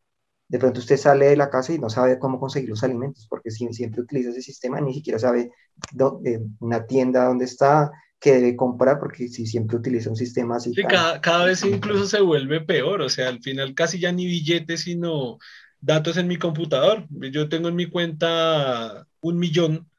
de 0.50 0.60
pronto 0.60 0.82
usted 0.82 0.98
sale 0.98 1.28
de 1.28 1.38
la 1.38 1.50
casa 1.50 1.72
y 1.72 1.80
no 1.80 1.90
sabe 1.90 2.20
cómo 2.20 2.38
conseguir 2.38 2.70
los 2.70 2.84
alimentos, 2.84 3.28
porque 3.30 3.50
si 3.50 3.66
siempre 3.72 4.02
utiliza 4.02 4.32
ese 4.32 4.42
sistema, 4.42 4.82
ni 4.82 4.94
siquiera 4.94 5.20
sabe 5.20 5.52
dónde, 5.94 6.42
una 6.60 6.86
tienda 6.86 7.28
dónde 7.28 7.46
está, 7.46 7.94
que 8.24 8.32
debe 8.32 8.56
comprar, 8.56 9.00
porque 9.00 9.28
si 9.28 9.46
siempre 9.46 9.76
utiliza 9.76 10.10
un 10.10 10.16
sistema 10.16 10.56
así. 10.56 10.74
cada, 10.74 11.20
cada, 11.20 11.44
vez 11.44 11.62
incluso 11.66 12.08
se 12.08 12.22
vuelve 12.22 12.62
peor, 12.62 13.02
o 13.02 13.10
sea, 13.10 13.28
al 13.28 13.42
final 13.42 13.76
casi 13.76 14.00
ya 14.00 14.14
ni 14.14 14.26
billetes, 14.26 14.84
sino 14.84 15.40
datos 15.82 16.16
en 16.16 16.30
mi 16.30 16.38
computador. 16.38 17.06
Yo 17.10 17.50
tengo 17.50 17.68
en 17.68 17.76
mi 17.76 17.88
cuenta 17.88 19.06
un 19.20 19.40
millón 19.40 19.90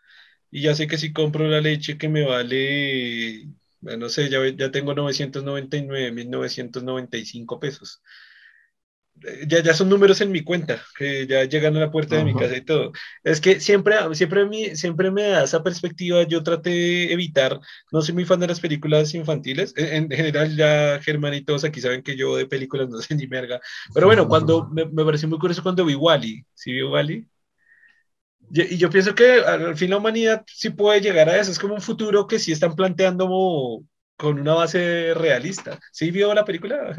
y 0.51 0.62
ya 0.62 0.74
sé 0.74 0.86
que 0.86 0.96
si 0.96 1.12
compro 1.12 1.48
la 1.48 1.60
leche 1.60 1.98
que 1.98 2.09
me 2.09 2.24
vale, 2.24 3.46
no 3.82 4.09
sé, 4.09 4.30
ya, 4.30 4.38
ya 4.56 4.70
tengo 4.70 4.94
999.995 4.94 7.60
pesos. 7.60 8.01
Eh, 9.23 9.45
ya, 9.47 9.62
ya 9.62 9.74
son 9.74 9.89
números 9.89 10.20
en 10.20 10.32
mi 10.32 10.43
cuenta, 10.43 10.82
que 10.99 11.27
ya 11.27 11.45
llegan 11.45 11.77
a 11.77 11.81
la 11.81 11.91
puerta 11.91 12.16
de 12.16 12.24
mi 12.24 12.35
casa 12.35 12.57
y 12.57 12.62
todo. 12.62 12.93
Es 13.23 13.41
que 13.41 13.61
siempre, 13.61 13.97
siempre, 14.15 14.45
me, 14.45 14.74
siempre 14.77 15.11
me 15.11 15.23
da 15.23 15.45
esa 15.45 15.62
perspectiva, 15.62 16.24
yo 16.24 16.43
traté 16.43 16.70
de 16.70 17.12
evitar, 17.12 17.61
no 17.93 18.03
soy 18.03 18.15
muy 18.15 18.24
fan 18.24 18.41
de 18.41 18.49
las 18.49 18.61
películas 18.61 19.15
infantiles, 19.15 19.73
en, 19.77 20.11
general 20.11 20.57
ya 20.57 21.01
Germán 21.01 21.35
y 21.35 21.43
todos 21.43 21.65
aquí 21.65 21.81
saben 21.81 22.03
que 22.03 22.16
yo 22.16 22.36
de 22.36 22.47
películas 22.47 22.89
no 22.89 22.99
sé 23.03 23.15
ni 23.15 23.27
merga, 23.27 23.61
pero 23.95 24.07
bueno, 24.07 24.27
cuando 24.28 24.69
me, 24.70 24.85
me 24.85 25.05
pareció 25.05 25.28
muy 25.28 25.39
curioso 25.39 25.62
cuando 25.62 25.85
vi 25.85 25.95
Wally, 25.95 26.45
¿sí 26.55 26.73
vio 26.73 26.91
Wally? 26.91 27.27
Y, 28.51 28.77
yo 28.77 28.91
pienso 28.91 29.15
que 29.15 29.41
al 29.41 29.77
fin 29.77 29.91
la 29.91 29.97
humanidad 29.99 30.45
sí 30.47 30.70
puede 30.70 31.01
llegar 31.01 31.28
a 31.28 31.39
eso, 31.39 31.51
es 31.51 31.59
como 31.59 31.74
un 31.74 31.81
futuro 31.81 32.27
que 32.27 32.39
sí 32.39 32.53
están 32.53 32.74
planteando 32.74 33.82
con 34.16 34.39
una 34.39 34.55
base 34.55 35.12
realista. 35.15 35.78
¿Sí 35.93 36.11
vio 36.11 36.35
la 36.35 36.45
película? 36.45 36.95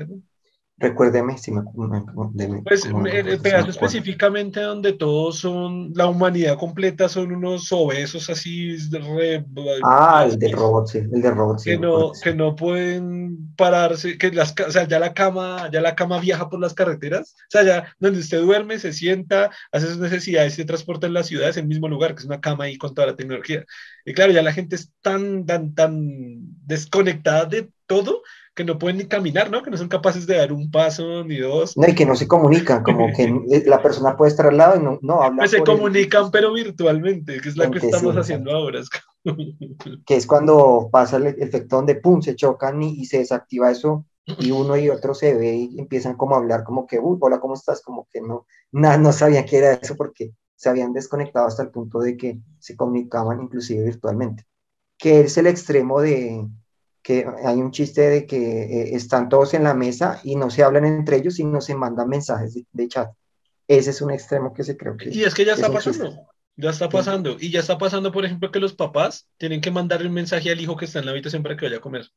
Recuérdeme 0.78 1.38
si 1.38 1.52
me... 1.52 1.62
pues 2.64 2.84
el 2.86 3.40
pedazo 3.40 3.70
específicamente 3.70 4.60
donde 4.60 4.92
todos 4.92 5.40
son, 5.40 5.94
la 5.94 6.08
humanidad 6.08 6.58
completa 6.58 7.08
son 7.08 7.32
unos 7.32 7.72
obesos 7.72 8.30
así. 8.30 8.76
ah, 9.86 10.28
el 10.30 10.38
de 10.38 10.52
robot, 10.52 10.88
sí, 10.88 10.98
el 10.98 11.22
de 11.22 11.32
robot, 11.32 11.60
sí. 11.60 11.70
Que 11.70 11.78
no, 11.78 12.12
que 12.22 12.34
no 12.34 12.58
pueden 12.58 13.54
pararse, 13.56 14.18
que 14.18 14.32
las, 14.32 14.54
o 14.68 14.72
sea, 14.72 14.86
ya 14.86 15.00
la 15.00 15.14
cama, 15.14 15.70
ya 15.72 15.80
la 15.80 15.96
cama 15.96 16.20
viaja 16.20 16.50
por 16.50 16.60
las 16.60 16.74
carreteras, 16.74 17.36
o 17.38 17.52
sea, 17.52 17.64
ya 17.64 17.96
donde 18.00 18.20
usted 18.20 18.42
duerme, 18.42 18.78
se 18.78 18.92
sienta, 18.92 19.52
hace 19.72 19.88
sus 19.88 20.00
necesidades 20.00 20.54
y 20.54 20.56
se 20.58 20.66
transporta 20.66 21.08
en 21.08 21.14
la 21.14 21.24
ciudad, 21.24 21.48
es 21.48 21.58
el 21.58 21.68
mismo 21.68 21.88
lugar, 21.88 22.16
que 22.16 22.20
es 22.20 22.26
una 22.26 22.42
cama 22.42 22.66
ahí 22.66 22.78
con 22.78 22.94
toda 22.94 23.08
la 23.08 23.16
tecnología. 23.16 23.64
Y 24.04 24.14
claro, 24.14 24.34
ya 24.34 24.42
la 24.42 24.52
gente 24.52 24.76
es 24.76 24.92
tan, 25.02 25.46
tan, 25.46 25.74
tan 25.74 25.96
desconectada 26.66 27.46
de 27.46 27.70
todo 27.88 28.24
que 28.56 28.64
no 28.64 28.80
pueden 28.80 28.98
ni 28.98 29.06
caminar, 29.06 29.52
¿no? 29.52 29.62
Que 29.62 29.70
no 29.70 29.78
son 29.78 29.90
capaces 29.90 30.26
de 30.26 30.38
dar 30.38 30.54
un 30.54 30.72
paso 30.72 31.26
ni 31.26 31.38
dos. 31.38 31.76
No, 31.78 31.88
y 31.88 31.94
que 31.94 32.06
no 32.06 32.16
se 32.16 32.28
comunican, 32.28 32.84
como 32.84 33.12
que 33.14 33.28
la 33.66 33.84
persona 33.84 34.16
puede 34.16 34.32
estar 34.32 34.48
al 34.48 34.58
lado 34.58 34.80
y 34.80 34.84
no, 34.84 34.98
no 35.02 35.22
habla. 35.22 35.40
Pues 35.40 35.52
se 35.52 35.62
comunican, 35.62 36.32
pero 36.32 36.54
virtualmente, 36.54 37.42
que 37.42 37.50
es 37.50 37.58
la 37.58 37.70
que 37.70 37.80
estamos 37.80 38.16
haciendo 38.16 38.52
ahora. 38.52 38.80
que 40.06 40.16
es 40.16 40.26
cuando 40.26 40.88
pasa 40.90 41.18
el 41.18 41.28
efecto 41.28 41.76
donde 41.76 41.96
pum, 41.96 42.22
se 42.22 42.36
chocan 42.36 42.82
y, 42.82 43.06
se 43.06 43.20
desactiva 43.20 43.70
eso 43.70 44.06
y 44.26 44.52
uno 44.52 44.78
y 44.78 44.90
otro 44.90 45.14
se 45.14 45.36
ve 45.36 45.56
y 45.56 45.80
empiezan 45.80 46.16
como 46.16 46.36
a 46.36 46.38
hablar 46.38 46.64
como 46.64 46.88
que, 46.88 46.98
uy, 46.98 47.18
hola, 47.20 47.40
¿cómo 47.40 47.56
estás? 47.56 47.82
Como 47.82 48.08
que 48.12 48.22
no, 48.22 48.48
nada, 48.72 48.98
no 48.98 49.12
sabían 49.12 49.46
qué 49.46 49.58
era 49.58 49.74
eso 49.74 49.96
porque 49.96 50.32
se 50.56 50.70
habían 50.70 50.94
desconectado 50.94 51.46
hasta 51.46 51.62
el 51.62 51.70
punto 51.70 52.00
de 52.00 52.16
que 52.16 52.40
se 52.60 52.78
comunicaban 52.78 53.42
inclusive 53.42 53.84
virtualmente, 53.84 54.46
que 54.98 55.20
es 55.20 55.38
el 55.38 55.48
extremo 55.48 56.02
de, 56.02 56.48
que 57.06 57.24
hay 57.46 57.58
un 57.58 57.70
chiste 57.70 58.02
de 58.02 58.26
que 58.26 58.64
eh, 58.64 58.96
están 58.96 59.30
todos 59.30 59.54
en 59.54 59.64
la 59.64 59.76
mesa 59.76 60.20
y 60.24 60.36
no 60.36 60.50
se 60.50 60.64
hablan 60.64 60.86
entre 60.86 61.18
ellos, 61.18 61.36
sino 61.36 61.62
se 61.62 61.76
mandan 61.76 62.10
mensajes 62.10 62.58
de, 62.72 62.88
chat. 62.88 63.12
Ese 63.68 63.92
es 63.92 64.02
un 64.02 64.10
extremo 64.10 64.52
que 64.52 64.64
se 64.64 64.76
creo 64.76 64.98
que... 64.98 65.12
Y 65.12 65.24
es 65.24 65.36
que 65.36 65.46
ya 65.46 65.54
está 65.54 65.72
pasando, 65.72 66.26
ya 66.56 66.72
está 66.72 66.90
pasando. 66.90 67.38
Y 67.40 67.52
ya 67.52 67.60
está 67.60 67.78
pasando, 67.78 68.12
por 68.12 68.26
ejemplo, 68.26 68.52
que 68.52 68.60
los 68.60 68.74
papás 68.74 69.28
tienen 69.38 69.62
que 69.62 69.70
mandarle 69.70 70.08
un 70.08 70.16
mensaje 70.16 70.50
al 70.50 70.60
hijo 70.60 70.76
que 70.76 70.86
está 70.86 70.98
en 70.98 71.06
la 71.06 71.12
habitación 71.12 71.44
para 71.44 71.56
que 71.56 71.66
vaya 71.66 71.78
a 71.78 71.82
comer. 71.82 72.10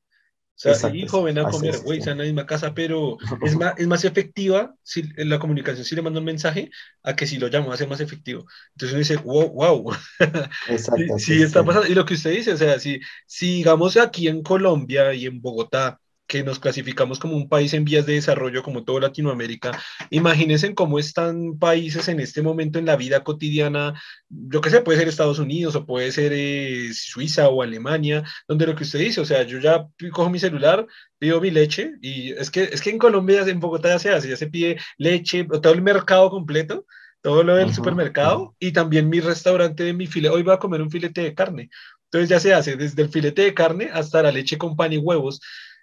O 0.64 0.74
sea, 0.74 0.94
hijo, 0.94 1.22
ven 1.22 1.39
a 1.39 1.48
comer, 1.48 1.78
güey, 1.85 1.98
está 1.98 2.10
en 2.10 2.18
la 2.18 2.24
misma 2.24 2.44
casa, 2.44 2.74
pero 2.74 3.16
es 3.44 3.55
más, 3.55 3.74
es 3.78 3.86
más 3.86 4.05
efectiva 4.05 4.74
si, 4.82 5.05
en 5.16 5.28
la 5.28 5.39
comunicación 5.39 5.85
si 5.85 5.94
le 5.94 6.02
mando 6.02 6.18
un 6.18 6.24
mensaje 6.24 6.70
a 7.05 7.14
que 7.14 7.28
si 7.28 7.39
lo 7.39 7.48
llamo, 7.48 7.68
va 7.68 7.74
a 7.74 7.76
ser 7.76 7.89
más 7.89 8.01
efectivo. 8.01 8.44
Entonces 8.72 8.90
uno 8.93 8.98
dice, 8.98 9.16
wow, 9.18 9.48
wow. 9.51 9.93
Exacto. 10.68 11.18
sí, 11.18 11.43
está 11.43 11.64
pasando. 11.64 11.86
Y 11.86 11.94
lo 11.94 12.05
que 12.05 12.14
usted 12.14 12.32
dice, 12.32 12.52
o 12.52 12.56
sea, 12.56 12.80
si, 12.80 13.01
si 13.26 13.56
digamos 13.59 13.97
aquí 13.97 14.26
en 14.26 14.43
Colombia 14.43 15.14
y 15.14 15.26
en 15.26 15.40
Bogotá 15.40 16.01
que 16.29 16.45
nos 16.45 16.61
clasificamos 16.61 17.19
como 17.19 17.37
un 17.37 17.49
país 17.49 17.73
en 17.75 17.85
vías 17.85 18.07
de 18.07 18.13
desarrollo, 18.13 18.63
como 18.63 18.85
todo 18.85 19.01
Latinoamérica. 19.01 19.73
Imagínense 20.11 20.75
cómo 20.75 20.99
están 20.99 21.59
países 21.59 22.07
en 22.09 22.21
este 22.21 22.43
momento 22.43 22.79
en 22.79 22.87
la 22.87 22.97
vida 22.97 23.25
cotidiana, 23.25 24.01
yo 24.29 24.61
qué 24.61 24.71
sé, 24.71 24.83
puede 24.83 24.99
ser 24.99 25.09
Estados 25.09 25.39
Unidos 25.39 25.75
o 25.75 25.87
puede 25.87 26.13
ser 26.13 26.33
eh, 26.35 26.91
Suiza 26.93 27.49
o 27.49 27.63
Alemania, 27.63 28.23
donde 28.47 28.67
lo 28.67 28.77
que 28.77 28.85
usted 28.85 28.99
dice, 28.99 29.23
o 29.23 29.25
sea, 29.25 29.43
yo 29.43 29.59
ya 29.59 29.89
cojo 30.13 30.31
mi 30.31 30.39
celular, 30.39 30.87
pido 31.19 31.41
mi 31.41 31.51
leche 31.51 31.95
y 32.03 32.33
es 32.33 32.51
que, 32.51 32.65
es 32.65 32.83
que 32.83 32.91
en 32.91 32.99
Colombia, 32.99 33.41
en 33.47 33.59
Bogotá 33.59 33.89
ya 33.89 33.99
se 33.99 34.11
hace, 34.11 34.29
ya 34.29 34.37
se 34.37 34.49
pide 34.49 34.79
leche, 34.99 35.45
todo 35.45 35.73
el 35.73 35.83
mercado 35.83 36.31
completo 36.31 36.87
todo 37.21 37.43
lo 37.43 37.57
del 37.57 37.75
supermercado 37.75 38.55
y 38.61 38.71
también 38.71 39.09
mi 39.09 39.19
restaurante 39.19 39.83
de 39.83 39.93
mi 39.93 40.07
filete. 40.07 40.33
Hoy 40.33 40.45
voy 40.45 40.55
a 40.55 40.59
comer 40.59 40.81
un 40.81 40.91
filete 40.91 41.21
de 41.21 41.35
carne. 41.35 41.69
Entonces 42.05 42.31
ya 42.31 42.41
se 42.41 42.55
hace 42.55 42.77
desde 42.77 43.03
el 43.03 43.11
filete 43.11 43.43
de 43.43 43.55
carne 43.55 43.91
hasta 43.93 44.23
la 44.23 44.33
leche 44.33 44.57
con 44.57 44.77
pan 44.77 44.93
y 44.93 44.99
huevos 44.99 45.41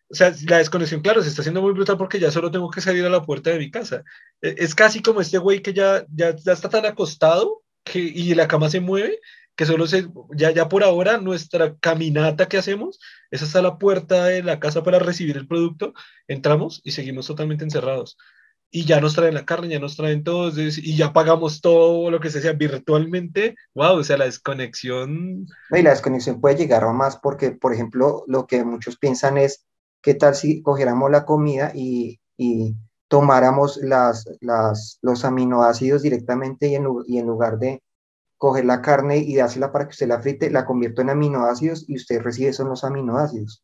o 0.09 0.15
sea, 0.15 0.33
la 0.47 0.59
desconexión, 0.59 1.01
claro, 1.01 1.21
se 1.21 1.29
está 1.29 1.41
haciendo 1.41 1.61
muy 1.61 1.73
brutal 1.73 1.97
porque 1.97 2.19
ya 2.19 2.31
solo 2.31 2.51
tengo 2.51 2.69
que 2.69 2.81
salir 2.81 3.05
a 3.05 3.09
la 3.09 3.23
puerta 3.23 3.49
de 3.49 3.59
mi 3.59 3.71
casa. 3.71 4.03
E, 4.41 4.55
es 4.57 4.75
casi 4.75 5.01
como 5.01 5.21
este 5.21 5.37
güey 5.37 5.61
que 5.61 5.73
ya, 5.73 6.05
ya, 6.13 6.35
ya 6.35 6.53
está 6.53 6.69
tan 6.69 6.85
acostado 6.85 7.63
que, 7.83 7.99
y 7.99 8.33
la 8.35 8.47
cama 8.47 8.69
se 8.69 8.79
mueve 8.79 9.19
que 9.55 9.65
solo 9.65 9.87
se, 9.87 10.07
ya, 10.35 10.51
ya 10.51 10.67
por 10.67 10.83
ahora 10.83 11.17
nuestra 11.17 11.75
caminata 11.77 12.47
que 12.47 12.57
hacemos 12.57 12.99
es 13.31 13.41
hasta 13.41 13.61
la 13.61 13.77
puerta 13.77 14.25
de 14.25 14.43
la 14.43 14.59
casa 14.59 14.83
para 14.83 14.99
recibir 14.99 15.37
el 15.37 15.47
producto, 15.47 15.93
entramos 16.27 16.81
y 16.83 16.91
seguimos 16.91 17.27
totalmente 17.27 17.63
encerrados. 17.63 18.17
Y 18.71 18.83
ya 18.83 18.99
nos 18.99 19.15
traen 19.15 19.35
la 19.35 19.45
carne, 19.45 19.69
ya 19.69 19.79
nos 19.79 19.95
traen 19.95 20.23
todo, 20.25 20.51
y 20.57 20.97
ya 20.97 21.13
pagamos 21.13 21.61
todo 21.61 22.11
lo 22.11 22.19
que 22.19 22.29
se 22.29 22.41
sea 22.41 22.51
virtualmente. 22.51 23.55
¡Wow! 23.73 23.99
O 23.99 24.03
sea, 24.03 24.17
la 24.17 24.25
desconexión. 24.25 25.47
y 25.71 25.81
la 25.81 25.91
desconexión 25.91 26.41
puede 26.41 26.57
llegar 26.57 26.83
a 26.83 26.91
más 26.91 27.17
porque, 27.17 27.51
por 27.51 27.73
ejemplo, 27.73 28.25
lo 28.27 28.47
que 28.47 28.65
muchos 28.65 28.97
piensan 28.97 29.37
es, 29.37 29.65
¿Qué 30.05 30.13
tal 30.13 30.35
si 30.35 30.61
cogiéramos 30.61 31.09
la 31.09 31.25
comida 31.25 31.71
y, 31.73 32.19
tomáramos 33.07 33.77
las, 33.77 34.27
los 35.01 35.25
aminoácidos 35.25 36.03
directamente 36.03 36.67
y 36.67 36.75
en, 36.75 37.25
lugar 37.25 37.57
de 37.57 37.81
coger 38.37 38.65
la 38.65 38.83
carne 38.83 39.17
y 39.17 39.35
dársela 39.35 39.71
para 39.71 39.85
que 39.85 39.93
usted 39.93 40.07
la 40.07 40.21
frite, 40.21 40.51
la 40.51 40.63
convierto 40.63 41.01
en 41.01 41.09
aminoácidos 41.09 41.89
y 41.89 41.95
usted 41.95 42.21
recibe 42.21 42.49
esos 42.49 42.67
los 42.67 42.83
aminoácidos? 42.83 43.63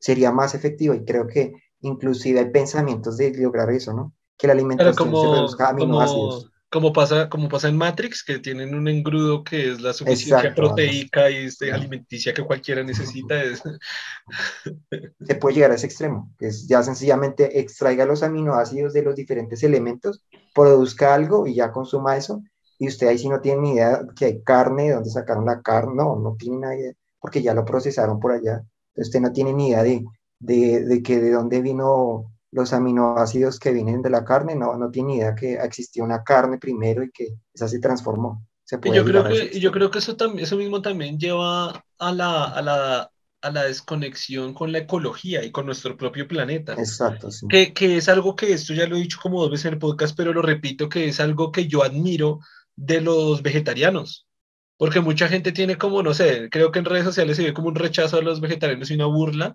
Sería 0.00 0.32
más 0.32 0.56
efectivo 0.56 0.92
y 0.92 1.04
creo 1.04 1.28
que 1.28 1.52
inclusive 1.78 2.40
hay 2.40 2.50
pensamientos 2.50 3.16
de 3.16 3.32
lograr 3.36 3.70
eso, 3.70 3.92
¿no? 3.92 4.12
Que 4.36 4.48
la 4.48 4.54
alimentación 4.54 5.14
se 5.14 5.30
reduzca 5.34 5.68
aminoácidos 5.68 6.46
como 6.46 6.55
pasa, 6.92 7.28
como 7.28 7.48
pasa 7.48 7.68
en 7.68 7.76
Matrix, 7.76 8.24
que 8.24 8.38
tienen 8.38 8.74
un 8.74 8.88
engrudo 8.88 9.44
que 9.44 9.72
es 9.72 9.80
la 9.80 9.92
suficiencia 9.92 10.54
proteica 10.54 11.30
y 11.30 11.46
este, 11.46 11.72
alimenticia 11.72 12.32
que 12.34 12.42
cualquiera 12.42 12.82
necesita. 12.82 13.34
Se 15.26 15.34
puede 15.36 15.54
llegar 15.54 15.70
a 15.70 15.74
ese 15.74 15.86
extremo, 15.86 16.32
que 16.38 16.48
es 16.48 16.66
ya 16.66 16.82
sencillamente 16.82 17.60
extraiga 17.60 18.06
los 18.06 18.22
aminoácidos 18.22 18.92
de 18.92 19.02
los 19.02 19.16
diferentes 19.16 19.62
elementos, 19.62 20.24
produzca 20.54 21.14
algo 21.14 21.46
y 21.46 21.54
ya 21.54 21.72
consuma 21.72 22.16
eso, 22.16 22.42
y 22.78 22.88
usted 22.88 23.08
ahí 23.08 23.18
sí 23.18 23.28
no 23.28 23.40
tiene 23.40 23.62
ni 23.62 23.72
idea 23.74 24.02
que 24.16 24.26
hay 24.26 24.42
carne, 24.42 24.88
de 24.88 24.94
dónde 24.94 25.10
sacaron 25.10 25.46
la 25.46 25.62
carne, 25.62 25.94
no, 25.94 26.16
no 26.16 26.36
tiene 26.38 26.58
ni 26.58 26.80
idea, 26.80 26.92
porque 27.20 27.42
ya 27.42 27.54
lo 27.54 27.64
procesaron 27.64 28.20
por 28.20 28.32
allá. 28.32 28.62
Usted 28.94 29.20
no 29.20 29.32
tiene 29.32 29.52
ni 29.52 29.68
idea 29.68 29.82
de, 29.82 30.04
de, 30.38 30.84
de 30.84 31.02
que 31.02 31.20
de 31.20 31.32
dónde 31.32 31.60
vino 31.60 32.35
los 32.56 32.72
aminoácidos 32.72 33.58
que 33.60 33.70
vienen 33.70 34.00
de 34.00 34.08
la 34.08 34.24
carne, 34.24 34.54
no, 34.54 34.78
no 34.78 34.90
tiene 34.90 35.16
idea 35.16 35.34
que 35.34 35.56
existió 35.56 36.02
una 36.02 36.24
carne 36.24 36.56
primero 36.56 37.04
y 37.04 37.10
que 37.10 37.34
esa 37.52 37.68
se 37.68 37.78
transformó. 37.80 38.46
y 38.82 38.94
yo 38.94 39.04
creo 39.04 39.24
que, 39.24 39.60
yo 39.60 39.70
creo 39.70 39.90
que 39.90 39.98
eso, 39.98 40.16
también, 40.16 40.42
eso 40.42 40.56
mismo 40.56 40.80
también 40.80 41.18
lleva 41.18 41.84
a 41.98 42.12
la, 42.12 42.44
a, 42.44 42.62
la, 42.62 43.10
a 43.42 43.50
la 43.50 43.64
desconexión 43.64 44.54
con 44.54 44.72
la 44.72 44.78
ecología 44.78 45.44
y 45.44 45.50
con 45.50 45.66
nuestro 45.66 45.98
propio 45.98 46.26
planeta. 46.26 46.72
Exacto, 46.72 47.30
sí. 47.30 47.46
Que, 47.46 47.74
que 47.74 47.98
es 47.98 48.08
algo 48.08 48.34
que 48.34 48.54
esto 48.54 48.72
ya 48.72 48.86
lo 48.86 48.96
he 48.96 49.00
dicho 49.00 49.18
como 49.22 49.42
dos 49.42 49.50
veces 49.50 49.66
en 49.66 49.74
el 49.74 49.78
podcast, 49.78 50.16
pero 50.16 50.32
lo 50.32 50.40
repito, 50.40 50.88
que 50.88 51.08
es 51.08 51.20
algo 51.20 51.52
que 51.52 51.68
yo 51.68 51.84
admiro 51.84 52.40
de 52.74 53.02
los 53.02 53.42
vegetarianos. 53.42 54.26
Porque 54.78 55.00
mucha 55.00 55.28
gente 55.28 55.52
tiene 55.52 55.76
como, 55.76 56.02
no 56.02 56.14
sé, 56.14 56.48
creo 56.50 56.72
que 56.72 56.78
en 56.78 56.86
redes 56.86 57.04
sociales 57.04 57.36
se 57.36 57.44
ve 57.44 57.52
como 57.52 57.68
un 57.68 57.74
rechazo 57.74 58.16
a 58.16 58.22
los 58.22 58.40
vegetarianos 58.40 58.90
y 58.90 58.94
una 58.94 59.04
burla, 59.04 59.54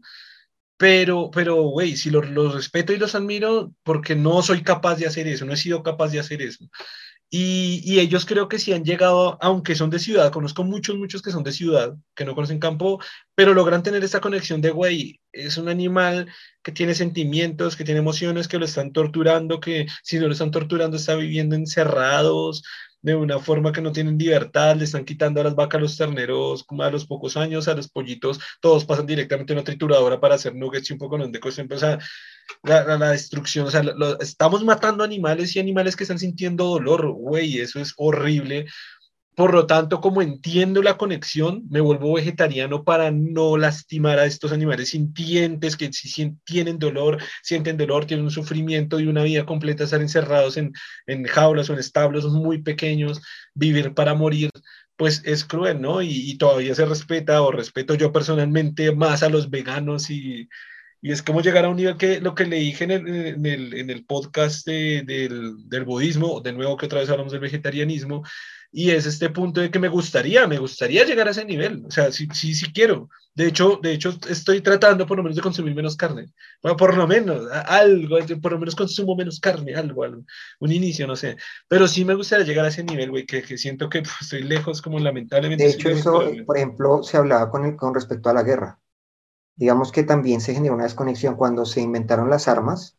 pero, 0.81 1.29
pero, 1.29 1.61
güey, 1.61 1.95
si 1.95 2.09
los, 2.09 2.27
respeto 2.55 2.91
y 2.91 2.97
los 2.97 3.13
admiro 3.13 3.71
porque 3.83 4.15
no 4.15 4.41
soy 4.41 4.63
capaz 4.63 4.95
de 4.95 5.05
hacer 5.05 5.27
eso, 5.27 5.45
no 5.45 5.53
he 5.53 5.57
sido 5.57 5.83
capaz 5.83 6.07
de 6.09 6.19
hacer 6.19 6.41
eso. 6.41 6.65
Y, 7.29 7.81
y, 7.85 7.99
ellos 7.99 8.25
creo 8.25 8.49
que 8.49 8.57
sí 8.57 8.73
han 8.73 8.83
llegado, 8.83 9.37
aunque 9.41 9.75
son 9.75 9.91
de 9.91 9.99
ciudad, 9.99 10.31
conozco 10.31 10.63
muchos, 10.63 10.97
muchos 10.97 11.21
que 11.21 11.29
son 11.29 11.43
de 11.43 11.51
ciudad, 11.51 11.93
que 12.15 12.25
no 12.25 12.33
conocen 12.33 12.57
campo, 12.57 12.99
pero 13.35 13.53
logran 13.53 13.83
tener 13.83 14.03
esta 14.03 14.21
conexión 14.21 14.59
de, 14.59 14.71
güey, 14.71 15.21
es 15.31 15.57
un 15.57 15.69
animal 15.69 16.27
que 16.63 16.71
tiene 16.71 16.95
sentimientos, 16.95 17.75
que 17.75 17.83
tiene 17.83 17.99
emociones, 17.99 18.47
que 18.47 18.57
lo 18.57 18.65
están 18.65 18.91
torturando, 18.91 19.59
que 19.59 19.85
si 20.01 20.17
no 20.17 20.25
lo 20.25 20.33
están 20.33 20.49
torturando 20.49 20.97
está 20.97 21.13
viviendo 21.15 21.55
encerrados, 21.55 22.63
de 23.01 23.15
una 23.15 23.39
forma 23.39 23.71
que 23.71 23.81
no 23.81 23.91
tienen 23.91 24.17
libertad, 24.17 24.75
le 24.75 24.85
están 24.85 25.05
quitando 25.05 25.41
a 25.41 25.43
las 25.43 25.55
vacas, 25.55 25.81
los 25.81 25.97
terneros, 25.97 26.63
como 26.63 26.83
a 26.83 26.91
los 26.91 27.05
pocos 27.05 27.37
años, 27.37 27.67
a 27.67 27.73
los 27.73 27.89
pollitos, 27.89 28.39
todos 28.59 28.85
pasan 28.85 29.05
directamente 29.05 29.53
a 29.53 29.55
una 29.55 29.63
trituradora 29.63 30.19
para 30.19 30.35
hacer 30.35 30.55
nuggets 30.55 30.89
y 30.89 30.93
un 30.93 30.99
poco 30.99 31.17
de 31.17 31.39
cosas. 31.39 31.65
O 31.69 31.77
sea, 31.77 31.99
la, 32.63 32.97
la, 32.97 33.11
destrucción, 33.11 33.67
o 33.67 33.71
sea, 33.71 33.83
estamos 34.19 34.63
matando 34.63 35.03
animales 35.03 35.55
y 35.55 35.59
animales 35.59 35.95
que 35.95 36.03
están 36.03 36.19
sintiendo 36.19 36.65
dolor, 36.65 37.11
güey, 37.11 37.59
eso 37.59 37.79
es 37.79 37.93
horrible. 37.97 38.65
Por 39.35 39.53
lo 39.53 39.65
tanto, 39.65 40.01
como 40.01 40.21
entiendo 40.21 40.83
la 40.83 40.97
conexión, 40.97 41.63
me 41.69 41.79
vuelvo 41.79 42.13
vegetariano 42.13 42.83
para 42.83 43.11
no 43.11 43.57
lastimar 43.57 44.19
a 44.19 44.25
estos 44.25 44.51
animales 44.51 44.89
sintientes 44.89 45.77
que 45.77 45.91
si 45.93 46.35
tienen 46.43 46.79
dolor, 46.79 47.17
sienten 47.41 47.77
dolor, 47.77 48.05
tienen 48.05 48.25
un 48.25 48.31
sufrimiento 48.31 48.99
y 48.99 49.07
una 49.07 49.23
vida 49.23 49.45
completa, 49.45 49.85
estar 49.85 50.01
encerrados 50.01 50.57
en, 50.57 50.73
en 51.07 51.23
jaulas 51.25 51.69
o 51.69 51.73
en 51.73 51.79
establos 51.79 52.25
muy 52.25 52.61
pequeños, 52.61 53.21
vivir 53.53 53.93
para 53.93 54.13
morir 54.13 54.49
pues 55.01 55.23
es 55.25 55.45
cruel, 55.45 55.81
¿no? 55.81 56.03
Y, 56.03 56.37
todavía 56.37 56.75
se 56.75 56.85
respeta 56.85 57.41
o 57.41 57.51
respeto 57.51 57.95
yo 57.95 58.11
personalmente 58.11 58.93
más 58.93 59.23
a 59.23 59.29
los 59.29 59.49
veganos 59.49 60.11
y, 60.11 60.47
y 61.01 61.11
es 61.11 61.23
como 61.23 61.41
llegar 61.41 61.65
a 61.65 61.69
un 61.69 61.77
nivel 61.77 61.97
que 61.97 62.21
lo 62.21 62.35
que 62.35 62.45
le 62.45 62.57
dije 62.57 62.83
en 62.83 62.91
el, 62.91 63.07
en 63.07 63.45
el, 63.47 63.73
en 63.73 63.89
el 63.89 64.05
podcast 64.05 64.63
del, 64.67 65.07
del, 65.67 65.85
budismo, 65.85 66.41
de 66.41 66.53
nuevo 66.53 66.77
que 66.77 66.85
otra 66.85 66.99
vez 66.99 67.09
hablamos 67.09 67.31
del 67.31 67.41
vegetarianismo, 67.41 68.23
y 68.71 68.91
es 68.91 69.05
este 69.05 69.29
punto 69.29 69.59
de 69.59 69.69
que 69.69 69.79
me 69.79 69.89
gustaría, 69.89 70.47
me 70.47 70.57
gustaría 70.57 71.03
llegar 71.03 71.27
a 71.27 71.31
ese 71.31 71.43
nivel, 71.43 71.83
o 71.85 71.91
sea, 71.91 72.11
sí, 72.11 72.27
sí, 72.33 72.55
sí 72.55 72.71
quiero. 72.71 73.09
De 73.35 73.47
hecho, 73.47 73.79
de 73.81 73.93
hecho, 73.93 74.13
estoy 74.29 74.61
tratando 74.61 75.05
por 75.05 75.17
lo 75.17 75.23
menos 75.23 75.35
de 75.35 75.41
consumir 75.41 75.75
menos 75.75 75.97
carne, 75.97 76.33
bueno, 76.63 76.77
por 76.77 76.95
lo 76.95 77.05
menos, 77.05 77.45
algo, 77.65 78.17
por 78.41 78.53
lo 78.53 78.59
menos 78.59 78.75
consumo 78.75 79.15
menos 79.15 79.39
carne, 79.39 79.75
algo, 79.75 80.03
algo 80.03 80.23
un 80.59 80.71
inicio, 80.71 81.05
no 81.05 81.15
sé, 81.17 81.35
pero 81.67 81.87
sí 81.87 82.05
me 82.05 82.15
gustaría 82.15 82.45
llegar 82.45 82.65
a 82.65 82.69
ese 82.69 82.83
nivel, 82.83 83.09
güey, 83.11 83.25
que, 83.25 83.41
que, 83.41 83.57
siento 83.57 83.89
que 83.89 84.01
pues, 84.01 84.15
estoy 84.21 84.43
lejos, 84.43 84.81
como 84.81 84.99
lamentablemente. 84.99 85.63
De 85.63 85.71
hecho, 85.71 85.89
eso, 85.89 86.23
por 86.45 86.57
ejemplo, 86.57 87.03
se 87.03 87.17
hablaba 87.17 87.49
con, 87.49 87.65
el, 87.65 87.75
con 87.75 87.93
respecto 87.93 88.29
a 88.29 88.33
la 88.33 88.43
guerra. 88.43 88.79
Digamos 89.55 89.91
que 89.91 90.03
también 90.03 90.39
se 90.39 90.53
generó 90.53 90.75
una 90.75 90.85
desconexión 90.85 91.35
cuando 91.35 91.65
se 91.65 91.81
inventaron 91.81 92.29
las 92.29 92.47
armas, 92.47 92.97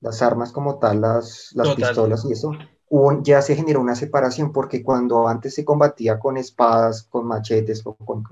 las 0.00 0.22
armas 0.22 0.52
como 0.52 0.78
tal, 0.78 1.00
las, 1.00 1.50
las 1.54 1.74
pistolas 1.74 2.24
y 2.24 2.32
eso 2.32 2.52
ya 3.22 3.42
se 3.42 3.54
generó 3.56 3.80
una 3.80 3.94
separación 3.94 4.52
porque 4.52 4.82
cuando 4.82 5.28
antes 5.28 5.54
se 5.54 5.64
combatía 5.64 6.18
con 6.18 6.36
espadas, 6.36 7.02
con 7.04 7.26
machetes 7.26 7.82
o 7.84 7.94
con, 7.94 8.24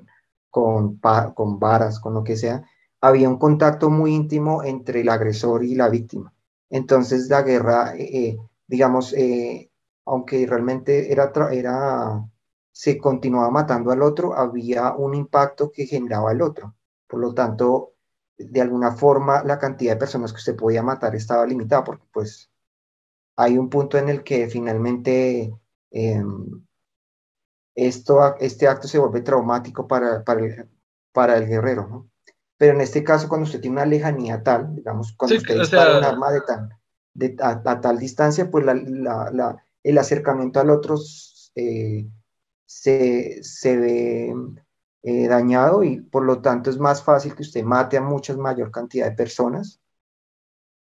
con, 0.50 0.98
con 1.34 1.58
varas, 1.58 2.00
con 2.00 2.14
lo 2.14 2.24
que 2.24 2.36
sea, 2.36 2.64
había 3.00 3.28
un 3.28 3.38
contacto 3.38 3.90
muy 3.90 4.14
íntimo 4.14 4.62
entre 4.64 5.02
el 5.02 5.08
agresor 5.08 5.64
y 5.64 5.74
la 5.74 5.88
víctima. 5.88 6.32
Entonces 6.70 7.28
la 7.28 7.42
guerra, 7.42 7.96
eh, 7.96 8.28
eh, 8.28 8.38
digamos, 8.66 9.12
eh, 9.12 9.70
aunque 10.04 10.46
realmente 10.46 11.12
era, 11.12 11.32
era, 11.52 12.28
se 12.72 12.98
continuaba 12.98 13.50
matando 13.50 13.90
al 13.90 14.02
otro, 14.02 14.34
había 14.34 14.92
un 14.94 15.14
impacto 15.14 15.70
que 15.70 15.86
generaba 15.86 16.32
el 16.32 16.42
otro. 16.42 16.74
Por 17.06 17.20
lo 17.20 17.34
tanto, 17.34 17.92
de 18.38 18.60
alguna 18.60 18.92
forma, 18.92 19.42
la 19.44 19.58
cantidad 19.58 19.94
de 19.94 19.98
personas 19.98 20.32
que 20.32 20.38
usted 20.38 20.56
podía 20.56 20.82
matar 20.82 21.14
estaba 21.14 21.46
limitada, 21.46 21.84
porque 21.84 22.04
pues 22.12 22.50
hay 23.36 23.58
un 23.58 23.68
punto 23.68 23.98
en 23.98 24.08
el 24.08 24.24
que 24.24 24.48
finalmente 24.48 25.54
em, 25.90 26.64
esto, 27.74 28.36
este 28.38 28.66
acto 28.66 28.88
se 28.88 28.98
vuelve 28.98 29.20
traumático 29.20 29.86
para, 29.86 30.24
para, 30.24 30.40
el, 30.40 30.68
para 31.12 31.36
el 31.36 31.46
guerrero, 31.46 31.86
¿no? 31.86 32.10
Pero 32.58 32.72
en 32.72 32.80
este 32.80 33.04
caso, 33.04 33.28
cuando 33.28 33.44
usted 33.44 33.60
tiene 33.60 33.76
una 33.76 33.84
lejanía 33.84 34.42
tal, 34.42 34.74
digamos, 34.74 35.12
cuando 35.12 35.36
usted 35.36 35.60
dispara 35.60 35.98
un 35.98 36.04
arma 36.04 36.32
de, 36.32 36.40
tan, 36.40 36.70
de 37.12 37.36
a, 37.40 37.80
tal 37.80 37.98
distancia, 37.98 38.50
pues 38.50 38.64
la, 38.64 38.74
la, 38.74 39.62
el 39.82 39.98
acercamiento 39.98 40.58
al 40.58 40.70
otro 40.70 40.96
eh, 41.54 42.08
se, 42.64 43.42
se, 43.42 43.76
ve 43.76 44.34
eh, 45.02 45.28
dañado 45.28 45.84
y 45.84 46.00
por 46.00 46.24
lo 46.24 46.40
tanto 46.40 46.70
es 46.70 46.78
más 46.78 47.02
fácil 47.02 47.34
que 47.34 47.42
usted 47.42 47.62
mate 47.62 47.98
a 47.98 48.00
mucha 48.00 48.34
mayor 48.36 48.70
cantidad 48.70 49.10
de 49.10 49.16
personas 49.16 49.80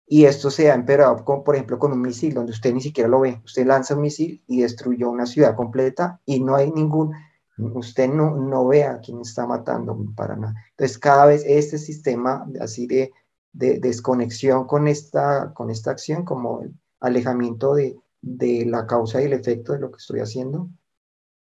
y 0.10 0.24
esto 0.24 0.50
se 0.50 0.72
ha 0.72 0.76
empeorado, 0.76 1.24
por 1.26 1.54
ejemplo, 1.54 1.78
con 1.78 1.92
un 1.92 2.02
misil, 2.02 2.34
donde 2.34 2.54
usted 2.54 2.74
ni 2.74 2.80
siquiera 2.80 3.10
lo 3.10 3.20
ve. 3.20 3.42
Usted 3.44 3.68
lanza 3.68 3.94
un 3.94 4.02
misil 4.02 4.42
y 4.48 4.62
destruyó 4.62 5.10
una 5.10 5.26
ciudad 5.26 5.54
completa 5.56 6.22
y 6.26 6.40
no 6.40 6.56
hay 6.56 6.72
ningún, 6.72 7.14
usted 7.58 8.08
no, 8.08 8.34
no 8.38 8.66
ve 8.68 8.86
a 8.86 9.00
quién 9.02 9.20
está 9.20 9.46
matando 9.46 9.98
para 10.16 10.38
nada. 10.38 10.56
Entonces, 10.72 10.98
cada 10.98 11.26
vez 11.26 11.44
este 11.46 11.78
sistema 11.78 12.48
así 12.62 12.88
de, 12.88 13.12
de 13.52 13.80
desconexión 13.80 14.66
con 14.66 14.88
esta, 14.88 15.54
con 15.54 15.70
esta 15.70 15.92
acción, 15.92 16.24
como 16.24 16.62
el 16.62 16.74
alejamiento 17.02 17.76
de, 17.76 18.00
de 18.22 18.66
la 18.66 18.88
causa 18.88 19.22
y 19.22 19.26
el 19.26 19.34
efecto 19.34 19.74
de 19.74 19.80
lo 19.80 19.92
que 19.92 19.98
estoy 19.98 20.22
haciendo, 20.22 20.70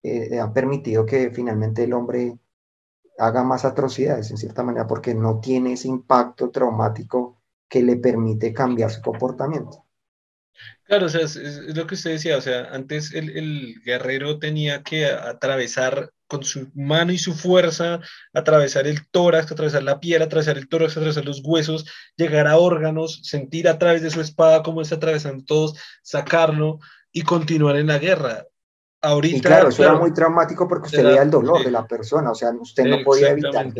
eh, 0.03 0.39
ha 0.39 0.53
permitido 0.53 1.05
que 1.05 1.31
finalmente 1.31 1.83
el 1.83 1.91
hombre 1.91 2.39
haga 3.17 3.43
más 3.43 3.65
atrocidades, 3.65 4.31
en 4.31 4.37
cierta 4.37 4.63
manera, 4.63 4.87
porque 4.87 5.13
no 5.13 5.41
tiene 5.41 5.73
ese 5.73 5.89
impacto 5.89 6.49
traumático 6.49 7.42
que 7.69 7.83
le 7.83 7.97
permite 7.97 8.53
cambiar 8.53 8.91
su 8.91 9.01
comportamiento. 9.01 9.85
Claro, 10.85 11.05
o 11.05 11.09
sea, 11.09 11.21
es, 11.21 11.35
lo 11.75 11.87
que 11.87 11.95
usted 11.95 12.11
decía, 12.11 12.37
o 12.37 12.41
sea, 12.41 12.65
antes 12.71 13.13
el, 13.13 13.29
el, 13.35 13.81
guerrero 13.83 14.37
tenía 14.37 14.83
que 14.83 15.05
atravesar 15.05 16.11
con 16.27 16.43
su 16.43 16.69
mano 16.73 17.11
y 17.11 17.17
su 17.17 17.33
fuerza, 17.33 17.99
atravesar 18.33 18.87
el 18.87 19.07
tórax, 19.09 19.51
atravesar 19.51 19.83
la 19.83 19.99
piel, 19.99 20.21
atravesar 20.21 20.57
el 20.57 20.67
tórax, 20.67 20.97
atravesar 20.97 21.25
los 21.25 21.41
huesos, 21.43 21.85
llegar 22.17 22.47
a 22.47 22.57
órganos, 22.57 23.21
sentir 23.23 23.67
a 23.67 23.77
través 23.77 24.01
de 24.01 24.09
su 24.09 24.19
espada 24.19 24.63
cómo 24.63 24.81
está 24.81 24.95
atravesando 24.95 25.43
todos, 25.45 25.79
sacarlo 26.01 26.79
y 27.11 27.21
continuar 27.21 27.75
en 27.77 27.87
la 27.87 27.99
guerra. 27.99 28.45
Ahorita, 29.01 29.37
y 29.37 29.41
claro, 29.41 29.69
eso 29.69 29.83
era 29.83 29.95
muy 29.95 30.13
traumático 30.13 30.67
porque 30.67 30.87
usted 30.87 31.03
veía 31.03 31.23
el 31.23 31.29
dolor 31.29 31.63
de 31.63 31.71
la 31.71 31.85
persona, 31.85 32.31
o 32.31 32.35
sea, 32.35 32.51
usted 32.51 32.85
no 32.85 33.03
podía 33.03 33.31
evitar 33.31 33.71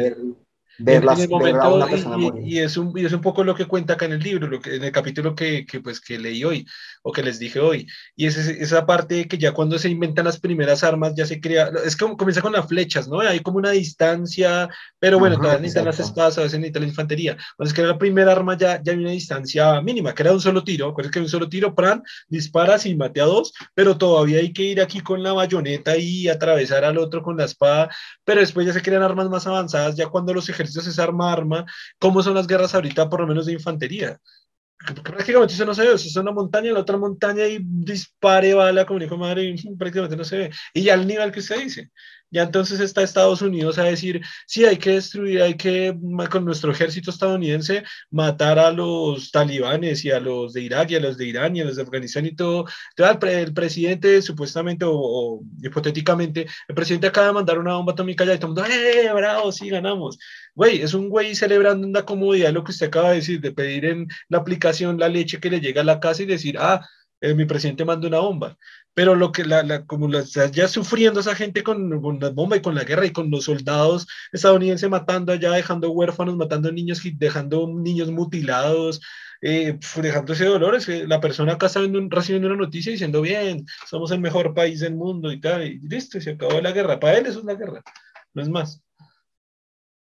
ver 0.80 1.02
verlas, 1.02 1.20
en 1.20 1.24
el 1.24 1.30
momento, 1.30 2.40
y, 2.40 2.56
y, 2.56 2.60
es 2.60 2.78
un, 2.78 2.98
y 2.98 3.06
es 3.06 3.14
un 3.14 3.22
poco 3.22 3.44
lo 3.44 3.56
que 3.56 3.66
cuenta 3.66 3.94
acá 3.94 4.06
en 4.06 4.14
el 4.14 4.20
libro, 4.20 4.48
lo 4.48 4.60
que, 4.60 4.76
en 4.76 4.84
el 4.84 4.92
capítulo 4.92 5.36
que, 5.36 5.66
que, 5.66 5.82
pues, 5.82 6.00
que 6.00 6.18
leí 6.18 6.44
hoy, 6.44 6.66
o 7.02 7.12
que 7.12 7.24
les 7.24 7.40
dije 7.40 7.60
hoy, 7.60 7.88
y 8.16 8.26
es 8.26 8.38
esa 8.38 8.86
parte 8.86 9.28
que 9.28 9.38
ya 9.38 9.52
cuando 9.52 9.78
se 9.78 9.90
inventan 9.90 10.26
las 10.26 10.40
primeras 10.40 10.84
armas, 10.84 11.14
ya 11.16 11.26
se 11.26 11.40
crea, 11.40 11.70
es 11.86 11.96
como 11.96 12.18
comienza 12.18 12.42
con 12.42 12.54
las 12.54 12.68
flechas, 12.68 13.08
¿no? 13.08 13.20
Hay 13.20 13.40
como 13.40 13.58
una 13.58 13.72
distancia, 13.72 14.70
pero 15.00 15.20
bueno, 15.20 15.38
todavía 15.38 15.60
necesitan 15.60 15.86
las 15.86 16.00
espadas, 16.00 16.38
a 16.38 16.42
veces 16.42 16.60
necesitan 16.60 16.84
la 16.84 16.90
infantería. 16.90 17.38
Cuando 17.56 17.70
es 17.70 17.74
que 17.74 17.84
la 17.84 17.98
primera 17.98 18.32
arma 18.32 18.58
ya, 18.58 18.82
ya 18.82 18.94
hay 18.94 18.98
una 18.98 19.12
distancia 19.12 19.82
mínima, 19.82 20.14
que 20.14 20.24
era 20.24 20.34
un 20.34 20.42
solo 20.42 20.64
tiro, 20.64 20.96
es 20.98 21.12
que 21.12 21.20
un 21.20 21.30
solo 21.30 21.50
tiro, 21.50 21.76
Pran, 21.76 22.04
disparas 22.28 22.86
y 22.86 22.96
mate 22.96 23.22
a 23.22 23.26
dos, 23.26 23.54
pero 23.74 23.98
todavía 23.98 24.40
hay 24.40 24.54
que 24.54 24.64
ir 24.64 24.82
aquí 24.82 25.02
con 25.02 25.22
la 25.22 25.34
bayoneta 25.34 25.98
y 25.98 26.28
atravesar 26.28 26.84
al 26.86 26.98
otro 26.98 27.22
con 27.22 27.38
la 27.38 27.46
espada, 27.46 27.90
pero 28.24 28.40
después 28.40 28.66
ya 28.66 28.74
se 28.74 28.82
crean 28.82 29.04
armas 29.04 29.30
más 29.30 29.48
avanzadas, 29.48 29.96
ya 29.96 30.08
cuando 30.08 30.34
los 30.34 30.50
ejércitos 30.50 30.63
es 30.64 31.00
arma 31.00 31.32
arma, 31.32 31.66
cómo 32.00 32.22
son 32.24 32.36
las 32.36 32.48
guerras 32.48 32.76
ahorita, 32.76 33.10
por 33.10 33.22
lo 33.22 33.28
menos 33.28 33.46
de 33.46 33.54
infantería. 33.54 34.20
Prácticamente 35.04 35.54
eso 35.54 35.66
no 35.66 35.74
se 35.74 35.84
ve, 35.84 35.94
eso 35.94 36.08
es 36.08 36.16
una 36.18 36.32
montaña, 36.32 36.74
la 36.74 36.80
otra 36.80 36.98
montaña 36.98 37.46
y 37.46 37.60
dispare 37.62 38.54
bala, 38.54 38.86
como 38.86 39.00
dijo 39.00 39.18
madre, 39.18 39.56
prácticamente 39.78 40.18
no 40.18 40.26
se 40.26 40.38
ve. 40.38 40.52
Y 40.74 40.90
al 40.90 41.08
nivel 41.08 41.32
que 41.32 41.40
usted 41.40 41.64
dice, 41.64 41.92
ya 42.34 42.44
entonces 42.44 42.80
está 42.80 43.04
Estados 43.04 43.44
Unidos 43.44 43.78
a 43.78 43.84
decir, 43.84 44.22
sí, 44.48 44.66
hay 44.66 44.78
que 44.78 44.92
destruir, 44.92 45.42
hay 45.44 45.56
que, 45.56 45.96
con 46.32 46.46
nuestro 46.46 46.72
ejército 46.72 47.12
estadounidense, 47.12 47.84
matar 48.10 48.58
a 48.58 48.72
los 48.72 49.32
talibanes 49.32 50.04
y 50.04 50.10
a 50.10 50.20
los 50.20 50.54
de 50.54 50.62
Irak 50.62 50.92
y 50.92 50.96
a 50.96 51.00
los 51.00 51.16
de 51.18 51.28
Irán 51.28 51.56
y 51.56 51.62
a 51.62 51.66
los 51.66 51.76
de 51.76 51.84
Afganistán 51.84 52.26
y 52.26 52.36
todo. 52.36 52.66
el, 52.98 53.54
presidente, 53.54 54.22
supuestamente 54.24 54.84
o, 54.88 55.42
hipotéticamente, 55.62 56.48
el 56.68 56.76
presidente 56.76 57.08
acaba 57.08 57.28
de 57.28 57.34
mandar 57.34 57.60
una 57.60 57.76
bomba 57.76 57.94
atómica 57.94 58.24
allá 58.24 58.34
y 58.34 58.40
todo 58.40 58.52
el 58.52 58.56
mundo, 58.56 58.66
¡eh, 58.66 59.14
bravo, 59.14 59.52
sí, 59.52 59.70
ganamos! 59.70 60.18
Güey, 60.56 60.82
es 60.82 60.96
un 60.96 61.10
güey 61.10 61.36
celebrando 61.36 61.86
una 61.88 62.04
comodidad, 62.04 62.52
lo 62.52 62.64
que 62.64 62.72
usted 62.72 62.88
acaba 62.88 63.10
de 63.10 63.18
decir, 63.18 63.42
de 63.42 63.52
pedir 63.52 63.86
en 63.86 64.08
la 64.30 64.40
aplicación 64.40 64.98
la 65.00 65.08
leche 65.08 65.40
que 65.40 65.52
le 65.52 65.62
llega 65.62 65.82
a 65.82 65.86
la 65.86 66.00
casa 66.00 66.24
y 66.24 66.26
decir, 66.26 66.58
ah, 66.60 66.82
eh, 67.22 67.34
mi 67.36 67.46
presidente 67.46 67.86
manda 67.86 68.08
una 68.08 68.20
bomba 68.20 68.58
pero 68.94 69.16
lo 69.16 69.32
que 69.32 69.44
la, 69.44 69.64
la 69.64 69.86
como 69.86 70.08
la, 70.08 70.24
ya 70.24 70.68
sufriendo 70.68 71.20
esa 71.20 71.36
gente 71.36 71.64
con, 71.64 72.02
con 72.02 72.20
la 72.20 72.30
bomba 72.30 72.58
y 72.58 72.62
con 72.62 72.76
la 72.76 72.84
guerra 72.84 73.06
y 73.06 73.12
con 73.12 73.32
los 73.32 73.46
soldados 73.46 74.08
estadounidenses 74.32 74.90
matando 74.90 75.34
allá, 75.34 75.52
dejando 75.52 75.92
huérfanos, 75.92 76.36
matando 76.36 76.72
niños, 76.72 77.02
dejando 77.16 77.68
niños 77.68 78.12
mutilados, 78.12 79.02
eh, 79.42 79.78
dejando 80.02 80.34
ese 80.34 80.46
dolor, 80.46 80.78
la 81.08 81.20
persona 81.20 81.54
acá 81.54 81.66
está 81.66 81.82
recibiendo 81.82 82.48
una 82.48 82.56
noticia 82.56 82.92
diciendo, 82.92 83.22
bien, 83.22 83.66
somos 83.90 84.12
el 84.12 84.22
mejor 84.22 84.54
país 84.54 84.80
del 84.80 84.96
mundo 84.96 85.32
y 85.32 85.42
tal, 85.42 85.68
y 85.68 85.80
listo, 85.80 86.22
se 86.22 86.32
acabó 86.32 86.62
la 86.62 86.72
guerra. 86.72 87.00
Para 87.00 87.18
él 87.18 87.26
eso 87.26 87.40
es 87.40 87.46
la 87.46 87.56
guerra, 87.56 87.84
no 88.34 88.42
es 88.42 88.50
más. 88.50 88.82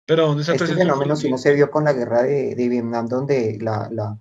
Pero 0.06 0.28
¿dónde 0.28 0.42
está 0.42 0.54
este 0.54 0.76
fenómeno 0.76 1.16
si 1.16 1.32
no 1.32 1.38
se 1.38 1.54
vio 1.54 1.72
con 1.72 1.86
la 1.86 1.94
guerra 1.94 2.24
de, 2.24 2.54
de 2.54 2.70
Vietnam, 2.70 3.08
donde 3.08 3.58
la, 3.62 3.90
la, 3.92 4.18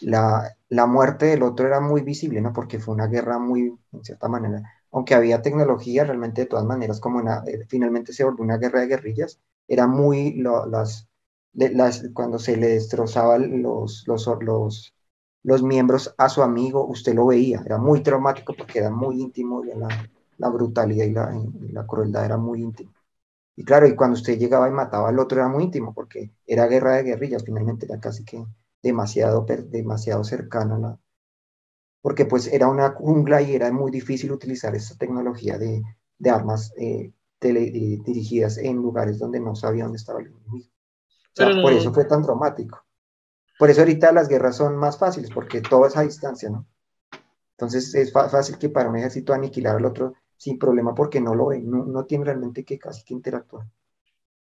la, 0.00 0.56
la 0.72 0.86
muerte 0.86 1.26
del 1.26 1.42
otro 1.42 1.66
era 1.66 1.80
muy 1.80 2.02
visible, 2.02 2.40
¿no? 2.40 2.52
Porque 2.52 2.78
fue 2.80 2.94
una 2.94 3.06
guerra 3.08 3.38
muy, 3.38 3.78
en 3.92 4.04
cierta 4.04 4.28
manera, 4.28 4.62
aunque 4.90 5.14
había 5.14 5.42
tecnología, 5.42 6.04
realmente 6.04 6.42
de 6.42 6.46
todas 6.48 6.64
maneras, 6.64 7.00
como 7.00 7.20
eh, 7.20 7.66
finalmente 7.68 8.12
se 8.12 8.24
volvió 8.24 8.44
una 8.44 8.58
guerra 8.58 8.80
de 8.80 8.86
guerrillas, 8.88 9.40
era 9.68 9.86
muy, 9.86 10.34
las, 10.34 11.08
las, 11.54 12.04
cuando 12.14 12.38
se 12.38 12.56
le 12.56 12.68
destrozaban 12.68 13.62
los, 13.62 14.04
los, 14.06 14.26
los, 14.40 14.94
los 15.42 15.62
miembros 15.62 16.14
a 16.18 16.28
su 16.28 16.42
amigo, 16.42 16.86
usted 16.86 17.14
lo 17.14 17.26
veía, 17.26 17.62
era 17.64 17.78
muy 17.78 18.02
traumático 18.02 18.54
porque 18.56 18.78
era 18.80 18.90
muy 18.90 19.20
íntimo, 19.20 19.62
la, 19.64 19.88
la 20.38 20.48
brutalidad 20.48 21.04
y 21.06 21.12
la, 21.12 21.34
y 21.68 21.72
la 21.72 21.86
crueldad 21.86 22.24
era 22.24 22.36
muy 22.38 22.62
íntimo. 22.62 22.92
Y 23.56 23.64
claro, 23.64 23.86
y 23.86 23.96
cuando 23.96 24.16
usted 24.16 24.38
llegaba 24.38 24.68
y 24.68 24.72
mataba 24.72 25.08
al 25.10 25.18
otro 25.18 25.40
era 25.40 25.48
muy 25.48 25.64
íntimo, 25.64 25.94
porque 25.94 26.32
era 26.46 26.66
guerra 26.66 26.96
de 26.96 27.04
guerrillas, 27.04 27.44
finalmente 27.44 27.86
era 27.86 28.00
casi 28.00 28.24
que 28.24 28.44
demasiado, 28.82 29.46
demasiado 29.46 30.24
cercana 30.24 30.78
la, 30.78 30.98
porque 32.02 32.26
pues 32.26 32.48
era 32.48 32.68
una 32.68 32.90
jungla 32.90 33.40
y 33.40 33.54
era 33.54 33.70
muy 33.72 33.90
difícil 33.90 34.32
utilizar 34.32 34.74
esta 34.74 34.96
tecnología 34.96 35.56
de, 35.56 35.82
de 36.18 36.30
armas 36.30 36.72
eh, 36.76 37.12
eh, 37.40 37.98
dirigidas 38.04 38.58
en 38.58 38.76
lugares 38.76 39.18
donde 39.18 39.40
no 39.40 39.54
sabía 39.54 39.84
dónde 39.84 39.98
estaba 39.98 40.20
el 40.20 40.26
enemigo. 40.26 40.68
Por 41.62 41.72
eso 41.72 41.94
fue 41.94 42.04
tan 42.04 42.22
traumático. 42.22 42.84
Por 43.58 43.70
eso 43.70 43.80
ahorita 43.80 44.12
las 44.12 44.28
guerras 44.28 44.56
son 44.56 44.76
más 44.76 44.98
fáciles, 44.98 45.30
porque 45.30 45.60
todo 45.60 45.86
es 45.86 45.96
a 45.96 46.02
distancia, 46.02 46.50
¿no? 46.50 46.66
Entonces 47.52 47.94
es 47.94 48.12
fácil 48.12 48.58
que 48.58 48.68
para 48.68 48.90
un 48.90 48.96
ejército 48.96 49.32
aniquilar 49.32 49.76
al 49.76 49.84
otro 49.84 50.14
sin 50.36 50.58
problema 50.58 50.94
porque 50.94 51.20
no 51.20 51.36
lo 51.36 51.46
ve, 51.46 51.60
no, 51.60 51.84
no 51.84 52.04
tiene 52.04 52.24
realmente 52.24 52.64
que 52.64 52.78
casi 52.78 53.04
que 53.04 53.14
interactuar 53.14 53.68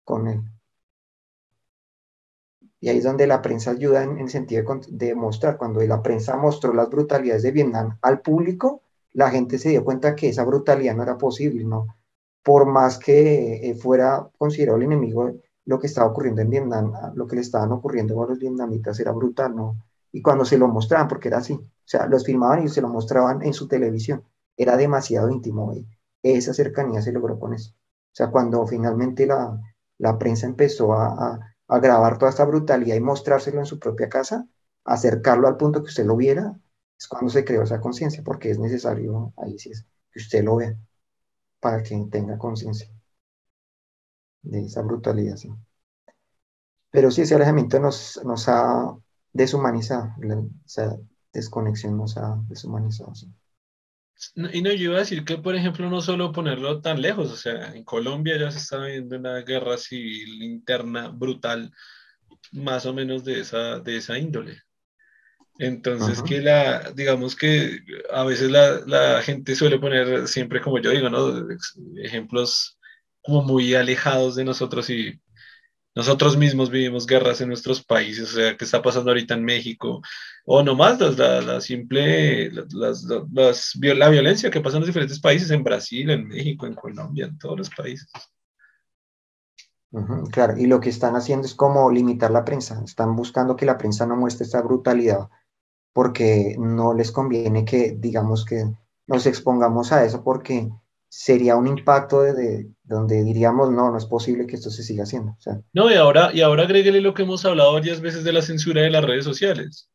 con 0.04 0.28
él. 0.28 0.42
Y 2.84 2.90
ahí 2.90 2.98
es 2.98 3.06
donde 3.06 3.28
la 3.28 3.42
prensa 3.42 3.72
ayuda 3.72 4.04
en, 4.04 4.18
el 4.18 4.30
sentido 4.30 4.82
de, 4.90 5.16
mostrar. 5.16 5.58
Cuando 5.58 5.80
la 5.84 6.04
prensa 6.04 6.36
mostró 6.36 6.74
las 6.74 6.90
brutalidades 6.90 7.42
de 7.42 7.52
Vietnam 7.52 7.98
al 8.02 8.20
público, 8.20 8.82
la 9.14 9.32
gente 9.32 9.58
se 9.58 9.70
dio 9.70 9.86
cuenta 9.86 10.18
que 10.18 10.28
esa 10.28 10.44
brutalidad 10.44 10.94
no 10.94 11.04
era 11.04 11.18
posible, 11.18 11.64
¿no? 11.64 11.88
Por 12.44 12.66
más 12.66 12.98
que 12.98 13.70
eh, 13.70 13.76
fuera 13.76 14.30
considerado 14.38 14.80
el 14.80 14.84
enemigo, 14.84 15.32
lo 15.64 15.80
que 15.80 15.88
estaba 15.88 16.08
ocurriendo 16.08 16.42
en 16.42 16.50
Vietnam, 16.50 16.92
lo 17.16 17.26
que 17.26 17.38
le 17.38 17.42
estaban 17.44 17.72
ocurriendo 17.72 18.22
a 18.22 18.28
los 18.28 18.38
vietnamitas 18.38 19.00
era 19.00 19.14
brutal, 19.14 19.56
¿no? 19.56 19.78
Y 20.12 20.22
cuando 20.22 20.44
se 20.44 20.58
lo 20.58 20.68
mostraban, 20.68 21.08
porque 21.08 21.30
era 21.30 21.38
así, 21.38 21.54
o 21.54 21.70
sea, 21.86 22.06
los 22.08 22.26
filmaban 22.26 22.66
y 22.66 22.68
se 22.68 22.82
lo 22.82 22.90
mostraban 22.90 23.44
en 23.44 23.54
su 23.54 23.70
televisión, 23.70 24.26
era 24.58 24.76
demasiado 24.76 25.30
íntimo, 25.30 25.74
y 25.74 25.88
esa 26.22 26.54
cercanía 26.54 27.02
se 27.02 27.14
logró 27.14 27.40
con 27.40 27.54
eso. 27.54 27.72
O 27.72 28.16
sea, 28.16 28.30
cuando 28.30 28.68
finalmente 28.68 29.26
la, 29.26 29.58
la 30.00 30.20
prensa 30.20 30.48
empezó 30.48 30.92
a 30.92 31.53
grabar 31.80 32.18
toda 32.18 32.32
esta 32.32 32.46
brutalidad 32.46 32.96
y 32.96 33.02
mostrárselo 33.02 33.60
en 33.60 33.66
su 33.66 33.80
propia 33.80 34.10
casa, 34.10 34.48
acercarlo 34.86 35.48
al 35.48 35.58
punto 35.58 35.82
que 35.82 35.90
usted 35.90 36.06
lo 36.06 36.16
viera, 36.16 36.60
es 36.98 37.08
cuando 37.08 37.32
se 37.32 37.46
creó 37.46 37.64
esa 37.64 37.82
conciencia, 37.82 38.24
porque 38.24 38.52
es 38.52 38.60
necesario, 38.60 39.34
ahí 39.38 39.58
sí 39.60 39.72
es, 39.72 39.86
que 40.12 40.20
usted 40.20 40.44
lo 40.44 40.58
vea, 40.58 40.78
para 41.60 41.84
que 41.84 42.08
tenga 42.12 42.38
conciencia 42.38 42.90
de 44.44 44.62
esa 44.66 44.82
brutalidad. 44.82 45.38
Pero 46.92 47.12
sí, 47.12 47.22
ese 47.22 47.36
alejamiento 47.36 47.80
nos, 47.80 48.20
ha 48.48 48.96
deshumanizado, 49.34 50.14
esa 50.66 50.98
desconexión 51.34 51.98
nos 51.98 52.18
ha 52.18 52.38
deshumanizado. 52.48 53.14
Y 54.36 54.62
no, 54.62 54.72
yo 54.72 54.86
iba 54.86 54.96
a 54.98 55.00
decir 55.00 55.26
que, 55.26 55.38
por 55.38 55.56
ejemplo, 55.56 55.90
no 55.90 56.02
solo 56.02 56.32
ponerlo 56.32 56.82
tan 56.82 57.02
lejos, 57.02 57.32
o 57.32 57.36
sea, 57.36 57.74
en 57.74 57.84
Colombia 57.84 58.38
ya 58.38 58.52
se 58.52 58.60
está 58.60 58.84
viendo 58.84 59.18
una 59.18 59.40
guerra 59.40 59.78
civil 59.78 60.42
interna 60.44 61.10
brutal, 61.10 61.72
más 62.52 62.86
o 62.86 62.94
menos 62.94 63.24
de 63.24 63.42
esa, 63.42 63.80
de 63.80 63.98
esa 63.98 64.18
índole. 64.18 64.62
Entonces, 65.60 66.22
que 66.24 66.42
la, 66.42 66.92
digamos 66.96 67.36
que 67.36 67.80
a 68.12 68.24
veces 68.24 68.50
la, 68.50 68.80
la, 68.88 69.22
gente 69.22 69.56
suele 69.56 69.78
poner 69.78 70.28
siempre, 70.28 70.62
como 70.62 70.80
yo 70.80 70.90
digo, 70.90 71.10
¿no? 71.10 71.48
Ejemplos 72.02 72.80
como 73.22 73.44
muy 73.44 73.76
alejados 73.76 74.36
de 74.36 74.46
nosotros 74.46 74.90
y 74.90 75.20
nosotros 75.96 76.38
mismos 76.38 76.72
vivimos 76.72 77.06
guerras 77.06 77.42
en 77.42 77.50
nuestros 77.50 77.84
países, 77.84 78.32
o 78.32 78.36
sea, 78.36 78.58
¿qué 78.58 78.66
está 78.66 78.82
pasando 78.82 79.12
ahorita 79.12 79.36
en 79.36 79.44
México? 79.44 80.02
O 80.46 80.64
nomás 80.64 81.00
la, 81.00 81.42
la 81.42 81.62
simple, 81.62 82.52
las, 82.52 83.06
la 83.76 84.10
violencia 84.10 84.50
que 84.50 84.62
pasa 84.62 84.78
en 84.78 84.82
los 84.82 84.88
diferentes 84.88 85.20
países, 85.20 85.52
en 85.52 85.64
Brasil, 85.64 86.10
en 86.10 86.28
México, 86.28 86.66
en 86.66 86.74
Colombia, 86.74 87.26
en 87.26 87.38
todos 87.38 87.60
los 87.60 87.70
países. 87.70 88.10
claro, 90.32 90.58
y 90.58 90.66
lo 90.66 90.80
que 90.80 90.90
están 90.90 91.16
haciendo 91.16 91.46
es 91.46 91.54
como 91.54 91.92
limitar 91.92 92.32
la 92.32 92.44
prensa, 92.44 92.82
están 92.84 93.16
buscando 93.16 93.56
que 93.56 93.68
la 93.68 93.78
prensa 93.78 94.08
no 94.08 94.16
muestre 94.16 94.46
esta 94.46 94.62
brutalidad, 94.62 95.30
porque 95.94 96.56
no 96.58 96.96
les 96.96 97.12
conviene 97.12 97.66
que, 97.66 97.96
digamos, 98.00 98.46
que 98.46 98.66
nos 99.06 99.28
expongamos 99.28 99.92
a 99.92 100.04
eso, 100.04 100.24
porque 100.24 100.72
sería 101.16 101.56
un 101.56 101.68
impacto 101.68 102.24
de, 102.24 102.68
donde 102.84 103.24
diríamos, 103.24 103.70
no, 103.70 103.92
no 103.92 103.98
es 104.00 104.06
posible 104.06 104.48
que 104.48 104.56
esto 104.56 104.72
se 104.72 104.82
siga 104.82 105.04
haciendo. 105.04 105.38
no, 105.72 105.92
y 105.92 105.94
ahora, 105.94 106.32
y 106.34 106.42
ahora 106.42 106.64
agréguele 106.64 107.02
lo 107.02 107.14
que 107.14 107.22
hemos 107.22 107.46
hablado 107.46 107.74
varias 107.74 108.02
veces 108.02 108.24
de 108.24 108.34
la 108.34 108.42
censura 108.42 108.82
de 108.82 108.90
las 108.90 109.04
redes 109.04 109.24
sociales. 109.24 109.92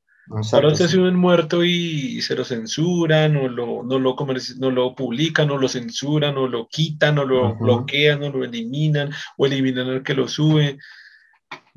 ahora 0.53 0.69
usted 0.69 0.87
se 0.87 0.97
un 0.97 1.17
muerto 1.17 1.65
y, 1.65 2.23
se 2.23 2.37
lo 2.37 2.45
censuran, 2.45 3.37
o 3.37 3.49
lo, 3.49 3.83
no, 3.83 3.99
lo 3.99 4.15
no 4.59 4.71
lo 4.71 4.95
publican, 4.95 5.51
o 5.51 5.59
lo 5.59 5.69
censuran, 5.69 6.39
o 6.39 6.47
lo 6.47 6.69
quitan, 6.69 7.19
o 7.19 7.25
lo 7.25 7.57
bloquean, 7.57 8.23
o 8.23 8.31
lo 8.31 8.45
eliminan, 8.45 9.11
o 9.37 9.47
eliminan 9.47 9.89
al 9.89 10.03
que 10.05 10.15
lo 10.15 10.29
sube 10.29 10.79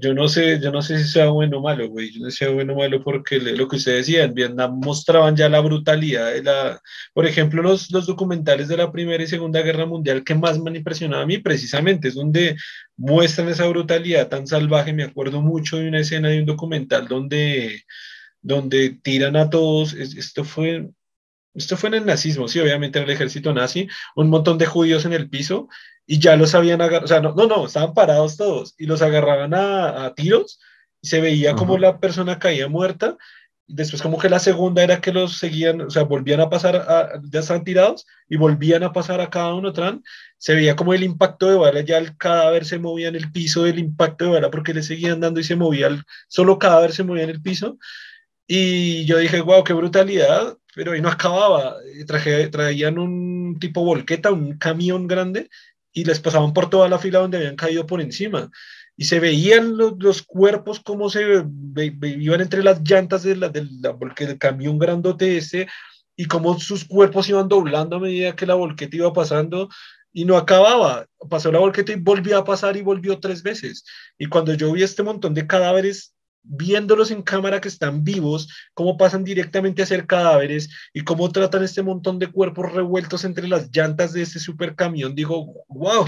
yo 0.01 0.15
no 0.15 0.27
sé, 0.27 0.59
yo 0.59 0.71
no 0.71 0.81
sé 0.81 0.97
si 0.97 1.07
sea 1.09 1.27
bueno 1.29 1.59
o 1.59 1.61
malo, 1.61 1.87
güey. 1.87 2.11
Yo 2.11 2.21
no 2.21 2.25
sé 2.25 2.31
si 2.31 2.37
sea 2.39 2.49
bueno 2.49 2.73
o 2.73 2.77
malo 2.77 3.03
porque 3.03 3.39
lo 3.39 3.67
que 3.67 3.75
usted 3.75 3.97
decía, 3.97 4.23
en 4.23 4.33
Vietnam 4.33 4.79
mostraban 4.79 5.35
ya 5.35 5.47
la 5.47 5.59
brutalidad 5.59 6.33
de 6.33 6.43
la. 6.43 6.81
Por 7.13 7.27
ejemplo, 7.27 7.61
los, 7.61 7.91
los 7.91 8.07
documentales 8.07 8.67
de 8.67 8.77
la 8.77 8.91
Primera 8.91 9.23
y 9.23 9.27
Segunda 9.27 9.61
Guerra 9.61 9.85
Mundial 9.85 10.23
que 10.23 10.33
más 10.33 10.59
me 10.59 10.71
han 10.71 10.77
impresionado 10.77 11.21
a 11.21 11.27
mí, 11.27 11.37
precisamente, 11.37 12.07
es 12.07 12.15
donde 12.15 12.57
muestran 12.97 13.49
esa 13.49 13.67
brutalidad 13.67 14.27
tan 14.27 14.47
salvaje. 14.47 14.91
Me 14.91 15.03
acuerdo 15.03 15.41
mucho 15.41 15.77
de 15.77 15.87
una 15.87 15.99
escena 15.99 16.29
de 16.29 16.39
un 16.39 16.45
documental 16.47 17.07
donde, 17.07 17.83
donde 18.41 18.97
tiran 19.03 19.35
a 19.35 19.51
todos. 19.51 19.93
Esto 19.93 20.43
fue, 20.43 20.89
esto 21.53 21.77
fue 21.77 21.89
en 21.89 21.95
el 21.95 22.05
nazismo, 22.07 22.47
sí, 22.47 22.59
obviamente 22.59 22.97
en 22.99 23.05
el 23.05 23.11
ejército 23.11 23.53
nazi, 23.53 23.87
un 24.15 24.29
montón 24.29 24.57
de 24.57 24.65
judíos 24.65 25.05
en 25.05 25.13
el 25.13 25.29
piso 25.29 25.67
y 26.05 26.19
ya 26.19 26.35
los 26.35 26.55
habían 26.55 26.81
agarrado, 26.81 27.05
o 27.05 27.07
sea, 27.07 27.21
no, 27.21 27.33
no, 27.33 27.47
no, 27.47 27.65
estaban 27.65 27.93
parados 27.93 28.37
todos 28.37 28.75
y 28.77 28.85
los 28.85 29.01
agarraban 29.01 29.53
a, 29.53 30.13
tiros 30.15 30.59
y 31.01 31.07
se 31.07 31.21
veía 31.21 31.55
como 31.55 31.77
la 31.77 31.99
persona 31.99 32.39
caía 32.39 32.67
muerta. 32.67 33.17
Y 33.67 33.75
después 33.75 34.01
como 34.01 34.19
que 34.19 34.29
la 34.29 34.39
segunda 34.39 34.83
era 34.83 34.99
que 34.99 35.13
los 35.13 35.37
seguían, 35.37 35.81
o 35.81 35.89
sea, 35.89 36.03
volvían 36.03 36.41
a 36.41 36.49
pasar, 36.49 36.75
a, 36.75 37.21
ya 37.23 37.39
estaban 37.39 37.63
tirados 37.63 38.05
y 38.27 38.35
volvían 38.35 38.83
a 38.83 38.91
pasar 38.91 39.21
a 39.21 39.29
cada 39.29 39.53
uno 39.53 39.71
tran. 39.71 40.03
Se 40.37 40.53
veía 40.53 40.75
como 40.75 40.93
el 40.93 41.03
impacto 41.03 41.49
de 41.49 41.55
bala, 41.55 41.81
ya 41.81 41.97
el 41.97 42.17
cadáver 42.17 42.65
se 42.65 42.79
movía 42.79 43.07
en 43.07 43.15
el 43.15 43.31
piso 43.31 43.63
del 43.63 43.79
impacto 43.79 44.25
de 44.25 44.31
bala 44.31 44.51
porque 44.51 44.73
le 44.73 44.83
seguían 44.83 45.21
dando 45.21 45.39
y 45.39 45.43
se 45.43 45.55
movía, 45.55 45.87
el, 45.87 46.03
solo 46.27 46.59
cadáver 46.59 46.91
se 46.91 47.03
movía 47.03 47.23
en 47.23 47.29
el 47.29 47.41
piso. 47.41 47.77
Y 48.47 49.05
yo 49.05 49.17
dije, 49.17 49.39
wow, 49.39 49.63
qué 49.63 49.73
brutalidad, 49.73 50.57
pero 50.75 50.91
ahí 50.91 51.01
no 51.01 51.09
acababa. 51.09 51.77
Traje, 52.05 52.47
traían 52.49 52.99
un 52.99 53.57
tipo 53.59 53.83
volqueta, 53.85 54.31
un 54.31 54.57
camión 54.57 55.07
grande, 55.07 55.49
y 55.93 56.05
les 56.05 56.19
pasaban 56.19 56.53
por 56.53 56.69
toda 56.69 56.89
la 56.89 56.99
fila 56.99 57.19
donde 57.19 57.37
habían 57.37 57.55
caído 57.55 57.85
por 57.85 58.01
encima. 58.01 58.49
Y 58.97 59.05
se 59.05 59.19
veían 59.19 59.77
los, 59.77 59.93
los 59.99 60.21
cuerpos 60.21 60.79
como 60.79 61.09
se 61.09 61.21
iban 61.21 62.41
entre 62.41 62.63
las 62.63 62.81
llantas 62.81 63.23
de 63.23 63.35
la, 63.35 63.49
del 63.49 63.69
camión 64.39 64.77
grandote 64.77 65.37
ese, 65.37 65.67
y 66.15 66.25
cómo 66.25 66.59
sus 66.59 66.85
cuerpos 66.85 67.29
iban 67.29 67.47
doblando 67.47 67.95
a 67.95 67.99
medida 67.99 68.35
que 68.35 68.45
la 68.45 68.55
volqueta 68.55 68.95
iba 68.95 69.13
pasando 69.13 69.69
y 70.13 70.25
no 70.25 70.37
acababa. 70.37 71.07
Pasó 71.29 71.51
la 71.51 71.59
volqueta 71.59 71.93
y 71.93 71.95
volvió 71.95 72.37
a 72.37 72.43
pasar 72.43 72.77
y 72.77 72.81
volvió 72.81 73.19
tres 73.19 73.43
veces. 73.43 73.85
Y 74.17 74.27
cuando 74.27 74.53
yo 74.53 74.71
vi 74.71 74.83
este 74.83 75.03
montón 75.03 75.33
de 75.33 75.47
cadáveres 75.47 76.13
viéndolos 76.43 77.11
en 77.11 77.21
cámara 77.21 77.61
que 77.61 77.67
están 77.67 78.03
vivos, 78.03 78.49
cómo 78.73 78.97
pasan 78.97 79.23
directamente 79.23 79.81
a 79.81 79.85
ser 79.85 80.07
cadáveres 80.07 80.69
y 80.93 81.03
cómo 81.03 81.31
tratan 81.31 81.63
este 81.63 81.83
montón 81.83 82.19
de 82.19 82.31
cuerpos 82.31 82.71
revueltos 82.71 83.23
entre 83.23 83.47
las 83.47 83.69
llantas 83.71 84.13
de 84.13 84.21
este 84.21 84.39
super 84.39 84.75
camión, 84.75 85.15
digo, 85.15 85.65
wow, 85.67 86.05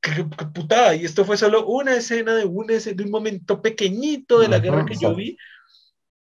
qué, 0.00 0.24
putada. 0.52 0.94
Y 0.94 1.04
esto 1.04 1.24
fue 1.24 1.36
solo 1.36 1.66
una 1.66 1.94
escena 1.94 2.34
de 2.34 2.44
un, 2.44 2.66
de 2.66 3.04
un 3.04 3.10
momento 3.10 3.62
pequeñito 3.62 4.40
de 4.40 4.48
la 4.48 4.58
guerra 4.58 4.84
que 4.84 4.96
yo 4.96 5.14
vi. 5.14 5.36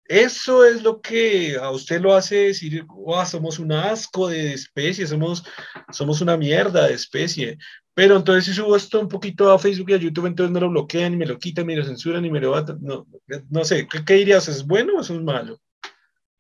Eso 0.05 0.65
es 0.65 0.83
lo 0.83 1.03
que 1.03 1.57
a 1.57 1.71
usted 1.71 2.01
lo 2.01 2.15
hace 2.15 2.47
decir, 2.47 2.83
wow, 2.85 3.27
somos 3.27 3.59
un 3.59 3.73
asco 3.73 4.29
de 4.29 4.55
especie, 4.55 5.07
somos, 5.07 5.45
somos 5.93 6.23
una 6.23 6.37
mierda 6.39 6.89
de 6.89 6.95
especie. 6.95 7.59
Pero 7.99 8.17
entonces 8.17 8.45
si 8.45 8.53
subo 8.53 8.77
esto 8.77 9.01
un 9.01 9.09
poquito 9.09 9.51
a 9.51 9.59
Facebook 9.59 9.91
y 9.91 9.95
a 9.95 9.97
YouTube, 9.97 10.27
entonces 10.27 10.53
me 10.53 10.61
lo 10.61 10.71
bloquean 10.71 11.15
y 11.15 11.17
me 11.17 11.27
lo 11.27 11.37
quitan 11.37 11.65
y 11.65 11.67
me 11.67 11.75
lo 11.75 11.85
censuran 11.85 12.25
y 12.25 12.31
me 12.31 12.39
lo 12.39 12.55
No, 12.79 13.09
no 13.51 13.65
sé, 13.65 13.89
¿qué, 13.89 14.15
dirías? 14.15 14.47
¿Es 14.47 14.65
bueno 14.65 14.99
o 14.99 15.01
es 15.01 15.11
malo? 15.11 15.59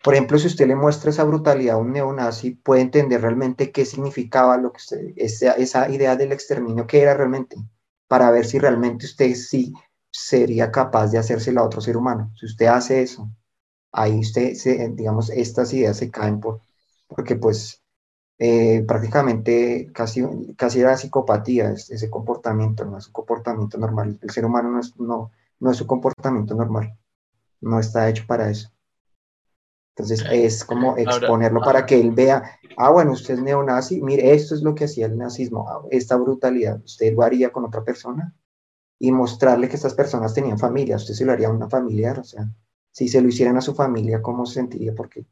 Por 0.00 0.14
ejemplo, 0.14 0.38
si 0.38 0.46
usted 0.46 0.68
le 0.68 0.76
muestra 0.76 1.10
esa 1.10 1.24
brutalidad 1.24 1.74
a 1.74 1.78
un 1.78 1.92
neonazi, 1.92 2.52
puede 2.52 2.82
entender 2.82 3.22
realmente 3.22 3.72
qué 3.72 3.84
significaba 3.84 4.56
lo 4.56 4.70
que 4.70 4.76
usted, 4.76 5.00
esa, 5.16 5.54
esa 5.54 5.90
idea 5.90 6.14
del 6.14 6.30
exterminio, 6.30 6.86
qué 6.86 7.00
era 7.02 7.14
realmente, 7.14 7.56
para 8.06 8.30
ver 8.30 8.46
si 8.46 8.60
realmente 8.60 9.06
usted 9.06 9.34
sí 9.34 9.72
sería 10.12 10.70
capaz 10.70 11.08
de 11.08 11.18
hacérselo 11.18 11.60
a 11.60 11.66
otro 11.66 11.80
ser 11.80 11.96
humano. 11.96 12.30
Si 12.38 12.46
usted 12.46 12.66
hace 12.66 13.02
eso, 13.02 13.28
ahí 13.90 14.20
usted, 14.20 14.54
se, 14.54 14.90
digamos, 14.90 15.28
estas 15.30 15.72
ideas 15.72 15.96
se 15.96 16.08
caen 16.08 16.38
por, 16.38 16.60
porque 17.08 17.34
pues 17.34 17.82
eh, 18.38 18.84
prácticamente 18.86 19.90
casi, 19.92 20.24
casi 20.56 20.80
era 20.80 20.96
psicopatía 20.96 21.70
ese 21.72 22.08
comportamiento, 22.08 22.84
no 22.84 22.98
es 22.98 23.08
un 23.08 23.12
comportamiento 23.12 23.78
normal. 23.78 24.18
El 24.22 24.30
ser 24.30 24.44
humano 24.44 24.70
no 24.70 24.80
es, 24.80 24.98
no, 24.98 25.32
no 25.58 25.70
es 25.70 25.80
un 25.80 25.86
comportamiento 25.86 26.54
normal, 26.54 26.96
no 27.60 27.80
está 27.80 28.08
hecho 28.08 28.24
para 28.26 28.48
eso. 28.50 28.70
Entonces 29.96 30.24
es 30.30 30.64
como 30.64 30.96
exponerlo 30.96 31.60
para 31.60 31.84
que 31.84 31.98
él 31.98 32.12
vea, 32.12 32.60
ah, 32.76 32.90
bueno, 32.90 33.10
usted 33.10 33.34
es 33.34 33.42
neonazi, 33.42 34.00
mire, 34.00 34.32
esto 34.32 34.54
es 34.54 34.62
lo 34.62 34.72
que 34.72 34.84
hacía 34.84 35.06
el 35.06 35.18
nazismo, 35.18 35.68
ah, 35.68 35.82
esta 35.90 36.14
brutalidad, 36.14 36.80
usted 36.84 37.12
lo 37.14 37.22
haría 37.22 37.50
con 37.50 37.64
otra 37.64 37.82
persona 37.82 38.32
y 39.00 39.10
mostrarle 39.10 39.68
que 39.68 39.74
estas 39.74 39.94
personas 39.94 40.34
tenían 40.34 40.56
familia, 40.56 40.94
usted 40.94 41.14
se 41.14 41.24
lo 41.24 41.32
haría 41.32 41.48
a 41.48 41.52
una 41.52 41.68
familiar, 41.68 42.20
o 42.20 42.24
sea, 42.24 42.48
si 42.92 43.08
se 43.08 43.20
lo 43.20 43.28
hicieran 43.28 43.56
a 43.56 43.60
su 43.60 43.74
familia, 43.74 44.22
¿cómo 44.22 44.46
se 44.46 44.54
sentiría? 44.54 44.94
Porque 44.94 45.26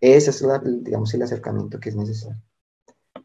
ese 0.00 0.30
es, 0.30 0.44
digamos, 0.82 1.12
el 1.14 1.22
acercamiento 1.22 1.78
que 1.78 1.90
es 1.90 1.96
necesario 1.96 2.40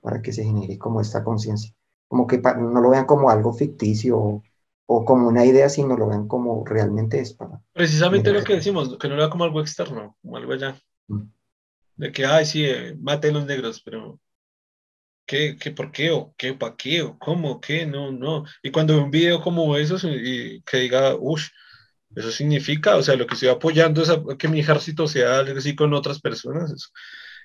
para 0.02 0.22
que 0.22 0.32
se 0.32 0.44
genere 0.44 0.78
como 0.78 1.02
esta 1.02 1.24
conciencia. 1.24 1.74
Como 2.08 2.28
que 2.28 2.38
no 2.38 2.82
lo 2.82 2.90
vean 2.90 3.06
como 3.06 3.30
algo 3.30 3.54
ficticio 3.54 4.18
o, 4.18 4.44
o, 4.86 5.06
como 5.06 5.28
una 5.28 5.46
idea, 5.46 5.70
sino 5.70 5.98
lo 5.98 6.08
vean 6.08 6.28
como 6.28 6.64
realmente 6.66 7.20
es 7.20 7.34
para... 7.34 7.62
Precisamente 7.74 8.32
lo 8.32 8.44
que 8.44 8.56
decimos, 8.56 8.98
que 8.98 9.08
no 9.08 9.16
lo 9.16 9.22
vean 9.22 9.32
como 9.32 9.44
algo 9.46 9.62
externo, 9.62 10.16
como 10.22 10.38
algo 10.38 10.54
allá. 10.54 10.80
Mm. 11.08 11.24
De 11.96 12.12
que, 12.12 12.26
ay, 12.26 12.46
sí, 12.46 12.66
eh, 12.66 12.96
mate 13.00 13.32
los 13.32 13.46
negros, 13.46 13.82
pero 13.84 14.20
¿Qué, 15.26 15.58
qué, 15.58 15.72
por 15.72 15.92
qué? 15.92 16.12
¿O 16.12 16.36
qué? 16.38 16.54
¿Para 16.54 16.76
qué? 16.76 17.02
¿O 17.02 17.18
cómo? 17.18 17.60
¿Qué? 17.60 17.86
No, 17.86 18.12
no. 18.12 18.46
Y 18.62 18.70
cuando 18.70 18.94
veo 18.94 19.06
un 19.06 19.12
video 19.12 19.42
como 19.42 19.76
esos 19.76 20.04
y 20.04 20.62
que 20.62 20.78
diga, 20.78 21.16
uff, 21.16 21.48
eso 22.16 22.32
significa, 22.32 22.96
o 22.96 23.04
sea, 23.04 23.16
lo 23.16 23.28
que 23.28 23.34
estoy 23.34 23.50
apoyando 23.50 24.02
es 24.02 24.10
que 24.38 24.48
mi 24.48 24.62
ejército 24.62 25.08
sea 25.08 25.42
así 25.42 25.76
con 25.76 25.94
otras 25.94 26.20
personas. 26.22 26.92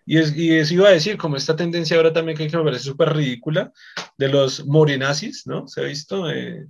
Y, 0.06 0.18
es, 0.18 0.34
y 0.34 0.56
eso 0.56 0.74
iba 0.74 0.88
a 0.88 0.92
decir, 0.92 1.16
como 1.18 1.36
esta 1.36 1.56
tendencia 1.56 1.96
ahora 1.96 2.12
también 2.12 2.38
que 2.38 2.56
me 2.56 2.64
parece 2.64 2.84
súper 2.84 3.14
ridícula, 3.14 3.72
de 4.16 4.28
los 4.28 4.64
morenazis, 4.66 5.46
¿no? 5.46 5.66
Se 5.68 5.80
ha 5.80 5.84
visto, 5.84 6.30
eh, 6.30 6.66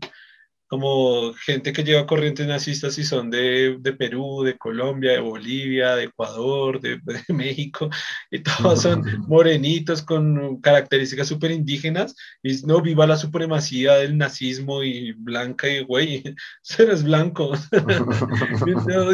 como 0.71 1.33
gente 1.35 1.73
que 1.73 1.83
lleva 1.83 2.07
corrientes 2.07 2.47
nazistas 2.47 2.97
y 2.97 3.03
son 3.03 3.29
de, 3.29 3.77
de 3.81 3.93
Perú, 3.93 4.45
de 4.45 4.57
Colombia, 4.57 5.11
de 5.11 5.19
Bolivia, 5.19 5.97
de 5.97 6.05
Ecuador, 6.05 6.81
de, 6.81 7.01
de 7.03 7.21
México, 7.35 7.91
y 8.31 8.39
todos 8.39 8.83
son 8.83 9.03
morenitos 9.27 10.01
con 10.01 10.61
características 10.61 11.27
súper 11.27 11.51
indígenas, 11.51 12.15
y 12.41 12.55
no, 12.67 12.81
viva 12.81 13.05
la 13.05 13.17
supremacía 13.17 13.95
del 13.95 14.17
nazismo 14.17 14.85
y 14.85 15.11
blanca 15.11 15.69
y 15.69 15.83
güey, 15.83 16.23
eso 16.65 16.85
es 16.85 17.03
blanco. 17.03 17.51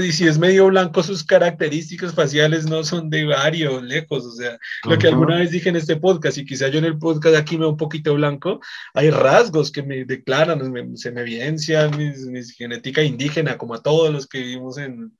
y 0.04 0.12
si 0.12 0.26
es 0.26 0.38
medio 0.38 0.66
blanco, 0.66 1.02
sus 1.02 1.24
características 1.24 2.14
faciales 2.14 2.66
no 2.66 2.84
son 2.84 3.08
de 3.08 3.24
varios, 3.24 3.82
lejos, 3.82 4.26
o 4.26 4.32
sea, 4.32 4.58
lo 4.84 4.98
que 4.98 5.06
alguna 5.06 5.36
vez 5.36 5.52
dije 5.52 5.70
en 5.70 5.76
este 5.76 5.96
podcast, 5.96 6.36
y 6.36 6.44
quizá 6.44 6.68
yo 6.68 6.80
en 6.80 6.84
el 6.84 6.98
podcast 6.98 7.34
aquí 7.34 7.54
me 7.54 7.60
veo 7.60 7.70
un 7.70 7.78
poquito 7.78 8.12
blanco, 8.12 8.60
hay 8.92 9.08
rasgos 9.08 9.72
que 9.72 9.82
me 9.82 10.04
declaran, 10.04 10.60
se 10.98 11.12
me 11.12 11.22
vienen 11.22 11.45
mi 11.52 12.42
genética 12.44 13.02
indígena, 13.02 13.58
como 13.58 13.74
a 13.74 13.82
todos 13.82 14.12
los 14.12 14.26
que 14.26 14.38
vivimos 14.38 14.78
en, 14.78 15.16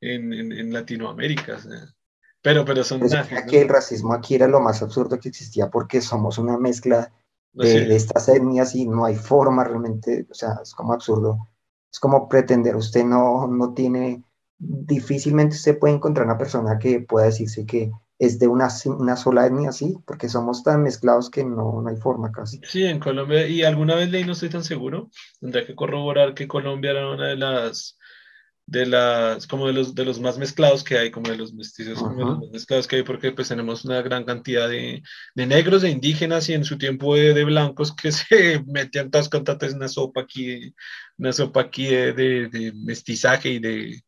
en, 0.00 0.72
Latinoamérica. 0.72 1.58
Pero, 2.42 2.64
pero 2.64 2.84
son... 2.84 3.00
Pues 3.00 3.14
que 3.48 3.62
el 3.62 3.68
racismo 3.68 4.14
aquí 4.14 4.34
era 4.34 4.46
lo 4.46 4.60
más 4.60 4.82
absurdo 4.82 5.18
que 5.18 5.28
existía 5.28 5.70
porque 5.70 6.00
somos 6.00 6.38
una 6.38 6.56
mezcla 6.58 7.12
de, 7.52 7.94
estas 7.94 8.28
etnias 8.28 8.74
y 8.74 8.86
no 8.86 9.04
hay 9.04 9.16
forma 9.16 9.64
realmente, 9.64 10.26
o 10.30 10.34
sea, 10.34 10.60
es 10.62 10.74
como 10.74 10.92
absurdo. 10.92 11.48
Es 11.92 11.98
como 11.98 12.28
pretender, 12.28 12.76
usted 12.76 13.04
no, 13.04 13.48
no 13.48 13.74
tiene, 13.74 14.22
difícilmente 14.58 15.56
se 15.56 15.74
puede 15.74 15.94
encontrar 15.94 16.26
una 16.26 16.38
persona 16.38 16.78
que 16.78 17.00
pueda 17.00 17.26
decirse 17.26 17.66
que 17.66 17.90
es 18.20 18.38
de 18.38 18.46
una, 18.46 18.68
una 18.84 19.16
sola 19.16 19.46
etnia, 19.46 19.72
sí, 19.72 19.96
porque 20.06 20.28
somos 20.28 20.62
tan 20.62 20.82
mezclados 20.82 21.30
que 21.30 21.42
no, 21.42 21.80
no, 21.80 21.88
hay 21.88 21.96
forma 21.96 22.30
casi. 22.30 22.60
Sí, 22.62 22.84
en 22.84 23.00
Colombia, 23.00 23.48
y 23.48 23.62
alguna 23.62 23.94
vez 23.94 24.10
leí, 24.10 24.24
no 24.24 24.32
estoy 24.32 24.50
tan 24.50 24.62
seguro, 24.62 25.08
tendría 25.40 25.66
que 25.66 25.74
corroborar 25.74 26.34
que 26.34 26.46
Colombia 26.46 26.90
era 26.90 27.10
una 27.10 27.28
de 27.28 27.36
las, 27.36 27.96
de 28.66 28.84
las, 28.84 29.46
como 29.46 29.66
de 29.68 29.72
los, 29.72 29.94
de 29.94 30.04
los 30.04 30.20
más 30.20 30.36
mezclados 30.36 30.84
que 30.84 30.98
hay, 30.98 31.10
como 31.10 31.30
de 31.30 31.38
los 31.38 31.54
mestizos, 31.54 31.98
como 31.98 32.14
de 32.14 32.24
los 32.26 32.38
más 32.40 32.50
mezclados 32.50 32.86
que 32.86 32.96
hay, 32.96 33.04
porque 33.04 33.32
pues 33.32 33.48
tenemos 33.48 33.86
una 33.86 34.02
gran 34.02 34.24
cantidad 34.24 34.68
de, 34.68 35.02
de 35.34 35.46
negros, 35.46 35.80
de 35.80 35.88
indígenas 35.88 36.46
y 36.50 36.52
en 36.52 36.64
su 36.64 36.76
tiempo 36.76 37.14
de, 37.14 37.32
de 37.32 37.44
blancos 37.44 37.96
que 37.96 38.12
se 38.12 38.62
metían 38.66 39.10
todas 39.10 39.30
contatas 39.30 39.72
una 39.72 39.88
sopa 39.88 40.20
aquí, 40.20 40.74
una 41.16 41.32
sopa 41.32 41.62
aquí 41.62 41.86
de, 41.86 42.12
de 42.12 42.72
mestizaje 42.84 43.48
y 43.48 43.58
de 43.60 44.02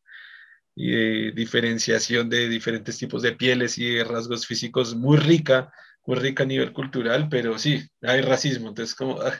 y 0.75 0.91
de 0.91 1.31
diferenciación 1.33 2.29
de 2.29 2.49
diferentes 2.49 2.97
tipos 2.97 3.21
de 3.21 3.33
pieles 3.33 3.77
y 3.77 3.95
de 3.95 4.03
rasgos 4.03 4.47
físicos 4.47 4.95
muy 4.95 5.17
rica, 5.17 5.71
muy 6.05 6.17
rica 6.17 6.43
a 6.43 6.47
nivel 6.47 6.73
cultural, 6.73 7.27
pero 7.29 7.57
sí, 7.59 7.87
hay 8.01 8.21
racismo. 8.21 8.69
Entonces, 8.69 8.95
como... 8.95 9.21
Ah, 9.21 9.39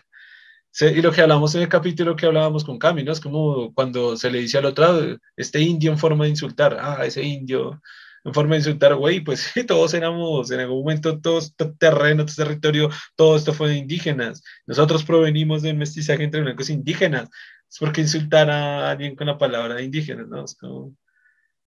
y 0.81 1.01
lo 1.03 1.11
que 1.11 1.22
hablamos 1.22 1.53
en 1.53 1.61
el 1.61 1.69
capítulo 1.69 2.15
que 2.15 2.26
hablábamos 2.26 2.64
con 2.64 2.80
Cami, 2.80 3.03
¿no? 3.03 3.11
Es 3.11 3.19
como 3.19 3.72
cuando 3.76 4.18
se 4.18 4.31
le 4.31 4.39
dice 4.39 4.57
al 4.57 4.65
otro, 4.65 5.19
este 5.35 5.61
indio 5.61 5.91
en 5.91 5.99
forma 5.99 6.23
de 6.23 6.31
insultar, 6.31 6.77
ah, 6.80 7.05
ese 7.05 7.22
indio 7.22 7.80
en 8.23 8.34
forma 8.34 8.55
de 8.55 8.60
insultar, 8.60 8.95
güey, 8.95 9.19
pues 9.22 9.51
todos 9.68 9.93
éramos, 9.93 10.49
en 10.51 10.61
algún 10.61 10.80
momento, 10.80 11.19
todo 11.19 11.39
este 11.39 11.65
terreno, 11.77 12.23
este 12.23 12.43
territorio, 12.43 12.89
todo 13.15 13.35
esto 13.35 13.53
fue 13.53 13.69
de 13.69 13.77
indígenas. 13.77 14.43
Nosotros 14.65 15.03
provenimos 15.03 15.61
del 15.61 15.77
mestizaje 15.77 16.23
entre 16.23 16.41
blancos 16.41 16.69
indígenas. 16.69 17.30
Es 17.69 17.77
porque 17.80 18.01
insultar 18.01 18.49
a 18.49 18.91
alguien 18.91 19.15
con 19.15 19.27
la 19.27 19.38
palabra 19.38 19.76
de 19.76 19.84
indígenas, 19.84 20.27
¿no? 20.27 20.45
Es 20.45 20.55
como 20.55 20.95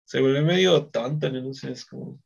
se 0.06 0.20
vuelve 0.20 0.40
medio 0.40 0.86
tonto, 0.86 1.28
no 1.28 1.52
sé, 1.52 1.72
es 1.72 1.84
como... 1.84 2.18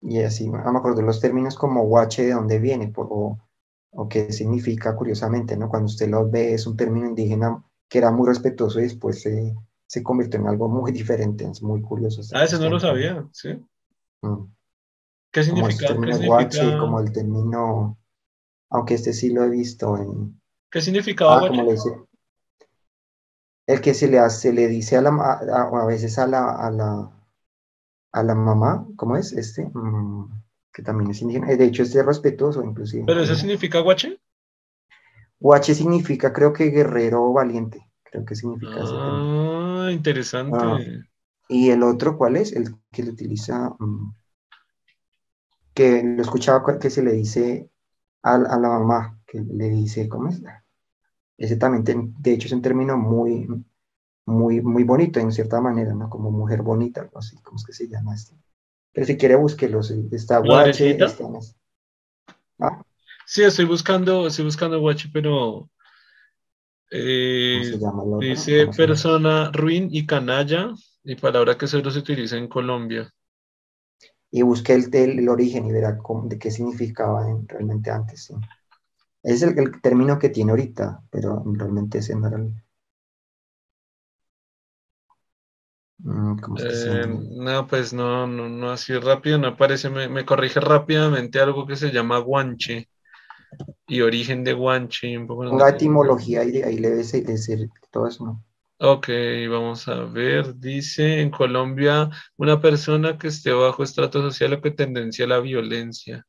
Y 0.00 0.20
así, 0.20 0.48
no 0.48 0.72
me 0.72 0.78
acuerdo 0.78 1.02
los 1.02 1.20
términos 1.20 1.56
como 1.56 1.84
guache, 1.84 2.24
de 2.24 2.32
dónde 2.32 2.58
viene, 2.58 2.90
o, 2.96 3.38
o 3.90 4.08
qué 4.08 4.32
significa, 4.32 4.96
curiosamente, 4.96 5.56
¿no? 5.56 5.68
Cuando 5.68 5.86
usted 5.86 6.08
lo 6.08 6.28
ve, 6.28 6.54
es 6.54 6.66
un 6.66 6.76
término 6.76 7.06
indígena 7.06 7.62
que 7.86 7.98
era 7.98 8.10
muy 8.10 8.26
respetuoso 8.26 8.80
y 8.80 8.84
después 8.84 9.20
se, 9.20 9.54
se 9.86 10.02
convirtió 10.02 10.40
en 10.40 10.46
algo 10.46 10.68
muy 10.68 10.90
diferente, 10.92 11.44
es 11.44 11.62
muy 11.62 11.82
curioso. 11.82 12.22
Ah, 12.32 12.44
ese 12.44 12.58
no 12.58 12.70
lo 12.70 12.80
sabía, 12.80 13.28
sí. 13.32 13.50
Mm. 14.22 14.44
¿Qué 15.30 15.44
significa? 15.44 15.88
Como 15.88 16.04
el 16.04 16.10
término 16.10 16.26
guache, 16.26 16.78
como 16.78 17.00
el 17.00 17.12
término, 17.12 17.98
aunque 18.70 18.94
este 18.94 19.12
sí 19.12 19.30
lo 19.30 19.44
he 19.44 19.50
visto 19.50 19.98
en... 19.98 20.40
¿Qué 20.70 20.80
significaba 20.80 21.38
ah, 21.38 21.48
Como 21.48 21.62
le 21.64 21.72
dice, 21.72 21.90
el 23.68 23.82
que 23.82 23.92
se 23.92 24.08
le, 24.08 24.18
hace, 24.18 24.52
le 24.52 24.66
dice 24.66 24.96
a, 24.96 25.02
la, 25.02 25.10
a, 25.10 25.82
a 25.82 25.86
veces 25.86 26.18
a 26.18 26.26
la, 26.26 26.52
a 26.52 26.70
la, 26.70 27.10
a 28.12 28.22
la 28.22 28.34
mamá, 28.34 28.86
¿cómo 28.96 29.16
es? 29.16 29.34
Este, 29.34 29.70
mm, 29.72 30.42
que 30.72 30.82
también 30.82 31.10
es 31.10 31.20
indígena, 31.20 31.54
de 31.54 31.64
hecho 31.66 31.82
es 31.82 31.94
respetuoso 31.94 32.64
inclusive. 32.64 33.04
¿Pero 33.06 33.20
eso 33.20 33.34
significa 33.34 33.80
guache? 33.80 34.18
Guache 35.38 35.74
significa 35.74 36.32
creo 36.32 36.54
que 36.54 36.70
guerrero 36.70 37.30
valiente, 37.30 37.78
creo 38.04 38.24
que 38.24 38.34
significa 38.34 38.72
Ah, 38.74 39.90
interesante. 39.92 40.56
Ah, 40.58 40.78
y 41.50 41.68
el 41.68 41.82
otro, 41.82 42.16
¿cuál 42.16 42.36
es? 42.36 42.52
El 42.54 42.74
que 42.90 43.02
le 43.02 43.10
utiliza, 43.10 43.68
mm, 43.78 44.14
que 45.74 46.02
lo 46.02 46.22
escuchaba 46.22 46.78
que 46.78 46.88
se 46.88 47.02
le 47.02 47.12
dice 47.12 47.70
a, 48.22 48.34
a 48.34 48.58
la 48.58 48.68
mamá, 48.68 49.20
que 49.26 49.40
le 49.40 49.68
dice, 49.68 50.08
¿cómo 50.08 50.30
es? 50.30 50.40
Ese 51.38 51.56
también, 51.56 52.14
de 52.18 52.32
hecho, 52.32 52.48
es 52.48 52.52
un 52.52 52.62
término 52.62 52.98
muy, 52.98 53.46
muy, 54.26 54.60
muy 54.60 54.82
bonito 54.82 55.20
en 55.20 55.32
cierta 55.32 55.60
manera, 55.60 55.94
¿no? 55.94 56.10
Como 56.10 56.32
mujer 56.32 56.62
bonita, 56.62 57.00
algo 57.02 57.18
así, 57.18 57.36
¿cómo 57.42 57.56
es 57.56 57.64
que 57.64 57.72
se 57.72 57.88
llama 57.88 58.14
esto? 58.14 58.36
Pero 58.92 59.06
si 59.06 59.16
quiere, 59.16 59.36
búsquelo, 59.36 59.80
está 60.10 60.38
guache, 60.38 60.90
está 60.90 61.26
¿Ah? 62.58 62.82
Sí, 63.24 63.44
estoy 63.44 63.66
buscando, 63.66 64.26
estoy 64.26 64.46
buscando 64.46 64.80
guache, 64.80 65.08
pero 65.12 65.70
eh, 66.90 67.78
dice 68.20 68.66
persona 68.76 69.52
ruin 69.52 69.88
y 69.92 70.06
canalla, 70.06 70.72
y 71.04 71.14
palabra 71.14 71.56
que 71.56 71.68
solo 71.68 71.90
se 71.92 72.00
utiliza 72.00 72.36
en 72.36 72.48
Colombia. 72.48 73.14
Y 74.32 74.42
busque 74.42 74.74
el, 74.74 74.92
el, 74.92 75.28
origen 75.28 75.66
y 75.66 75.72
verá 75.72 75.96
de 76.24 76.38
qué 76.38 76.50
significaba 76.50 77.24
realmente 77.46 77.90
antes, 77.90 78.24
sí. 78.24 78.34
Es 79.22 79.42
el, 79.42 79.80
término 79.80 80.18
que 80.18 80.28
tiene 80.28 80.52
ahorita, 80.52 81.02
pero 81.10 81.42
realmente 81.44 81.98
ese 81.98 82.14
no 82.16 82.28
era 82.28 82.36
el... 82.36 82.52
Mm, 86.00 86.36
eh, 86.58 87.06
no, 87.30 87.66
pues 87.66 87.92
no, 87.92 88.26
no, 88.26 88.48
no 88.48 88.70
así 88.70 88.94
rápido, 88.94 89.36
no 89.36 89.48
aparece, 89.48 89.90
me, 89.90 90.24
corrige 90.24 90.60
rápidamente 90.60 91.40
algo 91.40 91.66
que 91.66 91.74
se 91.74 91.90
llama 91.90 92.18
guanche 92.18 92.88
y 93.88 94.00
origen 94.02 94.44
de 94.44 94.52
guanche. 94.52 95.18
Un 95.18 95.60
etimología 95.68 96.44
y 96.44 96.62
ahí 96.62 96.78
le 96.78 96.90
debe 96.90 97.02
decir 97.02 97.68
todo 97.90 98.06
eso, 98.06 98.24
¿no? 98.24 98.44
Ok, 98.80 99.08
vamos 99.50 99.88
a 99.88 100.04
ver. 100.04 100.56
Dice 100.56 101.20
en 101.20 101.30
Colombia 101.30 102.10
una 102.36 102.60
persona 102.60 103.18
que 103.18 103.26
esté 103.26 103.50
bajo 103.50 103.82
estrato 103.82 104.22
social 104.22 104.52
o 104.52 104.60
que 104.60 104.70
tendencia 104.70 105.24
a 105.24 105.28
la 105.28 105.40
violencia. 105.40 106.24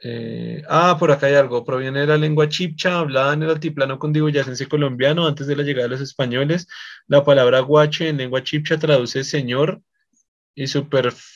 Eh, 0.00 0.62
ah, 0.68 0.96
por 0.98 1.10
acá 1.10 1.26
hay 1.26 1.34
algo. 1.34 1.64
Proviene 1.64 2.00
de 2.00 2.06
la 2.06 2.16
lengua 2.16 2.48
chipcha, 2.48 2.98
hablada 2.98 3.34
en 3.34 3.42
el 3.42 3.50
altiplano 3.50 3.98
cundiboyacense 3.98 4.68
colombiano 4.68 5.26
antes 5.26 5.46
de 5.46 5.56
la 5.56 5.62
llegada 5.62 5.84
de 5.84 5.90
los 5.90 6.00
españoles. 6.00 6.68
La 7.06 7.24
palabra 7.24 7.60
guache 7.60 8.08
en 8.08 8.18
lengua 8.18 8.42
chipcha 8.42 8.78
traduce 8.78 9.24
señor 9.24 9.80
y 10.54 10.66
su, 10.66 10.88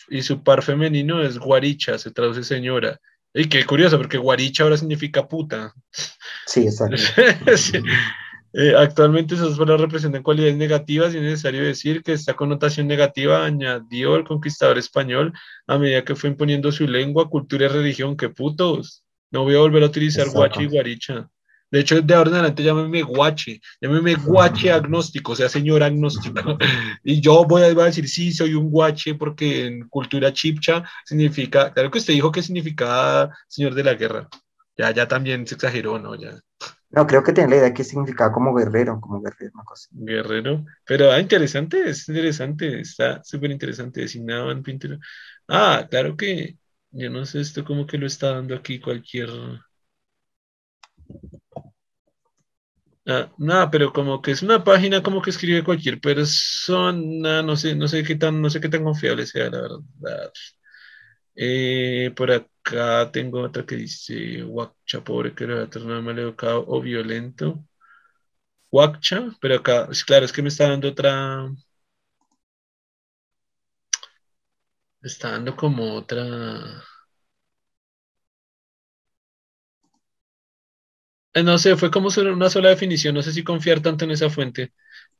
y 0.09 0.23
su 0.23 0.43
par 0.43 0.63
femenino 0.63 1.23
es 1.23 1.39
guaricha, 1.39 1.99
se 1.99 2.11
traduce 2.11 2.43
señora. 2.43 3.01
Y 3.35 3.49
qué 3.49 3.65
curioso, 3.65 3.97
porque 3.97 4.19
guaricha 4.19 4.65
ahora 4.65 4.77
significa 4.77 5.27
puta. 5.27 5.75
Sí, 6.47 6.65
exacto. 6.65 6.97
Eh, 8.55 8.74
actualmente 8.77 9.35
esas 9.35 9.57
palabras 9.57 9.81
representan 9.81 10.23
cualidades 10.23 10.57
negativas 10.57 11.15
y 11.15 11.16
es 11.16 11.23
necesario 11.23 11.65
decir 11.65 12.03
que 12.03 12.12
esta 12.12 12.35
connotación 12.35 12.87
negativa 12.87 13.45
añadió 13.45 14.16
el 14.16 14.24
conquistador 14.24 14.77
español 14.77 15.33
a 15.66 15.79
medida 15.79 16.05
que 16.05 16.15
fue 16.15 16.31
imponiendo 16.31 16.70
su 16.70 16.87
lengua, 16.87 17.31
cultura 17.31 17.66
y 17.66 17.69
religión. 17.69 18.16
¡Qué 18.16 18.29
putos! 18.29 19.05
No 19.31 19.45
voy 19.45 19.55
a 19.55 19.61
volver 19.61 19.83
a 19.83 19.87
utilizar 19.87 20.29
guachi 20.29 20.65
y 20.65 20.66
guaricha. 20.66 21.31
De 21.70 21.81
hecho, 21.81 22.03
de 22.03 22.15
ahora 22.15 22.29
en 22.29 22.37
adelante 22.37 22.62
llámeme 22.62 23.01
guache, 23.01 23.59
llámeme 23.81 24.15
guache 24.16 24.70
agnóstico, 24.70 25.33
o 25.33 25.37
sea, 25.37 25.49
señor 25.49 25.83
agnóstico. 25.83 26.59
Y 27.03 27.23
yo 27.23 27.45
voy 27.45 27.62
a, 27.62 27.69
decir, 27.69 28.07
sí, 28.07 28.31
soy 28.31 28.53
un 28.53 28.70
guache 28.70 29.15
porque 29.15 29.65
en 29.66 29.89
cultura 29.89 30.35
chipcha 30.35 30.85
significa, 31.07 31.73
claro 31.73 31.91
que 31.91 31.99
usted 31.99 32.12
dijo 32.12 32.31
que 32.31 32.43
significaba 32.43 33.35
señor 33.49 33.74
de 33.74 33.85
la 33.85 33.95
guerra. 33.95 34.29
Ya, 34.77 34.91
ya 34.91 35.09
también 35.09 35.47
se 35.47 35.55
exageró, 35.55 35.99
¿no? 35.99 36.15
Ya. 36.15 36.39
No, 36.93 37.06
creo 37.06 37.23
que 37.23 37.32
tiene 37.32 37.51
la 37.51 37.56
idea 37.56 37.74
que 37.74 37.85
significaba 37.85 38.32
como 38.32 38.55
guerrero, 38.55 39.01
como 39.01 39.20
guerrero, 39.20 39.52
una 39.55 39.64
cosa. 39.64 39.89
Guerrero. 39.93 40.64
Pero, 40.85 41.10
ah, 41.10 41.20
interesante, 41.20 41.89
es 41.89 42.09
interesante, 42.09 42.81
está 42.81 43.23
súper 43.24 43.51
interesante. 43.51 44.01
Designaban 44.02 44.62
pintura. 44.62 44.98
Ah, 45.48 45.86
claro 45.90 46.16
que, 46.16 46.59
yo 46.90 47.10
no 47.10 47.24
sé, 47.27 47.40
esto 47.40 47.64
como 47.64 47.86
que 47.86 47.98
lo 47.98 48.06
está 48.06 48.32
dando 48.32 48.55
aquí 48.55 48.81
cualquier 48.81 49.31
Ah, 53.05 53.32
nada, 53.39 53.69
pero 53.70 53.93
como 53.93 54.23
que 54.23 54.31
es 54.31 54.43
una 54.43 54.62
página 54.62 55.02
como 55.02 55.20
que 55.23 55.31
escribe 55.31 55.64
cualquier 55.64 56.01
persona, 56.01 57.43
no 57.43 57.56
sé, 57.56 57.74
no 57.74 57.89
sé 57.89 58.05
qué 58.05 58.14
tan, 58.14 58.40
no 58.40 58.48
sé 58.48 58.60
qué 58.60 58.69
tan 58.69 58.85
confiable 58.85 59.27
sea, 59.27 59.51
la 59.51 59.60
verdad. 59.62 60.32
Eh, 61.35 62.12
por 62.16 62.31
acá 62.31 62.47
tengo 63.13 63.41
otra 63.43 63.65
que 63.67 63.77
dice 63.77 64.43
Huacha, 64.45 65.03
pobre 65.05 65.35
que 65.35 65.45
era 65.45 65.69
mal 66.03 66.19
educado 66.19 66.65
o 66.69 66.81
violento. 66.81 67.65
Huacha, 68.73 69.31
pero 69.41 69.55
acá, 69.57 69.89
claro, 70.07 70.25
es 70.25 70.33
que 70.33 70.43
me 70.43 70.49
está 70.49 70.69
dando 70.69 70.89
otra. 70.89 71.49
Me 75.03 75.09
está 75.09 75.33
dando 75.33 75.55
como 75.55 75.95
otra. 75.95 76.83
Eh, 81.35 81.43
no 81.43 81.57
sé, 81.59 81.77
fue 81.77 81.91
como 81.91 82.11
una 82.33 82.51
sola 82.51 82.69
definición, 82.71 83.15
no 83.15 83.23
sé 83.23 83.33
si 83.33 83.43
confiar 83.45 83.81
tanto 83.81 84.05
en 84.05 84.11
esa 84.11 84.29
fuente, 84.31 84.73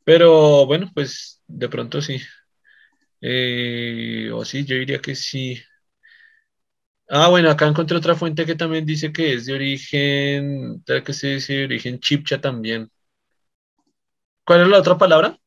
pero 0.05 0.67
bueno, 0.67 0.91
pues 0.95 1.43
de 1.47 1.69
pronto 1.69 2.03
sí. 2.03 2.21
Eh, 3.21 4.31
o 4.33 4.45
sí, 4.45 4.65
yo 4.65 4.77
diría 4.77 5.01
que 5.01 5.15
sí. 5.15 5.63
Ah, 7.15 7.29
bueno, 7.29 7.51
acá 7.51 7.67
encontré 7.67 7.95
otra 7.95 8.15
fuente 8.15 8.47
que 8.47 8.55
también 8.55 8.87
dice 8.87 9.13
que 9.13 9.35
es 9.35 9.45
de 9.45 9.53
origen, 9.53 10.83
que 10.87 11.13
se 11.13 11.35
dice 11.35 11.53
de 11.53 11.65
origen 11.67 12.01
chipcha 12.01 12.41
también. 12.41 12.91
¿Cuál 14.47 14.63
es 14.63 14.69
la 14.69 14.79
otra 14.79 14.97
palabra? 14.97 15.39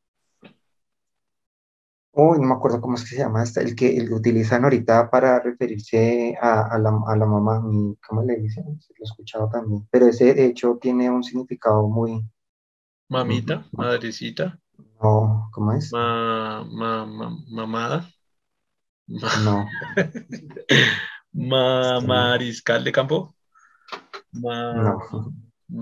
Uy, 2.12 2.38
no 2.38 2.46
me 2.46 2.54
acuerdo 2.54 2.80
cómo 2.80 2.94
es 2.94 3.02
que 3.02 3.16
se 3.16 3.18
llama, 3.18 3.42
este, 3.42 3.62
el 3.62 3.74
que, 3.74 3.96
el 3.96 4.06
que 4.06 4.14
utilizan 4.14 4.62
ahorita 4.62 5.10
para 5.10 5.40
referirse 5.40 6.38
a, 6.40 6.78
la, 6.78 7.26
mamá, 7.26 7.60
¿cómo 8.06 8.22
le 8.22 8.36
dicen? 8.36 8.64
Lo 8.66 9.00
he 9.00 9.02
escuchado 9.02 9.48
también, 9.50 9.88
pero 9.90 10.06
ese 10.06 10.34
de 10.34 10.46
hecho 10.46 10.78
tiene 10.80 11.10
un 11.10 11.24
significado 11.24 11.88
muy... 11.88 12.24
Mamita, 13.08 13.66
madrecita. 13.72 14.56
No, 15.02 15.48
¿cómo 15.52 15.72
es? 15.72 15.92
Ma, 15.92 16.64
mamada. 16.64 18.08
No. 19.08 19.66
mariscal 21.36 22.84
de 22.84 22.92
campo. 22.92 23.34
no. 24.32 24.98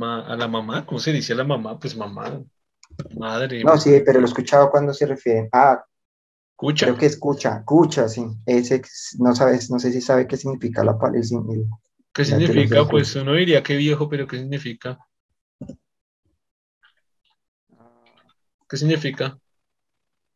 a 0.03 0.37
la 0.37 0.49
mamá, 0.49 0.85
¿cómo 0.87 0.99
se 0.99 1.13
dice 1.13 1.33
a 1.33 1.37
la 1.37 1.45
mamá? 1.45 1.79
Pues 1.79 1.97
mamá. 1.97 2.43
Madre. 3.17 3.65
No, 3.65 3.77
sí, 3.79 4.03
pero 4.05 4.21
lo 4.21 4.27
he 4.27 4.29
escuchado 4.29 4.71
cuando 4.71 4.93
se 4.93 5.07
refiere 5.07 5.49
a 5.53 5.85
Escucha. 6.55 6.87
Creo 6.87 6.97
que 6.97 7.07
escucha, 7.07 7.57
escucha, 7.59 8.09
sí. 8.09 8.25
Ese, 8.47 8.81
no 9.19 9.35
sabes, 9.35 9.71
no 9.71 9.81
sé 9.81 9.91
si 9.91 10.01
sabe 10.01 10.29
qué 10.29 10.37
significa 10.37 10.85
la 10.85 10.97
el 11.13 11.67
¿Qué 12.13 12.25
significa? 12.25 12.87
Pues 12.87 13.17
uno 13.17 13.35
diría 13.35 13.61
que 13.61 13.77
viejo, 13.77 14.09
pero 14.09 14.29
¿qué 14.29 14.39
significa? 14.39 14.99
¿Qué 18.69 18.77
significa? 18.77 19.37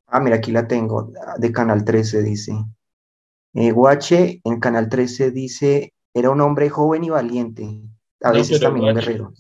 Ah, 0.09 0.19
mira, 0.19 0.37
aquí 0.37 0.51
la 0.51 0.67
tengo, 0.67 1.13
de 1.39 1.53
Canal 1.53 1.85
13 1.85 2.23
dice. 2.23 2.53
Eh, 3.55 3.73
Guache 3.73 4.41
en 4.45 4.61
Canal 4.61 4.89
13 4.89 5.31
dice, 5.31 5.95
era 6.15 6.31
un 6.31 6.41
hombre 6.41 6.69
joven 6.69 7.05
y 7.05 7.11
valiente, 7.11 7.83
a 8.23 8.33
veces 8.33 8.61
también 8.61 8.95
guerrero. 8.95 9.33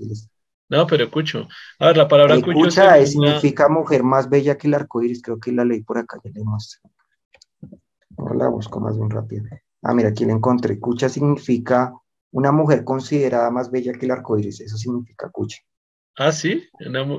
No, 0.70 0.86
pero 0.86 1.05
escucho. 1.05 1.48
A 1.78 1.86
ver, 1.86 1.97
la 1.97 2.09
palabra 2.09 2.35
escucha 2.35 3.05
significa 3.06 3.68
mujer 3.68 4.02
más 4.02 4.28
bella 4.28 4.59
que 4.59 4.68
el 4.68 4.74
arco 4.74 5.02
iris. 5.02 5.22
Creo 5.22 5.40
que 5.40 5.51
la 5.51 5.64
leí 5.64 5.82
por 5.82 5.97
acá, 5.97 6.20
ya 6.22 6.30
le 6.30 6.44
muestro. 6.44 6.90
Ahora 8.18 8.35
la 8.35 8.48
busco 8.48 8.78
más 8.78 8.97
bien 8.97 9.09
rápido. 9.09 9.44
Ah, 9.82 9.94
mira, 9.94 10.10
aquí 10.10 10.24
la 10.24 10.32
encontré. 10.32 10.78
Cucha 10.78 11.09
significa 11.09 11.93
una 12.32 12.52
mujer 12.52 12.85
considerada 12.85 13.51
más 13.51 13.70
bella 13.70 13.93
que 13.93 14.06
el 14.06 14.12
arco 14.12 14.39
iris. 14.39 14.60
Eso 14.60 14.76
significa 14.76 15.30
cucha. 15.30 15.59
Ah, 16.20 16.32
sí. 16.32 16.68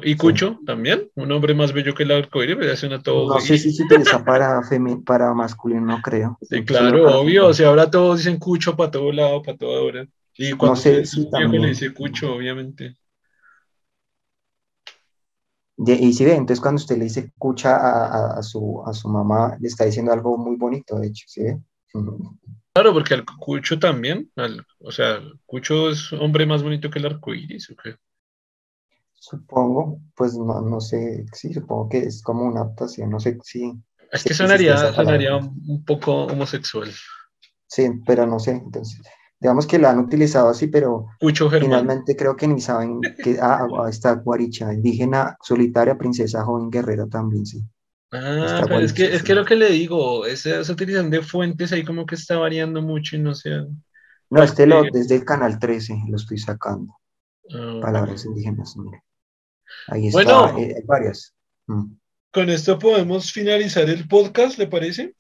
¿Y 0.03 0.15
Cucho 0.17 0.59
también? 0.65 1.09
¿Un 1.15 1.31
hombre 1.31 1.55
más 1.55 1.71
bello 1.71 1.95
que 1.95 2.03
el 2.03 2.11
arco 2.11 2.43
iris? 2.43 2.57
Pues 2.57 2.80
suena 2.80 3.01
todo. 3.01 3.34
No 3.34 3.39
sé 3.39 3.57
si 3.57 3.71
se 3.71 3.84
utiliza 3.84 4.26
para, 4.26 4.59
para 5.05 5.34
masculino, 5.34 5.85
no 5.85 6.01
creo. 6.01 6.38
Sí, 6.41 6.65
claro, 6.65 7.21
obvio. 7.21 7.47
O 7.47 7.53
sea, 7.53 7.69
ahora 7.69 7.89
todos 7.89 8.17
dicen 8.17 8.38
Cucho 8.38 8.76
para 8.76 8.91
todo 8.91 9.13
lado, 9.13 9.41
para 9.41 9.57
toda 9.57 9.81
hora. 9.81 10.05
Y 10.35 10.51
cuando 10.51 10.76
no 10.76 10.81
sé, 10.81 11.03
también. 11.31 11.61
le 11.61 11.69
dice 11.69 11.93
Cucho, 11.93 12.35
obviamente. 12.35 12.97
y 15.77 16.11
si 16.11 16.26
ve, 16.26 16.34
entonces 16.34 16.59
cuando 16.59 16.81
usted 16.81 16.97
le 16.97 17.05
dice 17.05 17.21
escucha 17.21 17.77
a, 18.38 18.43
su, 18.43 18.84
a 18.85 18.91
su 18.91 19.07
mamá, 19.07 19.55
le 19.61 19.69
está 19.69 19.85
diciendo 19.85 20.11
algo 20.11 20.38
muy 20.38 20.57
bonito, 20.57 20.99
de 20.99 21.07
hecho, 21.07 21.26
¿sí 21.26 21.43
ve? 21.43 21.57
Claro, 22.73 22.93
porque 22.93 23.13
el 23.13 23.23
cucho 23.26 23.80
también, 23.80 24.30
o 24.80 24.91
sea, 24.91 25.21
cucho 25.45 25.89
es 25.89 26.11
hombre 26.11 26.45
más 26.45 26.63
bonito 26.63 26.89
que 26.89 26.99
el 26.99 27.05
arco 27.05 27.34
iris, 27.34 27.69
¿o 27.71 27.76
qué? 27.81 27.95
Supongo, 29.22 30.00
pues 30.16 30.34
no, 30.36 30.80
sé, 30.80 31.26
sí, 31.34 31.54
supongo 31.54 31.90
que 31.90 32.00
es 32.00 32.22
como 32.24 32.46
una 32.46 32.62
adaptación, 32.62 33.10
no 33.10 33.20
sé 33.20 33.38
si... 33.44 33.74
Es 34.12 34.24
que 34.24 34.34
sonaría, 34.34 34.94
sonaría 34.94 35.36
un 35.36 35.84
poco 35.86 36.26
homosexual. 36.26 36.90
Sí, 37.68 37.90
pero 38.06 38.26
no 38.26 38.40
sé, 38.40 38.52
entonces 38.52 39.02
digamos 39.40 39.66
que 39.66 39.80
la 39.80 39.91
han 39.91 40.00
utilizado 40.00 40.50
así, 40.50 40.68
pero 40.68 41.08
finalmente 41.60 42.16
creo 42.16 42.36
que 42.36 42.48
ni 42.48 42.60
saben 42.60 43.00
que 43.24 43.38
ah, 43.41 43.68
está 43.90 44.14
Guaricha, 44.16 44.74
indígena, 44.74 45.38
solitaria, 45.41 45.98
princesa, 45.98 46.44
joven, 46.44 46.70
guerrera 46.70 47.08
también, 47.08 47.46
sí. 47.46 47.64
Ah, 48.12 48.64
pero 48.68 48.80
es 48.80 48.91
que, 48.91 49.14
es 49.14 49.22
que 49.22 49.36
lo 49.36 49.46
que 49.46 49.56
le 49.56 49.70
digo, 49.70 50.26
esa, 50.26 50.60
esa 50.60 50.74
utilización 50.74 51.12
de 51.12 51.22
fuentes 51.22 51.72
ahí 51.72 51.86
como 51.86 52.06
que 52.06 52.16
está 52.16 52.38
variando 52.38 52.82
mucho 52.82 53.16
y 53.16 53.20
no 53.20 53.36
sé. 53.36 53.52
No, 54.32 54.44
este 54.44 54.66
lo, 54.66 54.84
desde 54.91 55.16
el 55.16 55.26
canal 55.26 55.60
13 55.60 55.96
lo 56.10 56.16
estoy 56.16 56.40
sacando. 56.40 56.96
Ah, 57.54 57.80
Palabras 57.82 58.26
indígenas, 58.26 58.76
mire. 58.78 59.04
Ahí 59.88 60.07
está, 60.07 60.18
bueno, 60.18 60.57
eh, 60.60 60.73
hay 60.77 60.84
varias. 60.85 61.34
Mm. 61.68 61.93
Con 62.31 62.49
esto 62.49 62.77
podemos 62.77 63.31
finalizar 63.31 63.89
el 63.89 64.07
podcast, 64.07 64.57
¿le 64.57 64.68
parece? 64.68 65.15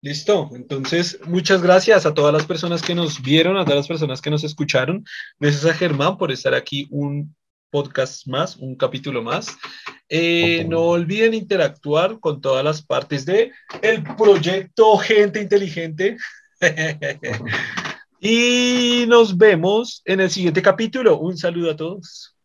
Listo, 0.00 0.50
entonces 0.52 1.18
muchas 1.26 1.60
gracias 1.60 2.06
a 2.06 2.14
todas 2.14 2.32
las 2.32 2.46
personas 2.46 2.82
que 2.82 2.94
nos 2.94 3.20
vieron, 3.20 3.56
a 3.56 3.64
todas 3.64 3.78
las 3.78 3.88
personas 3.88 4.22
que 4.22 4.30
nos 4.30 4.44
escucharon. 4.44 5.04
Gracias 5.40 5.64
a 5.64 5.74
Germán 5.74 6.16
por 6.16 6.30
estar 6.30 6.54
aquí 6.54 6.86
un 6.90 7.34
podcast 7.70 8.26
más, 8.28 8.56
un 8.56 8.76
capítulo 8.76 9.22
más. 9.22 9.56
Eh, 10.08 10.64
no 10.68 10.82
olviden 10.82 11.34
interactuar 11.34 12.20
con 12.20 12.40
todas 12.40 12.64
las 12.64 12.80
partes 12.80 13.26
de 13.26 13.52
el 13.82 14.04
proyecto 14.16 14.96
Gente 14.98 15.40
Inteligente. 15.40 16.16
y 18.20 19.04
nos 19.08 19.36
vemos 19.36 20.02
en 20.04 20.20
el 20.20 20.30
siguiente 20.30 20.62
capítulo. 20.62 21.18
Un 21.18 21.36
saludo 21.36 21.70
a 21.70 21.76
todos. 21.76 22.36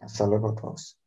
Hasta 0.00 0.26
luego 0.26 0.50
a 0.50 0.54
todos. 0.54 0.99